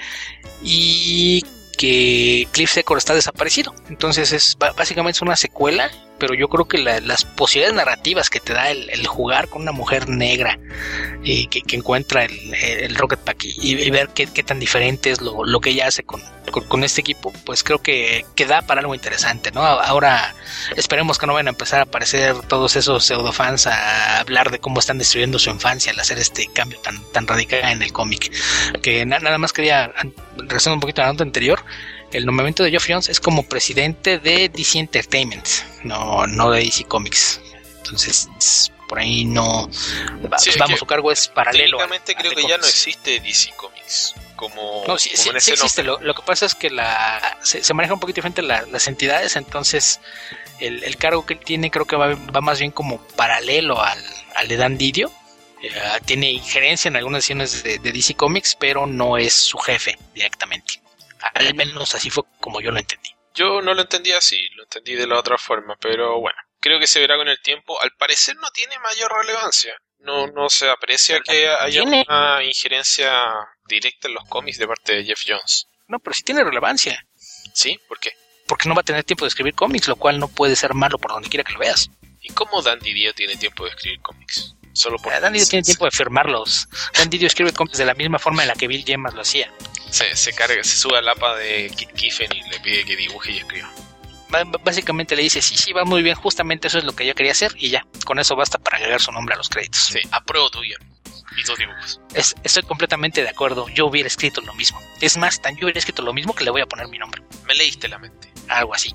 y 0.63 1.45
que 1.77 2.49
Cliff 2.53 2.73
Secor 2.73 2.99
está 2.99 3.15
desaparecido. 3.15 3.75
Entonces 3.89 4.33
es 4.33 4.57
básicamente 4.59 5.17
es 5.17 5.23
una 5.23 5.37
secuela 5.37 5.91
pero 6.19 6.35
yo 6.35 6.49
creo 6.49 6.67
que 6.67 6.79
las 6.79 7.25
posibilidades 7.25 7.77
narrativas 7.77 8.31
que 8.31 8.41
te 8.41 8.53
da 8.53 8.71
el, 8.71 9.07
jugar 9.07 9.49
con 9.49 9.63
una 9.63 9.73
mujer 9.73 10.09
negra 10.09 10.59
y 11.23 11.47
que, 11.47 11.63
encuentra 11.77 12.25
el, 12.25 12.95
Rocket 12.97 13.21
Pack 13.21 13.45
y, 13.45 13.91
ver 13.91 14.11
qué, 14.15 14.27
tan 14.43 14.59
diferente 14.59 15.11
es 15.11 15.21
lo, 15.21 15.61
que 15.61 15.71
ella 15.71 15.87
hace 15.87 16.03
con, 16.03 16.23
con, 16.69 16.85
este 16.85 17.01
equipo, 17.01 17.33
pues 17.45 17.63
creo 17.63 17.81
que, 17.81 18.25
que, 18.35 18.47
da 18.47 18.63
para 18.63 18.81
algo 18.81 18.95
interesante, 18.95 19.51
¿no? 19.53 19.65
Ahora 19.65 20.35
esperemos 20.77 21.19
que 21.19 21.27
no 21.27 21.35
vayan 21.35 21.49
a 21.49 21.51
empezar 21.51 21.81
a 21.81 21.83
aparecer 21.85 22.41
todos 22.43 22.77
esos 22.77 23.05
pseudofans 23.05 23.67
a 23.67 24.21
hablar 24.21 24.51
de 24.51 24.59
cómo 24.59 24.81
están 24.81 24.99
destruyendo 24.99 25.39
su 25.39 25.51
infancia 25.51 25.93
al 25.93 26.01
hacer 26.01 26.19
este 26.19 26.49
cambio 26.53 26.79
tan, 26.81 27.03
tan 27.13 27.27
radical 27.27 27.61
en 27.65 27.83
el 27.83 27.93
cómic. 27.93 28.33
Que 28.83 29.07
nada 29.07 29.39
más 29.39 29.53
quería, 29.53 29.93
regresando 30.37 30.75
un 30.75 30.81
poquito 30.81 31.03
a 31.03 31.07
la 31.07 31.13
nota 31.13 31.25
anterior, 31.25 31.65
el 32.13 32.27
nombramiento 32.27 32.63
de 32.63 32.71
Geoff 32.71 32.87
Jones 32.89 33.09
es 33.09 33.21
como 33.21 33.43
presidente 33.43 34.19
de 34.19 34.49
DC 34.49 34.79
Entertainment, 34.79 35.47
no, 35.85 36.27
no 36.27 36.51
de 36.51 36.65
DC 36.65 36.85
Comics. 36.85 37.41
Entonces, 37.79 38.29
por 38.89 38.99
ahí 38.99 39.25
no. 39.25 39.69
vamos, 40.59 40.79
su 40.79 40.87
cargo 40.87 41.13
es 41.13 41.29
paralelo. 41.29 41.79
Técnicamente 41.79 42.15
creo 42.15 42.33
que 42.33 42.43
ya 42.43 42.59
no 42.59 42.67
existe 42.67 43.21
DC 43.21 43.53
Comics. 43.57 44.15
Como, 44.37 44.85
no, 44.87 44.99
sí, 44.99 45.11
sí, 45.15 45.31
existe. 45.31 45.83
Lo, 45.83 45.99
que 45.99 46.23
pasa 46.25 46.47
es 46.47 46.55
que 46.55 46.71
la, 46.71 47.39
se, 47.43 47.75
maneja 47.75 47.95
un 47.95 48.01
poquito 48.01 48.17
diferente 48.17 48.41
las 48.43 48.87
entidades, 48.87 49.35
entonces 49.35 50.01
el, 50.61 50.97
cargo 50.97 51.27
que 51.27 51.35
tiene 51.35 51.71
creo 51.71 51.87
que 51.87 51.97
va, 51.97 52.15
más 52.41 52.61
bien 52.61 52.71
como 52.71 52.99
paralelo 53.17 53.83
al, 53.83 54.03
al 54.35 54.49
de 54.49 54.57
Dan 54.57 54.79
Didio. 54.79 55.13
Eh, 55.61 55.73
tiene 56.05 56.31
injerencia 56.31 56.89
en 56.89 56.95
algunas 56.95 57.19
decisiones 57.19 57.65
de, 57.65 57.79
de 57.79 57.93
DC 57.93 58.15
Comics, 58.15 58.55
pero 58.55 58.87
no 58.87 59.19
es 59.19 59.33
su 59.33 59.59
jefe 59.59 59.99
directamente. 60.15 60.81
Al 61.39 61.55
menos 61.55 61.95
así 61.95 62.11
fue 62.11 62.25
como 62.41 62.61
yo 62.61 62.73
lo 62.73 62.81
entendí. 62.81 63.11
Yo 63.33 63.63
no 63.63 63.73
lo 63.73 63.83
entendí 63.83 64.11
así, 64.11 64.49
lo 64.57 64.65
entendí 64.65 64.97
de 64.97 65.07
la 65.07 65.17
otra 65.17 65.39
forma, 65.39 65.77
pero 65.81 66.19
bueno, 66.19 66.37
creo 66.59 66.81
que 66.81 66.89
se 66.89 66.99
verá 66.99 67.17
con 67.17 67.29
el 67.29 67.41
tiempo. 67.41 67.81
Al 67.81 67.93
parecer 67.93 68.35
no 68.37 68.51
tiene 68.51 68.77
mayor 68.81 69.13
relevancia. 69.17 69.77
No, 70.01 70.27
no 70.27 70.51
se 70.51 70.69
aprecia 70.69 71.21
que 71.21 71.49
haya 71.49 71.83
una 71.85 72.43
injerencia 72.43 73.13
directa 73.69 74.09
en 74.09 74.15
los 74.15 74.25
cómics 74.29 74.59
de 74.59 74.67
parte 74.67 74.97
de 74.97 75.05
Jeff 75.05 75.23
Jones. 75.27 75.69
No, 75.87 76.01
pero 76.01 76.15
sí 76.15 76.23
tiene 76.23 76.43
relevancia. 76.43 77.07
¿Sí? 77.55 77.79
¿Por 77.87 78.01
qué? 78.01 78.11
Porque 78.49 78.69
no 78.69 78.75
va 78.75 78.81
a 78.81 78.85
tener 78.85 79.05
tiempo 79.05 79.25
de 79.25 79.29
escribir 79.29 79.55
cómics, 79.55 79.87
lo 79.87 79.97
cual 79.97 80.19
no 80.19 80.27
puede 80.27 80.57
ser 80.57 80.75
malo 80.75 80.99
por 80.99 81.13
donde 81.13 81.29
quiera 81.29 81.45
que 81.45 81.53
lo 81.53 81.61
veas. 81.61 81.89
¿Y 82.21 82.33
cómo 82.33 82.63
Dandy 82.63 82.95
Dio 82.95 83.15
tiene 83.15 83.37
tiempo 83.37 83.65
de 83.65 83.71
escribir 83.71 84.01
cómics? 84.01 84.57
Solo 84.73 84.99
por. 84.99 85.13
Dan 85.21 85.33
Didio 85.33 85.47
tiene 85.47 85.63
tiempo 85.65 85.85
de 85.85 85.91
firmarlos. 85.91 86.69
Dan 86.97 87.11
Didio 87.11 87.27
escribe 87.27 87.53
cómics 87.53 87.79
de 87.79 87.85
la 87.85 87.95
misma 87.95 88.19
forma 88.19 88.43
en 88.43 88.49
la 88.49 88.55
que 88.55 88.67
Bill 88.69 88.85
Gemas 88.85 89.15
lo 89.15 89.23
hacía. 89.23 89.53
Se, 89.91 90.15
se 90.17 90.33
carga, 90.35 90.63
se 90.65 90.77
sube 90.77 90.99
al 90.99 91.09
APA 91.09 91.35
de 91.37 91.71
Kit 91.75 91.91
Kiffen 91.93 92.31
y 92.33 92.43
le 92.51 92.61
pide 92.61 92.85
que 92.85 92.97
dibuje 92.97 93.33
y 93.33 93.39
escriba. 93.39 93.71
Ba- 94.29 94.45
Básicamente 94.63 95.17
le 95.17 95.23
dice, 95.23 95.41
sí, 95.41 95.57
sí, 95.57 95.73
va 95.73 95.85
muy 95.85 96.03
bien, 96.03 96.15
justamente 96.15 96.69
eso 96.69 96.77
es 96.79 96.85
lo 96.85 96.95
que 96.95 97.07
yo 97.07 97.15
quería 97.15 97.33
hacer 97.33 97.53
y 97.57 97.71
ya, 97.71 97.87
con 98.05 98.19
eso 98.19 98.37
basta 98.37 98.59
para 98.59 98.77
agregar 98.77 99.01
su 99.01 99.11
nombre 99.11 99.35
a 99.35 99.39
los 99.39 99.49
créditos. 99.49 99.81
Sí, 99.81 100.01
apruebo 100.11 100.51
tu 100.51 100.61
guion 100.61 100.81
y 101.39 101.43
tus 101.45 101.57
dibujos. 101.57 102.01
Es- 102.13 102.35
estoy 102.45 102.63
completamente 102.65 103.23
de 103.23 103.31
acuerdo, 103.31 103.67
yo 103.71 103.87
hubiera 103.87 104.07
escrito 104.07 104.43
lo 104.43 104.53
mismo. 104.53 104.79
Es 105.01 105.17
más, 105.17 105.41
tan 105.41 105.57
yo 105.57 105.65
hubiera 105.65 105.79
escrito 105.79 106.03
lo 106.03 106.13
mismo 106.13 106.35
que 106.35 106.45
le 106.45 106.51
voy 106.51 106.61
a 106.61 106.67
poner 106.67 106.87
mi 106.89 106.99
nombre, 106.99 107.23
Me 107.47 107.55
leíste 107.55 107.89
la 107.89 107.99
mente. 107.99 108.31
algo 108.49 108.75
así. 108.75 108.95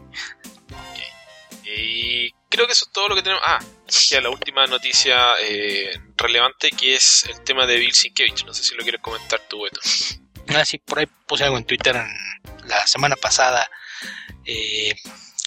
Y 1.75 2.31
creo 2.49 2.67
que 2.67 2.73
eso 2.73 2.85
es 2.85 2.91
todo 2.91 3.09
lo 3.09 3.15
que 3.15 3.21
tenemos. 3.23 3.43
Ah, 3.45 3.59
nos 3.85 4.07
queda 4.09 4.21
la 4.21 4.29
última 4.29 4.65
noticia 4.67 5.33
eh, 5.41 5.91
relevante 6.17 6.69
que 6.71 6.95
es 6.95 7.25
el 7.29 7.43
tema 7.43 7.65
de 7.65 7.77
Bill 7.77 7.93
Sienkiewicz. 7.93 8.45
No 8.45 8.53
sé 8.53 8.63
si 8.63 8.75
lo 8.75 8.83
quieres 8.83 9.01
comentar 9.01 9.41
tú, 9.49 9.63
Beto. 9.63 9.79
Así, 10.55 10.77
por 10.77 10.99
ahí 10.99 11.07
puse 11.27 11.43
algo 11.43 11.57
en 11.57 11.65
Twitter 11.65 11.95
la 12.65 12.87
semana 12.87 13.15
pasada. 13.15 13.67
eh, 14.45 14.93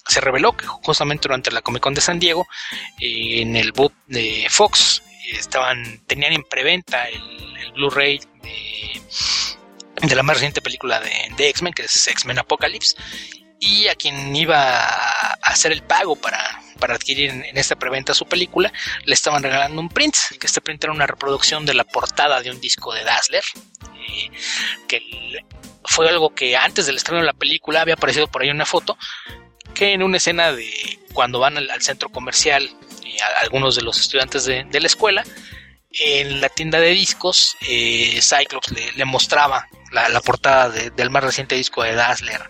se 0.09 0.21
reveló 0.21 0.57
que 0.57 0.67
justamente 0.67 1.23
durante 1.29 1.51
la 1.51 1.63
Comic 1.63 1.83
Con 1.83 1.95
de 1.95 2.01
San 2.01 2.19
Diego, 2.19 2.47
eh, 3.01 3.41
en 3.43 3.57
el 3.57 3.73
boot 3.73 3.93
de 4.07 4.47
Fox, 4.49 5.03
estaban, 5.33 6.01
tenían 6.07 6.33
en 6.33 6.45
preventa 6.45 7.09
el, 7.09 7.73
Blu-ray 7.75 8.21
de, 8.43 9.03
de 10.07 10.15
la 10.15 10.23
más 10.23 10.37
reciente 10.37 10.63
película 10.63 10.99
de, 11.01 11.11
de 11.37 11.49
X-Men, 11.51 11.75
que 11.75 11.83
es 11.83 12.09
X-Men 12.09 12.39
Apocalypse, 12.39 12.97
y 13.61 13.89
a 13.89 13.95
quien 13.95 14.35
iba 14.35 14.79
a 14.79 15.33
hacer 15.43 15.73
el 15.73 15.83
pago 15.83 16.17
para, 16.17 16.61
para 16.79 16.95
adquirir 16.95 17.31
en, 17.31 17.57
esta 17.57 17.77
preventa 17.77 18.15
su 18.15 18.27
película, 18.27 18.73
le 19.05 19.15
estaban 19.15 19.43
regalando 19.43 19.81
un 19.81 19.89
print, 19.89 20.15
que 20.39 20.47
este 20.47 20.61
print 20.61 20.85
era 20.85 20.93
una 20.93 21.07
reproducción 21.07 21.65
de 21.65 21.75
la 21.75 21.85
portada 21.85 22.41
de 22.43 22.51
un 22.51 22.61
disco 22.61 22.93
de 22.95 23.05
Dazzler, 23.05 23.43
eh, 24.09 24.31
que 24.89 25.01
fue 25.85 26.09
algo 26.09 26.35
que 26.35 26.57
antes 26.57 26.87
del 26.87 26.97
estreno 26.97 27.21
de 27.21 27.27
la 27.27 27.33
película 27.33 27.81
había 27.81 27.95
aparecido 27.95 28.29
por 28.29 28.43
ahí 28.43 28.51
una 28.51 28.67
foto, 28.67 28.99
que 29.75 29.93
en 29.93 30.03
una 30.03 30.17
escena 30.19 30.53
de 30.53 30.71
cuando 31.13 31.39
van 31.39 31.57
al, 31.57 31.83
centro 31.83 32.09
comercial, 32.11 32.65
eh, 33.05 33.17
algunos 33.41 33.77
de 33.77 33.83
los 33.83 33.99
estudiantes 33.99 34.45
de, 34.45 34.81
la 34.81 34.87
escuela, 34.87 35.25
en 35.93 36.41
la 36.43 36.51
tienda 36.51 36.79
de 36.79 36.91
discos, 36.91 37.57
eh, 37.63 38.21
Cyclops 38.21 38.73
le, 38.97 39.05
mostraba 39.07 39.67
la, 39.93 40.21
portada 40.21 40.69
de- 40.69 40.91
del 40.91 41.09
más 41.09 41.25
reciente 41.25 41.55
disco 41.55 41.83
de 41.83 41.95
Dazzler 41.95 42.43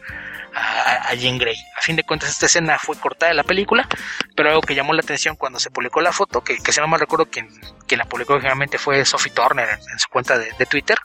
a, 0.57 1.15
Jean 1.15 1.39
Grey. 1.39 1.57
A 1.77 1.83
fin 1.83 1.97
de 1.97 2.05
cuentas, 2.05 2.31
esta 2.31 2.47
escena 2.47 2.79
fue 2.79 2.97
cortada 2.97 3.31
de 3.31 3.37
la 3.37 3.45
película, 3.45 3.87
pero 4.35 4.49
algo 4.49 4.63
que 4.63 4.75
llamó 4.75 4.95
la 4.95 5.03
atención 5.03 5.37
cuando 5.37 5.59
se 5.59 5.71
publicó 5.71 6.01
la 6.01 6.13
foto, 6.13 6.43
que, 6.43 6.57
que 6.59 6.73
si 6.73 6.81
no 6.81 6.89
mal 6.89 7.01
recuerdo, 7.01 7.27
quien, 7.27 7.49
quien 7.87 7.99
la 7.99 8.07
publicó 8.07 8.35
originalmente 8.35 8.79
fue 8.79 9.05
Sophie 9.05 9.33
Turner 9.33 9.69
en, 9.69 9.99
su 9.99 10.09
cuenta 10.09 10.39
de, 10.39 10.67
Twitter, 10.67 10.97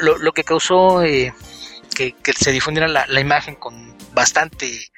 lo 0.00 0.32
que 0.32 0.44
causó 0.44 1.02
eh, 1.02 1.34
que, 1.94 2.12
que 2.12 2.32
se 2.32 2.52
difundiera 2.52 2.88
la, 2.88 3.04
la 3.08 3.20
imagen 3.20 3.56
con 3.56 3.92
bastante 4.12 4.92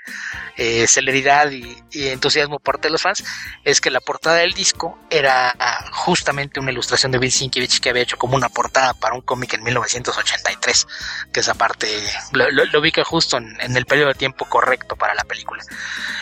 eh, 0.57 0.87
celeridad 0.87 1.51
y, 1.51 1.83
entusiasmo 2.09 2.59
por 2.59 2.75
parte 2.75 2.89
de 2.89 2.93
los 2.93 3.03
fans 3.03 3.25
es 3.65 3.81
que 3.81 3.91
la 3.91 4.01
portada 4.01 4.37
del 4.37 4.53
disco 4.53 4.99
era 5.11 5.55
justamente 5.93 6.61
una 6.61 6.71
ilustración 6.71 7.11
de 7.11 7.19
Bill 7.19 7.33
Sienkiewicz 7.33 7.81
que 7.81 7.91
había 7.91 8.03
hecho 8.03 8.17
como 8.17 8.37
una 8.37 8.49
portada 8.49 8.95
para 8.95 9.15
un 9.15 9.23
cómic 9.23 9.55
en 9.55 9.63
1983 9.63 10.87
que 11.33 11.41
esa 11.41 11.55
parte 11.55 11.89
lo, 12.33 12.79
ubica 12.79 13.03
justo 13.05 13.39
en, 13.39 13.77
el 13.77 13.87
periodo 13.87 14.09
de 14.09 14.15
tiempo 14.15 14.45
correcto 14.45 14.97
para 14.97 15.15
la 15.15 15.25
película. 15.25 15.63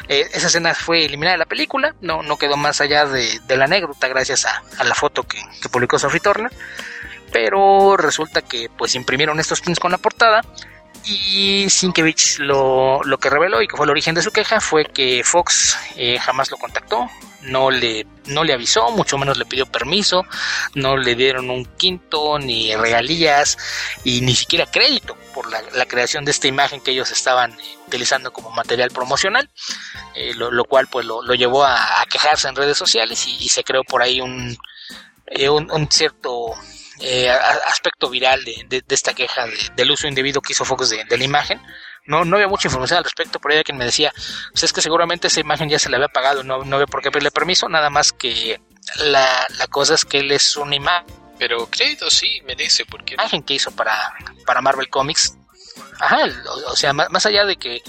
Eh, 0.08 0.28
esa 0.32 0.46
escena 0.46 0.74
fue 0.74 1.04
eliminada 1.04 1.34
de 1.34 1.38
la 1.38 1.46
película 1.46 1.94
no, 2.00 2.22
no 2.22 2.38
quedó 2.38 2.56
más 2.56 2.80
allá 2.80 3.06
de, 3.06 3.40
la 3.48 3.64
anécdota 3.64 4.08
gracias 4.08 4.46
a, 4.46 4.84
la 4.84 4.94
foto 4.94 5.24
que, 5.24 5.42
publicó 5.70 5.98
Sophie 5.98 6.20
Turner 6.20 6.52
pero 7.32 7.96
resulta 7.96 8.42
que 8.42 8.70
pues 8.76 8.94
imprimieron 8.94 9.40
estos 9.40 9.60
prints 9.60 9.80
con 9.80 9.92
la 9.92 9.98
portada 9.98 10.42
y 11.04 11.68
Sienkiewicz 11.68 12.38
lo, 12.38 13.02
lo 13.02 13.18
que 13.18 13.30
reveló 13.30 13.60
y 13.60 13.68
que 13.68 13.76
fue 13.76 13.86
el 13.86 13.90
origen 13.90 14.14
de 14.14 14.22
su 14.22 14.30
queja 14.30 14.60
fue 14.60 14.84
que 14.84 15.22
Fox 15.24 15.76
eh, 15.96 16.18
jamás 16.18 16.50
lo 16.50 16.56
contactó, 16.58 17.08
no 17.42 17.70
le, 17.70 18.06
no 18.26 18.44
le 18.44 18.52
avisó, 18.52 18.90
mucho 18.92 19.18
menos 19.18 19.36
le 19.36 19.44
pidió 19.44 19.66
permiso, 19.66 20.24
no 20.74 20.96
le 20.96 21.14
dieron 21.14 21.50
un 21.50 21.64
quinto, 21.64 22.38
ni 22.38 22.74
regalías 22.76 23.58
y 24.04 24.20
ni 24.20 24.34
siquiera 24.34 24.66
crédito 24.66 25.16
por 25.34 25.50
la, 25.50 25.86
creación 25.86 26.24
de 26.24 26.30
esta 26.30 26.46
imagen 26.48 26.80
que 26.80 26.92
ellos 26.92 27.10
estaban 27.10 27.56
utilizando 27.86 28.32
como 28.32 28.50
material 28.50 28.90
promocional, 28.90 29.50
eh, 30.14 30.34
lo, 30.34 30.50
lo 30.50 30.64
cual 30.64 30.86
pues 30.86 31.04
lo, 31.04 31.22
llevó 31.34 31.64
a, 31.64 32.06
quejarse 32.08 32.48
en 32.48 32.56
redes 32.56 32.76
sociales 32.76 33.26
y, 33.26 33.36
y 33.36 33.48
se 33.48 33.64
creó 33.64 33.82
por 33.82 34.02
ahí 34.02 34.20
un, 34.20 34.56
eh, 35.26 35.48
un, 35.48 35.70
un 35.70 35.90
cierto 35.90 36.54
eh, 37.02 37.30
aspecto 37.30 38.08
viral 38.08 38.44
de, 38.44 38.64
de- 38.68 38.80
de 38.86 38.94
esta 38.94 39.12
queja 39.14 39.46
de- 39.46 39.56
del 39.76 39.90
uso 39.90 40.06
indebido 40.08 40.40
que 40.40 40.52
hizo 40.52 40.64
Fox 40.64 40.90
de, 40.90 41.04
de 41.04 41.18
la 41.18 41.24
imagen. 41.24 41.60
No, 42.06 42.24
no 42.24 42.36
había 42.36 42.48
mucha 42.48 42.66
información 42.68 42.98
al 42.98 43.04
respecto, 43.04 43.38
pero 43.38 43.52
había 43.54 43.62
quien 43.64 43.76
me 43.78 43.84
decía, 43.84 44.12
pues 44.50 44.64
es 44.64 44.72
que 44.72 44.80
seguramente 44.82 45.28
esa 45.28 45.40
imagen 45.40 45.68
ya 45.68 45.78
se 45.78 45.88
le 45.88 45.96
había 45.96 46.08
pagado, 46.08 46.42
no, 46.42 46.64
no 46.64 46.76
había 46.76 46.86
por 46.86 47.00
qué 47.02 47.10
pedirle 47.12 47.30
permiso, 47.30 47.68
nada 47.68 47.90
más 47.90 48.12
que 48.12 48.60
la, 48.96 49.46
la 49.58 49.66
cosa 49.68 49.94
es 49.94 50.04
que 50.04 50.18
él 50.18 50.32
es 50.32 50.56
una 50.56 50.74
ima- 50.76 51.04
Pero 51.38 51.66
crédito 51.68 52.10
sí 52.10 52.40
merece, 52.44 52.84
porque 52.86 53.14
imagen 53.14 53.42
que 53.42 53.54
hizo 53.54 53.70
para, 53.72 53.94
para 54.46 54.60
Marvel 54.60 54.88
Comics. 54.88 55.36
Ajá, 56.00 56.24
o, 56.48 56.72
o 56.72 56.76
sea, 56.76 56.92
más, 56.92 57.08
más 57.10 57.24
allá 57.26 57.44
de 57.44 57.56
que 57.56 57.82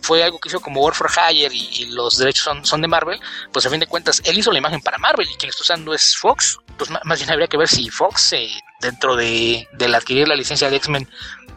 fue 0.00 0.22
algo 0.22 0.38
que 0.38 0.48
hizo 0.48 0.60
como 0.60 0.80
War 0.82 0.94
for 0.94 1.10
Hire 1.10 1.52
y, 1.52 1.86
los 1.86 2.18
derechos 2.18 2.44
son, 2.44 2.64
son 2.64 2.80
de 2.80 2.88
Marvel, 2.88 3.20
pues 3.52 3.66
a 3.66 3.70
fin 3.70 3.80
de 3.80 3.86
cuentas 3.86 4.22
él 4.24 4.38
hizo 4.38 4.52
la 4.52 4.58
imagen 4.58 4.80
para 4.80 4.98
Marvel 4.98 5.28
y 5.28 5.36
quien 5.36 5.50
está 5.50 5.62
usando 5.62 5.94
es 5.94 6.16
Fox. 6.16 6.58
Pues 6.76 6.90
más 6.90 7.18
bien 7.18 7.30
habría 7.30 7.48
que 7.48 7.56
ver 7.56 7.68
si 7.68 7.90
Fox, 7.90 8.32
eh, 8.34 8.48
dentro 8.80 9.16
de, 9.16 9.68
del 9.72 9.94
adquirir 9.94 10.28
la 10.28 10.36
licencia 10.36 10.70
de 10.70 10.76
X-Men, 10.76 11.08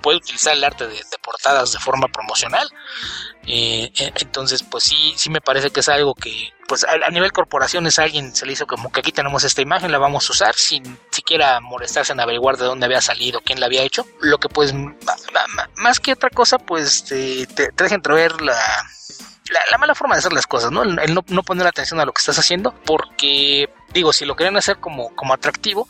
puede 0.02 0.18
utilizar 0.18 0.54
el 0.54 0.64
arte 0.64 0.88
de, 0.88 0.96
de 0.96 1.18
portadas 1.22 1.72
de 1.72 1.80
forma 1.80 2.08
promocional. 2.08 2.68
Eh, 3.46 3.92
eh, 3.96 4.12
entonces, 4.16 4.64
pues 4.64 4.84
sí, 4.84 5.14
sí 5.16 5.30
me 5.30 5.42
parece 5.42 5.70
que 5.70 5.80
es 5.80 5.90
algo 5.90 6.14
que, 6.16 6.52
pues 6.72 6.86
a, 6.86 7.10
nivel 7.10 7.34
corporaciones 7.34 8.00
alguien 8.00 8.34
se 8.34 8.46
le 8.46 8.54
hizo 8.54 8.66
como 8.66 8.94
que 8.94 9.02
aquí 9.02 9.12
tenemos 9.12 9.44
esta 9.44 9.62
imagen, 9.62 9.92
la 9.92 9.98
vamos 9.98 10.30
a 10.30 10.32
usar 10.32 10.56
sin 10.56 10.98
siquiera 11.10 11.60
molestarse 11.60 12.14
en 12.14 12.22
averiguar 12.22 12.56
de 12.56 12.64
dónde 12.64 12.86
había 12.86 13.02
salido, 13.02 13.42
quién 13.42 13.60
la 13.60 13.66
había 13.66 13.82
hecho. 13.84 14.06
Lo 14.22 14.38
que 14.38 14.48
pues, 14.48 14.74
más 15.76 16.00
que 16.00 16.14
otra 16.14 16.30
cosa, 16.30 16.60
pues 16.60 17.04
te, 17.04 17.46
te, 17.48 17.74
te 17.74 17.84
deja 17.84 17.96
entrever 17.96 18.42
la, 18.42 18.54
la, 18.54 19.60
la 19.70 19.78
mala 19.80 19.96
forma 19.96 20.16
de 20.16 20.20
hacer 20.20 20.32
las 20.32 20.48
cosas, 20.48 20.72
¿no? 20.72 20.84
El, 20.84 20.98
el 21.00 21.14
no, 21.14 21.26
no 21.28 21.44
poner 21.44 21.68
atención 21.68 22.00
a 22.00 22.06
lo 22.06 22.14
que 22.14 22.20
estás 22.20 22.40
haciendo, 22.40 22.74
porque, 22.86 23.70
digo, 23.94 24.14
si 24.14 24.24
lo 24.24 24.38
querían 24.38 24.56
hacer 24.56 24.78
como, 24.78 25.14
como 25.14 25.34
atractivo, 25.34 25.90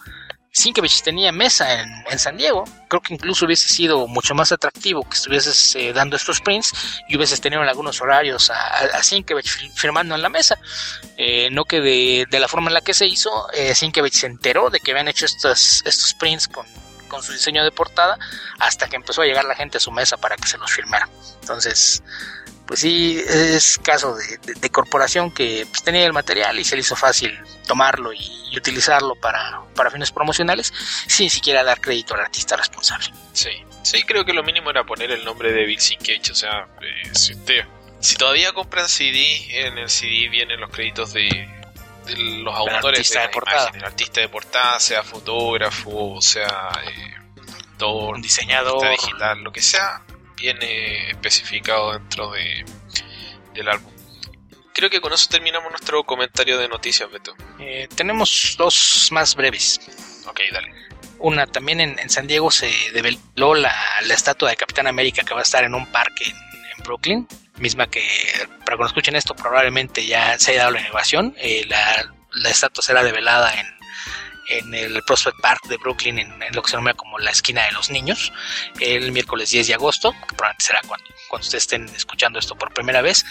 Sienkiewicz 0.53 1.01
tenía 1.01 1.31
mesa 1.31 1.81
en, 1.81 1.89
en 2.09 2.19
San 2.19 2.35
Diego. 2.35 2.65
Creo 2.89 3.01
que 3.01 3.13
incluso 3.13 3.45
hubiese 3.45 3.69
sido 3.69 4.05
mucho 4.07 4.35
más 4.35 4.51
atractivo 4.51 5.03
que 5.07 5.15
estuvieses 5.15 5.75
eh, 5.75 5.93
dando 5.93 6.17
estos 6.17 6.41
prints 6.41 6.73
y 7.07 7.15
hubieses 7.15 7.39
tenido 7.39 7.63
en 7.63 7.69
algunos 7.69 8.01
horarios 8.01 8.49
a, 8.49 8.67
a, 8.79 9.01
fir- 9.01 9.71
firmando 9.73 10.13
en 10.13 10.21
la 10.21 10.29
mesa. 10.29 10.57
Eh, 11.15 11.49
no 11.51 11.63
que 11.63 11.79
de, 11.79 12.39
la 12.39 12.47
forma 12.49 12.69
en 12.69 12.73
la 12.73 12.81
que 12.81 12.93
se 12.93 13.05
hizo, 13.07 13.49
eh, 13.53 13.73
Sienkiewicz 13.73 14.19
se 14.19 14.27
enteró 14.27 14.69
de 14.69 14.81
que 14.81 14.91
habían 14.91 15.07
hecho 15.07 15.25
estos, 15.25 15.83
estos 15.85 16.13
prints 16.15 16.49
con, 16.49 16.65
con 17.07 17.23
su 17.23 17.31
diseño 17.31 17.63
de 17.63 17.71
portada 17.71 18.19
hasta 18.59 18.87
que 18.87 18.97
empezó 18.97 19.21
a 19.21 19.25
llegar 19.25 19.45
la 19.45 19.55
gente 19.55 19.77
a 19.77 19.81
su 19.81 19.91
mesa 19.91 20.17
para 20.17 20.35
que 20.35 20.47
se 20.49 20.57
los 20.57 20.69
firmara. 20.69 21.07
Entonces, 21.39 22.03
pues 22.71 22.79
sí, 22.79 23.21
es 23.27 23.77
caso 23.83 24.15
de, 24.15 24.37
de- 24.37 24.53
de 24.53 24.69
corporación 24.69 25.29
que 25.29 25.65
pues, 25.69 25.83
tenía 25.83 26.05
el 26.05 26.13
material 26.13 26.57
y 26.57 26.63
se 26.63 26.75
le 26.77 26.79
hizo 26.79 26.95
fácil 26.95 27.37
tomarlo 27.67 28.13
y, 28.13 28.19
y 28.49 28.57
utilizarlo 28.57 29.15
para, 29.15 29.59
para 29.75 29.91
fines 29.91 30.09
promocionales 30.13 30.73
sin 31.05 31.29
siquiera 31.29 31.65
dar 31.65 31.81
crédito 31.81 32.13
al 32.13 32.21
artista 32.21 32.55
responsable. 32.55 33.07
Sí, 33.33 33.49
sí, 33.83 34.03
creo 34.03 34.23
que 34.23 34.31
lo 34.31 34.41
mínimo 34.41 34.69
era 34.69 34.85
poner 34.85 35.11
el 35.11 35.25
nombre 35.25 35.51
de 35.51 35.65
Bill 35.65 35.81
Sienkiewicz. 35.81 36.29
O 36.31 36.35
sea, 36.35 36.67
eh, 36.81 37.09
si, 37.13 37.33
usted- 37.33 37.65
si 37.99 38.15
todavía 38.15 38.53
compran 38.53 38.87
CD, 38.87 39.65
en 39.67 39.77
el 39.77 39.89
CD 39.89 40.29
vienen 40.29 40.61
los 40.61 40.69
créditos 40.69 41.11
de, 41.11 41.27
de 42.05 42.15
los 42.15 42.55
autores 42.55 42.99
artista 42.99 43.19
de 43.19 43.21
de 43.23 43.27
la 43.27 43.31
portada. 43.33 43.61
imagen, 43.63 43.79
el 43.81 43.85
artista 43.85 44.21
de 44.21 44.29
portada, 44.29 44.79
sea 44.79 45.03
fotógrafo, 45.03 46.21
sea 46.21 46.69
eh, 46.87 47.15
Un 47.83 48.21
diseñador. 48.21 48.89
digital, 48.91 49.39
lo 49.43 49.51
que 49.51 49.61
sea, 49.61 50.03
viene 50.41 51.09
especificado 51.11 51.93
dentro 51.93 52.31
de, 52.31 52.65
del 53.53 53.69
álbum. 53.69 53.91
Creo 54.73 54.89
que 54.89 55.01
con 55.01 55.13
eso 55.13 55.27
terminamos 55.29 55.69
nuestro 55.69 56.03
comentario 56.03 56.57
de 56.57 56.67
noticias, 56.67 57.11
Beto. 57.11 57.35
Eh, 57.59 57.87
tenemos 57.95 58.55
dos 58.57 59.09
más 59.11 59.35
breves. 59.35 59.79
Ok, 60.27 60.39
dale. 60.51 60.73
Una 61.19 61.45
también 61.45 61.79
en, 61.79 61.99
en 61.99 62.09
San 62.09 62.25
Diego 62.25 62.49
se 62.49 62.71
develó 62.93 63.53
la, 63.53 63.75
la 64.05 64.13
estatua 64.13 64.49
de 64.49 64.55
Capitán 64.55 64.87
América 64.87 65.23
que 65.23 65.33
va 65.33 65.41
a 65.41 65.43
estar 65.43 65.63
en 65.63 65.75
un 65.75 65.85
parque 65.91 66.23
en, 66.23 66.35
en 66.35 66.83
Brooklyn, 66.83 67.27
misma 67.57 67.87
que 67.87 68.01
para 68.65 68.77
cuando 68.77 68.87
escuchen 68.87 69.15
esto 69.15 69.35
probablemente 69.35 70.05
ya 70.05 70.39
se 70.39 70.51
haya 70.51 70.61
dado 70.61 70.71
la 70.71 70.79
inauguración. 70.79 71.35
Eh, 71.37 71.65
la, 71.67 72.11
la 72.33 72.49
estatua 72.49 72.83
será 72.83 73.03
develada 73.03 73.53
en, 73.53 73.67
en 74.57 74.73
el 74.73 75.01
Prospect 75.03 75.39
Park 75.41 75.67
de 75.67 75.77
Brooklyn, 75.77 76.19
en, 76.19 76.31
lo 76.53 76.61
que 76.61 76.69
se 76.69 76.77
denomina 76.77 76.93
como 76.93 77.17
la 77.19 77.31
esquina 77.31 77.65
de 77.65 77.71
los 77.71 77.89
niños, 77.89 78.31
el 78.79 79.11
miércoles 79.11 79.51
10 79.51 79.67
de 79.67 79.73
agosto, 79.73 80.11
que 80.11 80.35
probablemente 80.35 80.65
será 80.65 80.81
cuando, 80.87 81.05
cuando 81.29 81.45
ustedes 81.45 81.63
estén 81.63 81.89
escuchando 81.95 82.39
esto 82.39 82.55
por 82.55 82.73
primera 82.73 83.01
vez. 83.01 83.25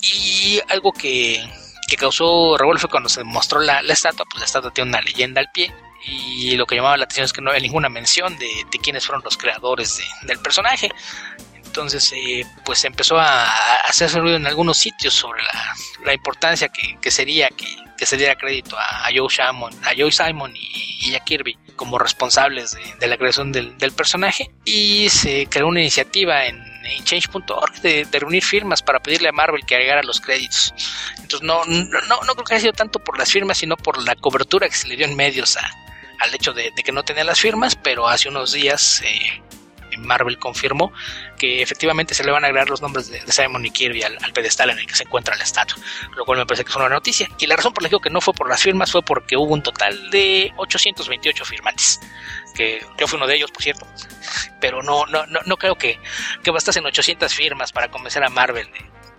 Y 0.00 0.60
algo 0.68 0.92
que, 0.92 1.44
que 1.86 1.96
causó 1.96 2.56
revuelo 2.58 2.80
fue 2.80 2.90
cuando 2.90 3.08
se 3.08 3.24
mostró 3.24 3.60
la, 3.60 3.80
estatua, 3.80 4.24
pues 4.28 4.40
la 4.40 4.46
estatua 4.46 4.72
tiene 4.72 4.90
una 4.90 5.00
leyenda 5.00 5.40
al 5.40 5.50
pie. 5.52 5.72
Y 6.04 6.56
lo 6.56 6.66
que 6.66 6.76
llamaba 6.76 6.96
la 6.96 7.04
atención 7.04 7.24
es 7.24 7.32
que 7.32 7.40
no 7.40 7.50
había 7.50 7.62
ninguna 7.62 7.88
mención 7.88 8.36
de, 8.38 8.48
quiénes 8.82 9.06
fueron 9.06 9.22
los 9.24 9.36
creadores 9.36 10.00
del 10.22 10.38
personaje. 10.38 10.90
Entonces, 11.76 12.10
eh, 12.16 12.46
pues 12.64 12.82
empezó 12.86 13.18
a, 13.18 13.44
hacerse 13.84 14.18
ruido 14.18 14.38
en 14.38 14.46
algunos 14.46 14.78
sitios 14.78 15.12
sobre 15.12 15.42
la, 16.06 16.14
importancia 16.14 16.70
que, 16.70 17.10
sería 17.10 17.50
que, 17.50 18.06
se 18.06 18.16
diera 18.16 18.34
crédito 18.34 18.78
a, 18.78 19.10
Joe 19.14 19.28
Simon, 19.28 19.74
a 19.84 19.90
Joe 19.94 20.10
Simon 20.10 20.54
y, 20.56 21.14
a 21.14 21.20
Kirby 21.20 21.58
como 21.76 21.98
responsables 21.98 22.78
de, 22.98 23.06
la 23.06 23.18
creación 23.18 23.52
del, 23.52 23.92
personaje. 23.94 24.50
Y 24.64 25.10
se 25.10 25.48
creó 25.50 25.68
una 25.68 25.80
iniciativa 25.80 26.46
en, 26.46 26.64
change.org 27.04 27.82
de, 27.82 28.08
reunir 28.10 28.42
firmas 28.42 28.80
para 28.82 28.98
pedirle 29.00 29.28
a 29.28 29.32
Marvel 29.32 29.66
que 29.66 29.74
agregara 29.74 30.02
los 30.02 30.18
créditos. 30.18 30.72
Entonces, 31.18 31.42
no, 31.42 31.62
no, 31.66 32.22
no, 32.26 32.32
creo 32.32 32.44
que 32.44 32.54
haya 32.54 32.62
sido 32.62 32.72
tanto 32.72 33.00
por 33.00 33.18
las 33.18 33.30
firmas, 33.30 33.58
sino 33.58 33.76
por 33.76 34.02
la 34.02 34.16
cobertura 34.16 34.66
que 34.66 34.74
se 34.76 34.88
le 34.88 34.96
dio 34.96 35.04
en 35.04 35.14
medios 35.14 35.58
al 36.20 36.34
hecho 36.34 36.54
de, 36.54 36.72
que 36.72 36.92
no 36.92 37.02
tenía 37.02 37.24
las 37.24 37.38
firmas, 37.38 37.76
pero 37.76 38.08
hace 38.08 38.30
unos 38.30 38.52
días 38.52 39.02
eh, 39.04 39.42
Marvel 39.98 40.38
confirmó 40.38 40.92
que 41.36 41.62
efectivamente 41.62 42.14
se 42.14 42.24
le 42.24 42.32
van 42.32 42.44
a 42.44 42.48
agregar 42.48 42.68
los 42.68 42.82
nombres 42.82 43.08
de, 43.08 43.20
Simon 43.30 43.64
y 43.64 43.70
Kirby 43.70 44.02
al, 44.02 44.18
pedestal 44.32 44.70
en 44.70 44.78
el 44.78 44.86
que 44.86 44.94
se 44.94 45.04
encuentra 45.04 45.36
la 45.36 45.44
estatua, 45.44 45.76
lo 46.14 46.24
cual 46.24 46.38
me 46.38 46.46
parece 46.46 46.64
que 46.64 46.70
es 46.70 46.76
una 46.76 46.88
noticia. 46.88 47.28
Y 47.38 47.46
la 47.46 47.56
razón 47.56 47.72
por 47.72 47.82
la 47.82 47.88
que 47.88 47.90
digo 47.90 48.00
que 48.00 48.10
no 48.10 48.20
fue 48.20 48.34
por 48.34 48.48
las 48.48 48.62
firmas 48.62 48.90
fue 48.90 49.02
porque 49.02 49.36
hubo 49.36 49.52
un 49.52 49.62
total 49.62 50.10
de 50.10 50.52
828 50.56 51.44
firmantes, 51.44 52.00
que 52.54 52.84
yo 52.98 53.06
fui 53.06 53.16
uno 53.16 53.26
de 53.26 53.36
ellos, 53.36 53.50
por 53.50 53.62
cierto, 53.62 53.86
pero 54.60 54.82
no, 54.82 55.06
no, 55.06 55.26
no, 55.26 55.40
no 55.44 55.56
creo 55.56 55.76
que, 55.76 55.98
que 56.42 56.50
bastasen 56.50 56.84
800 56.86 57.32
firmas 57.32 57.72
para 57.72 57.90
convencer 57.90 58.24
a 58.24 58.28
Marvel 58.28 58.70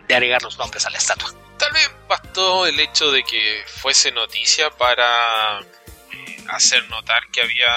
de, 0.08 0.16
agregar 0.16 0.42
los 0.42 0.58
nombres 0.58 0.86
a 0.86 0.90
la 0.90 0.98
estatua. 0.98 1.32
Tal 1.58 1.72
vez 1.74 1.92
bastó 2.08 2.66
el 2.66 2.80
hecho 2.80 3.12
de 3.12 3.24
que 3.24 3.64
fuese 3.66 4.12
noticia 4.12 4.70
para 4.72 5.60
eh, 5.60 6.46
hacer 6.50 6.88
notar 6.90 7.28
que 7.32 7.42
había, 7.42 7.68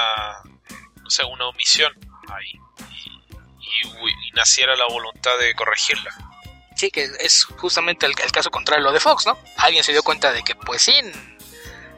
no 0.96 1.28
una 1.28 1.48
omisión 1.48 1.92
ahí 2.28 2.59
y, 3.82 4.30
naciera 4.32 4.76
la 4.76 4.86
voluntad 4.86 5.38
de 5.38 5.54
corregirla. 5.54 6.14
Sí, 6.76 6.90
que 6.90 7.08
es 7.20 7.44
justamente 7.44 8.06
el, 8.06 8.14
caso 8.14 8.50
contrario 8.50 8.84
lo 8.84 8.92
de 8.92 9.00
Fox, 9.00 9.26
¿no? 9.26 9.38
Alguien 9.56 9.84
se 9.84 9.92
dio 9.92 10.02
cuenta 10.02 10.32
de 10.32 10.42
que, 10.42 10.54
pues 10.54 10.82
sí, 10.82 10.94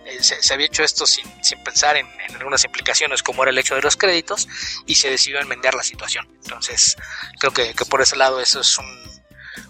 eh, 0.05 0.23
se, 0.23 0.53
había 0.53 0.67
hecho 0.67 0.83
esto 0.83 1.07
sin, 1.07 1.25
pensar 1.65 1.97
en, 1.97 2.07
algunas 2.37 2.65
implicaciones 2.65 3.23
como 3.23 3.43
era 3.43 3.51
el 3.51 3.59
hecho 3.59 3.77
de 3.77 3.83
los 3.83 3.97
créditos 3.97 4.49
y 4.87 4.97
se 4.97 5.11
decidió 5.11 5.41
enmendar 5.41 5.75
la 5.75 5.83
situación. 5.83 6.27
Entonces, 6.43 6.97
creo 7.39 7.53
que, 7.53 7.75
por 7.85 8.03
ese 8.03 8.17
lado 8.17 8.41
eso 8.41 8.61
es 8.61 8.77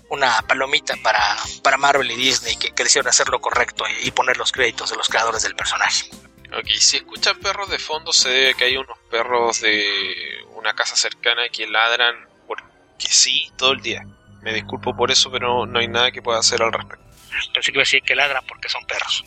una 0.09 0.41
palomita 0.43 0.95
para, 1.03 1.37
para 1.63 1.77
Marvel 1.77 2.11
y 2.11 2.17
Disney 2.17 2.57
que, 2.57 2.73
quisieron 2.73 3.09
hacer 3.09 3.29
lo 3.29 3.41
correcto 3.41 3.85
y, 4.03 4.11
poner 4.13 4.39
los 4.39 4.53
créditos 4.53 4.91
de 4.91 4.97
los 4.97 5.09
creadores 5.09 5.43
del 5.43 5.55
personaje. 5.55 6.09
Ok, 6.57 6.69
si 6.79 6.99
escuchan 6.99 7.39
perros 7.41 7.71
de 7.71 7.79
fondo 7.79 8.13
se 8.13 8.29
debe 8.29 8.55
que 8.55 8.65
hay 8.65 8.77
unos 8.77 8.99
perros 9.11 9.61
de 9.61 10.45
una 10.63 10.75
casa 10.75 10.95
cercana 10.95 11.49
que 11.49 11.67
ladran 11.67 12.15
porque 12.47 13.09
sí 13.09 13.51
todo 13.59 13.73
el 13.73 13.83
día. 13.83 14.03
Me 14.43 14.53
disculpo 14.53 14.97
por 14.97 15.11
eso, 15.11 15.31
pero 15.31 15.67
no 15.67 15.79
hay 15.79 15.89
nada 15.89 16.11
que 16.13 16.23
pueda 16.23 16.39
hacer 16.39 16.63
al 16.63 16.73
respecto. 16.73 17.05
Pensé 17.53 17.73
que 17.73 17.79
iba 17.79 17.83
a 17.83 17.89
decir 17.89 18.03
que 18.03 18.15
ladran 18.15 18.45
porque 18.47 18.69
son 18.69 18.85
perros. 18.87 19.25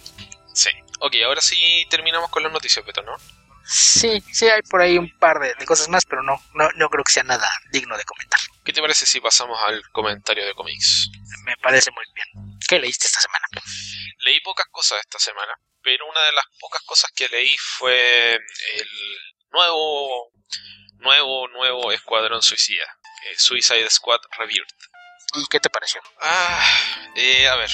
Sí. 0.53 0.69
Ok, 0.99 1.15
ahora 1.25 1.41
sí 1.41 1.85
terminamos 1.89 2.29
con 2.29 2.41
las 2.41 2.51
noticias, 2.51 2.85
Beto, 2.85 3.01
¿no? 3.01 3.15
Sí, 3.65 4.23
sí 4.31 4.47
hay 4.47 4.61
por 4.61 4.81
ahí 4.81 4.97
un 4.97 5.09
par 5.17 5.39
de, 5.39 5.65
cosas 5.65 5.89
más, 5.89 6.05
pero 6.05 6.21
no, 6.23 6.39
no, 6.53 6.69
no 6.75 6.89
creo 6.89 7.03
que 7.03 7.11
sea 7.11 7.23
nada 7.23 7.47
digno 7.71 7.97
de 7.97 8.03
comentar. 8.03 8.39
¿Qué 8.63 8.71
te 8.71 8.81
parece 8.81 9.05
si 9.05 9.19
pasamos 9.19 9.57
al 9.67 9.81
comentario 9.91 10.45
de 10.45 10.53
cómics? 10.53 11.09
Me 11.43 11.57
parece 11.57 11.91
muy 11.91 12.05
bien. 12.13 12.57
¿Qué 12.67 12.79
leíste 12.79 13.07
esta 13.07 13.19
semana? 13.19 13.45
Leí 14.19 14.39
pocas 14.41 14.67
cosas 14.71 14.99
esta 15.01 15.19
semana, 15.19 15.53
pero 15.81 16.07
una 16.09 16.21
de 16.21 16.31
las 16.31 16.45
pocas 16.59 16.81
cosas 16.83 17.11
que 17.15 17.27
leí 17.27 17.55
fue 17.57 18.35
el 18.35 18.89
nuevo 19.51 20.31
nuevo, 20.99 21.47
nuevo 21.49 21.91
Escuadrón 21.91 22.41
Suicida. 22.41 22.83
Eh, 23.25 23.35
Suicide 23.37 23.89
Squad 23.89 24.19
Rebirth. 24.37 24.69
¿Y 25.35 25.45
qué 25.47 25.59
te 25.59 25.69
pareció? 25.69 26.01
Ah, 26.21 26.65
eh, 27.15 27.47
a 27.47 27.55
ver. 27.55 27.69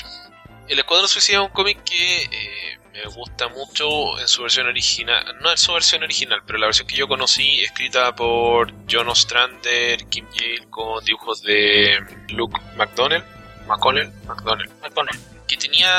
El 0.68 0.80
Escuadrón 0.80 1.10
Suicida 1.10 1.40
es 1.40 1.44
un 1.44 1.50
cómic 1.50 1.84
que 1.84 2.24
eh, 2.24 2.80
me 2.94 3.06
gusta 3.06 3.48
mucho 3.50 4.20
en 4.20 4.28
su 4.28 4.42
versión 4.44 4.68
original. 4.68 5.38
No 5.42 5.52
en 5.52 5.58
su 5.58 5.74
versión 5.74 6.04
original, 6.04 6.42
pero 6.46 6.60
la 6.60 6.68
versión 6.68 6.88
que 6.88 6.96
yo 6.96 7.08
conocí, 7.08 7.62
escrita 7.62 8.16
por 8.16 8.74
John 8.90 9.10
Ostrander, 9.10 10.06
Kim 10.10 10.28
Yale, 10.32 10.70
con 10.70 11.04
dibujos 11.04 11.42
de 11.42 12.00
Luke 12.30 12.60
McDonnell. 12.76 13.24
McConnell, 13.68 14.12
McDonnell. 14.26 14.70
McDonnell. 14.82 15.20
Que 15.48 15.58
tenía, 15.58 15.92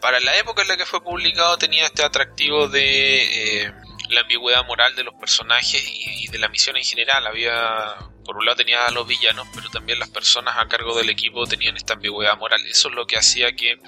para 0.00 0.20
la 0.20 0.36
época 0.36 0.62
en 0.62 0.68
la 0.68 0.76
que 0.76 0.86
fue 0.86 1.02
publicado, 1.02 1.58
tenía 1.58 1.86
este 1.86 2.04
atractivo 2.04 2.68
de 2.68 3.72
la 4.12 4.22
ambigüedad 4.22 4.64
moral 4.66 4.94
de 4.94 5.04
los 5.04 5.14
personajes 5.14 5.82
y, 5.86 6.28
de 6.28 6.38
la 6.38 6.48
misión 6.48 6.76
en 6.76 6.84
general. 6.84 7.26
Había, 7.26 7.96
por 8.24 8.36
un 8.36 8.44
lado 8.44 8.56
tenía 8.56 8.86
a 8.86 8.90
los 8.90 9.06
villanos, 9.06 9.46
pero 9.54 9.68
también 9.70 9.98
las 9.98 10.10
personas 10.10 10.56
a 10.58 10.68
cargo 10.68 10.96
del 10.96 11.10
equipo 11.10 11.46
tenían 11.46 11.76
esta 11.76 11.94
ambigüedad 11.94 12.38
moral. 12.38 12.64
Eso 12.66 12.88
es 12.88 12.94
lo 12.94 13.06
que 13.06 13.18
hacía 13.18 13.54
que 13.54 13.78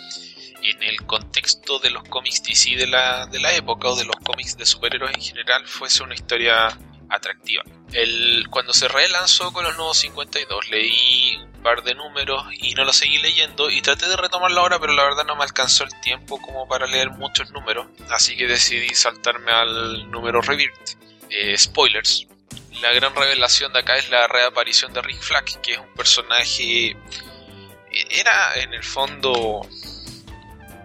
en 0.63 0.83
el 0.83 1.05
contexto 1.05 1.79
de 1.79 1.91
los 1.91 2.05
cómics 2.05 2.43
DC 2.43 2.77
de 2.77 2.87
la, 2.87 3.27
de 3.27 3.39
la 3.39 3.55
época 3.55 3.89
o 3.89 3.97
de 3.97 4.05
los 4.05 4.17
cómics 4.17 4.57
de 4.57 4.65
superhéroes 4.65 5.15
en 5.15 5.23
general 5.23 5.67
fuese 5.67 6.03
una 6.03 6.15
historia 6.15 6.79
atractiva. 7.11 7.63
El, 7.93 8.47
cuando 8.51 8.73
se 8.73 8.89
relanzó 8.89 9.53
con 9.53 9.65
los 9.65 9.77
nuevos 9.77 9.99
52 9.99 10.71
leí 10.71 11.39
par 11.65 11.83
de 11.83 11.95
números 11.95 12.45
y 12.53 12.75
no 12.75 12.85
lo 12.85 12.93
seguí 12.93 13.19
leyendo 13.19 13.71
y 13.71 13.81
traté 13.81 14.07
de 14.07 14.17
retomarlo 14.17 14.61
ahora 14.61 14.79
pero 14.79 14.93
la 14.93 15.03
verdad 15.03 15.25
no 15.25 15.35
me 15.35 15.43
alcanzó 15.43 15.83
el 15.83 16.01
tiempo 16.03 16.41
como 16.41 16.69
para 16.69 16.87
leer 16.87 17.11
muchos 17.11 17.51
números 17.51 17.87
así 18.11 18.37
que 18.37 18.47
decidí 18.47 18.95
saltarme 18.95 19.51
al 19.51 20.11
número 20.11 20.41
Rebirth. 20.43 20.97
Eh, 21.31 21.57
spoilers. 21.59 22.27
La 22.81 22.93
gran 22.93 23.15
revelación 23.15 23.73
de 23.73 23.81
acá 23.81 23.97
es 23.97 24.09
la 24.11 24.27
reaparición 24.29 24.93
de 24.93 25.03
Rick 25.03 25.21
Flag 25.21 25.45
que 25.63 25.73
es 25.73 25.79
un 25.79 25.93
personaje... 25.95 26.91
Eh, 26.91 26.97
era 28.11 28.55
en 28.57 28.75
el 28.75 28.85
fondo... 28.85 29.67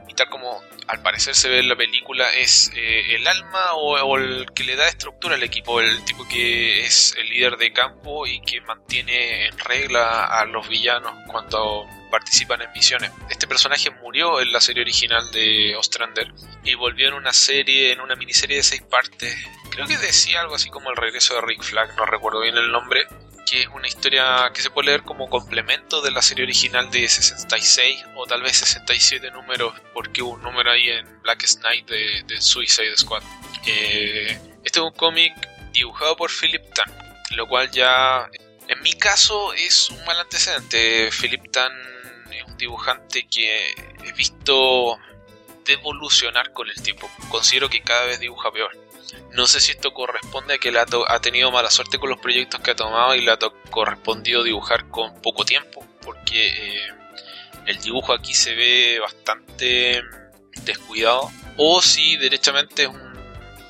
Y 0.08 0.14
tal 0.14 0.30
como 0.30 0.62
al 0.90 1.04
parecer 1.04 1.36
se 1.36 1.50
ve 1.50 1.60
en 1.60 1.70
la 1.70 1.76
película 1.76 2.28
es 2.34 2.72
eh, 2.76 3.16
el 3.16 3.28
alma 3.28 3.74
o, 3.74 4.18
el 4.18 4.52
que 4.56 4.64
le 4.64 4.76
da 4.76 4.88
estructura 4.88 5.36
al 5.36 5.44
equipo, 5.44 5.80
el 5.80 6.04
tipo 6.04 6.28
que 6.28 6.84
es 6.84 7.16
el 7.16 7.30
líder 7.30 7.58
de 7.58 7.72
campo 7.72 8.26
y 8.26 8.42
que 8.42 8.60
mantiene 8.62 9.46
en 9.46 9.60
regla 9.60 10.26
a 10.26 10.46
los 10.46 10.68
villanos 10.68 11.14
cuando 11.28 11.86
participan 12.10 12.64
en 12.64 12.72
misiones. 12.72 13.12
Este 13.30 13.46
personaje 13.46 13.92
murió 14.02 14.42
en 14.42 14.52
la 14.52 14.60
serie 14.60 14.82
original 14.82 15.30
de 15.32 15.76
Ostrander 15.76 16.34
y 16.64 16.74
volvió 16.74 17.08
en 17.08 17.14
una 17.14 17.34
serie, 17.34 17.92
en 17.92 18.02
una 18.02 18.16
miniserie 18.16 18.58
de 18.58 18.64
seis 18.64 18.82
partes. 18.82 19.38
Creo 19.70 19.86
que 19.86 19.98
decía 20.00 20.42
algo 20.42 20.56
así 20.56 20.72
como 20.72 20.90
el 20.90 20.96
regreso 20.96 21.36
de 21.36 21.42
Rick 21.42 21.62
Flag, 21.62 21.96
no 21.98 22.08
recuerdo 22.08 22.42
bien 22.42 22.58
el 22.58 22.72
nombre, 22.72 23.06
que 23.50 23.62
es 23.62 23.68
una 23.68 23.88
historia 23.88 24.52
que 24.54 24.62
se 24.62 24.70
puede 24.70 24.88
leer 24.88 25.04
como 25.04 25.30
complemento 25.30 26.02
de 26.02 26.12
la 26.12 26.22
serie 26.22 26.43
original 26.43 26.91
de 26.91 27.08
66 27.08 28.06
o 28.16 28.26
tal 28.26 28.43
vez 28.43 28.58
67 28.58 29.32
números, 29.32 29.74
porque 29.93 30.22
hubo 30.22 30.34
un 30.34 30.43
número 30.43 30.72
ahí 30.72 30.89
en 30.89 31.22
Black 31.22 31.45
Knight 31.62 31.88
de, 31.88 32.41
Suicide 32.41 32.95
Squad. 32.97 33.24
Eh, 33.66 34.39
este 34.64 34.80
es 34.80 34.86
un 34.86 34.91
cómic 34.91 35.34
dibujado 35.72 36.16
por 36.16 36.30
Philip 36.30 36.62
Tan, 36.74 36.93
lo 37.32 37.47
cual 37.47 37.72
ya 37.72 38.30
en 38.68 38.82
mi 38.82 38.93
caso 38.93 39.54
es 39.54 39.89
un 39.89 40.04
mal 40.06 40.20
antecedente. 40.20 41.10
Philip 41.20 41.52
Tan 41.52 41.72
es 42.32 42.43
un 42.43 42.58
dibujante 42.58 43.28
que 43.28 43.74
he 44.04 44.12
visto 44.14 44.97
devolucionar 45.66 46.54
con 46.54 46.70
el 46.70 46.82
tiempo. 46.82 47.10
Considero 47.30 47.70
que 47.70 47.82
cada 47.82 48.06
vez 48.06 48.20
dibuja 48.20 48.52
peor 48.52 48.89
no 49.32 49.47
sé 49.47 49.60
si 49.60 49.72
esto 49.72 49.93
corresponde 49.93 50.55
a 50.55 50.57
que 50.57 50.70
él 50.70 50.78
ha, 50.78 51.20
tenido 51.20 51.51
mala 51.51 51.70
suerte 51.70 51.99
con 51.99 52.10
los 52.10 52.20
proyectos 52.20 52.62
que 52.62 52.72
ha 52.72 52.76
tomado 52.76 53.16
y 53.16 53.22
le 53.22 53.32
ha 53.32 53.39
correspondido 53.70 54.43
dibujar 54.43 54.89
con 54.89 55.22
poco 55.22 55.45
tiempo, 55.45 55.86
porque 56.01 56.47
eh, 56.47 56.88
el 57.66 57.80
dibujo 57.80 58.14
aquí 58.14 58.34
se 58.34 58.55
ve 58.55 58.99
bastante 58.99 60.01
descuidado, 60.64 61.32
o 61.57 61.82
si 61.82 62.18
derechamente 62.18 62.84
es 62.84 62.89
un 62.89 63.14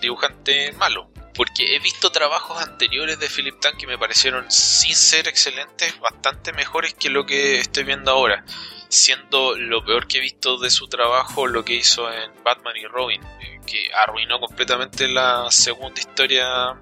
dibujante 0.01 0.71
malo. 0.73 1.09
Porque 1.35 1.75
he 1.75 1.79
visto 1.79 2.11
trabajos 2.11 2.61
anteriores 2.61 3.17
de 3.17 3.29
Philip 3.29 3.61
Tan 3.61 3.77
que 3.77 3.87
me 3.87 3.97
parecieron, 3.97 4.51
sin 4.51 4.93
ser 4.93 5.27
excelentes, 5.29 5.97
bastante 5.99 6.51
mejores 6.51 6.93
que 6.95 7.09
lo 7.09 7.25
que 7.25 7.59
estoy 7.59 7.85
viendo 7.85 8.11
ahora 8.11 8.43
siendo 8.89 9.55
lo 9.55 9.85
peor 9.85 10.07
que 10.07 10.17
he 10.17 10.21
visto 10.21 10.57
de 10.57 10.71
su 10.71 10.87
trabajo 10.87 11.47
lo 11.47 11.63
que 11.63 11.75
hizo 11.75 12.11
en 12.11 12.31
Batman 12.43 12.75
y 12.75 12.85
Robin, 12.85 13.23
eh, 13.39 13.59
que 13.65 13.89
arruinó 13.93 14.39
completamente 14.39 15.07
la 15.07 15.49
segunda 15.51 15.99
historia 15.99 16.75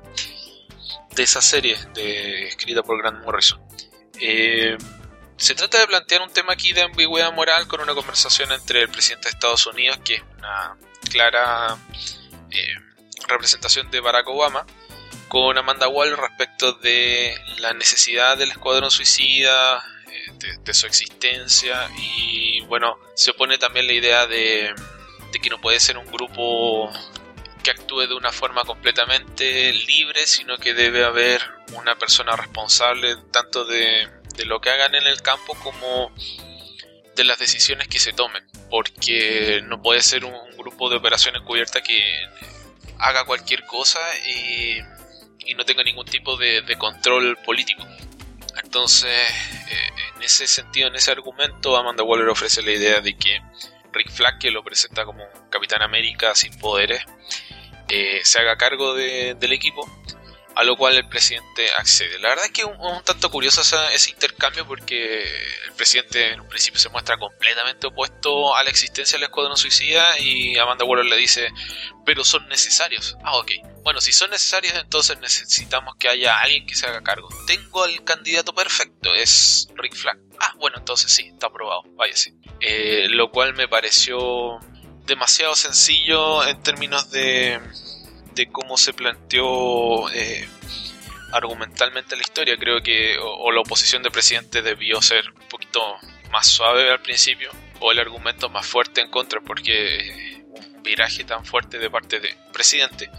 de 1.14 1.24
esa 1.24 1.42
serie, 1.42 1.78
de, 1.94 2.48
escrita 2.48 2.82
por 2.82 2.98
Grant 2.98 3.24
Morrison. 3.24 3.62
Eh, 4.20 4.78
se 5.36 5.54
trata 5.54 5.80
de 5.80 5.88
plantear 5.88 6.22
un 6.22 6.32
tema 6.32 6.54
aquí 6.54 6.74
de 6.74 6.82
ambigüedad 6.82 7.32
moral 7.34 7.68
con 7.68 7.82
una 7.82 7.94
conversación 7.94 8.52
entre 8.52 8.82
el 8.84 8.90
presidente 8.90 9.28
de 9.28 9.34
Estados 9.34 9.68
Unidos, 9.68 10.00
que 10.04 10.16
es 10.16 10.24
una 10.38 10.78
clara 11.12 11.78
eh, 12.50 12.76
representación 13.28 13.92
de 13.92 14.00
Barack 14.00 14.28
Obama, 14.30 14.66
con 15.28 15.58
Amanda 15.58 15.90
Waller 15.90 16.18
respecto 16.18 16.74
de 16.74 17.36
la 17.60 17.74
necesidad 17.74 18.38
del 18.38 18.52
escuadrón 18.52 18.90
suicida, 18.92 19.84
de, 20.64 20.74
su 20.74 20.86
existencia 20.86 21.90
y 21.98 22.62
bueno, 22.62 22.98
se 23.16 23.32
opone 23.32 23.58
también 23.58 23.88
la 23.88 23.94
idea 23.94 24.28
de, 24.28 24.74
de 25.32 25.40
que 25.40 25.50
no 25.50 25.60
puede 25.60 25.80
ser 25.80 25.98
un 25.98 26.06
grupo 26.06 26.92
que 27.64 27.72
actúe 27.72 28.08
de 28.08 28.16
una 28.16 28.32
forma 28.32 28.64
completamente 28.64 29.74
libre, 29.74 30.26
sino 30.26 30.58
que 30.58 30.74
debe 30.74 31.04
haber 31.04 31.42
una 31.74 31.96
persona 31.98 32.36
responsable 32.36 33.16
tanto 33.32 33.66
de, 33.66 34.08
de 34.36 34.46
lo 34.46 34.62
que 34.62 34.70
hagan 34.70 34.96
en 34.96 35.08
el 35.08 35.22
campo 35.22 35.56
como 35.56 36.12
de 37.16 37.24
las 37.24 37.40
decisiones 37.40 37.88
que 37.88 38.00
se 38.00 38.14
tomen, 38.14 38.46
porque 38.70 39.62
no 39.66 39.82
puede 39.82 40.02
ser 40.02 40.24
un, 40.24 40.36
grupo 40.58 40.90
de 40.90 40.98
operaciones 40.98 41.44
cubierta 41.44 41.82
que 41.82 42.02
haga 43.00 43.26
cualquier 43.26 43.64
cosa 43.66 44.00
y, 44.28 44.80
y 45.46 45.54
no 45.54 45.64
tenga 45.64 45.82
ningún 45.84 46.06
tipo 46.06 46.36
de, 46.36 46.62
de 46.62 46.78
control 46.78 47.38
político. 47.46 47.86
Entonces, 48.78 49.10
eh, 49.10 49.90
en 50.16 50.22
ese 50.22 50.46
sentido, 50.46 50.88
en 50.88 50.96
ese 50.96 51.10
argumento, 51.10 51.76
Amanda 51.76 52.04
Waller 52.04 52.30
ofrece 52.30 52.62
la 52.62 52.74
idea 52.74 53.02
de 53.02 53.18
que 53.18 53.42
Rick 53.92 54.12
Flag, 54.12 54.38
que 54.38 54.52
lo 54.52 54.64
presenta 54.64 55.04
como 55.04 55.24
Capitán 55.50 55.82
América 55.82 56.36
sin 56.36 56.56
poderes, 56.60 57.04
eh, 57.90 58.22
se 58.24 58.38
haga 58.38 58.56
cargo 58.56 58.94
del 58.94 59.52
equipo 59.52 59.90
a 60.58 60.64
lo 60.64 60.76
cual 60.76 60.96
el 60.96 61.08
presidente 61.08 61.70
accede. 61.78 62.18
La 62.18 62.30
verdad 62.30 62.46
es 62.46 62.52
que 62.52 62.62
es 62.62 62.68
un, 62.68 63.04
tanto 63.04 63.30
curioso 63.30 63.62
ese, 63.62 64.10
intercambio 64.10 64.66
porque 64.66 65.22
el 65.22 65.74
presidente 65.76 66.34
en 66.34 66.42
un 66.42 66.48
principio 66.48 66.80
se 66.80 66.90
muestra 66.90 67.16
completamente 67.20 67.86
opuesto 67.86 68.56
a 68.56 68.64
la 68.64 68.72
existencia 68.72 69.20
del 69.20 69.26
escuadrón 69.26 69.56
suicida 69.56 70.18
y 70.18 70.58
Amanda 70.58 70.84
Waller 70.84 71.06
le 71.06 71.16
dice, 71.16 71.50
pero 72.08 72.24
son 72.26 72.48
necesarios. 72.48 73.16
Ah, 73.24 73.38
ok. 73.38 73.52
Bueno, 73.84 74.02
si 74.02 74.12
son 74.12 74.32
necesarios 74.32 74.74
entonces 74.74 75.20
necesitamos 75.20 75.96
que 76.00 76.10
haya 76.10 76.40
alguien 76.40 76.66
que 76.66 76.74
se 76.74 76.88
haga 76.88 77.04
cargo. 77.04 77.30
Tengo 77.46 77.84
al 77.84 78.04
candidato 78.04 78.56
perfecto, 78.56 79.14
es 79.14 79.70
Rick 79.76 79.94
Flag. 79.94 80.18
Ah, 80.40 80.56
bueno, 80.58 80.78
entonces 80.80 81.12
sí, 81.12 81.28
está 81.28 81.48
aprobado, 81.48 81.84
váyase. 81.96 82.34
Eh, 82.62 83.06
lo 83.10 83.30
cual 83.30 83.54
me 83.54 83.68
pareció 83.68 84.58
demasiado 85.06 85.54
sencillo 85.54 86.44
en 86.48 86.64
términos 86.64 87.12
de 87.12 87.62
de 88.38 88.48
cómo 88.48 88.78
se 88.78 88.94
planteó 88.94 90.10
eh, 90.12 90.48
argumentalmente 91.34 92.16
la 92.16 92.22
historia. 92.22 92.56
Creo 92.58 92.82
que 92.82 93.18
o, 93.20 93.52
la 93.52 93.62
oposición 93.62 94.04
del 94.04 94.12
presidente 94.12 94.62
debió 94.62 95.02
ser 95.02 95.30
un 95.32 95.48
poquito 95.50 95.82
más 96.32 96.48
suave 96.48 96.90
al 96.92 97.02
principio, 97.02 97.52
o 97.80 97.92
el 97.92 98.00
argumento 98.00 98.50
más 98.50 98.66
fuerte 98.66 99.02
en 99.02 99.10
contra, 99.10 99.42
porque 99.42 100.46
un 100.50 100.84
viraje 100.84 101.24
tan 101.24 101.46
fuerte 101.46 101.80
de 101.80 101.90
parte 101.90 102.20
del 102.20 102.36
presidente 102.54 103.10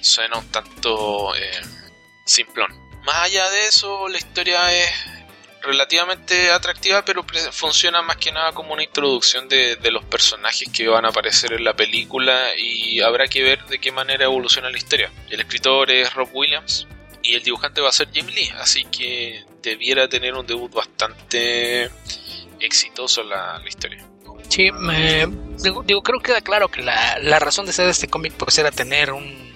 suena 0.00 0.38
un 0.38 0.50
tanto 0.50 1.34
eh, 1.36 1.60
simplón. 2.24 2.72
Más 3.04 3.16
allá 3.22 3.50
de 3.50 3.66
eso, 3.66 4.08
la 4.08 4.18
historia 4.18 4.72
es 4.72 4.90
relativamente 5.62 6.50
atractiva, 6.50 7.04
pero 7.04 7.24
funciona 7.52 8.02
más 8.02 8.16
que 8.16 8.32
nada 8.32 8.52
como 8.52 8.72
una 8.72 8.82
introducción 8.82 9.48
de, 9.48 9.78
los 9.90 10.04
personajes 10.04 10.68
que 10.72 10.88
van 10.88 11.04
a 11.04 11.08
aparecer 11.08 11.52
en 11.52 11.64
la 11.64 11.74
película 11.74 12.56
y 12.56 13.00
habrá 13.00 13.26
que 13.28 13.42
ver 13.42 13.64
de 13.66 13.78
qué 13.78 13.92
manera 13.92 14.24
evoluciona 14.24 14.70
la 14.70 14.78
historia. 14.78 15.10
El 15.30 15.40
escritor 15.40 15.90
es 15.90 16.12
Rob 16.14 16.28
Williams 16.32 16.86
y 17.22 17.34
el 17.34 17.42
dibujante 17.42 17.80
va 17.80 17.90
a 17.90 17.92
ser 17.92 18.10
Jim 18.12 18.26
Lee, 18.26 18.50
así 18.58 18.84
que 18.86 19.44
debiera 19.62 20.08
tener 20.08 20.34
un 20.34 20.46
debut 20.46 20.72
bastante 20.72 21.90
exitoso 22.58 23.22
la, 23.22 23.58
la 23.58 23.68
historia. 23.68 24.04
Sí, 24.48 24.70
digo, 25.62 26.02
creo 26.02 26.20
que 26.20 26.26
queda 26.26 26.40
claro 26.42 26.68
que 26.68 26.82
la, 26.82 27.18
la 27.20 27.38
razón 27.38 27.64
de 27.66 27.72
ser 27.72 27.86
de 27.86 27.92
este 27.92 28.08
cómic 28.08 28.34
pues 28.34 28.58
era 28.58 28.70
tener 28.70 29.12
un 29.12 29.52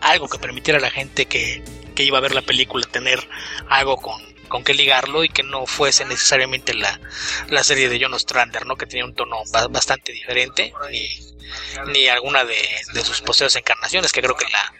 algo 0.00 0.28
que 0.28 0.38
permitiera 0.38 0.78
a 0.78 0.82
la 0.82 0.90
gente 0.90 1.26
que, 1.26 1.62
que 1.94 2.04
iba 2.04 2.18
a 2.18 2.20
ver 2.20 2.34
la 2.34 2.42
película 2.42 2.86
tener 2.86 3.28
algo 3.68 3.96
con 3.96 4.20
con 4.48 4.64
qué 4.64 4.74
ligarlo 4.74 5.24
y 5.24 5.28
que 5.28 5.42
no 5.42 5.66
fuese 5.66 6.04
necesariamente 6.04 6.74
la, 6.74 7.00
la 7.48 7.62
serie 7.64 7.88
de 7.88 7.98
John 8.00 8.14
Ostrander, 8.14 8.66
¿no? 8.66 8.76
Que 8.76 8.86
tenía 8.86 9.04
un 9.04 9.14
tono 9.14 9.42
bastante 9.70 10.12
diferente, 10.12 10.72
ni, 10.90 11.08
ni 11.92 12.08
alguna 12.08 12.44
de, 12.44 12.56
sus 13.04 13.20
posteriores 13.20 13.56
encarnaciones, 13.56 14.12
que 14.12 14.22
creo 14.22 14.36
que 14.36 14.46
la 14.48 14.74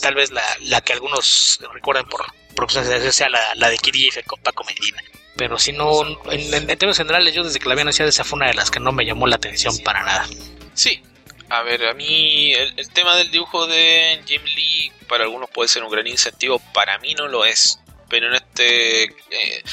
tal 0.00 0.14
vez 0.14 0.30
la, 0.30 0.42
la 0.62 0.80
que 0.82 0.92
algunos 0.92 1.60
recuerden 1.72 2.04
por 2.06 2.26
producciones 2.54 3.14
sea 3.14 3.28
la, 3.30 3.40
la 3.54 3.70
de 3.70 3.78
Kirif 3.78 4.18
con 4.26 4.40
Paco 4.40 4.64
Medina. 4.64 5.02
Pero 5.36 5.58
si 5.58 5.72
no, 5.72 6.04
en, 6.30 6.52
en, 6.52 6.66
términos 6.66 6.96
generales, 6.96 7.32
yo 7.32 7.44
desde 7.44 7.60
que 7.60 7.66
la 7.66 7.72
había 7.72 7.82
anunciado, 7.82 8.08
esa 8.08 8.24
fue 8.24 8.38
una 8.38 8.48
de 8.48 8.54
las 8.54 8.70
que 8.70 8.80
no 8.80 8.90
me 8.90 9.06
llamó 9.06 9.26
la 9.28 9.36
atención 9.36 9.78
para 9.78 10.02
nada. 10.02 10.26
Sí, 10.74 11.00
a 11.48 11.62
ver, 11.62 11.86
a 11.86 11.94
mí 11.94 12.52
el, 12.52 12.74
el, 12.76 12.90
tema 12.90 13.16
del 13.16 13.30
dibujo 13.30 13.66
de 13.68 14.20
Jim 14.26 14.42
Lee 14.44 14.92
para 15.08 15.24
algunos 15.24 15.48
puede 15.50 15.68
ser 15.68 15.84
un 15.84 15.90
gran 15.90 16.06
incentivo, 16.06 16.60
para 16.74 16.98
mí 16.98 17.14
no 17.14 17.28
lo 17.28 17.44
es 17.44 17.77
pero 18.08 18.28
en 18.28 18.34
este 18.34 19.04
eh, 19.04 19.64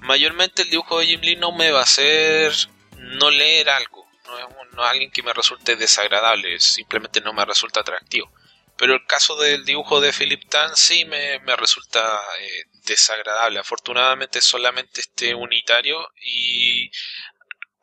mayormente 0.00 0.62
el 0.62 0.70
dibujo 0.70 0.98
de 0.98 1.06
Jim 1.06 1.20
Lee 1.20 1.36
no 1.36 1.52
me 1.52 1.70
va 1.70 1.80
a 1.80 1.84
hacer 1.84 2.52
no 2.96 3.30
leer 3.30 3.68
algo 3.70 4.02
no 4.26 4.38
es, 4.38 4.46
no 4.72 4.84
alguien 4.84 5.10
que 5.10 5.22
me 5.22 5.32
resulte 5.32 5.76
desagradable 5.76 6.58
simplemente 6.60 7.20
no 7.20 7.32
me 7.32 7.44
resulta 7.44 7.80
atractivo. 7.80 8.32
Pero 8.76 8.94
el 8.94 9.06
caso 9.06 9.36
del 9.36 9.64
dibujo 9.64 10.00
de 10.00 10.12
Philip 10.12 10.48
Tan 10.48 10.74
sí 10.76 11.04
me, 11.04 11.38
resulta 11.56 12.20
eh, 12.40 12.64
desagradable. 12.84 13.58
Afortunadamente 13.58 14.40
solamente 14.40 15.00
este 15.00 15.34
unitario 15.34 16.08
y 16.24 16.90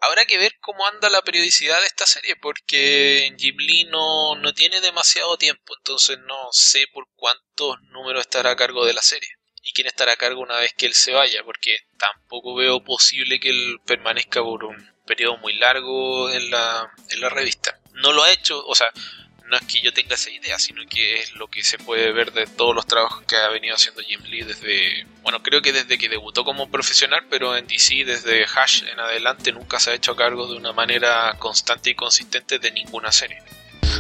Habrá 0.02 0.24
que 0.24 0.38
ver 0.38 0.56
cómo 0.62 0.88
anda 0.88 1.10
la 1.10 1.22
periodicidad 1.22 1.78
de 1.82 1.88
esta 1.88 2.06
serie, 2.06 2.38
porque 2.38 3.36
Lee 3.38 3.84
no, 3.90 4.34
no 4.36 4.54
tiene 4.54 4.80
demasiado 4.80 5.38
tiempo, 5.38 5.74
entonces 5.78 6.18
no 6.20 6.48
sé 6.54 6.88
por 6.94 7.10
cuántos 7.18 7.82
números 7.92 8.22
estará 8.22 8.52
a 8.52 8.56
cargo 8.56 8.86
de 8.86 8.94
la 8.94 9.02
serie 9.02 9.39
y 9.64 9.74
quién 9.74 9.88
estará 9.88 10.14
a 10.14 10.18
cargo 10.18 10.42
una 10.42 10.58
vez 10.58 10.74
que 10.74 10.86
él 10.86 10.94
se 10.94 11.14
vaya, 11.14 11.44
porque 11.44 11.78
tampoco 11.98 12.56
veo 12.56 12.84
posible 12.84 13.40
que 13.40 13.50
él 13.50 13.80
permanezca 13.86 14.42
por 14.42 14.64
un 14.64 14.90
periodo 15.06 15.38
muy 15.38 15.54
largo 15.54 16.30
en 16.30 16.50
la, 16.52 16.92
en 17.10 17.22
la 17.22 17.30
revista. 17.30 17.80
No 17.94 18.14
lo 18.14 18.24
ha 18.24 18.32
hecho, 18.32 18.66
o 18.66 18.76
sea, 18.76 18.92
no 19.50 19.58
es 19.58 19.64
que 19.64 19.82
yo 19.82 19.92
tenga 19.92 20.16
esa 20.16 20.30
idea, 20.30 20.60
sino 20.60 20.84
que 20.88 21.20
es 21.20 21.34
lo 21.34 21.48
que 21.48 21.64
se 21.64 21.80
puede 21.80 22.12
ver 22.12 22.32
de 22.32 22.46
todos 22.46 22.76
los 22.76 22.86
trabajos 22.86 23.26
que 23.26 23.36
ha 23.36 23.50
venido 23.50 23.76
haciendo 23.76 24.02
Jim 24.02 24.22
Lee 24.26 24.44
desde, 24.44 25.06
bueno, 25.24 25.42
creo 25.42 25.62
que 25.62 25.74
desde 25.74 25.98
que 25.98 26.08
debutó 26.08 26.46
como 26.46 26.70
profesional, 26.70 27.26
pero 27.30 27.58
en 27.58 27.66
DC 27.68 28.06
desde 28.06 28.46
Hash 28.46 28.84
en 28.84 29.00
adelante 29.00 29.52
nunca 29.52 29.80
se 29.80 29.92
ha 29.92 29.96
hecho 29.96 30.16
cargo 30.16 30.48
de 30.48 30.56
una 30.56 30.72
manera 30.72 31.36
constante 31.40 31.90
y 31.90 31.96
consistente 31.96 32.60
de 32.60 32.72
ninguna 32.72 33.12
serie. 33.12 33.42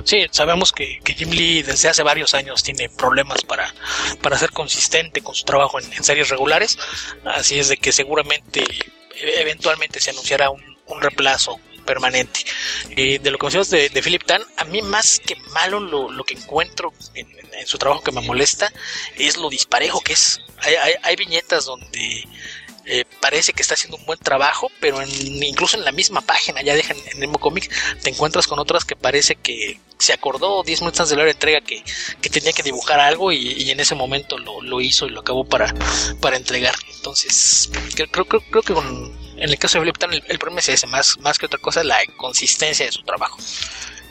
Sí, 0.03 0.25
sabemos 0.31 0.71
que, 0.71 0.99
Jim 1.05 1.31
Lee 1.31 1.63
desde 1.63 1.89
hace 1.89 2.03
varios 2.03 2.33
años 2.33 2.63
tiene 2.63 2.89
problemas 2.89 3.43
para, 3.43 3.73
para 4.21 4.37
ser 4.37 4.51
consistente 4.51 5.21
con 5.21 5.35
su 5.35 5.45
trabajo 5.45 5.79
en, 5.79 6.03
series 6.03 6.29
regulares, 6.29 6.77
así 7.25 7.59
es 7.59 7.67
de 7.67 7.77
que 7.77 7.91
seguramente 7.91 8.63
eventualmente 9.21 9.99
se 9.99 10.11
anunciará 10.11 10.49
un, 10.49 10.69
reemplazo 11.01 11.59
permanente. 11.85 12.43
de 12.95 13.19
lo 13.31 13.37
que 13.37 13.45
mencionas 13.45 13.69
de, 13.69 13.89
de, 13.89 14.01
Philip 14.01 14.23
Tan, 14.23 14.41
a 14.57 14.63
mí 14.65 14.81
más 14.81 15.19
que 15.19 15.35
malo 15.53 15.79
lo, 15.79 16.23
que 16.23 16.33
encuentro 16.33 16.91
en, 17.13 17.27
su 17.65 17.77
trabajo 17.77 18.01
que 18.01 18.11
me 18.11 18.21
molesta 18.21 18.71
es 19.17 19.37
lo 19.37 19.49
disparejo 19.49 20.01
que 20.01 20.13
es. 20.13 20.39
hay 21.03 21.15
viñetas 21.15 21.65
donde 21.65 22.25
eh, 22.91 23.05
parece 23.21 23.53
que 23.53 23.61
está 23.61 23.75
haciendo 23.75 23.97
un 23.97 24.05
buen 24.05 24.17
trabajo, 24.17 24.71
pero 24.79 24.99
incluso 25.03 25.77
en 25.77 25.85
la 25.85 25.91
misma 25.91 26.21
página, 26.21 26.63
ya 26.63 26.73
dejan 26.73 26.97
en 27.11 27.19
Nemo 27.19 27.37
Comics, 27.37 27.69
te 28.01 28.09
encuentras 28.09 28.47
con 28.47 28.57
otras 28.57 28.83
que 28.83 28.95
parece 28.95 29.35
que 29.35 29.79
se 29.99 30.11
acordó 30.11 30.63
10 30.63 30.81
minutos 30.81 31.01
antes 31.01 31.15
de 31.15 31.23
la 31.23 31.29
entrega 31.29 31.61
que, 31.61 31.83
tenía 32.29 32.51
que 32.51 32.63
dibujar 32.63 32.99
algo 32.99 33.31
y, 33.31 33.69
en 33.69 33.79
ese 33.79 33.93
momento 33.93 34.39
lo, 34.39 34.81
hizo 34.81 35.05
y 35.05 35.11
lo 35.11 35.19
acabó 35.19 35.45
para, 35.45 35.73
para 36.19 36.35
entregar. 36.35 36.73
Entonces, 36.95 37.69
creo, 37.95 38.25
creo, 38.25 38.41
creo 38.49 38.63
que 38.63 38.73
en 38.73 39.49
el 39.49 39.57
caso 39.59 39.77
de 39.77 39.83
Flip 39.83 40.23
el, 40.27 40.39
problema 40.39 40.61
es 40.61 40.69
ese, 40.69 40.87
más, 40.87 41.19
más 41.19 41.37
que 41.37 41.45
otra 41.45 41.59
cosa, 41.59 41.83
la 41.83 41.99
consistencia 42.17 42.85
de 42.85 42.91
su 42.91 43.03
trabajo. 43.03 43.37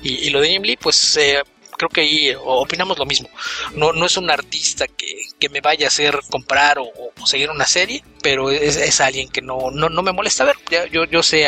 Y, 0.03 0.31
lo 0.31 0.41
de 0.41 0.51
Jim 0.51 0.63
Lee, 0.63 0.77
pues 0.77 1.17
eh, 1.17 1.43
creo 1.79 1.89
que 1.89 2.03
ahí 2.03 2.37
opinamos 2.45 2.99
lo 2.99 3.07
mismo. 3.07 3.31
No, 3.75 3.93
no 3.93 4.05
es 4.05 4.17
un 4.19 4.31
artista 4.31 4.87
que, 4.87 5.49
me 5.49 5.63
vaya 5.63 5.87
a 5.87 5.89
hacer 5.89 6.19
comprar 6.31 6.79
o, 6.79 6.91
seguir 7.25 7.49
una 7.49 7.67
serie, 7.67 8.05
pero 8.23 8.51
es, 8.51 9.01
alguien 9.01 9.31
que 9.31 9.41
no, 9.41 9.71
no, 9.71 10.03
me 10.03 10.13
molesta 10.13 10.45
ver. 10.45 10.57
yo, 10.93 11.05
yo 11.05 11.23
sé 11.23 11.47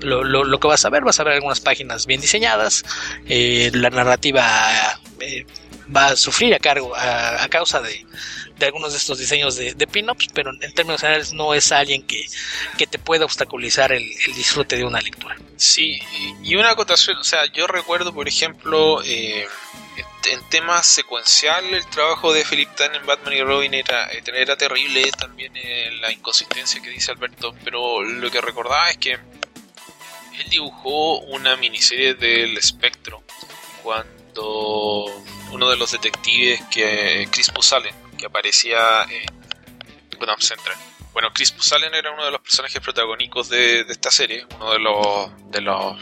lo, 0.00 0.24
lo, 0.24 0.58
que 0.58 0.66
vas 0.66 0.84
a 0.84 0.90
ver, 0.90 1.04
vas 1.04 1.20
a 1.20 1.24
ver 1.24 1.34
algunas 1.34 1.60
páginas 1.60 2.06
bien 2.06 2.20
diseñadas, 2.20 2.84
eh, 3.28 3.70
la 3.74 3.90
narrativa 3.90 4.98
eh, 5.20 5.46
va 5.94 6.08
a 6.08 6.16
sufrir 6.16 6.54
a 6.54 6.58
cargo, 6.58 6.94
a 6.96 7.46
causa 7.48 7.80
de, 7.80 8.04
de 8.58 8.66
algunos 8.66 8.92
de 8.92 8.98
estos 8.98 9.18
diseños 9.18 9.56
de, 9.56 9.74
de 9.74 9.86
pin-ups, 9.86 10.28
pero 10.32 10.50
en 10.50 10.74
términos 10.74 11.00
generales 11.00 11.32
no 11.32 11.52
es 11.54 11.72
alguien 11.72 12.02
que, 12.02 12.24
que 12.78 12.86
te 12.86 12.98
pueda 12.98 13.24
obstaculizar 13.24 13.92
el, 13.92 14.08
disfrute 14.34 14.76
de 14.76 14.84
una 14.84 15.00
lectura. 15.00 15.36
Sí, 15.56 15.98
y 16.42 16.54
una 16.56 16.70
acotación, 16.70 17.18
o 17.18 17.24
sea, 17.24 17.46
yo 17.52 17.66
recuerdo, 17.66 18.14
por 18.14 18.28
ejemplo, 18.28 19.02
eh, 19.04 19.46
en 20.30 20.48
temas 20.48 20.86
secuencial, 20.86 21.64
el 21.72 21.86
trabajo 21.86 22.32
de 22.32 22.44
Philip 22.44 22.74
Tan 22.74 22.94
en 22.94 23.04
Batman 23.06 23.34
y 23.34 23.42
Robin 23.42 23.74
era, 23.74 24.08
era 24.08 24.56
terrible, 24.56 25.10
también 25.12 25.52
eh, 25.56 25.90
la 26.00 26.10
inconsistencia 26.10 26.80
que 26.80 26.90
dice 26.90 27.12
Alberto, 27.12 27.54
pero 27.62 28.02
lo 28.02 28.30
que 28.30 28.40
recordaba 28.40 28.90
es 28.90 28.96
que 28.96 29.12
él 29.12 30.50
dibujó 30.50 31.18
una 31.20 31.56
miniserie 31.56 32.14
del 32.14 32.56
espectro 32.56 33.22
cuando 33.82 35.06
uno 35.52 35.68
de 35.68 35.76
los 35.76 35.92
detectives 35.92 36.62
que 36.70 37.28
Chris 37.30 37.52
sale 37.60 37.92
que 38.16 38.26
aparecía 38.26 39.02
en 39.02 40.18
Gotham 40.18 40.40
Central. 40.40 40.76
bueno, 41.12 41.30
Chris 41.32 41.54
Salen 41.58 41.94
era 41.94 42.10
uno 42.10 42.24
de 42.24 42.30
los 42.30 42.40
personajes 42.40 42.80
protagónicos 42.80 43.48
de, 43.48 43.80
esta 43.80 44.10
serie, 44.10 44.46
uno 44.56 44.72
de 44.72 44.78
los, 44.78 45.50
de 45.50 45.60
los 45.60 45.96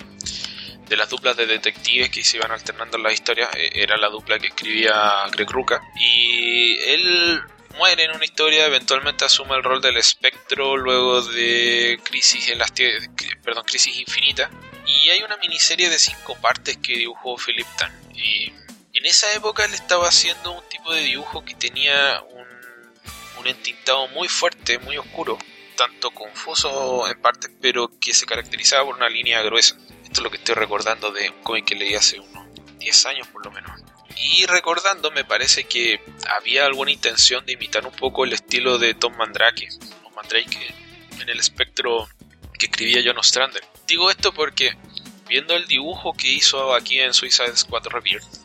de 0.86 0.96
las 0.96 1.08
duplas 1.08 1.36
de 1.36 1.46
detectives 1.46 2.10
que 2.10 2.22
se 2.22 2.36
iban 2.36 2.52
alternando 2.52 2.96
en 2.96 3.04
las 3.04 3.14
historias, 3.14 3.48
eh, 3.56 3.70
era 3.74 3.96
la 3.96 4.08
dupla 4.08 4.38
que 4.38 4.48
escribía 4.48 5.24
Greg 5.32 5.50
Ruca. 5.50 5.82
Y 5.96 6.78
él 6.78 7.40
muere 7.76 8.04
en 8.04 8.14
una 8.14 8.24
historia, 8.24 8.66
eventualmente 8.66 9.24
asume 9.24 9.56
el 9.56 9.62
rol 9.62 9.80
del 9.80 9.96
espectro 9.96 10.76
luego 10.76 11.22
de 11.22 11.98
Crisis 12.04 12.48
en 12.48 12.58
las 12.58 12.72
perdón, 13.42 13.64
Crisis 13.64 13.96
Infinita. 13.96 14.50
Y 14.86 15.08
hay 15.10 15.22
una 15.22 15.36
miniserie 15.38 15.88
de 15.88 15.98
cinco 15.98 16.36
partes 16.40 16.76
que 16.78 16.96
dibujó 16.98 17.36
Philip 17.36 17.66
Tan. 17.78 17.92
En 19.04 19.10
esa 19.10 19.30
época 19.34 19.66
él 19.66 19.74
estaba 19.74 20.08
haciendo 20.08 20.52
un 20.52 20.66
tipo 20.70 20.90
de 20.90 21.02
dibujo 21.02 21.44
que 21.44 21.54
tenía 21.54 22.22
un, 22.22 22.46
un 23.38 23.46
entintado 23.46 24.08
muy 24.08 24.28
fuerte, 24.28 24.78
muy 24.78 24.96
oscuro, 24.96 25.36
tanto 25.76 26.10
confuso 26.10 27.06
en 27.06 27.20
partes, 27.20 27.50
pero 27.60 27.90
que 28.00 28.14
se 28.14 28.24
caracterizaba 28.24 28.86
por 28.86 28.94
una 28.96 29.10
línea 29.10 29.42
gruesa. 29.42 29.76
Esto 30.04 30.20
es 30.20 30.22
lo 30.22 30.30
que 30.30 30.38
estoy 30.38 30.54
recordando 30.54 31.10
de 31.10 31.28
un 31.28 31.42
cómic 31.42 31.66
que 31.66 31.74
leí 31.74 31.94
hace 31.94 32.18
unos 32.18 32.46
10 32.78 33.06
años 33.06 33.28
por 33.28 33.44
lo 33.44 33.52
menos. 33.52 33.78
Y 34.16 34.46
recordando, 34.46 35.10
me 35.10 35.26
parece 35.26 35.64
que 35.64 36.00
había 36.34 36.64
alguna 36.64 36.90
intención 36.90 37.44
de 37.44 37.52
imitar 37.52 37.84
un 37.84 37.92
poco 37.92 38.24
el 38.24 38.32
estilo 38.32 38.78
de 38.78 38.94
Tom 38.94 39.14
Mandrake, 39.18 39.68
Tom 40.02 40.14
Mandrake 40.14 40.74
en 41.20 41.28
el 41.28 41.40
espectro 41.40 42.08
que 42.58 42.66
escribía 42.66 43.02
John 43.04 43.18
Ostrander. 43.18 43.62
Digo 43.86 44.10
esto 44.10 44.32
porque 44.32 44.78
viendo 45.28 45.54
el 45.54 45.66
dibujo 45.66 46.14
que 46.14 46.28
hizo 46.28 46.74
aquí 46.74 47.00
en 47.00 47.12
Suicide 47.12 47.54
Squad 47.54 47.86
Rebirth, 47.88 48.43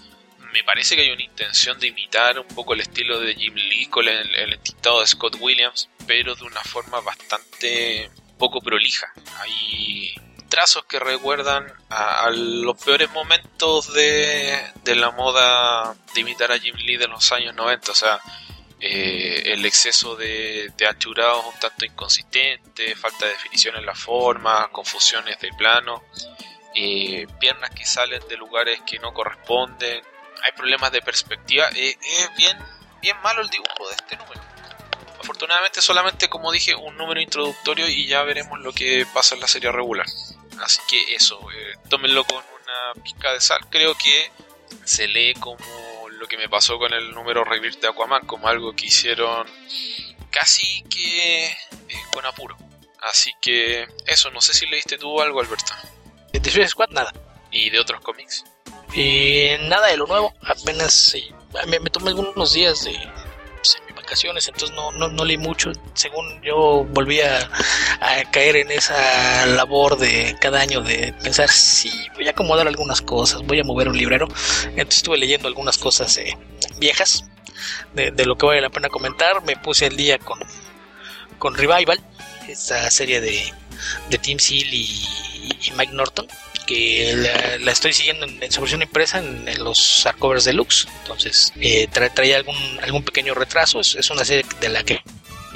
me 0.53 0.63
parece 0.63 0.95
que 0.95 1.03
hay 1.03 1.11
una 1.11 1.23
intención 1.23 1.79
de 1.79 1.87
imitar 1.87 2.39
un 2.39 2.47
poco 2.47 2.73
el 2.73 2.81
estilo 2.81 3.19
de 3.19 3.35
Jim 3.35 3.55
Lee 3.55 3.87
con 3.87 4.07
el, 4.07 4.35
el 4.35 4.59
de 4.59 5.07
Scott 5.07 5.37
Williams, 5.39 5.89
pero 6.07 6.35
de 6.35 6.43
una 6.43 6.61
forma 6.61 6.99
bastante 7.01 8.09
poco 8.37 8.61
prolija. 8.61 9.11
Hay 9.39 10.15
trazos 10.49 10.85
que 10.85 10.99
recuerdan 10.99 11.71
a, 11.89 12.29
los 12.31 12.81
peores 12.83 13.11
momentos 13.11 13.93
de, 13.93 14.59
la 14.85 15.11
moda 15.11 15.95
de 16.13 16.21
imitar 16.21 16.51
a 16.51 16.59
Jim 16.59 16.75
Lee 16.75 16.97
de 16.97 17.07
los 17.07 17.31
años 17.31 17.55
90, 17.55 17.91
o 17.91 17.95
sea, 17.95 18.19
eh, 18.79 19.43
el 19.45 19.65
exceso 19.65 20.15
de, 20.15 20.71
de 20.75 20.87
achurados 20.87 21.45
un 21.45 21.59
tanto 21.59 21.85
inconsistente, 21.85 22.95
falta 22.95 23.25
de 23.25 23.33
definición 23.33 23.75
en 23.75 23.85
la 23.85 23.95
forma, 23.95 24.69
confusiones 24.71 25.39
de 25.39 25.49
plano, 25.53 26.03
eh, 26.75 27.27
piernas 27.39 27.71
que 27.71 27.85
salen 27.85 28.21
de 28.27 28.37
lugares 28.37 28.81
que 28.85 28.99
no 28.99 29.13
corresponden, 29.13 30.01
hay 30.43 30.51
problemas 30.53 30.91
de 30.91 31.01
perspectiva, 31.01 31.69
eh, 31.75 31.97
es 32.01 32.35
bien, 32.35 32.57
bien 33.01 33.17
malo 33.21 33.41
el 33.41 33.49
dibujo 33.49 33.89
de 33.89 33.95
este 33.95 34.17
número. 34.17 34.41
Afortunadamente 35.19 35.81
solamente 35.81 36.29
como 36.29 36.51
dije 36.51 36.75
un 36.75 36.95
número 36.97 37.19
introductorio 37.19 37.87
y 37.87 38.07
ya 38.07 38.23
veremos 38.23 38.59
lo 38.59 38.71
que 38.71 39.05
pasa 39.13 39.35
en 39.35 39.41
la 39.41 39.47
serie 39.47 39.71
regular. 39.71 40.07
Así 40.61 40.79
que 40.89 41.13
eso, 41.13 41.39
eh, 41.51 41.75
tómenlo 41.89 42.23
con 42.23 42.37
una 42.37 43.03
pizca 43.03 43.33
de 43.33 43.41
sal. 43.41 43.59
Creo 43.69 43.95
que 43.95 44.31
se 44.83 45.07
lee 45.07 45.33
como 45.33 45.57
lo 46.09 46.27
que 46.27 46.37
me 46.37 46.49
pasó 46.49 46.77
con 46.77 46.93
el 46.93 47.11
número 47.11 47.43
Rebirth 47.43 47.79
de 47.79 47.87
Aquaman, 47.87 48.25
como 48.25 48.47
algo 48.47 48.75
que 48.75 48.87
hicieron 48.87 49.47
casi 50.31 50.83
que 50.83 51.47
eh, 51.47 51.55
con 52.11 52.25
apuro. 52.25 52.57
Así 53.01 53.33
que 53.41 53.87
eso, 54.05 54.29
no 54.31 54.41
sé 54.41 54.53
si 54.53 54.65
leíste 54.65 54.97
tú 54.97 55.21
algo, 55.21 55.39
Alberto. 55.39 55.73
De 56.33 56.67
Squad, 56.67 56.89
nada. 56.89 57.13
¿Y 57.51 57.69
de 57.69 57.79
otros 57.79 58.01
cómics? 58.01 58.43
Eh, 58.95 59.59
nada 59.69 59.87
de 59.87 59.97
lo 59.97 60.07
nuevo, 60.07 60.33
apenas 60.41 61.15
me, 61.67 61.79
tomé 61.89 62.09
algunos 62.09 62.53
días 62.53 62.83
de, 62.83 62.97
entonces 64.11 64.71
no, 64.71 64.91
no, 64.91 65.07
no 65.07 65.25
leí 65.25 65.37
mucho. 65.37 65.71
Según 65.93 66.41
yo 66.41 66.85
volví 66.85 67.21
a, 67.21 67.49
caer 68.31 68.57
en 68.57 68.71
esa 68.71 69.45
labor 69.45 69.97
de 69.97 70.35
cada 70.39 70.61
año 70.61 70.81
de 70.81 71.13
pensar, 71.21 71.49
si 71.49 71.91
voy 72.15 72.27
a 72.27 72.31
acomodar 72.31 72.67
algunas 72.67 73.01
cosas, 73.01 73.41
voy 73.43 73.59
a 73.59 73.63
mover 73.63 73.89
un 73.89 73.97
librero. 73.97 74.27
Entonces 74.65 74.97
estuve 74.97 75.17
leyendo 75.17 75.47
algunas 75.47 75.77
cosas 75.77 76.17
eh, 76.17 76.37
viejas 76.77 77.25
de, 77.93 78.25
lo 78.25 78.37
que 78.37 78.45
vale 78.45 78.61
la 78.61 78.69
pena 78.69 78.89
comentar. 78.89 79.43
Me 79.43 79.57
puse 79.57 79.85
al 79.85 79.95
día 79.95 80.17
con, 80.17 80.39
con 81.37 81.55
Revival, 81.55 82.01
esta 82.47 82.89
serie 82.89 83.21
de, 83.21 83.53
de 84.09 84.17
Tim 84.17 84.39
Seal 84.39 84.73
y 84.73 85.71
Mike 85.75 85.93
Norton 85.93 86.27
que 86.69 87.15
la, 87.61 87.71
estoy 87.71 87.93
siguiendo 87.93 88.27
en, 88.27 88.51
su 88.51 88.61
versión 88.61 88.83
impresa 88.83 89.17
en, 89.17 89.63
los 89.63 90.03
hardcovers 90.03 90.45
deluxe. 90.45 90.87
Entonces, 91.01 91.51
eh, 91.59 91.87
traía 91.87 92.37
algún, 92.37 92.55
algún 92.83 93.03
pequeño 93.03 93.33
retraso. 93.33 93.79
Es, 93.79 94.09
una 94.11 94.23
serie 94.23 94.45
de 94.61 94.69
la 94.69 94.83
que 94.83 95.01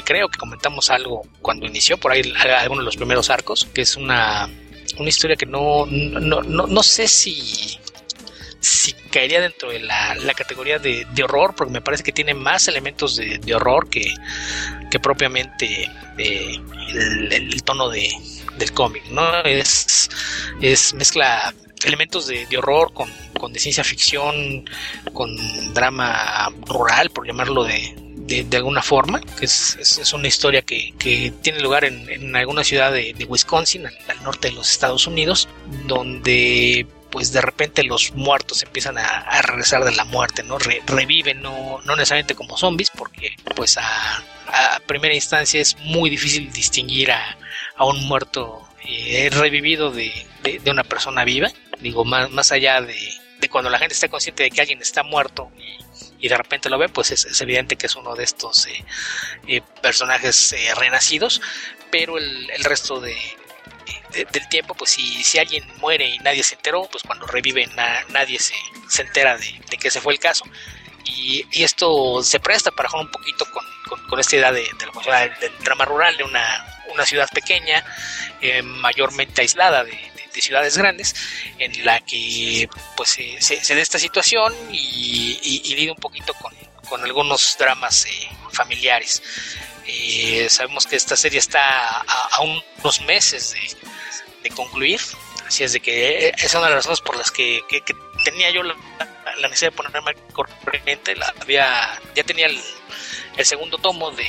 creo 0.03 0.27
que 0.27 0.39
comentamos 0.39 0.89
algo 0.89 1.21
cuando 1.39 1.67
inició, 1.67 1.97
por 1.97 2.11
ahí 2.11 2.33
algunos 2.57 2.81
de 2.81 2.85
los 2.85 2.97
primeros 2.97 3.29
arcos, 3.29 3.67
que 3.75 3.81
es 3.81 3.95
una, 3.95 4.49
una 4.97 5.09
historia 5.09 5.35
que 5.35 5.45
no, 5.45 5.85
no, 5.85 6.41
no, 6.41 6.65
no 6.65 6.83
sé 6.83 7.07
si 7.07 7.77
si 8.59 8.93
caería 8.93 9.41
dentro 9.41 9.69
de 9.71 9.81
la, 9.81 10.15
categoría 10.35 10.79
de, 10.79 11.05
horror, 11.23 11.53
porque 11.53 11.73
me 11.73 11.81
parece 11.81 12.01
que 12.01 12.13
tiene 12.13 12.33
más 12.33 12.67
elementos 12.69 13.17
de, 13.17 13.53
horror 13.53 13.89
que, 13.89 14.13
que 14.89 14.99
propiamente 14.99 15.91
eh, 16.17 16.59
el, 17.31 17.61
tono 17.63 17.89
de, 17.89 18.09
del 18.57 18.71
cómic, 18.73 19.05
¿no? 19.09 19.41
Es, 19.43 20.09
es 20.61 20.93
mezcla 20.93 21.53
elementos 21.85 22.27
de, 22.27 22.47
horror 22.57 22.93
con, 22.93 23.09
con, 23.39 23.53
de 23.53 23.59
ciencia 23.59 23.83
ficción, 23.83 24.69
con 25.13 25.35
drama 25.73 26.49
rural, 26.65 27.09
por 27.09 27.27
llamarlo 27.27 27.63
de, 27.63 27.95
de, 28.25 28.57
alguna 28.57 28.81
forma. 28.81 29.21
Es, 29.41 29.77
es, 29.79 30.13
una 30.13 30.27
historia 30.27 30.61
que, 30.61 30.93
que 30.97 31.33
tiene 31.41 31.59
lugar 31.59 31.85
en, 31.85 32.09
en 32.09 32.35
alguna 32.35 32.63
ciudad 32.63 32.91
de, 32.91 33.25
Wisconsin, 33.27 33.85
al, 33.85 34.23
norte 34.23 34.49
de 34.49 34.55
los 34.55 34.71
Estados 34.71 35.07
Unidos, 35.07 35.49
donde 35.87 36.87
pues 37.09 37.31
de 37.31 37.41
repente 37.41 37.83
los 37.83 38.11
muertos 38.13 38.63
empiezan 38.63 38.97
a, 38.97 39.41
regresar 39.43 39.83
de 39.83 39.91
la 39.91 40.03
muerte, 40.05 40.41
¿no? 40.41 40.57
reviven, 40.57 41.43
no, 41.43 41.79
no 41.85 41.95
necesariamente 41.95 42.33
como 42.33 42.57
zombies, 42.57 42.89
porque 42.89 43.35
pues 43.55 43.77
a, 43.77 44.17
a 44.47 44.79
primera 44.87 45.13
instancia 45.13 45.61
es 45.61 45.77
muy 45.77 46.09
difícil 46.09 46.51
distinguir 46.51 47.11
a, 47.11 47.37
a 47.75 47.85
un 47.85 48.05
muerto 48.07 48.67
eh, 48.85 49.29
revivido 49.31 49.91
de, 49.91 50.11
de, 50.43 50.71
una 50.71 50.83
persona 50.83 51.23
viva. 51.23 51.49
Digo, 51.79 52.05
más, 52.05 52.29
más 52.31 52.51
allá 52.51 52.81
de, 52.81 52.95
de, 53.39 53.49
cuando 53.49 53.69
la 53.69 53.79
gente 53.79 53.93
está 53.93 54.07
consciente 54.07 54.43
de 54.43 54.51
que 54.51 54.61
alguien 54.61 54.81
está 54.81 55.03
muerto 55.03 55.51
y, 56.19 56.27
de 56.27 56.37
repente 56.37 56.69
lo 56.69 56.77
ve, 56.77 56.87
pues 56.89 57.11
es, 57.11 57.41
evidente 57.41 57.75
que 57.75 57.87
es 57.87 57.95
uno 57.95 58.15
de 58.15 58.23
estos 58.23 58.65
eh, 58.67 58.85
eh, 59.47 59.61
personajes 59.81 60.53
eh, 60.53 60.73
renacidos, 60.75 61.41
pero 61.91 62.17
el, 62.17 62.49
el 62.49 62.63
resto 62.63 63.01
de, 63.01 63.17
del 64.31 64.47
tiempo, 64.49 64.73
pues 64.75 64.91
si, 64.91 65.23
si 65.23 65.39
alguien 65.39 65.65
muere 65.79 66.07
y 66.07 66.19
nadie 66.19 66.43
se 66.43 66.55
enteró, 66.55 66.87
pues 66.91 67.03
cuando 67.03 67.25
revive 67.27 67.67
nadie 68.09 68.39
se, 68.39 68.55
se 68.87 69.01
entera 69.01 69.37
de, 69.37 69.61
de, 69.69 69.77
que 69.77 69.87
ese 69.89 70.01
fue 70.01 70.13
el 70.13 70.19
caso. 70.19 70.45
Y, 71.05 71.45
esto 71.63 72.23
se 72.23 72.39
presta 72.39 72.71
para 72.71 72.89
jugar 72.89 73.05
un 73.05 73.11
poquito 73.11 73.45
con, 73.51 74.07
con, 74.07 74.19
esta 74.19 74.35
idea 74.35 74.51
de, 74.51 74.61
del 74.61 75.51
drama 75.59 75.85
rural 75.85 76.15
de 76.17 76.23
una, 76.23 76.72
una 76.93 77.05
ciudad 77.05 77.27
pequeña, 77.33 77.83
eh, 78.41 78.61
mayormente 78.61 79.41
aislada 79.41 79.83
de, 79.83 80.11
ciudades 80.33 80.77
grandes, 80.79 81.15
en 81.59 81.85
la 81.85 81.99
que 81.99 82.67
pues 82.97 83.09
se, 83.09 83.39
se, 83.39 83.75
da 83.75 83.81
esta 83.81 83.99
situación 83.99 84.51
y, 84.71 85.39
y, 85.43 85.87
un 85.87 85.95
poquito 85.95 86.33
con, 86.33 86.51
con 86.89 87.03
algunos 87.03 87.55
dramas 87.59 88.07
eh, 88.07 88.29
familiares. 88.51 89.21
Eh, 89.85 90.47
sabemos 90.49 90.87
que 90.87 90.95
esta 90.95 91.15
serie 91.15 91.39
está 91.39 91.99
a, 91.99 92.41
unos 92.41 93.01
meses 93.01 93.53
de, 93.53 94.49
de, 94.49 94.55
concluir, 94.55 94.99
así 95.45 95.63
es 95.63 95.73
de 95.73 95.81
que 95.81 96.33
es 96.35 96.53
una 96.55 96.65
de 96.65 96.69
las 96.71 96.77
razones 96.77 97.01
por 97.01 97.15
las 97.15 97.29
que, 97.29 97.61
que, 97.69 97.81
tenía 98.25 98.49
yo 98.49 98.63
la, 98.63 98.75
la, 99.37 99.47
necesidad 99.49 99.71
de 99.71 99.77
ponerme 99.77 100.15
corriente, 100.31 101.15
la, 101.15 101.31
había, 101.41 101.99
ya 102.15 102.23
tenía 102.23 102.47
el, 102.47 102.59
el 103.37 103.45
segundo 103.45 103.77
tomo 103.77 104.11
de, 104.11 104.25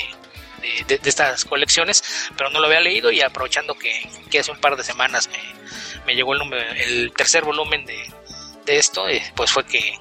de, 0.87 1.01
estas 1.05 1.45
colecciones, 1.45 2.03
pero 2.37 2.51
no 2.51 2.61
lo 2.61 2.67
había 2.67 2.81
leído 2.81 3.11
y 3.11 3.21
aprovechando 3.21 3.75
que, 3.75 4.09
hace 4.39 4.51
un 4.51 4.61
par 4.61 4.77
de 4.77 4.83
semanas 4.83 5.29
me, 6.07 6.15
llegó 6.15 6.35
el, 6.35 6.53
el 6.53 7.13
tercer 7.13 7.45
volumen 7.45 7.87
de, 7.87 8.05
esto, 8.67 9.09
eh, 9.09 9.23
pues 9.35 9.51
fue 9.51 9.65
que, 9.65 9.99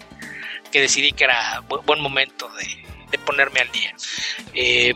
decidí 0.72 1.12
que 1.12 1.26
era 1.26 1.62
buen 1.62 2.02
momento 2.02 2.50
de, 2.50 2.84
ponerme 3.26 3.60
al 3.60 3.72
día. 3.72 3.94
Eh, 4.56 4.96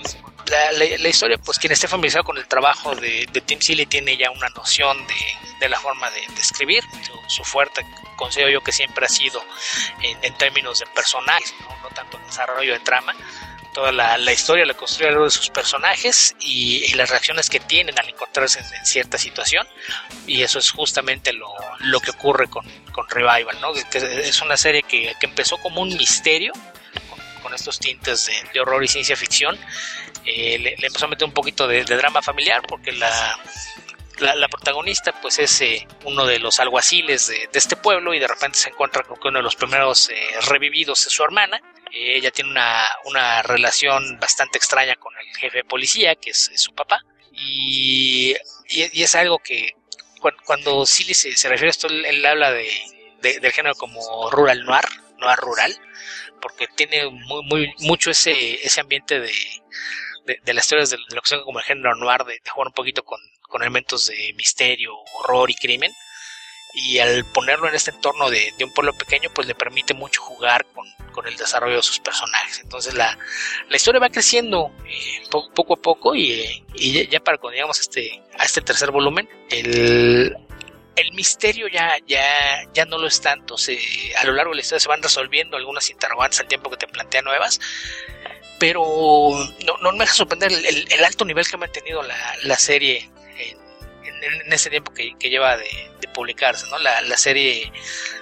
la, 0.49 1.10
historia, 1.10 1.38
pues 1.38 1.60
quien 1.60 1.73
esté 1.73 1.88
familiarizado 1.88 2.23
con 2.23 2.38
el 2.38 2.48
trabajo 2.48 2.95
de, 2.95 3.27
Tim 3.45 3.60
Seeley 3.60 3.85
tiene 3.85 4.18
ya 4.18 4.31
una 4.31 4.49
noción 4.49 4.98
de, 5.60 5.69
la 5.69 5.80
forma 5.80 6.10
de, 6.11 6.22
escribir, 6.39 6.84
su, 7.27 7.44
fuerte 7.44 7.85
considero 8.15 8.49
yo 8.49 8.61
que 8.61 8.72
siempre 8.72 9.06
ha 9.06 9.10
sido 9.10 9.44
en, 10.23 10.34
términos 10.38 10.80
de 10.80 10.85
personajes, 10.88 11.53
¿no? 11.61 11.89
tanto 11.89 12.18
en 12.18 12.26
desarrollo 12.26 12.73
de 12.73 12.80
trama, 12.80 13.14
toda 13.78 13.91
la, 13.91 14.34
historia 14.34 14.66
la 14.66 14.74
construye 14.74 15.10
alrededor 15.10 15.30
de 15.30 15.38
sus 15.38 15.52
personajes 15.52 16.36
y, 16.40 16.95
las 16.95 17.12
reacciones 17.12 17.48
que 17.48 17.60
tienen 17.60 17.94
al 17.99 18.10
encontrarse 18.10 18.58
en, 18.60 18.86
cierta 18.88 19.20
situación 19.20 19.68
y 20.26 20.41
eso 20.41 20.58
es 20.58 20.72
justamente 20.72 21.32
lo, 21.32 21.54
lo 21.82 21.99
que 21.99 22.10
ocurre 22.10 22.48
con, 22.48 22.66
con 22.91 23.08
Revival, 23.08 23.62
¿no? 23.62 23.74
que 23.74 23.99
es 23.99 24.41
una 24.41 24.58
serie 24.58 24.82
que, 24.82 25.14
que 25.20 25.28
empezó 25.28 25.58
como 25.58 25.82
un 25.82 25.90
misterio 25.90 26.54
con 27.44 27.54
estos 27.54 27.78
tintes 27.78 28.32
de, 28.52 28.60
horror 28.60 28.84
y 28.84 28.88
ciencia 28.88 29.16
ficción. 29.16 29.56
Eh, 30.26 30.58
le, 30.58 30.72
empezó 30.74 31.06
a 31.06 31.10
meter 31.10 31.28
un 31.28 31.34
poquito 31.36 31.68
de, 31.68 31.84
drama 31.84 32.24
familiar 32.24 32.64
porque 32.68 32.91
la, 32.94 33.40
la, 34.18 34.48
protagonista 34.48 35.12
pues 35.22 35.38
es 35.38 35.62
eh, 35.62 35.88
uno 36.06 36.26
de 36.26 36.40
los 36.40 36.60
alguaciles 36.60 37.28
de, 37.28 37.48
este 37.54 37.76
pueblo 37.76 38.16
y 38.16 38.20
de 38.20 38.28
repente 38.28 38.58
se 38.58 38.70
encuentra 38.70 39.04
con 39.04 39.18
que 39.20 39.28
uno 39.28 39.38
de 39.38 39.44
los 39.44 39.56
primeros 39.56 40.10
eh, 40.10 40.16
revividos 40.49 41.06
es 41.06 41.14
su 41.14 41.24
hermana. 41.24 41.62
Ella 41.99 42.32
tiene 42.32 42.52
una, 42.52 42.88
una, 43.06 43.41
relación 43.41 44.19
bastante 44.19 44.57
extraña 44.57 44.95
con 44.95 45.14
el 45.18 45.38
jefe 45.38 45.57
de 45.57 45.64
policía, 45.64 46.15
que 46.15 46.32
es, 46.32 46.52
su 46.56 46.74
papá. 46.74 47.03
Y, 47.32 48.36
y, 48.69 49.03
es 49.03 49.15
algo 49.15 49.40
que 49.40 49.74
cuando, 50.45 50.86
Silly 50.86 51.14
se, 51.14 51.30
refiere 51.49 51.68
a 51.68 51.69
esto, 51.69 51.88
él, 51.88 52.26
habla 52.26 52.52
de, 52.52 52.69
del 53.22 53.52
género 53.52 53.76
como 53.76 54.30
rural 54.32 54.64
noir, 54.64 54.86
noir 55.19 55.38
rural, 55.38 55.80
porque 56.41 56.68
tiene 56.68 57.10
muy, 57.10 57.44
muy, 57.44 57.74
mucho 57.80 58.11
ese, 58.11 58.65
ese 58.65 58.82
ambiente 58.82 59.19
de, 59.19 59.32
de, 60.44 60.53
las 60.53 60.65
historias 60.65 60.90
de, 60.90 60.98
lo 60.98 61.22
que 61.22 61.30
son 61.30 61.44
como 61.44 61.60
el 61.60 61.65
género 61.65 61.95
noir, 61.95 62.24
de, 62.26 62.41
jugar 62.49 62.68
un 62.68 62.74
poquito 62.74 63.03
con, 63.03 63.19
con, 63.44 63.61
elementos 63.61 64.07
de 64.07 64.34
misterio, 64.36 64.94
horror 65.14 65.49
y 65.49 65.56
crimen. 65.56 65.91
Y 66.80 66.99
al 66.99 67.26
ponerlo 67.26 67.68
en 67.68 67.74
este 67.74 67.90
entorno 67.90 68.30
de, 68.30 68.54
un 68.64 68.72
pueblo 68.72 68.94
pequeño, 68.94 69.32
pues 69.34 69.48
le 69.48 69.56
permite 69.56 69.95
mucho 69.95 70.22
jugar 70.22 70.64
con, 70.76 70.86
con 71.12 71.28
el 71.28 71.36
desarrollo 71.36 71.78
de 71.78 71.82
sus 71.82 71.99
personajes. 71.99 72.60
Entonces 72.60 72.94
la, 72.94 73.18
la 73.68 73.76
historia 73.76 73.99
va 73.99 74.10
creciendo 74.10 74.72
eh, 74.86 75.24
poco 75.32 75.74
a 75.74 75.78
poco 75.78 76.14
y, 76.14 76.34
eh, 76.34 76.64
y 76.76 77.08
ya, 77.08 77.20
para 77.20 77.40
cuando 77.40 77.56
llegamos 77.56 77.80
a 77.80 77.82
este, 77.82 78.22
a 78.38 78.45
este 78.45 78.62
tercer 78.62 78.91
volumen, 78.91 79.28
el, 79.49 80.38
el 80.95 81.14
misterio 81.14 81.68
ya, 81.68 81.98
ya, 82.06 82.64
ya 82.76 82.86
no 82.86 82.99
lo 82.99 83.08
es 83.08 83.22
tanto. 83.22 83.58
Se, 83.58 83.80
a 84.20 84.26
lo 84.26 84.34
largo 84.34 84.52
de 84.52 84.58
la 84.58 84.62
historia 84.62 84.80
se 84.80 84.88
van 84.88 85.02
resolviendo 85.02 85.58
algunas 85.58 85.90
interrogantes 85.90 86.40
al 86.41 86.48
tiempo 86.48 86.70
que 86.70 86.78
te 86.78 86.88
plantea 86.88 87.24
nuevas. 87.24 87.60
Pero 88.60 88.84
no, 89.66 89.78
no 89.78 89.91
me 89.94 89.99
deja 89.99 90.14
sorprender 90.14 90.52
el, 90.52 91.04
alto 91.04 91.26
nivel 91.26 91.48
que 91.48 91.56
ha 91.56 91.60
mantenido 91.60 92.04
la, 92.04 92.36
la 92.44 92.58
serie 92.58 93.10
en, 94.22 94.41
en, 94.45 94.53
ese 94.53 94.69
tiempo 94.69 94.94
que, 94.94 95.14
lleva 95.30 95.57
de, 95.57 95.68
publicarse. 96.14 96.65
¿no? 96.69 96.80
La, 96.80 97.02
la, 97.02 97.18
serie, 97.18 97.72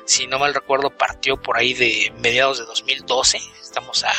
si 0.06 0.28
no 0.28 0.38
mal 0.40 0.54
recuerdo, 0.54 0.90
partió 0.90 1.42
por 1.42 1.58
ahí 1.58 1.74
de 1.74 2.12
mediados 2.20 2.60
de 2.60 2.66
2012. 2.66 3.40
Estamos 3.62 4.04
a, 4.04 4.12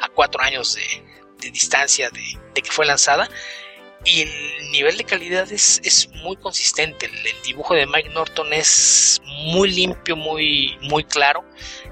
a 0.00 0.08
cuatro 0.08 0.42
años 0.42 0.74
de, 0.74 1.02
de 1.38 1.50
distancia 1.50 2.10
de, 2.10 2.38
de 2.54 2.62
que 2.62 2.70
fue 2.70 2.84
lanzada 2.84 3.28
y 4.04 4.20
el 4.22 4.70
nivel 4.70 4.98
de 4.98 5.04
calidad 5.04 5.50
es, 5.50 5.80
es 5.82 6.08
muy 6.10 6.36
consistente. 6.36 7.06
El, 7.06 7.42
dibujo 7.42 7.74
de 7.74 7.86
Mike 7.86 8.10
Norton 8.10 8.52
es 8.52 9.20
muy 9.24 9.70
limpio, 9.70 10.14
muy, 10.14 10.76
muy 10.82 11.04
claro. 11.04 11.44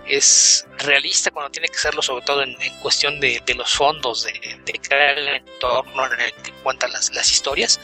Es 0.06 0.66
realista 0.78 1.30
cuando 1.30 1.50
tiene 1.50 1.68
que 1.68 1.78
serlo, 1.78 2.02
sobre 2.02 2.24
todo 2.24 2.42
en, 2.42 2.56
cuestión 2.82 3.18
de, 3.18 3.40
de, 3.46 3.54
los 3.54 3.72
fondos, 3.72 4.24
de, 4.24 4.32
de, 4.64 4.72
crear 4.74 5.16
el 5.18 5.28
entorno 5.28 6.06
en 6.12 6.20
el 6.20 6.32
que 6.34 6.52
cuentan 6.62 6.92
las, 6.92 7.14
las 7.14 7.30
historias. 7.30 7.80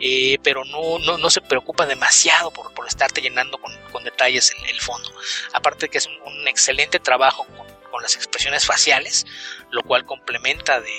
Eh, 0.00 0.38
pero 0.42 0.64
no, 0.64 0.98
no, 0.98 1.18
no, 1.18 1.30
se 1.30 1.40
preocupa 1.40 1.84
demasiado 1.86 2.50
por, 2.50 2.72
por 2.72 2.86
estarte 2.86 3.20
llenando 3.20 3.58
con, 3.58 3.72
con 3.92 4.02
detalles 4.02 4.54
el, 4.58 4.70
el, 4.70 4.80
fondo. 4.80 5.12
Aparte 5.52 5.88
que 5.88 5.98
es 5.98 6.06
un, 6.06 6.14
un 6.24 6.48
excelente 6.48 6.98
trabajo 6.98 7.44
con 7.56 7.70
con 7.90 8.02
las 8.02 8.14
expresiones 8.14 8.64
faciales, 8.64 9.26
lo 9.70 9.82
cual 9.82 10.06
complementa 10.06 10.80
de, 10.80 10.90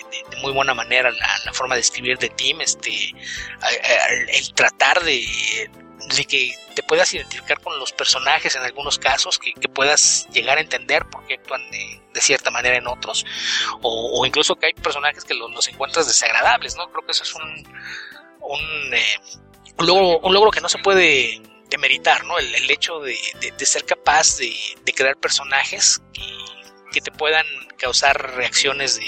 muy 0.41 0.51
buena 0.51 0.73
manera 0.73 1.11
la, 1.11 1.53
forma 1.53 1.75
de 1.75 1.81
escribir 1.81 2.17
de 2.17 2.29
Tim, 2.29 2.61
este, 2.61 3.13
el, 4.29 4.53
tratar 4.53 5.03
de, 5.03 5.25
que 6.27 6.53
te 6.75 6.83
puedas 6.83 7.13
identificar 7.13 7.59
con 7.61 7.77
los 7.79 7.91
personajes 7.91 8.55
en 8.55 8.63
algunos 8.63 8.99
casos, 8.99 9.39
que, 9.39 9.53
puedas 9.69 10.27
llegar 10.31 10.57
a 10.57 10.61
entender 10.61 11.05
por 11.05 11.25
qué 11.25 11.35
actúan 11.35 11.61
de, 11.71 11.99
cierta 12.21 12.51
manera 12.51 12.77
en 12.77 12.85
otros, 12.85 13.25
o, 13.81 14.23
incluso 14.25 14.55
que 14.55 14.67
hay 14.67 14.73
personajes 14.73 15.23
que 15.23 15.33
los, 15.33 15.67
encuentras 15.67 16.07
desagradables, 16.07 16.75
¿no? 16.75 16.91
Creo 16.91 17.05
que 17.05 17.13
eso 17.13 17.23
es 17.23 17.33
un, 17.33 17.65
un, 18.41 18.93
eh, 18.93 19.19
logro, 19.79 20.19
un 20.19 20.33
logro 20.33 20.51
que 20.51 20.61
no 20.61 20.69
se 20.69 20.79
puede 20.79 21.41
demeritar, 21.69 22.25
¿no? 22.25 22.37
El, 22.37 22.69
hecho 22.69 22.99
de, 22.99 23.15
ser 23.59 23.85
capaz 23.85 24.37
de, 24.37 24.53
crear 24.93 25.17
personajes 25.17 26.01
que, 26.13 26.21
que 26.91 27.01
te 27.01 27.11
puedan 27.11 27.45
causar 27.81 28.35
reacciones 28.35 28.99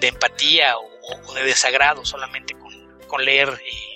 de, 0.00 0.08
empatía 0.08 0.74
o, 0.76 1.34
de 1.34 1.44
desagrado 1.44 2.04
solamente 2.04 2.54
con, 3.08 3.24
leer 3.24 3.48
eh, 3.64 3.95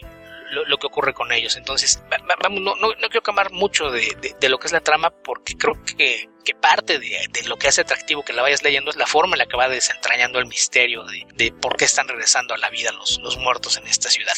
lo, 0.51 0.79
que 0.79 0.87
ocurre 0.87 1.15
con 1.15 1.33
ellos. 1.33 1.57
Entonces, 1.57 2.03
vamos, 2.43 2.61
no, 2.61 2.75
no, 2.77 2.95
quiero 3.09 3.23
cambiar 3.23 3.53
mucho 3.53 3.91
de, 3.91 4.17
lo 4.49 4.59
que 4.59 4.67
es 4.67 4.73
la 4.73 4.81
trama 4.81 5.11
porque 5.11 5.57
creo 5.57 5.83
que, 5.85 6.29
parte 6.61 6.99
de, 6.99 7.29
lo 7.47 7.57
que 7.57 7.69
hace 7.69 7.83
atractivo 7.83 8.25
que 8.25 8.33
la 8.33 8.43
vayas 8.43 8.65
leyendo 8.65 8.91
es 8.91 8.97
la 8.97 9.07
forma 9.07 9.35
en 9.35 9.39
la 9.39 9.47
que 9.47 9.57
va 9.57 9.69
desentrañando 9.69 10.41
el 10.41 10.47
misterio 10.47 11.05
de, 11.05 11.53
por 11.53 11.77
qué 11.77 11.85
están 11.85 12.09
regresando 12.09 12.55
a 12.55 12.59
la 12.59 12.71
vida 12.71 12.91
los, 12.93 13.21
los 13.21 13.39
muertos 13.39 13.77
en 13.77 13.87
esta 13.87 14.11
ciudad. 14.11 14.35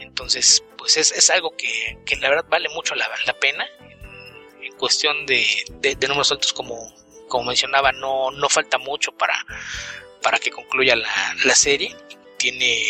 Entonces, 0.00 0.64
pues 0.76 0.96
es, 0.96 1.30
algo 1.30 1.56
que, 1.56 2.16
la 2.20 2.28
verdad 2.28 2.46
vale 2.48 2.68
mucho 2.70 2.94
la, 2.94 3.08
pena 3.40 3.66
en, 4.60 4.72
cuestión 4.76 5.24
de, 5.24 5.46
de 5.80 6.08
números 6.08 6.32
altos 6.32 6.52
como 6.52 6.92
como 7.28 7.44
mencionaba, 7.44 7.92
no, 7.92 8.30
no 8.30 8.48
falta 8.48 8.78
mucho 8.78 9.12
para, 9.12 9.34
para 10.22 10.38
que 10.38 10.50
concluya 10.50 10.96
la, 10.96 11.54
serie. 11.54 11.96
Tiene 12.38 12.82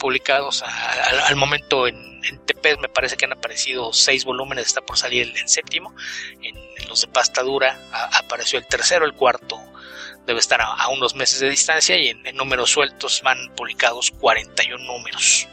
publicados 0.00 0.64
al 0.64 1.36
momento 1.36 1.86
en, 1.86 2.10
en 2.24 2.44
TP 2.44 2.78
me 2.80 2.88
parece 2.88 3.16
que 3.16 3.24
han 3.24 3.32
aparecido 3.32 3.92
seis 3.92 4.24
volúmenes, 4.24 4.66
está 4.66 4.80
por 4.80 4.98
salir 4.98 5.32
el, 5.36 5.48
séptimo. 5.48 5.94
En, 6.42 6.58
los 6.88 7.02
de 7.02 7.08
pasta 7.08 7.42
dura 7.42 7.78
apareció 7.92 8.58
el 8.58 8.66
tercero, 8.66 9.04
el 9.04 9.14
cuarto 9.14 9.60
debe 10.26 10.40
estar 10.40 10.60
a, 10.60 10.88
unos 10.88 11.14
meses 11.14 11.38
de 11.38 11.48
distancia 11.48 11.96
y 11.96 12.08
en, 12.08 12.36
números 12.36 12.70
sueltos 12.70 13.20
van 13.22 13.38
publicados 13.54 14.10
41 14.10 14.84
números. 14.84 15.46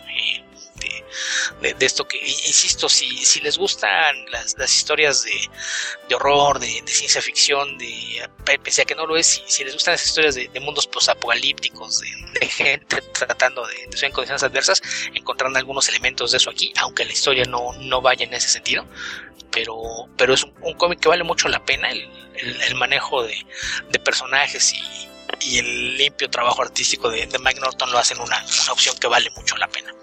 De, 1.61 1.85
esto 1.85 2.07
que, 2.07 2.17
insisto, 2.17 2.89
si, 2.89 3.25
si 3.25 3.39
les 3.41 3.57
gustan 3.57 4.15
las, 4.31 4.55
historias 4.73 5.23
de, 5.23 6.15
horror, 6.15 6.59
de, 6.59 6.81
ciencia 6.85 7.21
ficción, 7.21 7.77
de 7.77 8.29
pese 8.63 8.83
a 8.83 8.85
que 8.85 8.95
no 8.95 9.05
lo 9.05 9.17
es, 9.17 9.43
si, 9.47 9.63
les 9.63 9.73
gustan 9.73 9.93
las 9.93 10.05
historias 10.05 10.35
de, 10.35 10.59
mundos 10.59 10.87
posapocalípticos, 10.87 12.01
de, 12.01 12.47
gente 12.47 13.01
tratando 13.13 13.65
de, 13.67 13.87
de 13.87 14.11
condiciones 14.11 14.43
adversas, 14.43 14.81
encontrarán 15.13 15.57
algunos 15.57 15.87
elementos 15.89 16.31
de 16.31 16.37
eso 16.37 16.49
aquí, 16.49 16.73
aunque 16.77 17.05
la 17.05 17.11
historia 17.11 17.45
no, 17.45 17.73
no 17.79 18.01
vaya 18.01 18.25
en 18.25 18.33
ese 18.33 18.49
sentido. 18.49 18.85
Pero, 19.51 20.07
pero 20.17 20.33
es 20.33 20.43
un, 20.43 20.73
cómic 20.73 20.99
que 20.99 21.09
vale 21.09 21.23
mucho 21.23 21.47
la 21.47 21.63
pena, 21.63 21.89
el, 21.89 22.09
el, 22.39 22.75
manejo 22.75 23.23
de, 23.23 23.45
personajes 24.03 24.73
y, 24.73 25.07
y 25.41 25.59
el 25.59 25.97
limpio 25.97 26.29
trabajo 26.29 26.61
artístico 26.61 27.09
de, 27.09 27.25
de 27.25 27.39
Mike 27.39 27.59
Norton 27.59 27.91
lo 27.91 27.97
hacen 27.97 28.19
una, 28.19 28.43
una 28.63 28.71
opción 28.71 28.95
que 28.97 29.07
vale 29.07 29.29
mucho 29.31 29.55
la 29.57 29.67
pena. 29.67 29.93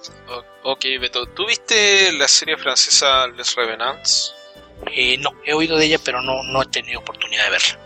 Ok, 0.62 0.84
Beto, 1.00 1.26
¿tú 1.26 1.46
viste 1.46 2.12
la 2.12 2.28
serie 2.28 2.56
francesa 2.56 3.26
Les 3.28 3.54
Revenants? 3.54 4.34
Eh, 4.92 5.18
no, 5.18 5.30
he 5.44 5.54
oído 5.54 5.76
de 5.76 5.86
ella, 5.86 5.98
pero 6.02 6.22
no, 6.22 6.42
no 6.42 6.62
he 6.62 6.66
tenido 6.66 7.00
oportunidad 7.00 7.44
de 7.44 7.50
verla. 7.50 7.78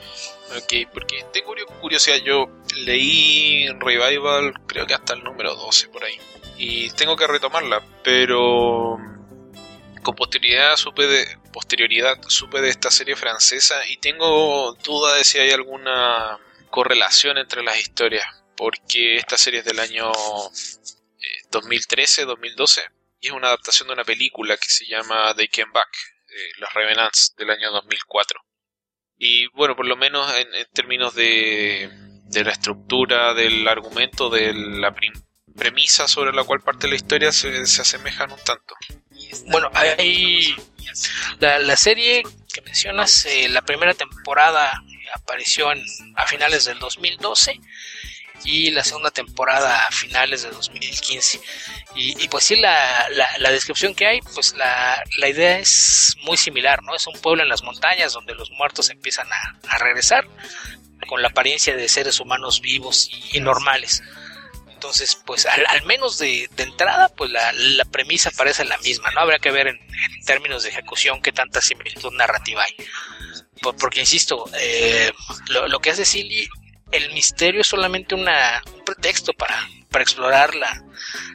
Ok, 0.57 0.91
porque 0.93 1.27
tengo 1.33 1.55
curiosidad, 1.81 2.17
yo 2.25 2.49
leí 2.77 3.69
Revival, 3.79 4.55
creo 4.67 4.87
que 4.87 4.95
hasta 4.95 5.15
el 5.15 5.23
número 5.23 5.55
12 5.55 5.89
por 5.89 6.05
ahí, 6.05 6.19
y 6.57 6.89
tengo 6.91 7.17
que 7.17 7.27
retomarla, 7.27 7.83
pero 8.03 8.97
con 10.03 10.15
posterioridad 10.15 10.77
supe 10.77 11.07
de, 11.07 11.39
posterioridad 11.53 12.17
supe 12.29 12.61
de 12.63 12.71
esta 12.71 12.91
serie 12.91 13.15
francesa 13.15 13.75
y 13.89 13.99
tengo 13.99 14.75
duda 14.83 15.17
de 15.17 15.25
si 15.25 15.39
hay 15.39 15.51
alguna 15.51 16.39
correlación 16.69 17.39
entre 17.39 17.63
las 17.63 17.79
historias, 17.79 18.27
porque 18.57 19.17
esta 19.17 19.37
serie 19.39 19.61
es 19.61 19.67
del 19.67 19.81
año 19.81 20.13
2013-2012 21.51 22.91
y 23.21 23.29
es 23.29 23.33
una 23.33 23.49
adaptación 23.49 23.89
de 23.89 23.95
una 23.95 24.05
película 24.05 24.57
que 24.57 24.69
se 24.69 24.87
llama 24.87 25.35
They 25.35 25.49
Came 25.49 25.73
Back, 25.73 25.89
eh, 26.29 26.51
Los 26.59 26.73
Revenants 26.73 27.35
del 27.37 27.51
año 27.51 27.71
2004. 27.73 28.41
Y 29.19 29.47
bueno, 29.49 29.75
por 29.75 29.87
lo 29.87 29.97
menos 29.97 30.33
en, 30.35 30.49
términos 30.73 31.15
de, 31.15 31.91
de, 32.27 32.45
la 32.45 32.53
estructura, 32.53 33.35
del 33.35 33.67
argumento, 33.67 34.31
de 34.31 34.55
la 34.55 34.95
premisa 35.57 36.07
sobre 36.07 36.33
la 36.33 36.45
cual 36.45 36.61
parte 36.61 36.87
la 36.87 36.95
historia 36.95 37.33
se, 37.33 37.67
se 37.67 37.83
asemejan 37.83 38.31
un 38.31 38.39
tanto. 38.45 38.77
Bueno, 39.47 39.71
hay 39.75 40.55
la, 41.41 41.59
la 41.59 41.77
serie 41.77 42.23
que 42.53 42.61
mencionas, 42.63 43.27
eh, 43.27 43.49
la 43.49 43.63
primera 43.63 43.95
temporada 43.95 44.83
apareció 45.15 45.73
en, 45.73 45.85
a 46.17 46.27
finales 46.27 46.65
del 46.65 46.79
2012 46.79 47.61
y 48.45 48.71
la 48.71 48.85
segunda 48.85 49.11
temporada 49.11 49.85
a 49.85 49.91
finales 49.91 50.43
de 50.43 50.51
2015. 50.51 51.41
Y, 51.95 52.29
pues 52.29 52.45
sí, 52.45 52.57
la, 52.57 53.09
la, 53.39 53.51
descripción 53.51 53.95
que 53.95 54.07
hay, 54.07 54.21
pues 54.35 54.55
la, 54.55 55.03
la, 55.19 55.29
idea 55.29 55.59
es 55.59 56.17
muy 56.23 56.37
similar, 56.37 56.83
¿no? 56.83 56.95
Es 56.95 57.07
un 57.07 57.21
pueblo 57.21 57.43
en 57.43 57.49
las 57.49 57.63
montañas 57.63 58.13
donde 58.13 58.35
los 58.35 58.51
muertos 58.53 58.91
empiezan 58.91 59.27
a, 59.33 59.79
regresar 59.79 60.29
con 61.09 61.23
la 61.23 61.29
apariencia 61.29 61.75
de 61.75 61.89
seres 61.89 62.21
humanos 62.21 62.61
vivos 62.61 63.11
y, 63.33 63.41
normales. 63.41 64.03
Entonces, 64.69 65.21
pues 65.27 65.45
al, 65.47 65.85
menos 65.87 66.19
de, 66.19 66.49
entrada, 66.57 67.09
pues 67.09 67.31
la, 67.31 67.53
la, 67.53 67.85
premisa 67.85 68.31
parece 68.31 68.65
la 68.65 68.79
misma, 68.79 69.11
¿no? 69.11 69.23
Habría 69.23 69.41
que 69.41 69.51
ver 69.51 69.67
en, 69.67 69.77
en, 69.77 70.25
términos 70.25 70.63
de 70.63 70.69
ejecución 70.69 71.21
qué 71.21 71.33
tanta 71.33 71.61
similitud 71.61 72.13
narrativa 72.13 72.63
hay. 72.63 72.87
Porque 73.61 74.01
insisto, 74.01 74.45
eh, 74.59 75.13
lo, 75.49 75.69
lo, 75.69 75.81
que 75.81 75.91
hace 75.91 76.05
Silly, 76.05 76.49
el 76.91 77.13
misterio 77.13 77.61
es 77.61 77.67
solamente 77.67 78.15
una, 78.15 78.63
un 78.75 78.85
pretexto 78.85 79.33
para, 79.33 79.69
para 79.91 80.03
explorar 80.03 80.55
la, 80.55 80.83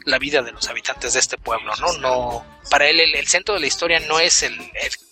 la 0.05 0.19
vida 0.19 0.41
de 0.41 0.51
los 0.51 0.67
habitantes 0.67 1.13
de 1.13 1.19
este 1.19 1.37
pueblo, 1.37 1.73
¿no? 1.77 1.93
No, 1.99 2.45
para 2.69 2.87
él 2.87 2.99
el, 2.99 3.27
centro 3.27 3.55
de 3.55 3.61
la 3.61 3.67
historia 3.67 3.99
no 3.99 4.19
es 4.19 4.43
el, 4.43 4.57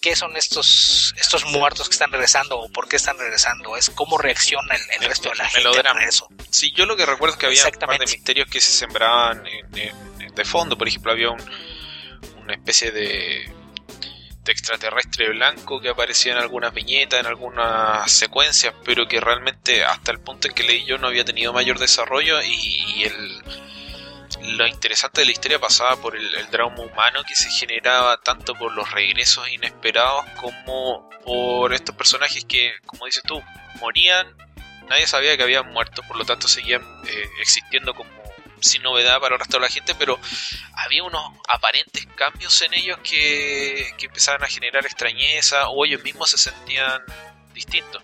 qué 0.01 0.15
son 0.15 0.35
estos 0.37 1.13
estos 1.17 1.45
muertos 1.45 1.89
que 1.89 1.93
están 1.93 2.11
regresando 2.11 2.59
o 2.59 2.69
por 2.69 2.87
qué 2.87 2.95
están 2.95 3.17
regresando, 3.17 3.77
es 3.77 3.89
cómo 3.89 4.17
reacciona 4.17 4.75
el, 4.75 5.07
resto 5.07 5.29
de 5.29 5.35
la 5.35 5.49
gente 5.49 5.69
a 5.87 6.03
eso. 6.03 6.27
Sí, 6.49 6.71
yo 6.75 6.85
lo 6.85 6.95
que 6.95 7.05
recuerdo 7.05 7.35
es 7.35 7.39
que 7.39 7.45
había 7.47 7.65
un 7.65 7.71
par 7.71 7.99
de 7.99 8.05
misterios 8.05 8.47
que 8.49 8.61
se 8.61 8.71
sembraban 8.71 9.43
de 9.71 10.45
fondo, 10.45 10.77
por 10.77 10.87
ejemplo, 10.87 11.11
había 11.11 11.29
un, 11.29 11.41
una 12.41 12.53
especie 12.53 12.91
de 12.91 13.60
de 14.43 14.51
extraterrestre 14.51 15.29
blanco 15.29 15.79
que 15.79 15.89
aparecía 15.89 16.31
en 16.33 16.39
algunas 16.39 16.73
viñetas, 16.73 17.19
en 17.19 17.27
algunas 17.27 18.11
secuencias, 18.11 18.73
pero 18.83 19.07
que 19.07 19.19
realmente 19.19 19.83
hasta 19.83 20.11
el 20.11 20.19
punto 20.19 20.47
en 20.47 20.53
que 20.53 20.63
leí 20.63 20.83
yo 20.85 20.97
no 20.97 21.07
había 21.07 21.25
tenido 21.25 21.53
mayor 21.53 21.77
desarrollo 21.77 22.41
y 22.41 23.03
el, 23.03 23.43
lo 24.57 24.67
interesante 24.67 25.21
de 25.21 25.25
la 25.25 25.31
historia 25.31 25.59
pasaba 25.59 25.95
por 25.97 26.15
el, 26.15 26.35
el, 26.35 26.49
drama 26.49 26.79
humano 26.81 27.23
que 27.27 27.35
se 27.35 27.49
generaba 27.49 28.17
tanto 28.21 28.55
por 28.55 28.71
los 28.73 28.89
regresos 28.91 29.47
inesperados 29.49 30.25
como 30.39 31.09
por 31.25 31.73
estos 31.73 31.95
personajes 31.95 32.45
que, 32.45 32.73
como 32.85 33.05
dices 33.05 33.23
tú, 33.23 33.41
morían, 33.79 34.35
nadie 34.89 35.07
sabía 35.07 35.37
que 35.37 35.43
habían 35.43 35.71
muerto, 35.71 36.01
por 36.07 36.17
lo 36.17 36.25
tanto 36.25 36.47
seguían 36.47 36.81
eh, 37.07 37.29
existiendo 37.39 37.93
como 37.93 38.09
sin 38.61 38.83
novedad 38.83 39.19
para 39.19 39.35
el 39.35 39.39
resto 39.39 39.57
de 39.57 39.61
la 39.61 39.69
gente, 39.69 39.95
pero 39.95 40.19
había 40.75 41.03
unos 41.03 41.23
aparentes 41.47 42.05
cambios 42.15 42.61
en 42.61 42.73
ellos 42.73 42.99
que, 43.03 43.91
que 43.97 44.05
empezaban 44.05 44.43
a 44.43 44.47
generar 44.47 44.85
extrañeza 44.85 45.69
o 45.69 45.85
ellos 45.85 46.03
mismos 46.03 46.31
se 46.31 46.37
sentían 46.37 47.01
distintos, 47.53 48.03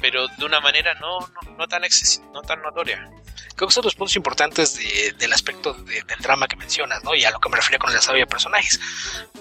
pero 0.00 0.28
de 0.28 0.44
una 0.44 0.60
manera 0.60 0.94
no, 0.94 1.20
no, 1.20 1.56
no 1.58 1.68
tan, 1.68 1.82
no 2.32 2.42
tan 2.42 2.62
notoria 2.62 3.10
creo 3.56 3.68
que 3.68 3.74
son 3.74 3.84
los 3.84 3.94
puntos 3.94 4.14
importantes 4.16 4.78
del 5.18 5.32
aspecto 5.32 5.72
del 5.72 6.04
drama 6.20 6.46
que 6.46 6.56
mencionas, 6.56 7.02
¿no? 7.02 7.14
Y 7.14 7.24
a 7.24 7.30
lo 7.30 7.40
que 7.40 7.48
me 7.48 7.56
refería 7.56 7.78
con 7.78 7.90
el 7.90 7.96
desarrollo 7.96 8.24
de 8.24 8.30
personajes. 8.30 8.78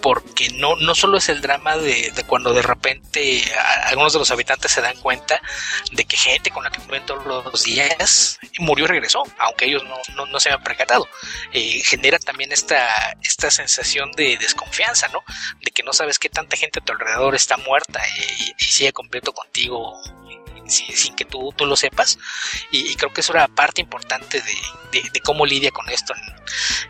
Porque 0.01 0.49
no, 0.51 0.75
no 0.77 0.95
solo 0.95 1.17
es 1.17 1.29
el 1.29 1.41
drama 1.41 1.77
de, 1.77 2.11
cuando 2.27 2.53
de 2.53 2.61
repente 2.61 3.43
algunos 3.85 4.13
de 4.13 4.19
los 4.19 4.31
habitantes 4.31 4.71
se 4.71 4.81
dan 4.81 4.97
cuenta 4.97 5.41
de 5.91 6.05
que 6.05 6.15
gente 6.15 6.49
con 6.49 6.63
la 6.63 6.71
que 6.71 6.79
viven 6.81 7.05
todos 7.05 7.25
los 7.25 7.63
días 7.63 8.39
murió 8.59 8.85
y 8.85 8.87
regresó, 8.87 9.23
aunque 9.39 9.65
ellos 9.65 9.83
no, 9.83 10.39
se 10.39 10.49
habían 10.49 10.63
percatado. 10.63 11.07
Eh, 11.51 11.81
genera 11.83 12.17
también 12.17 12.51
esta, 12.51 12.87
esta 13.21 13.51
sensación 13.51 14.11
de 14.13 14.37
desconfianza, 14.37 15.09
¿no? 15.09 15.23
De 15.61 15.71
que 15.71 15.83
no 15.83 15.91
sabes 15.91 16.19
qué 16.19 16.29
tanta 16.29 16.55
gente 16.55 16.79
a 16.79 16.83
tu 16.83 16.93
alrededor 16.93 17.35
está 17.35 17.57
muerta 17.57 18.01
y, 18.17 18.53
y 18.57 18.65
sigue 18.65 18.93
completo 18.93 19.33
contigo 19.33 19.99
sin, 20.67 21.15
que 21.15 21.25
tú, 21.25 21.53
tú, 21.55 21.65
lo 21.65 21.75
sepas. 21.75 22.17
Y, 22.71 22.95
creo 22.95 23.13
que 23.13 23.21
eso 23.21 23.33
era 23.33 23.47
parte 23.47 23.81
importante 23.81 24.41
de, 24.41 25.19
cómo 25.23 25.45
lidia 25.45 25.71
con 25.71 25.89
esto 25.89 26.13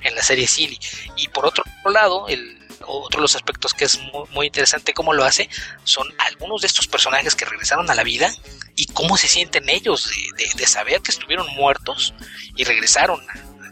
en, 0.01 0.15
la 0.15 0.23
serie 0.23 0.47
Silly. 0.47 0.79
Y 1.15 1.27
por 1.29 1.45
otro 1.45 1.63
lado, 1.85 2.27
el, 2.27 2.59
otro 2.87 3.19
de 3.19 3.21
los 3.23 3.35
aspectos 3.35 3.73
que 3.73 3.85
es 3.85 3.99
muy, 4.31 4.47
interesante 4.47 4.93
cómo 4.93 5.13
lo 5.13 5.23
hace 5.23 5.49
son 5.83 6.07
algunos 6.19 6.61
de 6.61 6.67
estos 6.67 6.87
personajes 6.87 7.35
que 7.35 7.45
regresaron 7.45 7.89
a 7.89 7.95
la 7.95 8.03
vida 8.03 8.31
y 8.75 8.87
cómo 8.87 9.17
se 9.17 9.27
sienten 9.27 9.69
ellos 9.69 10.11
de, 10.37 10.67
saber 10.67 11.01
que 11.01 11.11
estuvieron 11.11 11.47
muertos 11.55 12.13
y 12.55 12.63
regresaron 12.63 13.21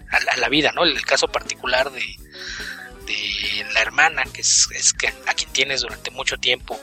a, 0.10 0.38
la 0.38 0.50
vida, 0.50 0.72
¿no? 0.74 0.84
El, 0.84 1.04
caso 1.06 1.28
particular 1.28 1.92
de, 1.92 2.02
de 3.06 3.66
la 3.74 3.82
hermana, 3.82 4.24
que 4.32 4.42
es, 4.42 4.94
que 4.98 5.08
a 5.08 5.34
quien 5.34 5.52
tienes 5.52 5.82
durante 5.82 6.12
mucho 6.12 6.38
tiempo 6.38 6.80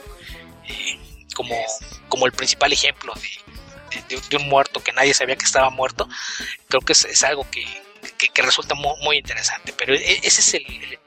eh, 0.67 0.99
como, 1.31 1.55
como 2.09 2.25
el 2.25 2.31
principal 2.31 2.73
ejemplo 2.73 3.13
de, 4.09 4.19
de, 4.29 4.37
un 4.37 4.47
muerto 4.47 4.81
que 4.81 4.93
nadie 4.93 5.13
sabía 5.13 5.35
que 5.35 5.45
estaba 5.45 5.69
muerto, 5.69 6.07
creo 6.67 6.81
que 6.81 6.93
es, 6.93 7.23
algo 7.23 7.49
que, 7.49 7.65
que, 8.33 8.41
resulta 8.41 8.75
muy, 8.75 8.93
muy, 9.01 9.17
interesante. 9.17 9.73
Pero 9.77 9.93
e, 9.93 10.19
ese 10.23 10.41
es 10.41 10.53
el 10.53 10.99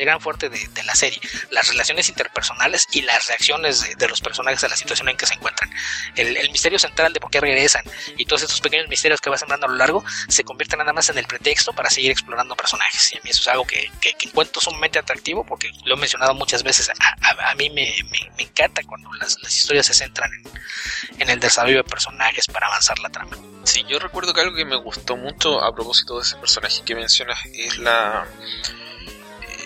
gran 0.00 0.20
fuerte 0.20 0.48
de, 0.48 0.82
la 0.84 0.94
serie, 0.94 1.20
las 1.50 1.68
relaciones 1.68 2.08
interpersonales 2.08 2.86
y 2.92 3.02
las 3.02 3.26
reacciones 3.28 3.96
de, 3.96 4.08
los 4.08 4.20
personajes 4.20 4.62
a 4.64 4.68
la 4.68 4.76
situación 4.76 5.08
en 5.08 5.16
que 5.16 5.26
se 5.26 5.34
encuentran. 5.34 5.70
El, 6.14 6.50
misterio 6.50 6.78
central 6.78 7.12
de 7.12 7.20
por 7.20 7.30
qué 7.30 7.40
regresan 7.40 7.82
y 8.16 8.24
todos 8.24 8.42
estos 8.42 8.60
pequeños 8.60 8.88
misterios 8.88 9.20
que 9.20 9.28
va 9.28 9.36
sembrando 9.36 9.66
a 9.66 9.68
lo 9.68 9.76
largo 9.76 10.04
se 10.28 10.44
convierten 10.44 10.78
nada 10.78 10.92
más 10.92 11.08
en 11.10 11.18
el 11.18 11.26
pretexto 11.26 11.72
para 11.72 11.90
seguir 11.90 12.10
explorando 12.10 12.56
personajes. 12.56 13.12
Y 13.12 13.18
a 13.18 13.20
mí 13.22 13.30
eso 13.30 13.42
es 13.42 13.48
algo 13.48 13.66
que, 13.66 13.90
que, 14.00 14.14
encuentro 14.20 14.60
sumamente 14.60 14.98
atractivo 14.98 15.44
porque 15.44 15.70
lo 15.84 15.94
he 15.94 15.98
mencionado 15.98 16.34
muchas 16.34 16.62
veces. 16.62 16.90
A, 16.90 17.54
mí 17.56 17.70
me, 17.70 17.94
me, 18.10 18.42
encanta 18.42 18.82
cuando 18.84 19.12
las, 19.14 19.36
las, 19.42 19.56
historias 19.56 19.86
se 19.86 19.94
centran 19.94 20.30
en, 20.32 21.20
en 21.20 21.30
el 21.30 21.40
desarrollo 21.40 21.78
de 21.78 21.84
personajes 21.84 22.46
para 22.46 22.66
avanzar 22.66 22.98
la 22.98 23.08
trama. 23.08 23.36
Sí, 23.64 23.84
yo 23.88 23.98
recuerdo 23.98 24.32
que 24.32 24.40
algo 24.40 24.54
que 24.54 24.64
me 24.64 24.76
gustó 24.76 25.16
mucho 25.16 25.62
a 25.62 25.74
propósito 25.74 26.16
de 26.16 26.22
ese 26.22 26.36
personaje 26.36 26.82
que 26.84 26.94
mencionas 26.94 27.38
es 27.52 27.78
la 27.78 28.26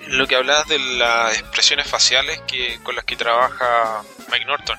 lo 0.08 0.26
que 0.26 0.36
hablabas 0.36 0.68
de 0.68 0.78
las 0.78 1.38
expresiones 1.38 1.86
faciales 1.86 2.40
que 2.42 2.80
con 2.82 2.96
las 2.96 3.04
que 3.04 3.16
trabaja 3.16 4.02
Mike 4.30 4.44
Norton, 4.44 4.78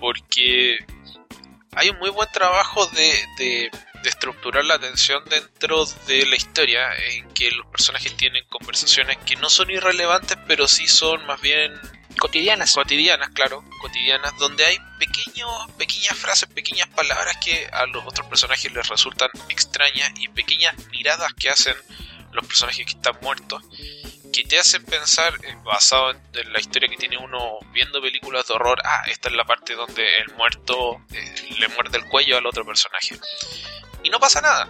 porque 0.00 0.78
hay 1.72 1.90
un 1.90 1.98
muy 1.98 2.10
buen 2.10 2.30
trabajo 2.32 2.86
de, 2.86 3.24
de, 3.38 3.70
estructurar 4.04 4.64
la 4.64 4.74
atención 4.74 5.22
dentro 5.28 5.84
de 6.06 6.24
la 6.26 6.36
historia, 6.36 6.94
en 7.10 7.28
que 7.34 7.50
los 7.50 7.66
personajes 7.66 8.16
tienen 8.16 8.42
conversaciones 8.48 9.18
que 9.18 9.36
no 9.36 9.50
son 9.50 9.70
irrelevantes, 9.70 10.38
pero 10.46 10.66
sí 10.66 10.88
son 10.88 11.26
más 11.26 11.40
bien 11.42 11.72
cotidianas. 12.18 12.72
Cotidianas, 12.72 13.28
claro, 13.30 13.62
cotidianas, 13.82 14.36
donde 14.38 14.64
hay 14.64 14.78
pequeños, 14.98 15.50
pequeñas 15.76 16.16
frases, 16.16 16.48
pequeñas 16.48 16.88
palabras 16.88 17.36
que 17.44 17.68
a 17.70 17.84
los 17.86 18.04
otros 18.06 18.26
personajes 18.28 18.72
les 18.72 18.88
resultan 18.88 19.28
extrañas 19.50 20.10
y 20.18 20.28
pequeñas 20.28 20.74
miradas 20.90 21.34
que 21.34 21.50
hacen 21.50 21.74
los 22.32 22.46
personajes 22.46 22.86
que 22.86 22.92
están 22.92 23.18
muertos 23.20 23.62
que 24.32 24.44
te 24.44 24.58
hacen 24.58 24.84
pensar, 24.84 25.34
eh, 25.44 25.56
basado 25.64 26.10
en, 26.10 26.52
la 26.52 26.60
historia 26.60 26.88
que 26.88 26.96
tiene 26.96 27.16
uno 27.18 27.58
viendo 27.72 28.00
películas 28.00 28.46
de 28.46 28.54
horror, 28.54 28.80
ah, 28.84 29.02
esta 29.08 29.28
es 29.28 29.34
la 29.34 29.44
parte 29.44 29.74
donde 29.74 30.04
el 30.18 30.34
muerto 30.34 31.02
eh, 31.12 31.34
le 31.58 31.68
muerde 31.68 31.98
el 31.98 32.04
cuello 32.06 32.36
al 32.36 32.46
otro 32.46 32.64
personaje. 32.64 33.18
Y 34.02 34.10
no 34.10 34.20
pasa 34.20 34.40
nada. 34.40 34.68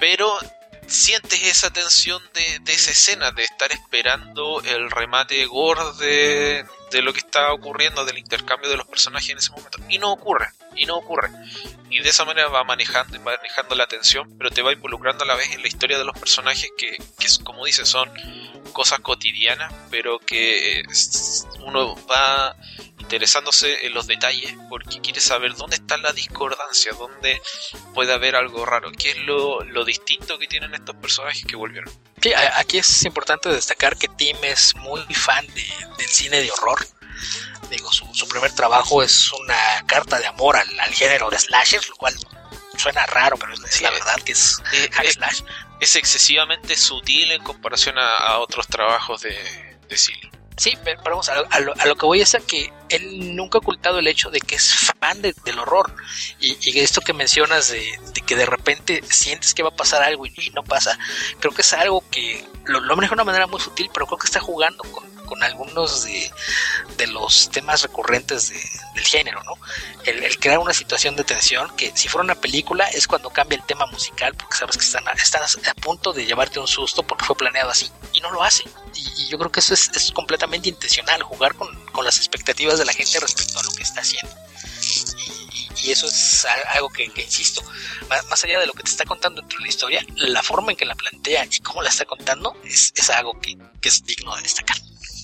Pero 0.00 0.38
sientes 0.86 1.42
esa 1.42 1.72
tensión 1.72 2.22
de, 2.34 2.58
de 2.60 2.72
esa 2.72 2.90
escena, 2.90 3.30
de 3.30 3.44
estar 3.44 3.70
esperando 3.72 4.60
el 4.62 4.90
remate 4.90 5.46
gore 5.46 5.82
de, 5.98 6.66
de 6.92 7.02
lo 7.02 7.12
que 7.12 7.20
está 7.20 7.52
ocurriendo, 7.52 8.04
del 8.04 8.18
intercambio 8.18 8.70
de 8.70 8.76
los 8.76 8.86
personajes 8.86 9.30
en 9.30 9.38
ese 9.38 9.50
momento. 9.50 9.78
Y 9.88 9.98
no 9.98 10.12
ocurre, 10.12 10.48
y 10.76 10.86
no 10.86 10.96
ocurre. 10.96 11.30
Y 11.90 12.00
de 12.00 12.08
esa 12.08 12.24
manera 12.24 12.48
va 12.48 12.64
manejando, 12.64 13.18
manejando 13.20 13.74
la 13.74 13.84
atención, 13.84 14.32
pero 14.38 14.50
te 14.50 14.62
va 14.62 14.72
involucrando 14.72 15.24
a 15.24 15.26
la 15.26 15.34
vez 15.34 15.50
en 15.52 15.62
la 15.62 15.68
historia 15.68 15.98
de 15.98 16.04
los 16.04 16.18
personajes 16.18 16.70
que, 16.76 16.96
que 17.18 17.26
como 17.44 17.64
dices, 17.64 17.88
son 17.88 18.10
cosas 18.72 19.00
cotidianas, 19.00 19.72
pero 19.90 20.18
que 20.18 20.82
uno 21.64 21.96
va 22.06 22.56
interesándose 23.02 23.86
en 23.86 23.94
los 23.94 24.06
detalles 24.06 24.54
porque 24.68 25.00
quiere 25.00 25.20
saber 25.20 25.54
dónde 25.54 25.76
está 25.76 25.96
la 25.98 26.12
discordancia, 26.12 26.92
dónde 26.92 27.42
puede 27.94 28.12
haber 28.12 28.36
algo 28.36 28.64
raro, 28.64 28.90
qué 28.92 29.10
es 29.10 29.18
lo, 29.18 29.62
lo 29.64 29.84
distinto 29.84 30.38
que 30.38 30.46
tienen 30.46 30.74
estos 30.74 30.96
personajes 30.96 31.44
que 31.44 31.56
volvieron. 31.56 31.92
Sí, 32.22 32.32
aquí 32.34 32.78
es 32.78 33.04
importante 33.04 33.48
destacar 33.48 33.96
que 33.96 34.08
Tim 34.08 34.36
es 34.42 34.74
muy 34.76 35.02
fan 35.14 35.46
del 35.46 36.08
cine 36.08 36.40
de 36.40 36.50
horror. 36.52 36.86
Digo, 37.70 37.92
su, 37.92 38.06
su, 38.14 38.28
primer 38.28 38.54
trabajo 38.54 39.02
es 39.02 39.32
una 39.32 39.84
carta 39.86 40.18
de 40.18 40.26
amor 40.26 40.56
al, 40.56 40.94
género 40.94 41.30
de 41.30 41.38
slashers, 41.38 41.88
lo 41.88 41.96
cual 41.96 42.14
suena 42.76 43.04
raro, 43.06 43.36
pero 43.36 43.52
es 43.54 43.80
la 43.80 43.90
verdad 43.90 44.16
que 44.24 44.32
es 44.32 44.58
eh, 44.72 44.90
eh, 45.02 45.12
slash. 45.12 45.42
Es 45.80 45.96
excesivamente 45.96 46.76
sutil 46.76 47.32
en 47.32 47.42
comparación 47.42 47.96
a, 47.98 48.38
otros 48.38 48.68
trabajos 48.68 49.22
de, 49.22 49.78
de 49.88 49.96
Silly. 49.96 50.30
Sí, 50.62 50.78
pero 50.84 51.02
vamos, 51.02 51.28
a 51.28 51.34
lo, 51.34 51.74
a, 51.76 51.86
lo, 51.86 51.96
que 51.96 52.06
voy 52.06 52.20
es 52.20 52.36
a 52.36 52.38
que 52.38 52.72
él 52.88 53.34
nunca 53.34 53.58
ha 53.58 53.60
ocultado 53.60 53.98
el 53.98 54.06
hecho 54.06 54.30
de 54.30 54.38
que 54.40 54.54
es 54.54 54.72
fan 55.00 55.20
del 55.20 55.58
horror. 55.58 55.92
Y, 56.38 56.56
y, 56.60 56.78
esto 56.78 57.00
que 57.00 57.12
mencionas 57.12 57.72
de, 57.72 57.84
que 58.24 58.36
de 58.36 58.46
repente 58.46 59.02
sientes 59.10 59.54
que 59.54 59.64
va 59.64 59.70
a 59.70 59.74
pasar 59.74 60.04
algo 60.04 60.24
y, 60.24 60.32
no 60.54 60.62
pasa, 60.62 60.96
creo 61.40 61.52
que 61.52 61.62
es 61.62 61.72
algo 61.72 62.04
que 62.12 62.46
lo, 62.66 62.78
lo 62.78 62.94
maneja 62.94 63.10
de 63.10 63.14
una 63.14 63.24
manera 63.24 63.48
muy 63.48 63.58
sutil, 63.58 63.90
pero 63.92 64.06
creo 64.06 64.18
que 64.18 64.26
está 64.26 64.38
jugando 64.38 64.84
con, 64.84 65.02
con 65.32 65.42
algunos 65.42 66.04
de, 66.04 66.30
de, 66.98 67.06
los 67.06 67.48
temas 67.48 67.80
recurrentes 67.80 68.50
de, 68.50 68.60
del 68.94 69.04
género, 69.06 69.42
¿no? 69.44 69.54
El, 70.04 70.22
el, 70.22 70.38
crear 70.38 70.58
una 70.58 70.74
situación 70.74 71.16
de 71.16 71.24
tensión 71.24 71.74
que 71.74 71.90
si 71.96 72.06
fuera 72.06 72.22
una 72.22 72.34
película 72.34 72.86
es 72.88 73.06
cuando 73.06 73.30
cambia 73.30 73.56
el 73.56 73.64
tema 73.64 73.86
musical 73.86 74.34
porque 74.34 74.58
sabes 74.58 74.76
que 74.76 74.84
están, 74.84 75.04
están 75.16 75.42
a 75.42 75.74
punto 75.74 76.12
de 76.12 76.26
llevarte 76.26 76.60
un 76.60 76.68
susto 76.68 77.02
porque 77.02 77.24
fue 77.24 77.34
planeado 77.34 77.70
así 77.70 77.90
y 78.12 78.20
no 78.20 78.30
lo 78.30 78.42
hace. 78.42 78.64
Y, 78.94 79.30
yo 79.30 79.38
creo 79.38 79.50
que 79.50 79.60
eso 79.60 79.72
es, 79.72 79.88
es 79.94 80.12
completamente 80.12 80.68
intencional, 80.68 81.22
jugar 81.22 81.54
con, 81.54 81.66
con, 81.86 82.04
las 82.04 82.18
expectativas 82.18 82.78
de 82.78 82.84
la 82.84 82.92
gente 82.92 83.18
respecto 83.18 83.58
a 83.58 83.62
lo 83.62 83.70
que 83.70 83.84
está 83.84 84.02
haciendo. 84.02 84.36
Y, 84.82 85.86
y 85.86 85.92
eso 85.92 86.06
es 86.08 86.46
algo 86.74 86.90
que, 86.90 87.10
que 87.10 87.22
insisto, 87.22 87.62
más, 88.10 88.26
más, 88.26 88.44
allá 88.44 88.60
de 88.60 88.66
lo 88.66 88.74
que 88.74 88.82
te 88.82 88.90
está 88.90 89.06
contando 89.06 89.40
dentro 89.40 89.56
de 89.60 89.64
la 89.64 89.70
historia, 89.70 90.04
la 90.16 90.42
forma 90.42 90.72
en 90.72 90.76
que 90.76 90.84
la 90.84 90.94
plantea 90.94 91.46
y 91.50 91.60
cómo 91.60 91.80
la 91.80 91.88
está 91.88 92.04
contando 92.04 92.54
es, 92.64 92.92
es 92.94 93.08
algo 93.08 93.40
que, 93.40 93.56
que 93.80 93.88
es 93.88 94.04
digno 94.04 94.36
de 94.36 94.42
destacar. 94.42 94.76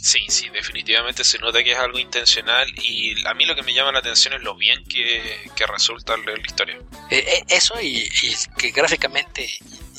Sí, 0.09 0.21
sí, 0.29 0.49
definitivamente 0.49 1.23
se 1.23 1.39
nota 1.39 1.63
que 1.63 1.73
es 1.73 1.79
algo 1.79 1.99
intencional 1.99 2.67
y 2.83 3.15
a 3.27 3.35
mí 3.35 3.45
lo 3.45 3.55
que 3.55 3.63
me 3.63 3.75
llama 3.75 3.93
la 3.93 3.99
atención 3.99 4.33
es 4.33 4.43
lo 4.43 4.55
bien 4.55 4.83
que, 4.85 5.51
que 5.55 5.67
resulta 5.67 6.17
leer 6.17 6.39
la 6.39 6.47
historia. 6.47 6.77
Eh, 7.11 7.19
eh, 7.19 7.45
eso 7.49 7.79
y, 7.79 8.09
y, 8.23 8.35
que 8.57 8.71
gráficamente, 8.71 9.47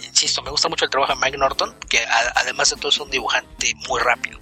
insisto, 0.03 0.41
me 0.41 0.49
gusta 0.49 0.68
mucho 0.68 0.86
el 0.86 0.90
trabajo 0.90 1.14
de 1.14 1.19
Mike 1.23 1.38
Norton, 1.38 1.76
que 1.88 1.99
a, 1.99 2.34
además 2.38 2.72
de 2.72 2.77
todo 2.77 2.90
es 2.90 2.98
un 2.98 3.11
dibujante 3.11 3.76
muy 3.88 4.02
rápido, 4.02 4.40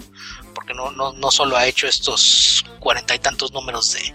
porque 0.55 0.73
no, 0.73 0.89
no, 0.91 1.11
no 1.11 1.31
solo 1.31 1.57
ha 1.57 1.67
hecho 1.67 1.85
estos 1.85 2.63
cuarenta 2.79 3.13
y 3.13 3.19
tantos 3.19 3.51
números 3.51 3.91
de, 3.91 4.13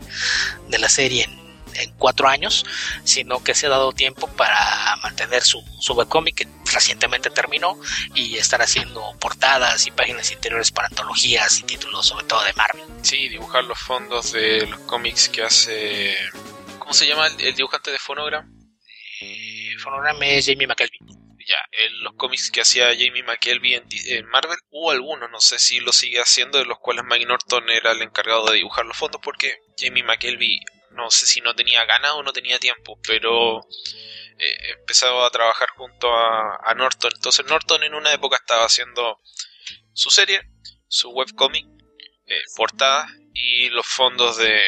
de 0.69 0.79
la 0.79 0.89
serie 0.89 1.29
en 1.75 1.93
cuatro 1.99 2.29
años, 2.29 2.65
sino 3.05 3.45
que 3.45 3.55
se 3.55 3.67
ha 3.67 3.69
dado 3.71 3.93
tiempo 3.93 4.27
para 4.27 4.97
mantener 5.03 5.43
su, 5.43 5.63
su 5.81 5.93
webcomic 5.93 6.49
recientemente 6.73 7.31
terminó 7.31 7.79
y 8.15 8.37
estar 8.37 8.63
haciendo 8.63 9.17
portadas 9.19 9.87
y 9.87 9.91
páginas 9.91 10.31
interiores 10.33 10.71
para 10.71 10.89
antologías 10.89 11.61
y 11.61 11.65
títulos, 11.65 12.07
sobre 12.07 12.27
todo 12.27 12.43
de 12.45 12.53
Marvel. 12.55 12.85
Sí, 13.03 13.29
dibujar 13.29 13.65
los 13.65 13.79
fondos 13.79 14.33
de 14.33 14.67
los 14.67 14.81
cómics 14.81 15.29
que 15.29 15.43
hace. 15.43 16.17
¿Cómo 16.79 16.93
se 16.93 17.07
llama 17.07 17.29
el, 17.39 17.55
dibujante 17.55 17.91
de 17.91 17.99
Phonogram? 17.99 18.51
Eh, 19.21 19.75
Phonogram 19.79 20.23
es 20.23 20.47
Jamie 20.47 20.67
McKelvey. 20.67 20.99
Ya, 21.45 21.57
en 21.73 22.05
los 22.05 22.15
cómics 22.15 22.53
que 22.53 22.61
hacía 22.61 22.87
Jamie 22.91 23.25
McKelvey 23.25 23.75
en, 23.75 23.85
en, 24.07 24.27
Marvel, 24.27 24.59
hubo 24.71 24.93
algunos, 24.93 25.29
no 25.31 25.41
sé 25.41 25.59
si 25.59 25.81
lo 25.81 25.93
sigue 25.93 26.21
haciendo, 26.21 26.59
de 26.59 26.65
los 26.65 26.79
cuales 26.79 27.05
Mike 27.05 27.27
Norton 27.27 27.69
era 27.69 27.91
el 27.93 28.03
encargado 28.03 28.47
de 28.47 28.59
dibujar 28.59 28.87
los 28.87 28.97
fondos, 28.97 29.21
porque 29.23 29.59
Jamie 29.77 30.05
McKelvey 30.05 30.61
no 30.95 31.11
sé 31.11 31.27
si 31.27 31.41
no 31.41 31.55
tenía 31.55 31.85
ganas 31.85 32.13
o 32.13 32.23
no 32.23 32.33
tenía 32.33 32.59
tiempo, 32.59 32.99
pero 33.07 33.61
eh, 34.39 34.73
empezaba 34.79 35.27
a 35.27 35.31
trabajar 35.31 35.71
junto 35.71 36.09
a, 36.15 36.75
Norton. 36.77 37.13
Entonces 37.15 37.45
Norton 37.47 37.83
en 37.83 37.95
una 37.95 38.13
época 38.13 38.37
estaba 38.37 38.65
haciendo 38.65 39.21
su 39.93 40.11
serie, 40.11 40.41
su 40.89 41.11
webcomic, 41.11 41.67
eh, 42.27 42.43
portada 42.57 43.09
y 43.35 43.69
los 43.71 43.87
fondos 43.87 44.37
de, 44.39 44.61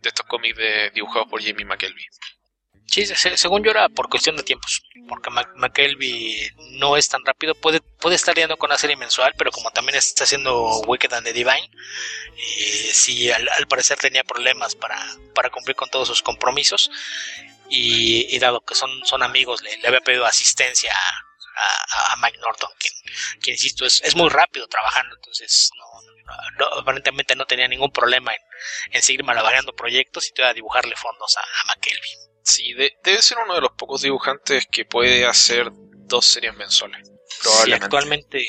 de 0.00 0.08
estos 0.08 0.26
cómics 0.26 0.56
de, 0.56 0.90
dibujados 0.90 1.28
por 1.28 1.42
Jamie 1.42 1.64
McKelvey. 1.64 2.04
Sí, 2.88 3.04
según 3.06 3.62
yo 3.62 3.70
era 3.70 3.90
por 3.90 4.08
cuestión 4.08 4.36
de 4.36 4.42
tiempos, 4.42 4.82
porque 5.08 5.28
McKelvey 5.30 6.50
no 6.78 6.96
es 6.96 7.06
tan 7.10 7.22
rápido, 7.22 7.54
puede, 7.54 7.82
puede 7.82 8.16
estar 8.16 8.34
lidiando 8.34 8.56
con 8.56 8.70
la 8.70 8.78
serie 8.78 8.96
mensual, 8.96 9.34
pero 9.36 9.50
como 9.50 9.70
también 9.70 9.98
está 9.98 10.24
haciendo 10.24 10.80
Wicked 10.86 11.12
and 11.12 11.26
the 11.26 11.34
Divine, 11.34 11.70
eh, 12.36 12.90
sí, 12.90 13.30
al, 13.30 13.46
parecer 13.68 13.98
tenía 13.98 14.24
problemas 14.24 14.74
para, 14.74 14.98
para 15.34 15.50
cumplir 15.50 15.76
con 15.76 15.90
todos 15.90 16.08
sus 16.08 16.22
compromisos, 16.22 16.90
y, 17.68 18.38
dado 18.38 18.62
que 18.62 18.74
son, 18.74 19.04
son 19.04 19.22
amigos, 19.22 19.60
le, 19.62 19.86
había 19.86 20.00
pedido 20.00 20.24
asistencia 20.24 20.94
a, 20.94 22.16
Mike 22.22 22.38
Norton, 22.38 22.70
quien, 22.78 23.54
insisto, 23.54 23.84
es, 23.84 24.00
es, 24.02 24.14
muy 24.16 24.30
rápido 24.30 24.66
trabajando, 24.66 25.14
entonces 25.14 25.70
no, 26.58 26.66
aparentemente 26.78 27.36
no 27.36 27.44
tenía 27.44 27.68
ningún 27.68 27.92
problema 27.92 28.32
en, 28.32 28.40
en 28.92 29.02
seguir 29.02 29.24
malabareando 29.24 29.74
proyectos 29.76 30.32
y 30.34 30.42
a 30.42 30.54
dibujarle 30.54 30.96
fondos 30.96 31.36
a, 31.36 31.40
a 31.40 31.64
McKelvey. 31.66 32.27
Sí, 32.48 32.72
debe 32.72 33.20
ser 33.20 33.36
uno 33.44 33.54
de 33.54 33.60
los 33.60 33.72
pocos 33.72 34.00
dibujantes 34.00 34.66
que 34.66 34.86
puede 34.86 35.26
hacer 35.26 35.68
dos 35.70 36.24
series 36.24 36.56
mensuales. 36.56 37.12
Probablemente. 37.42 37.84
actualmente, 37.84 38.48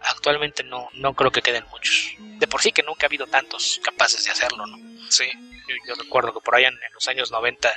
actualmente 0.00 0.64
no, 0.64 0.88
no 0.94 1.12
creo 1.12 1.30
que 1.30 1.42
queden 1.42 1.66
muchos. 1.68 2.14
De 2.18 2.46
por 2.46 2.62
sí 2.62 2.72
que 2.72 2.82
nunca 2.82 3.04
ha 3.04 3.08
habido 3.08 3.26
tantos 3.26 3.82
capaces 3.84 4.24
de 4.24 4.30
hacerlo, 4.30 4.64
¿no? 4.66 4.78
Sí. 5.10 5.26
Yo, 5.86 5.94
recuerdo 5.94 6.32
que 6.32 6.40
por 6.40 6.54
allá 6.54 6.68
en, 6.68 6.78
los 6.94 7.06
años 7.06 7.30
90, 7.30 7.70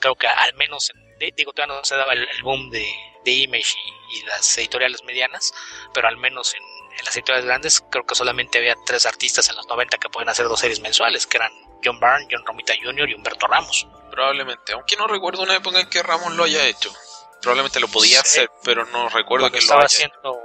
creo 0.00 0.16
que 0.16 0.26
al 0.26 0.52
menos, 0.54 0.92
digo, 1.34 1.54
todavía 1.54 1.76
no 1.76 1.84
se 1.84 1.96
daba 1.96 2.12
el, 2.12 2.28
boom 2.42 2.68
de, 2.68 2.84
Image 3.24 3.74
y, 4.10 4.26
las 4.26 4.58
editoriales 4.58 5.02
medianas, 5.04 5.54
pero 5.94 6.08
al 6.08 6.18
menos 6.18 6.54
en, 6.54 6.62
en 6.98 7.04
las 7.06 7.16
editoriales 7.16 7.46
grandes 7.46 7.82
creo 7.90 8.04
que 8.04 8.14
solamente 8.14 8.58
había 8.58 8.76
tres 8.84 9.06
artistas 9.06 9.48
en 9.48 9.56
los 9.56 9.66
90 9.66 9.96
que 9.96 10.10
pueden 10.10 10.28
hacer 10.28 10.46
dos 10.46 10.60
series 10.60 10.80
mensuales, 10.80 11.26
que 11.26 11.38
eran 11.38 11.52
John 11.84 11.98
Byrne, 12.00 12.28
John 12.30 12.44
Romita 12.44 12.74
Jr. 12.82 13.10
y 13.10 13.14
Humberto 13.14 13.46
Ramos. 13.46 13.86
Probablemente, 14.10 14.72
aunque 14.72 14.96
no 14.96 15.06
recuerdo 15.06 15.42
una 15.42 15.56
época 15.56 15.80
en 15.80 15.88
que 15.88 16.02
Ramos 16.02 16.34
lo 16.34 16.44
haya 16.44 16.66
hecho. 16.66 16.92
Probablemente 17.40 17.80
lo 17.80 17.88
podía 17.88 18.20
hacer, 18.20 18.50
pero 18.64 18.84
no 18.86 19.08
recuerdo 19.08 19.50
que 19.50 19.60
lo 19.60 19.74
haya 19.74 19.86
haciendo, 19.86 20.40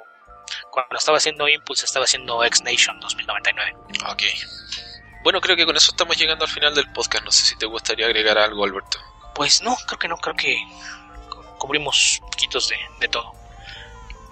Cuando 0.72 0.98
estaba 0.98 1.18
haciendo 1.18 1.48
Impulse, 1.48 1.86
estaba 1.86 2.06
haciendo 2.06 2.44
X 2.44 2.64
Nation 2.64 3.00
2099. 3.00 3.78
Ok. 4.10 4.24
Bueno, 5.24 5.42
creo 5.42 5.56
que 5.56 5.66
con 5.66 5.76
eso 5.76 5.92
estamos 5.92 6.18
llegando 6.18 6.46
al 6.46 6.52
final 6.52 6.74
del 6.74 6.92
podcast. 6.94 7.26
No 7.26 7.32
sé 7.32 7.46
si 7.46 7.58
te 7.58 7.66
gustaría 7.66 8.06
agregar 8.06 8.38
algo, 8.38 8.64
Alberto. 8.64 8.98
Pues 9.36 9.62
no, 9.62 9.76
creo 9.86 10.00
que 10.00 10.08
no, 10.08 10.18
creo 10.18 10.36
que 10.36 10.58
cubrimos 11.58 12.20
poquitos 12.32 12.70
de, 12.70 12.78
de 13.00 13.08
todo 13.10 13.34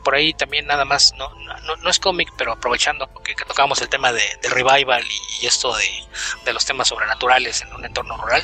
por 0.06 0.14
ahí 0.14 0.34
también 0.36 0.68
nada 0.68 0.86
más, 0.86 1.14
no, 1.18 1.28
no, 1.64 1.76
no 1.78 1.90
es 1.90 2.00
cómic, 2.00 2.32
pero 2.38 2.54
aprovechando 2.54 3.10
que, 3.24 3.34
tocamos 3.34 3.82
el 3.82 3.90
tema 3.90 4.14
de, 4.14 4.22
revival 4.44 5.04
y, 5.42 5.46
esto 5.48 5.76
de, 5.76 6.54
los 6.54 6.64
temas 6.64 6.88
sobrenaturales 6.88 7.64
en 7.64 7.74
un 7.74 7.84
entorno 7.84 8.16
rural, 8.16 8.44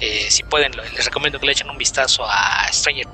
eh, 0.00 0.26
si 0.30 0.42
pueden, 0.42 0.72
les 0.72 1.04
recomiendo 1.04 1.38
que 1.38 1.46
le 1.46 1.52
echen 1.52 1.68
un 1.68 1.76
vistazo 1.76 2.24
a 2.26 2.66
Stranger 2.72 3.06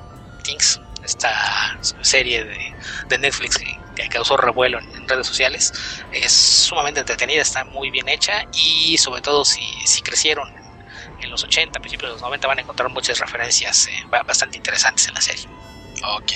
Things, 0.44 0.80
esta 1.04 1.76
serie 2.02 2.44
de, 2.44 3.18
Netflix 3.18 3.58
que, 3.58 4.08
causó 4.08 4.36
revuelo 4.36 4.78
en, 4.78 5.08
redes 5.08 5.26
sociales. 5.26 5.72
Es 6.12 6.32
sumamente 6.32 7.00
entretenida, 7.00 7.42
está 7.42 7.64
muy 7.64 7.90
bien 7.90 8.08
hecha 8.08 8.44
y 8.52 8.96
sobre 8.96 9.22
todo 9.22 9.44
si, 9.44 9.62
si 9.84 10.02
crecieron 10.02 10.52
en 11.20 11.30
los 11.30 11.42
80, 11.42 11.80
principios 11.80 12.10
de 12.10 12.14
los 12.14 12.22
90 12.22 12.46
van 12.46 12.58
a 12.58 12.62
encontrar 12.62 12.88
muchas 12.90 13.18
referencias 13.18 13.88
eh, 13.88 14.04
bastante 14.08 14.56
interesantes 14.56 15.08
en 15.08 15.14
la 15.14 15.20
serie. 15.20 15.46
Ok. 16.04 16.32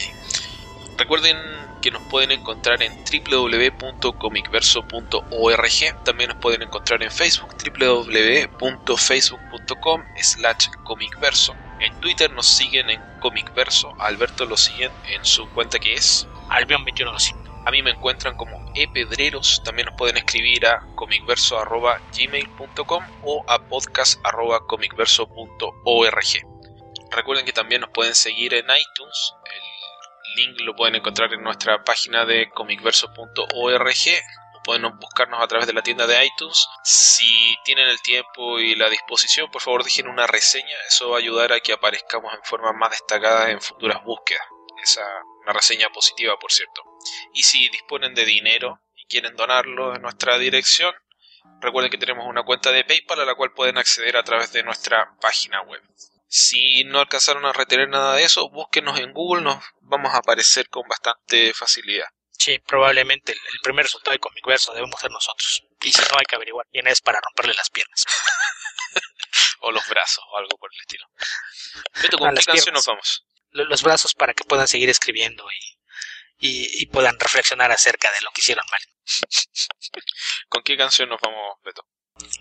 Recuerden 0.98 1.36
que 1.82 1.90
nos 1.90 2.02
pueden 2.04 2.30
encontrar 2.32 2.82
en 2.82 3.04
www.comicverso.org. 3.04 6.04
También 6.04 6.30
nos 6.30 6.38
pueden 6.38 6.62
encontrar 6.62 7.02
en 7.02 7.10
Facebook, 7.10 7.54
www.facebook.com 7.78 10.04
slash 10.16 10.68
comicverso. 10.84 11.54
En 11.80 12.00
Twitter 12.00 12.32
nos 12.32 12.46
siguen 12.46 12.88
en 12.88 13.02
Comicverso. 13.20 13.94
Alberto 13.98 14.46
lo 14.46 14.56
siguen 14.56 14.90
en 15.04 15.22
su 15.24 15.50
cuenta 15.50 15.78
que 15.78 15.92
es 15.94 16.26
Albion21 16.48 17.62
A 17.66 17.70
mí 17.70 17.82
me 17.82 17.90
encuentran 17.90 18.34
como 18.36 18.72
epedreros. 18.74 19.60
También 19.62 19.84
nos 19.86 19.94
pueden 19.96 20.16
escribir 20.16 20.64
a 20.66 20.80
comicverso.gmail.com 20.94 23.04
o 23.22 23.44
a 23.46 23.58
podcast.comicverso.org. 23.68 26.26
Recuerden 27.10 27.44
que 27.44 27.52
también 27.52 27.82
nos 27.82 27.90
pueden 27.90 28.14
seguir 28.14 28.54
en 28.54 28.64
iTunes. 28.64 29.34
Link 30.36 30.60
lo 30.60 30.76
pueden 30.76 30.94
encontrar 30.94 31.32
en 31.32 31.42
nuestra 31.42 31.82
página 31.82 32.24
de 32.24 32.50
comicverso.org 32.50 33.48
o 33.48 34.62
pueden 34.62 34.98
buscarnos 34.98 35.42
a 35.42 35.46
través 35.48 35.66
de 35.66 35.72
la 35.72 35.82
tienda 35.82 36.06
de 36.06 36.24
iTunes. 36.24 36.66
Si 36.84 37.56
tienen 37.64 37.88
el 37.88 38.00
tiempo 38.02 38.60
y 38.60 38.74
la 38.74 38.90
disposición, 38.90 39.50
por 39.50 39.62
favor 39.62 39.82
dejen 39.82 40.08
una 40.08 40.26
reseña, 40.26 40.76
eso 40.86 41.10
va 41.10 41.16
a 41.16 41.20
ayudar 41.20 41.52
a 41.52 41.60
que 41.60 41.72
aparezcamos 41.72 42.32
en 42.34 42.42
forma 42.44 42.72
más 42.72 42.90
destacada 42.90 43.50
en 43.50 43.60
futuras 43.60 44.04
búsquedas. 44.04 44.46
Esa 44.82 45.02
una 45.46 45.52
reseña 45.52 45.88
positiva, 45.90 46.36
por 46.38 46.50
cierto. 46.50 46.82
Y 47.32 47.44
si 47.44 47.68
disponen 47.68 48.14
de 48.14 48.24
dinero 48.24 48.80
y 48.96 49.06
quieren 49.06 49.36
donarlo 49.36 49.94
en 49.94 50.02
nuestra 50.02 50.38
dirección, 50.38 50.92
recuerden 51.60 51.90
que 51.90 51.98
tenemos 51.98 52.26
una 52.26 52.42
cuenta 52.42 52.72
de 52.72 52.84
PayPal 52.84 53.20
a 53.20 53.24
la 53.24 53.36
cual 53.36 53.52
pueden 53.52 53.78
acceder 53.78 54.16
a 54.16 54.24
través 54.24 54.52
de 54.52 54.64
nuestra 54.64 55.16
página 55.20 55.62
web. 55.62 55.82
Si 56.28 56.84
no 56.84 57.00
alcanzaron 57.00 57.44
a 57.46 57.52
retener 57.52 57.88
nada 57.88 58.14
de 58.14 58.24
eso, 58.24 58.50
búsquenos 58.50 58.98
en 58.98 59.12
Google, 59.12 59.42
nos 59.42 59.62
vamos 59.80 60.12
a 60.14 60.18
aparecer 60.18 60.68
con 60.68 60.86
bastante 60.88 61.54
facilidad. 61.54 62.08
Sí, 62.38 62.58
probablemente 62.58 63.32
el, 63.32 63.60
primer 63.62 63.84
resultado 63.84 64.12
de 64.12 64.18
Comic 64.18 64.44
Verso 64.46 64.74
debemos 64.74 65.00
ser 65.00 65.10
nosotros. 65.10 65.62
Y 65.82 65.92
si 65.92 66.00
no, 66.02 66.18
hay 66.18 66.24
que 66.28 66.36
averiguar 66.36 66.66
quién 66.70 66.86
es 66.86 67.00
para 67.00 67.20
romperle 67.20 67.54
las 67.54 67.70
piernas. 67.70 68.04
o 69.60 69.70
los 69.72 69.88
brazos, 69.88 70.24
o 70.30 70.38
algo 70.38 70.56
por 70.58 70.70
el 70.72 70.80
estilo. 70.80 71.06
¿con 72.18 72.34
qué 72.34 72.44
canción 72.44 72.74
nos 72.74 72.86
vamos? 72.86 73.24
Los 73.50 73.82
brazos 73.82 74.14
para 74.14 74.34
que 74.34 74.44
puedan 74.44 74.68
seguir 74.68 74.90
escribiendo 74.90 75.46
y, 76.38 76.82
y, 76.82 76.86
puedan 76.86 77.18
reflexionar 77.18 77.72
acerca 77.72 78.10
de 78.12 78.20
lo 78.20 78.30
que 78.32 78.42
hicieron 78.42 78.64
mal. 78.70 78.80
¿Con 80.48 80.62
qué 80.62 80.76
canción 80.76 81.08
nos 81.08 81.20
vamos, 81.20 81.56
Beto? 81.64 81.86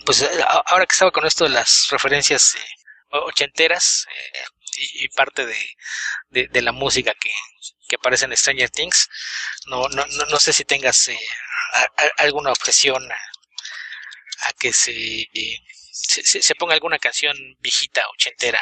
Pues 0.05 0.21
eh, 0.21 0.43
ahora 0.65 0.85
que 0.85 0.93
estaba 0.93 1.11
con 1.11 1.25
esto 1.25 1.45
de 1.45 1.51
las 1.51 1.87
referencias 1.89 2.55
eh, 2.55 2.67
ochenteras 3.10 4.06
eh, 4.10 4.45
y, 4.77 5.07
parte 5.10 5.45
de, 5.45 6.48
de, 6.48 6.61
la 6.61 6.72
música 6.72 7.14
que, 7.14 7.32
que, 7.88 7.95
aparece 7.95 8.26
en 8.26 8.36
Stranger 8.36 8.69
Things. 8.69 9.10
No, 9.68 9.88
no, 9.90 10.06
no, 10.06 10.40
sé 10.40 10.53
si 10.53 10.65
tengas 10.65 11.07
eh, 11.07 11.19
alguna 12.18 12.52
objeción 12.52 13.10
a, 13.11 14.53
que 14.60 14.73
se, 14.73 15.27
se, 15.91 16.41
se, 16.41 16.56
ponga 16.56 16.73
alguna 16.73 16.99
canción 16.99 17.38
viejita, 17.60 18.03
ochentera, 18.10 18.61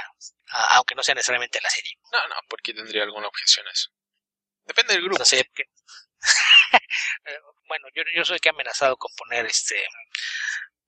aunque 0.72 0.96
no 0.96 1.04
sea 1.04 1.16
necesariamente 1.16 1.60
la 1.62 1.70
serie. 1.70 1.98
No, 2.12 2.28
no, 2.28 2.36
porque 2.48 2.74
tendría 2.74 3.04
alguna 3.04 3.28
objeción 3.28 3.68
a 3.68 3.72
eso. 3.72 3.90
Depende 4.66 4.94
del 4.94 5.04
grupo. 5.04 5.24
Eh, 7.26 7.38
bueno, 7.68 7.88
yo, 7.94 8.04
yo 8.16 8.26
soy 8.26 8.40
que 8.40 8.50
ha 8.50 8.52
amenazado 8.52 8.98
con 8.98 9.14
poner 9.16 9.46
este 9.46 9.86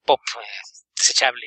pop 0.04 0.20
desechable 0.94 1.46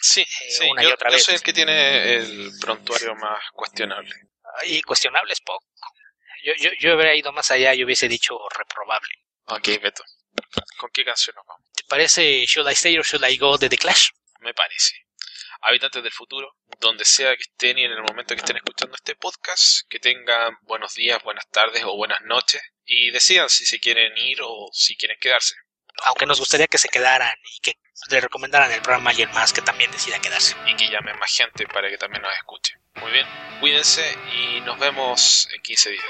Sí, 0.00 0.22
eh, 0.22 0.50
sí 0.50 0.68
una 0.70 0.82
y 0.82 0.86
otra 0.86 1.10
vez. 1.10 1.22
soy 1.22 1.34
el 1.34 1.42
que 1.42 1.52
tiene 1.52 2.14
el 2.14 2.52
prontuario 2.60 3.14
más 3.14 3.42
cuestionable. 3.52 4.14
Y 4.66 4.82
cuestionable 4.82 5.32
es 5.32 5.40
poco. 5.40 5.64
Yo, 6.42 6.52
yo, 6.58 6.70
yo 6.80 6.92
habría 6.92 7.14
ido 7.14 7.32
más 7.32 7.50
allá 7.50 7.74
y 7.74 7.84
hubiese 7.84 8.08
dicho 8.08 8.38
reprobable. 8.56 9.12
Ok, 9.46 9.68
Beto. 9.82 10.02
¿Con 10.78 10.90
qué 10.90 11.04
canción 11.04 11.36
nos 11.36 11.46
vamos? 11.46 11.66
¿Te 11.74 11.84
parece 11.84 12.46
Should 12.46 12.68
I 12.68 12.72
Stay 12.72 12.96
or 12.98 13.04
Should 13.04 13.24
I 13.28 13.36
Go 13.36 13.58
de 13.58 13.68
The 13.68 13.76
Clash? 13.76 14.10
Me 14.40 14.54
parece. 14.54 15.06
Habitantes 15.62 16.02
del 16.02 16.12
futuro, 16.12 16.56
donde 16.78 17.04
sea 17.04 17.36
que 17.36 17.42
estén 17.42 17.76
y 17.78 17.84
en 17.84 17.92
el 17.92 18.02
momento 18.02 18.34
que 18.34 18.40
estén 18.40 18.56
escuchando 18.56 18.94
este 18.96 19.14
podcast, 19.16 19.86
que 19.90 19.98
tengan 19.98 20.56
buenos 20.62 20.94
días, 20.94 21.22
buenas 21.22 21.46
tardes 21.50 21.84
o 21.84 21.94
buenas 21.96 22.22
noches 22.22 22.62
y 22.86 23.10
decidan 23.10 23.50
si 23.50 23.66
se 23.66 23.78
quieren 23.78 24.16
ir 24.16 24.38
o 24.42 24.70
si 24.72 24.96
quieren 24.96 25.18
quedarse. 25.20 25.56
Aunque 26.06 26.26
nos 26.26 26.38
gustaría 26.38 26.66
que 26.66 26.78
se 26.78 26.88
quedaran 26.88 27.34
y 27.56 27.60
que 27.60 27.78
le 28.10 28.20
recomendaran 28.20 28.70
el 28.72 28.80
programa 28.80 29.10
a 29.10 29.12
alguien 29.12 29.30
más 29.32 29.52
que 29.52 29.62
también 29.62 29.90
decida 29.90 30.18
quedarse. 30.18 30.56
Y 30.66 30.74
que 30.76 30.88
llamen 30.90 31.18
más 31.18 31.34
gente 31.34 31.66
para 31.66 31.88
que 31.88 31.98
también 31.98 32.22
nos 32.22 32.32
escuche. 32.34 32.78
Muy 32.96 33.12
bien, 33.12 33.26
cuídense 33.60 34.16
y 34.32 34.60
nos 34.62 34.78
vemos 34.78 35.48
en 35.54 35.62
15 35.62 35.90
días. 35.90 36.04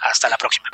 Hasta 0.00 0.28
la 0.28 0.36
próxima. 0.36 0.68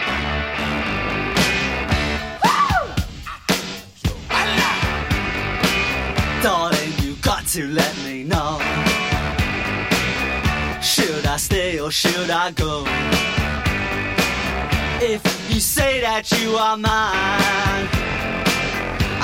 Darling, 6.42 6.92
you 7.02 7.14
got 7.22 7.46
to 7.46 7.68
let 7.68 7.96
me 8.04 8.24
know. 8.24 8.58
Should 10.82 11.24
I 11.24 11.36
stay 11.36 11.78
or 11.78 11.92
should 11.92 12.30
I 12.30 12.50
go? 12.50 12.84
If 15.00 15.22
you 15.48 15.60
say 15.60 16.00
that 16.00 16.28
you 16.32 16.56
are 16.56 16.76
mine, 16.76 17.88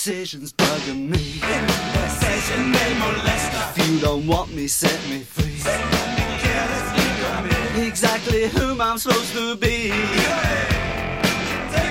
This 0.00 0.06
indecision's 0.06 0.52
bugging 0.54 1.10
me. 1.10 1.42
If 3.76 3.86
you 3.86 4.00
don't 4.00 4.26
want 4.26 4.50
me, 4.54 4.66
set 4.66 4.98
me 5.10 5.20
free. 5.20 5.60
Exactly 7.86 8.48
whom 8.48 8.80
I'm 8.80 8.96
supposed 8.96 9.34
to 9.34 9.56
be. 9.56 9.90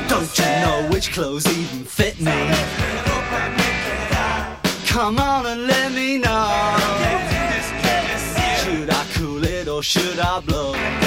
Don't 0.07 0.39
you 0.39 0.45
know 0.45 0.87
which 0.89 1.13
clothes 1.13 1.45
even 1.55 1.85
fit 1.85 2.19
me? 2.19 2.31
Come 4.87 5.19
on 5.19 5.45
and 5.45 5.67
let 5.67 5.91
me 5.91 6.17
know. 6.17 6.77
Should 8.63 8.89
I 8.89 9.05
cool 9.13 9.43
it 9.43 9.67
or 9.67 9.83
should 9.83 10.17
I 10.17 10.39
blow? 10.39 10.98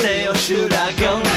Stay 0.00 0.26
or 0.26 0.34
should 0.34 0.72
I 0.72 0.92
go 0.94 1.29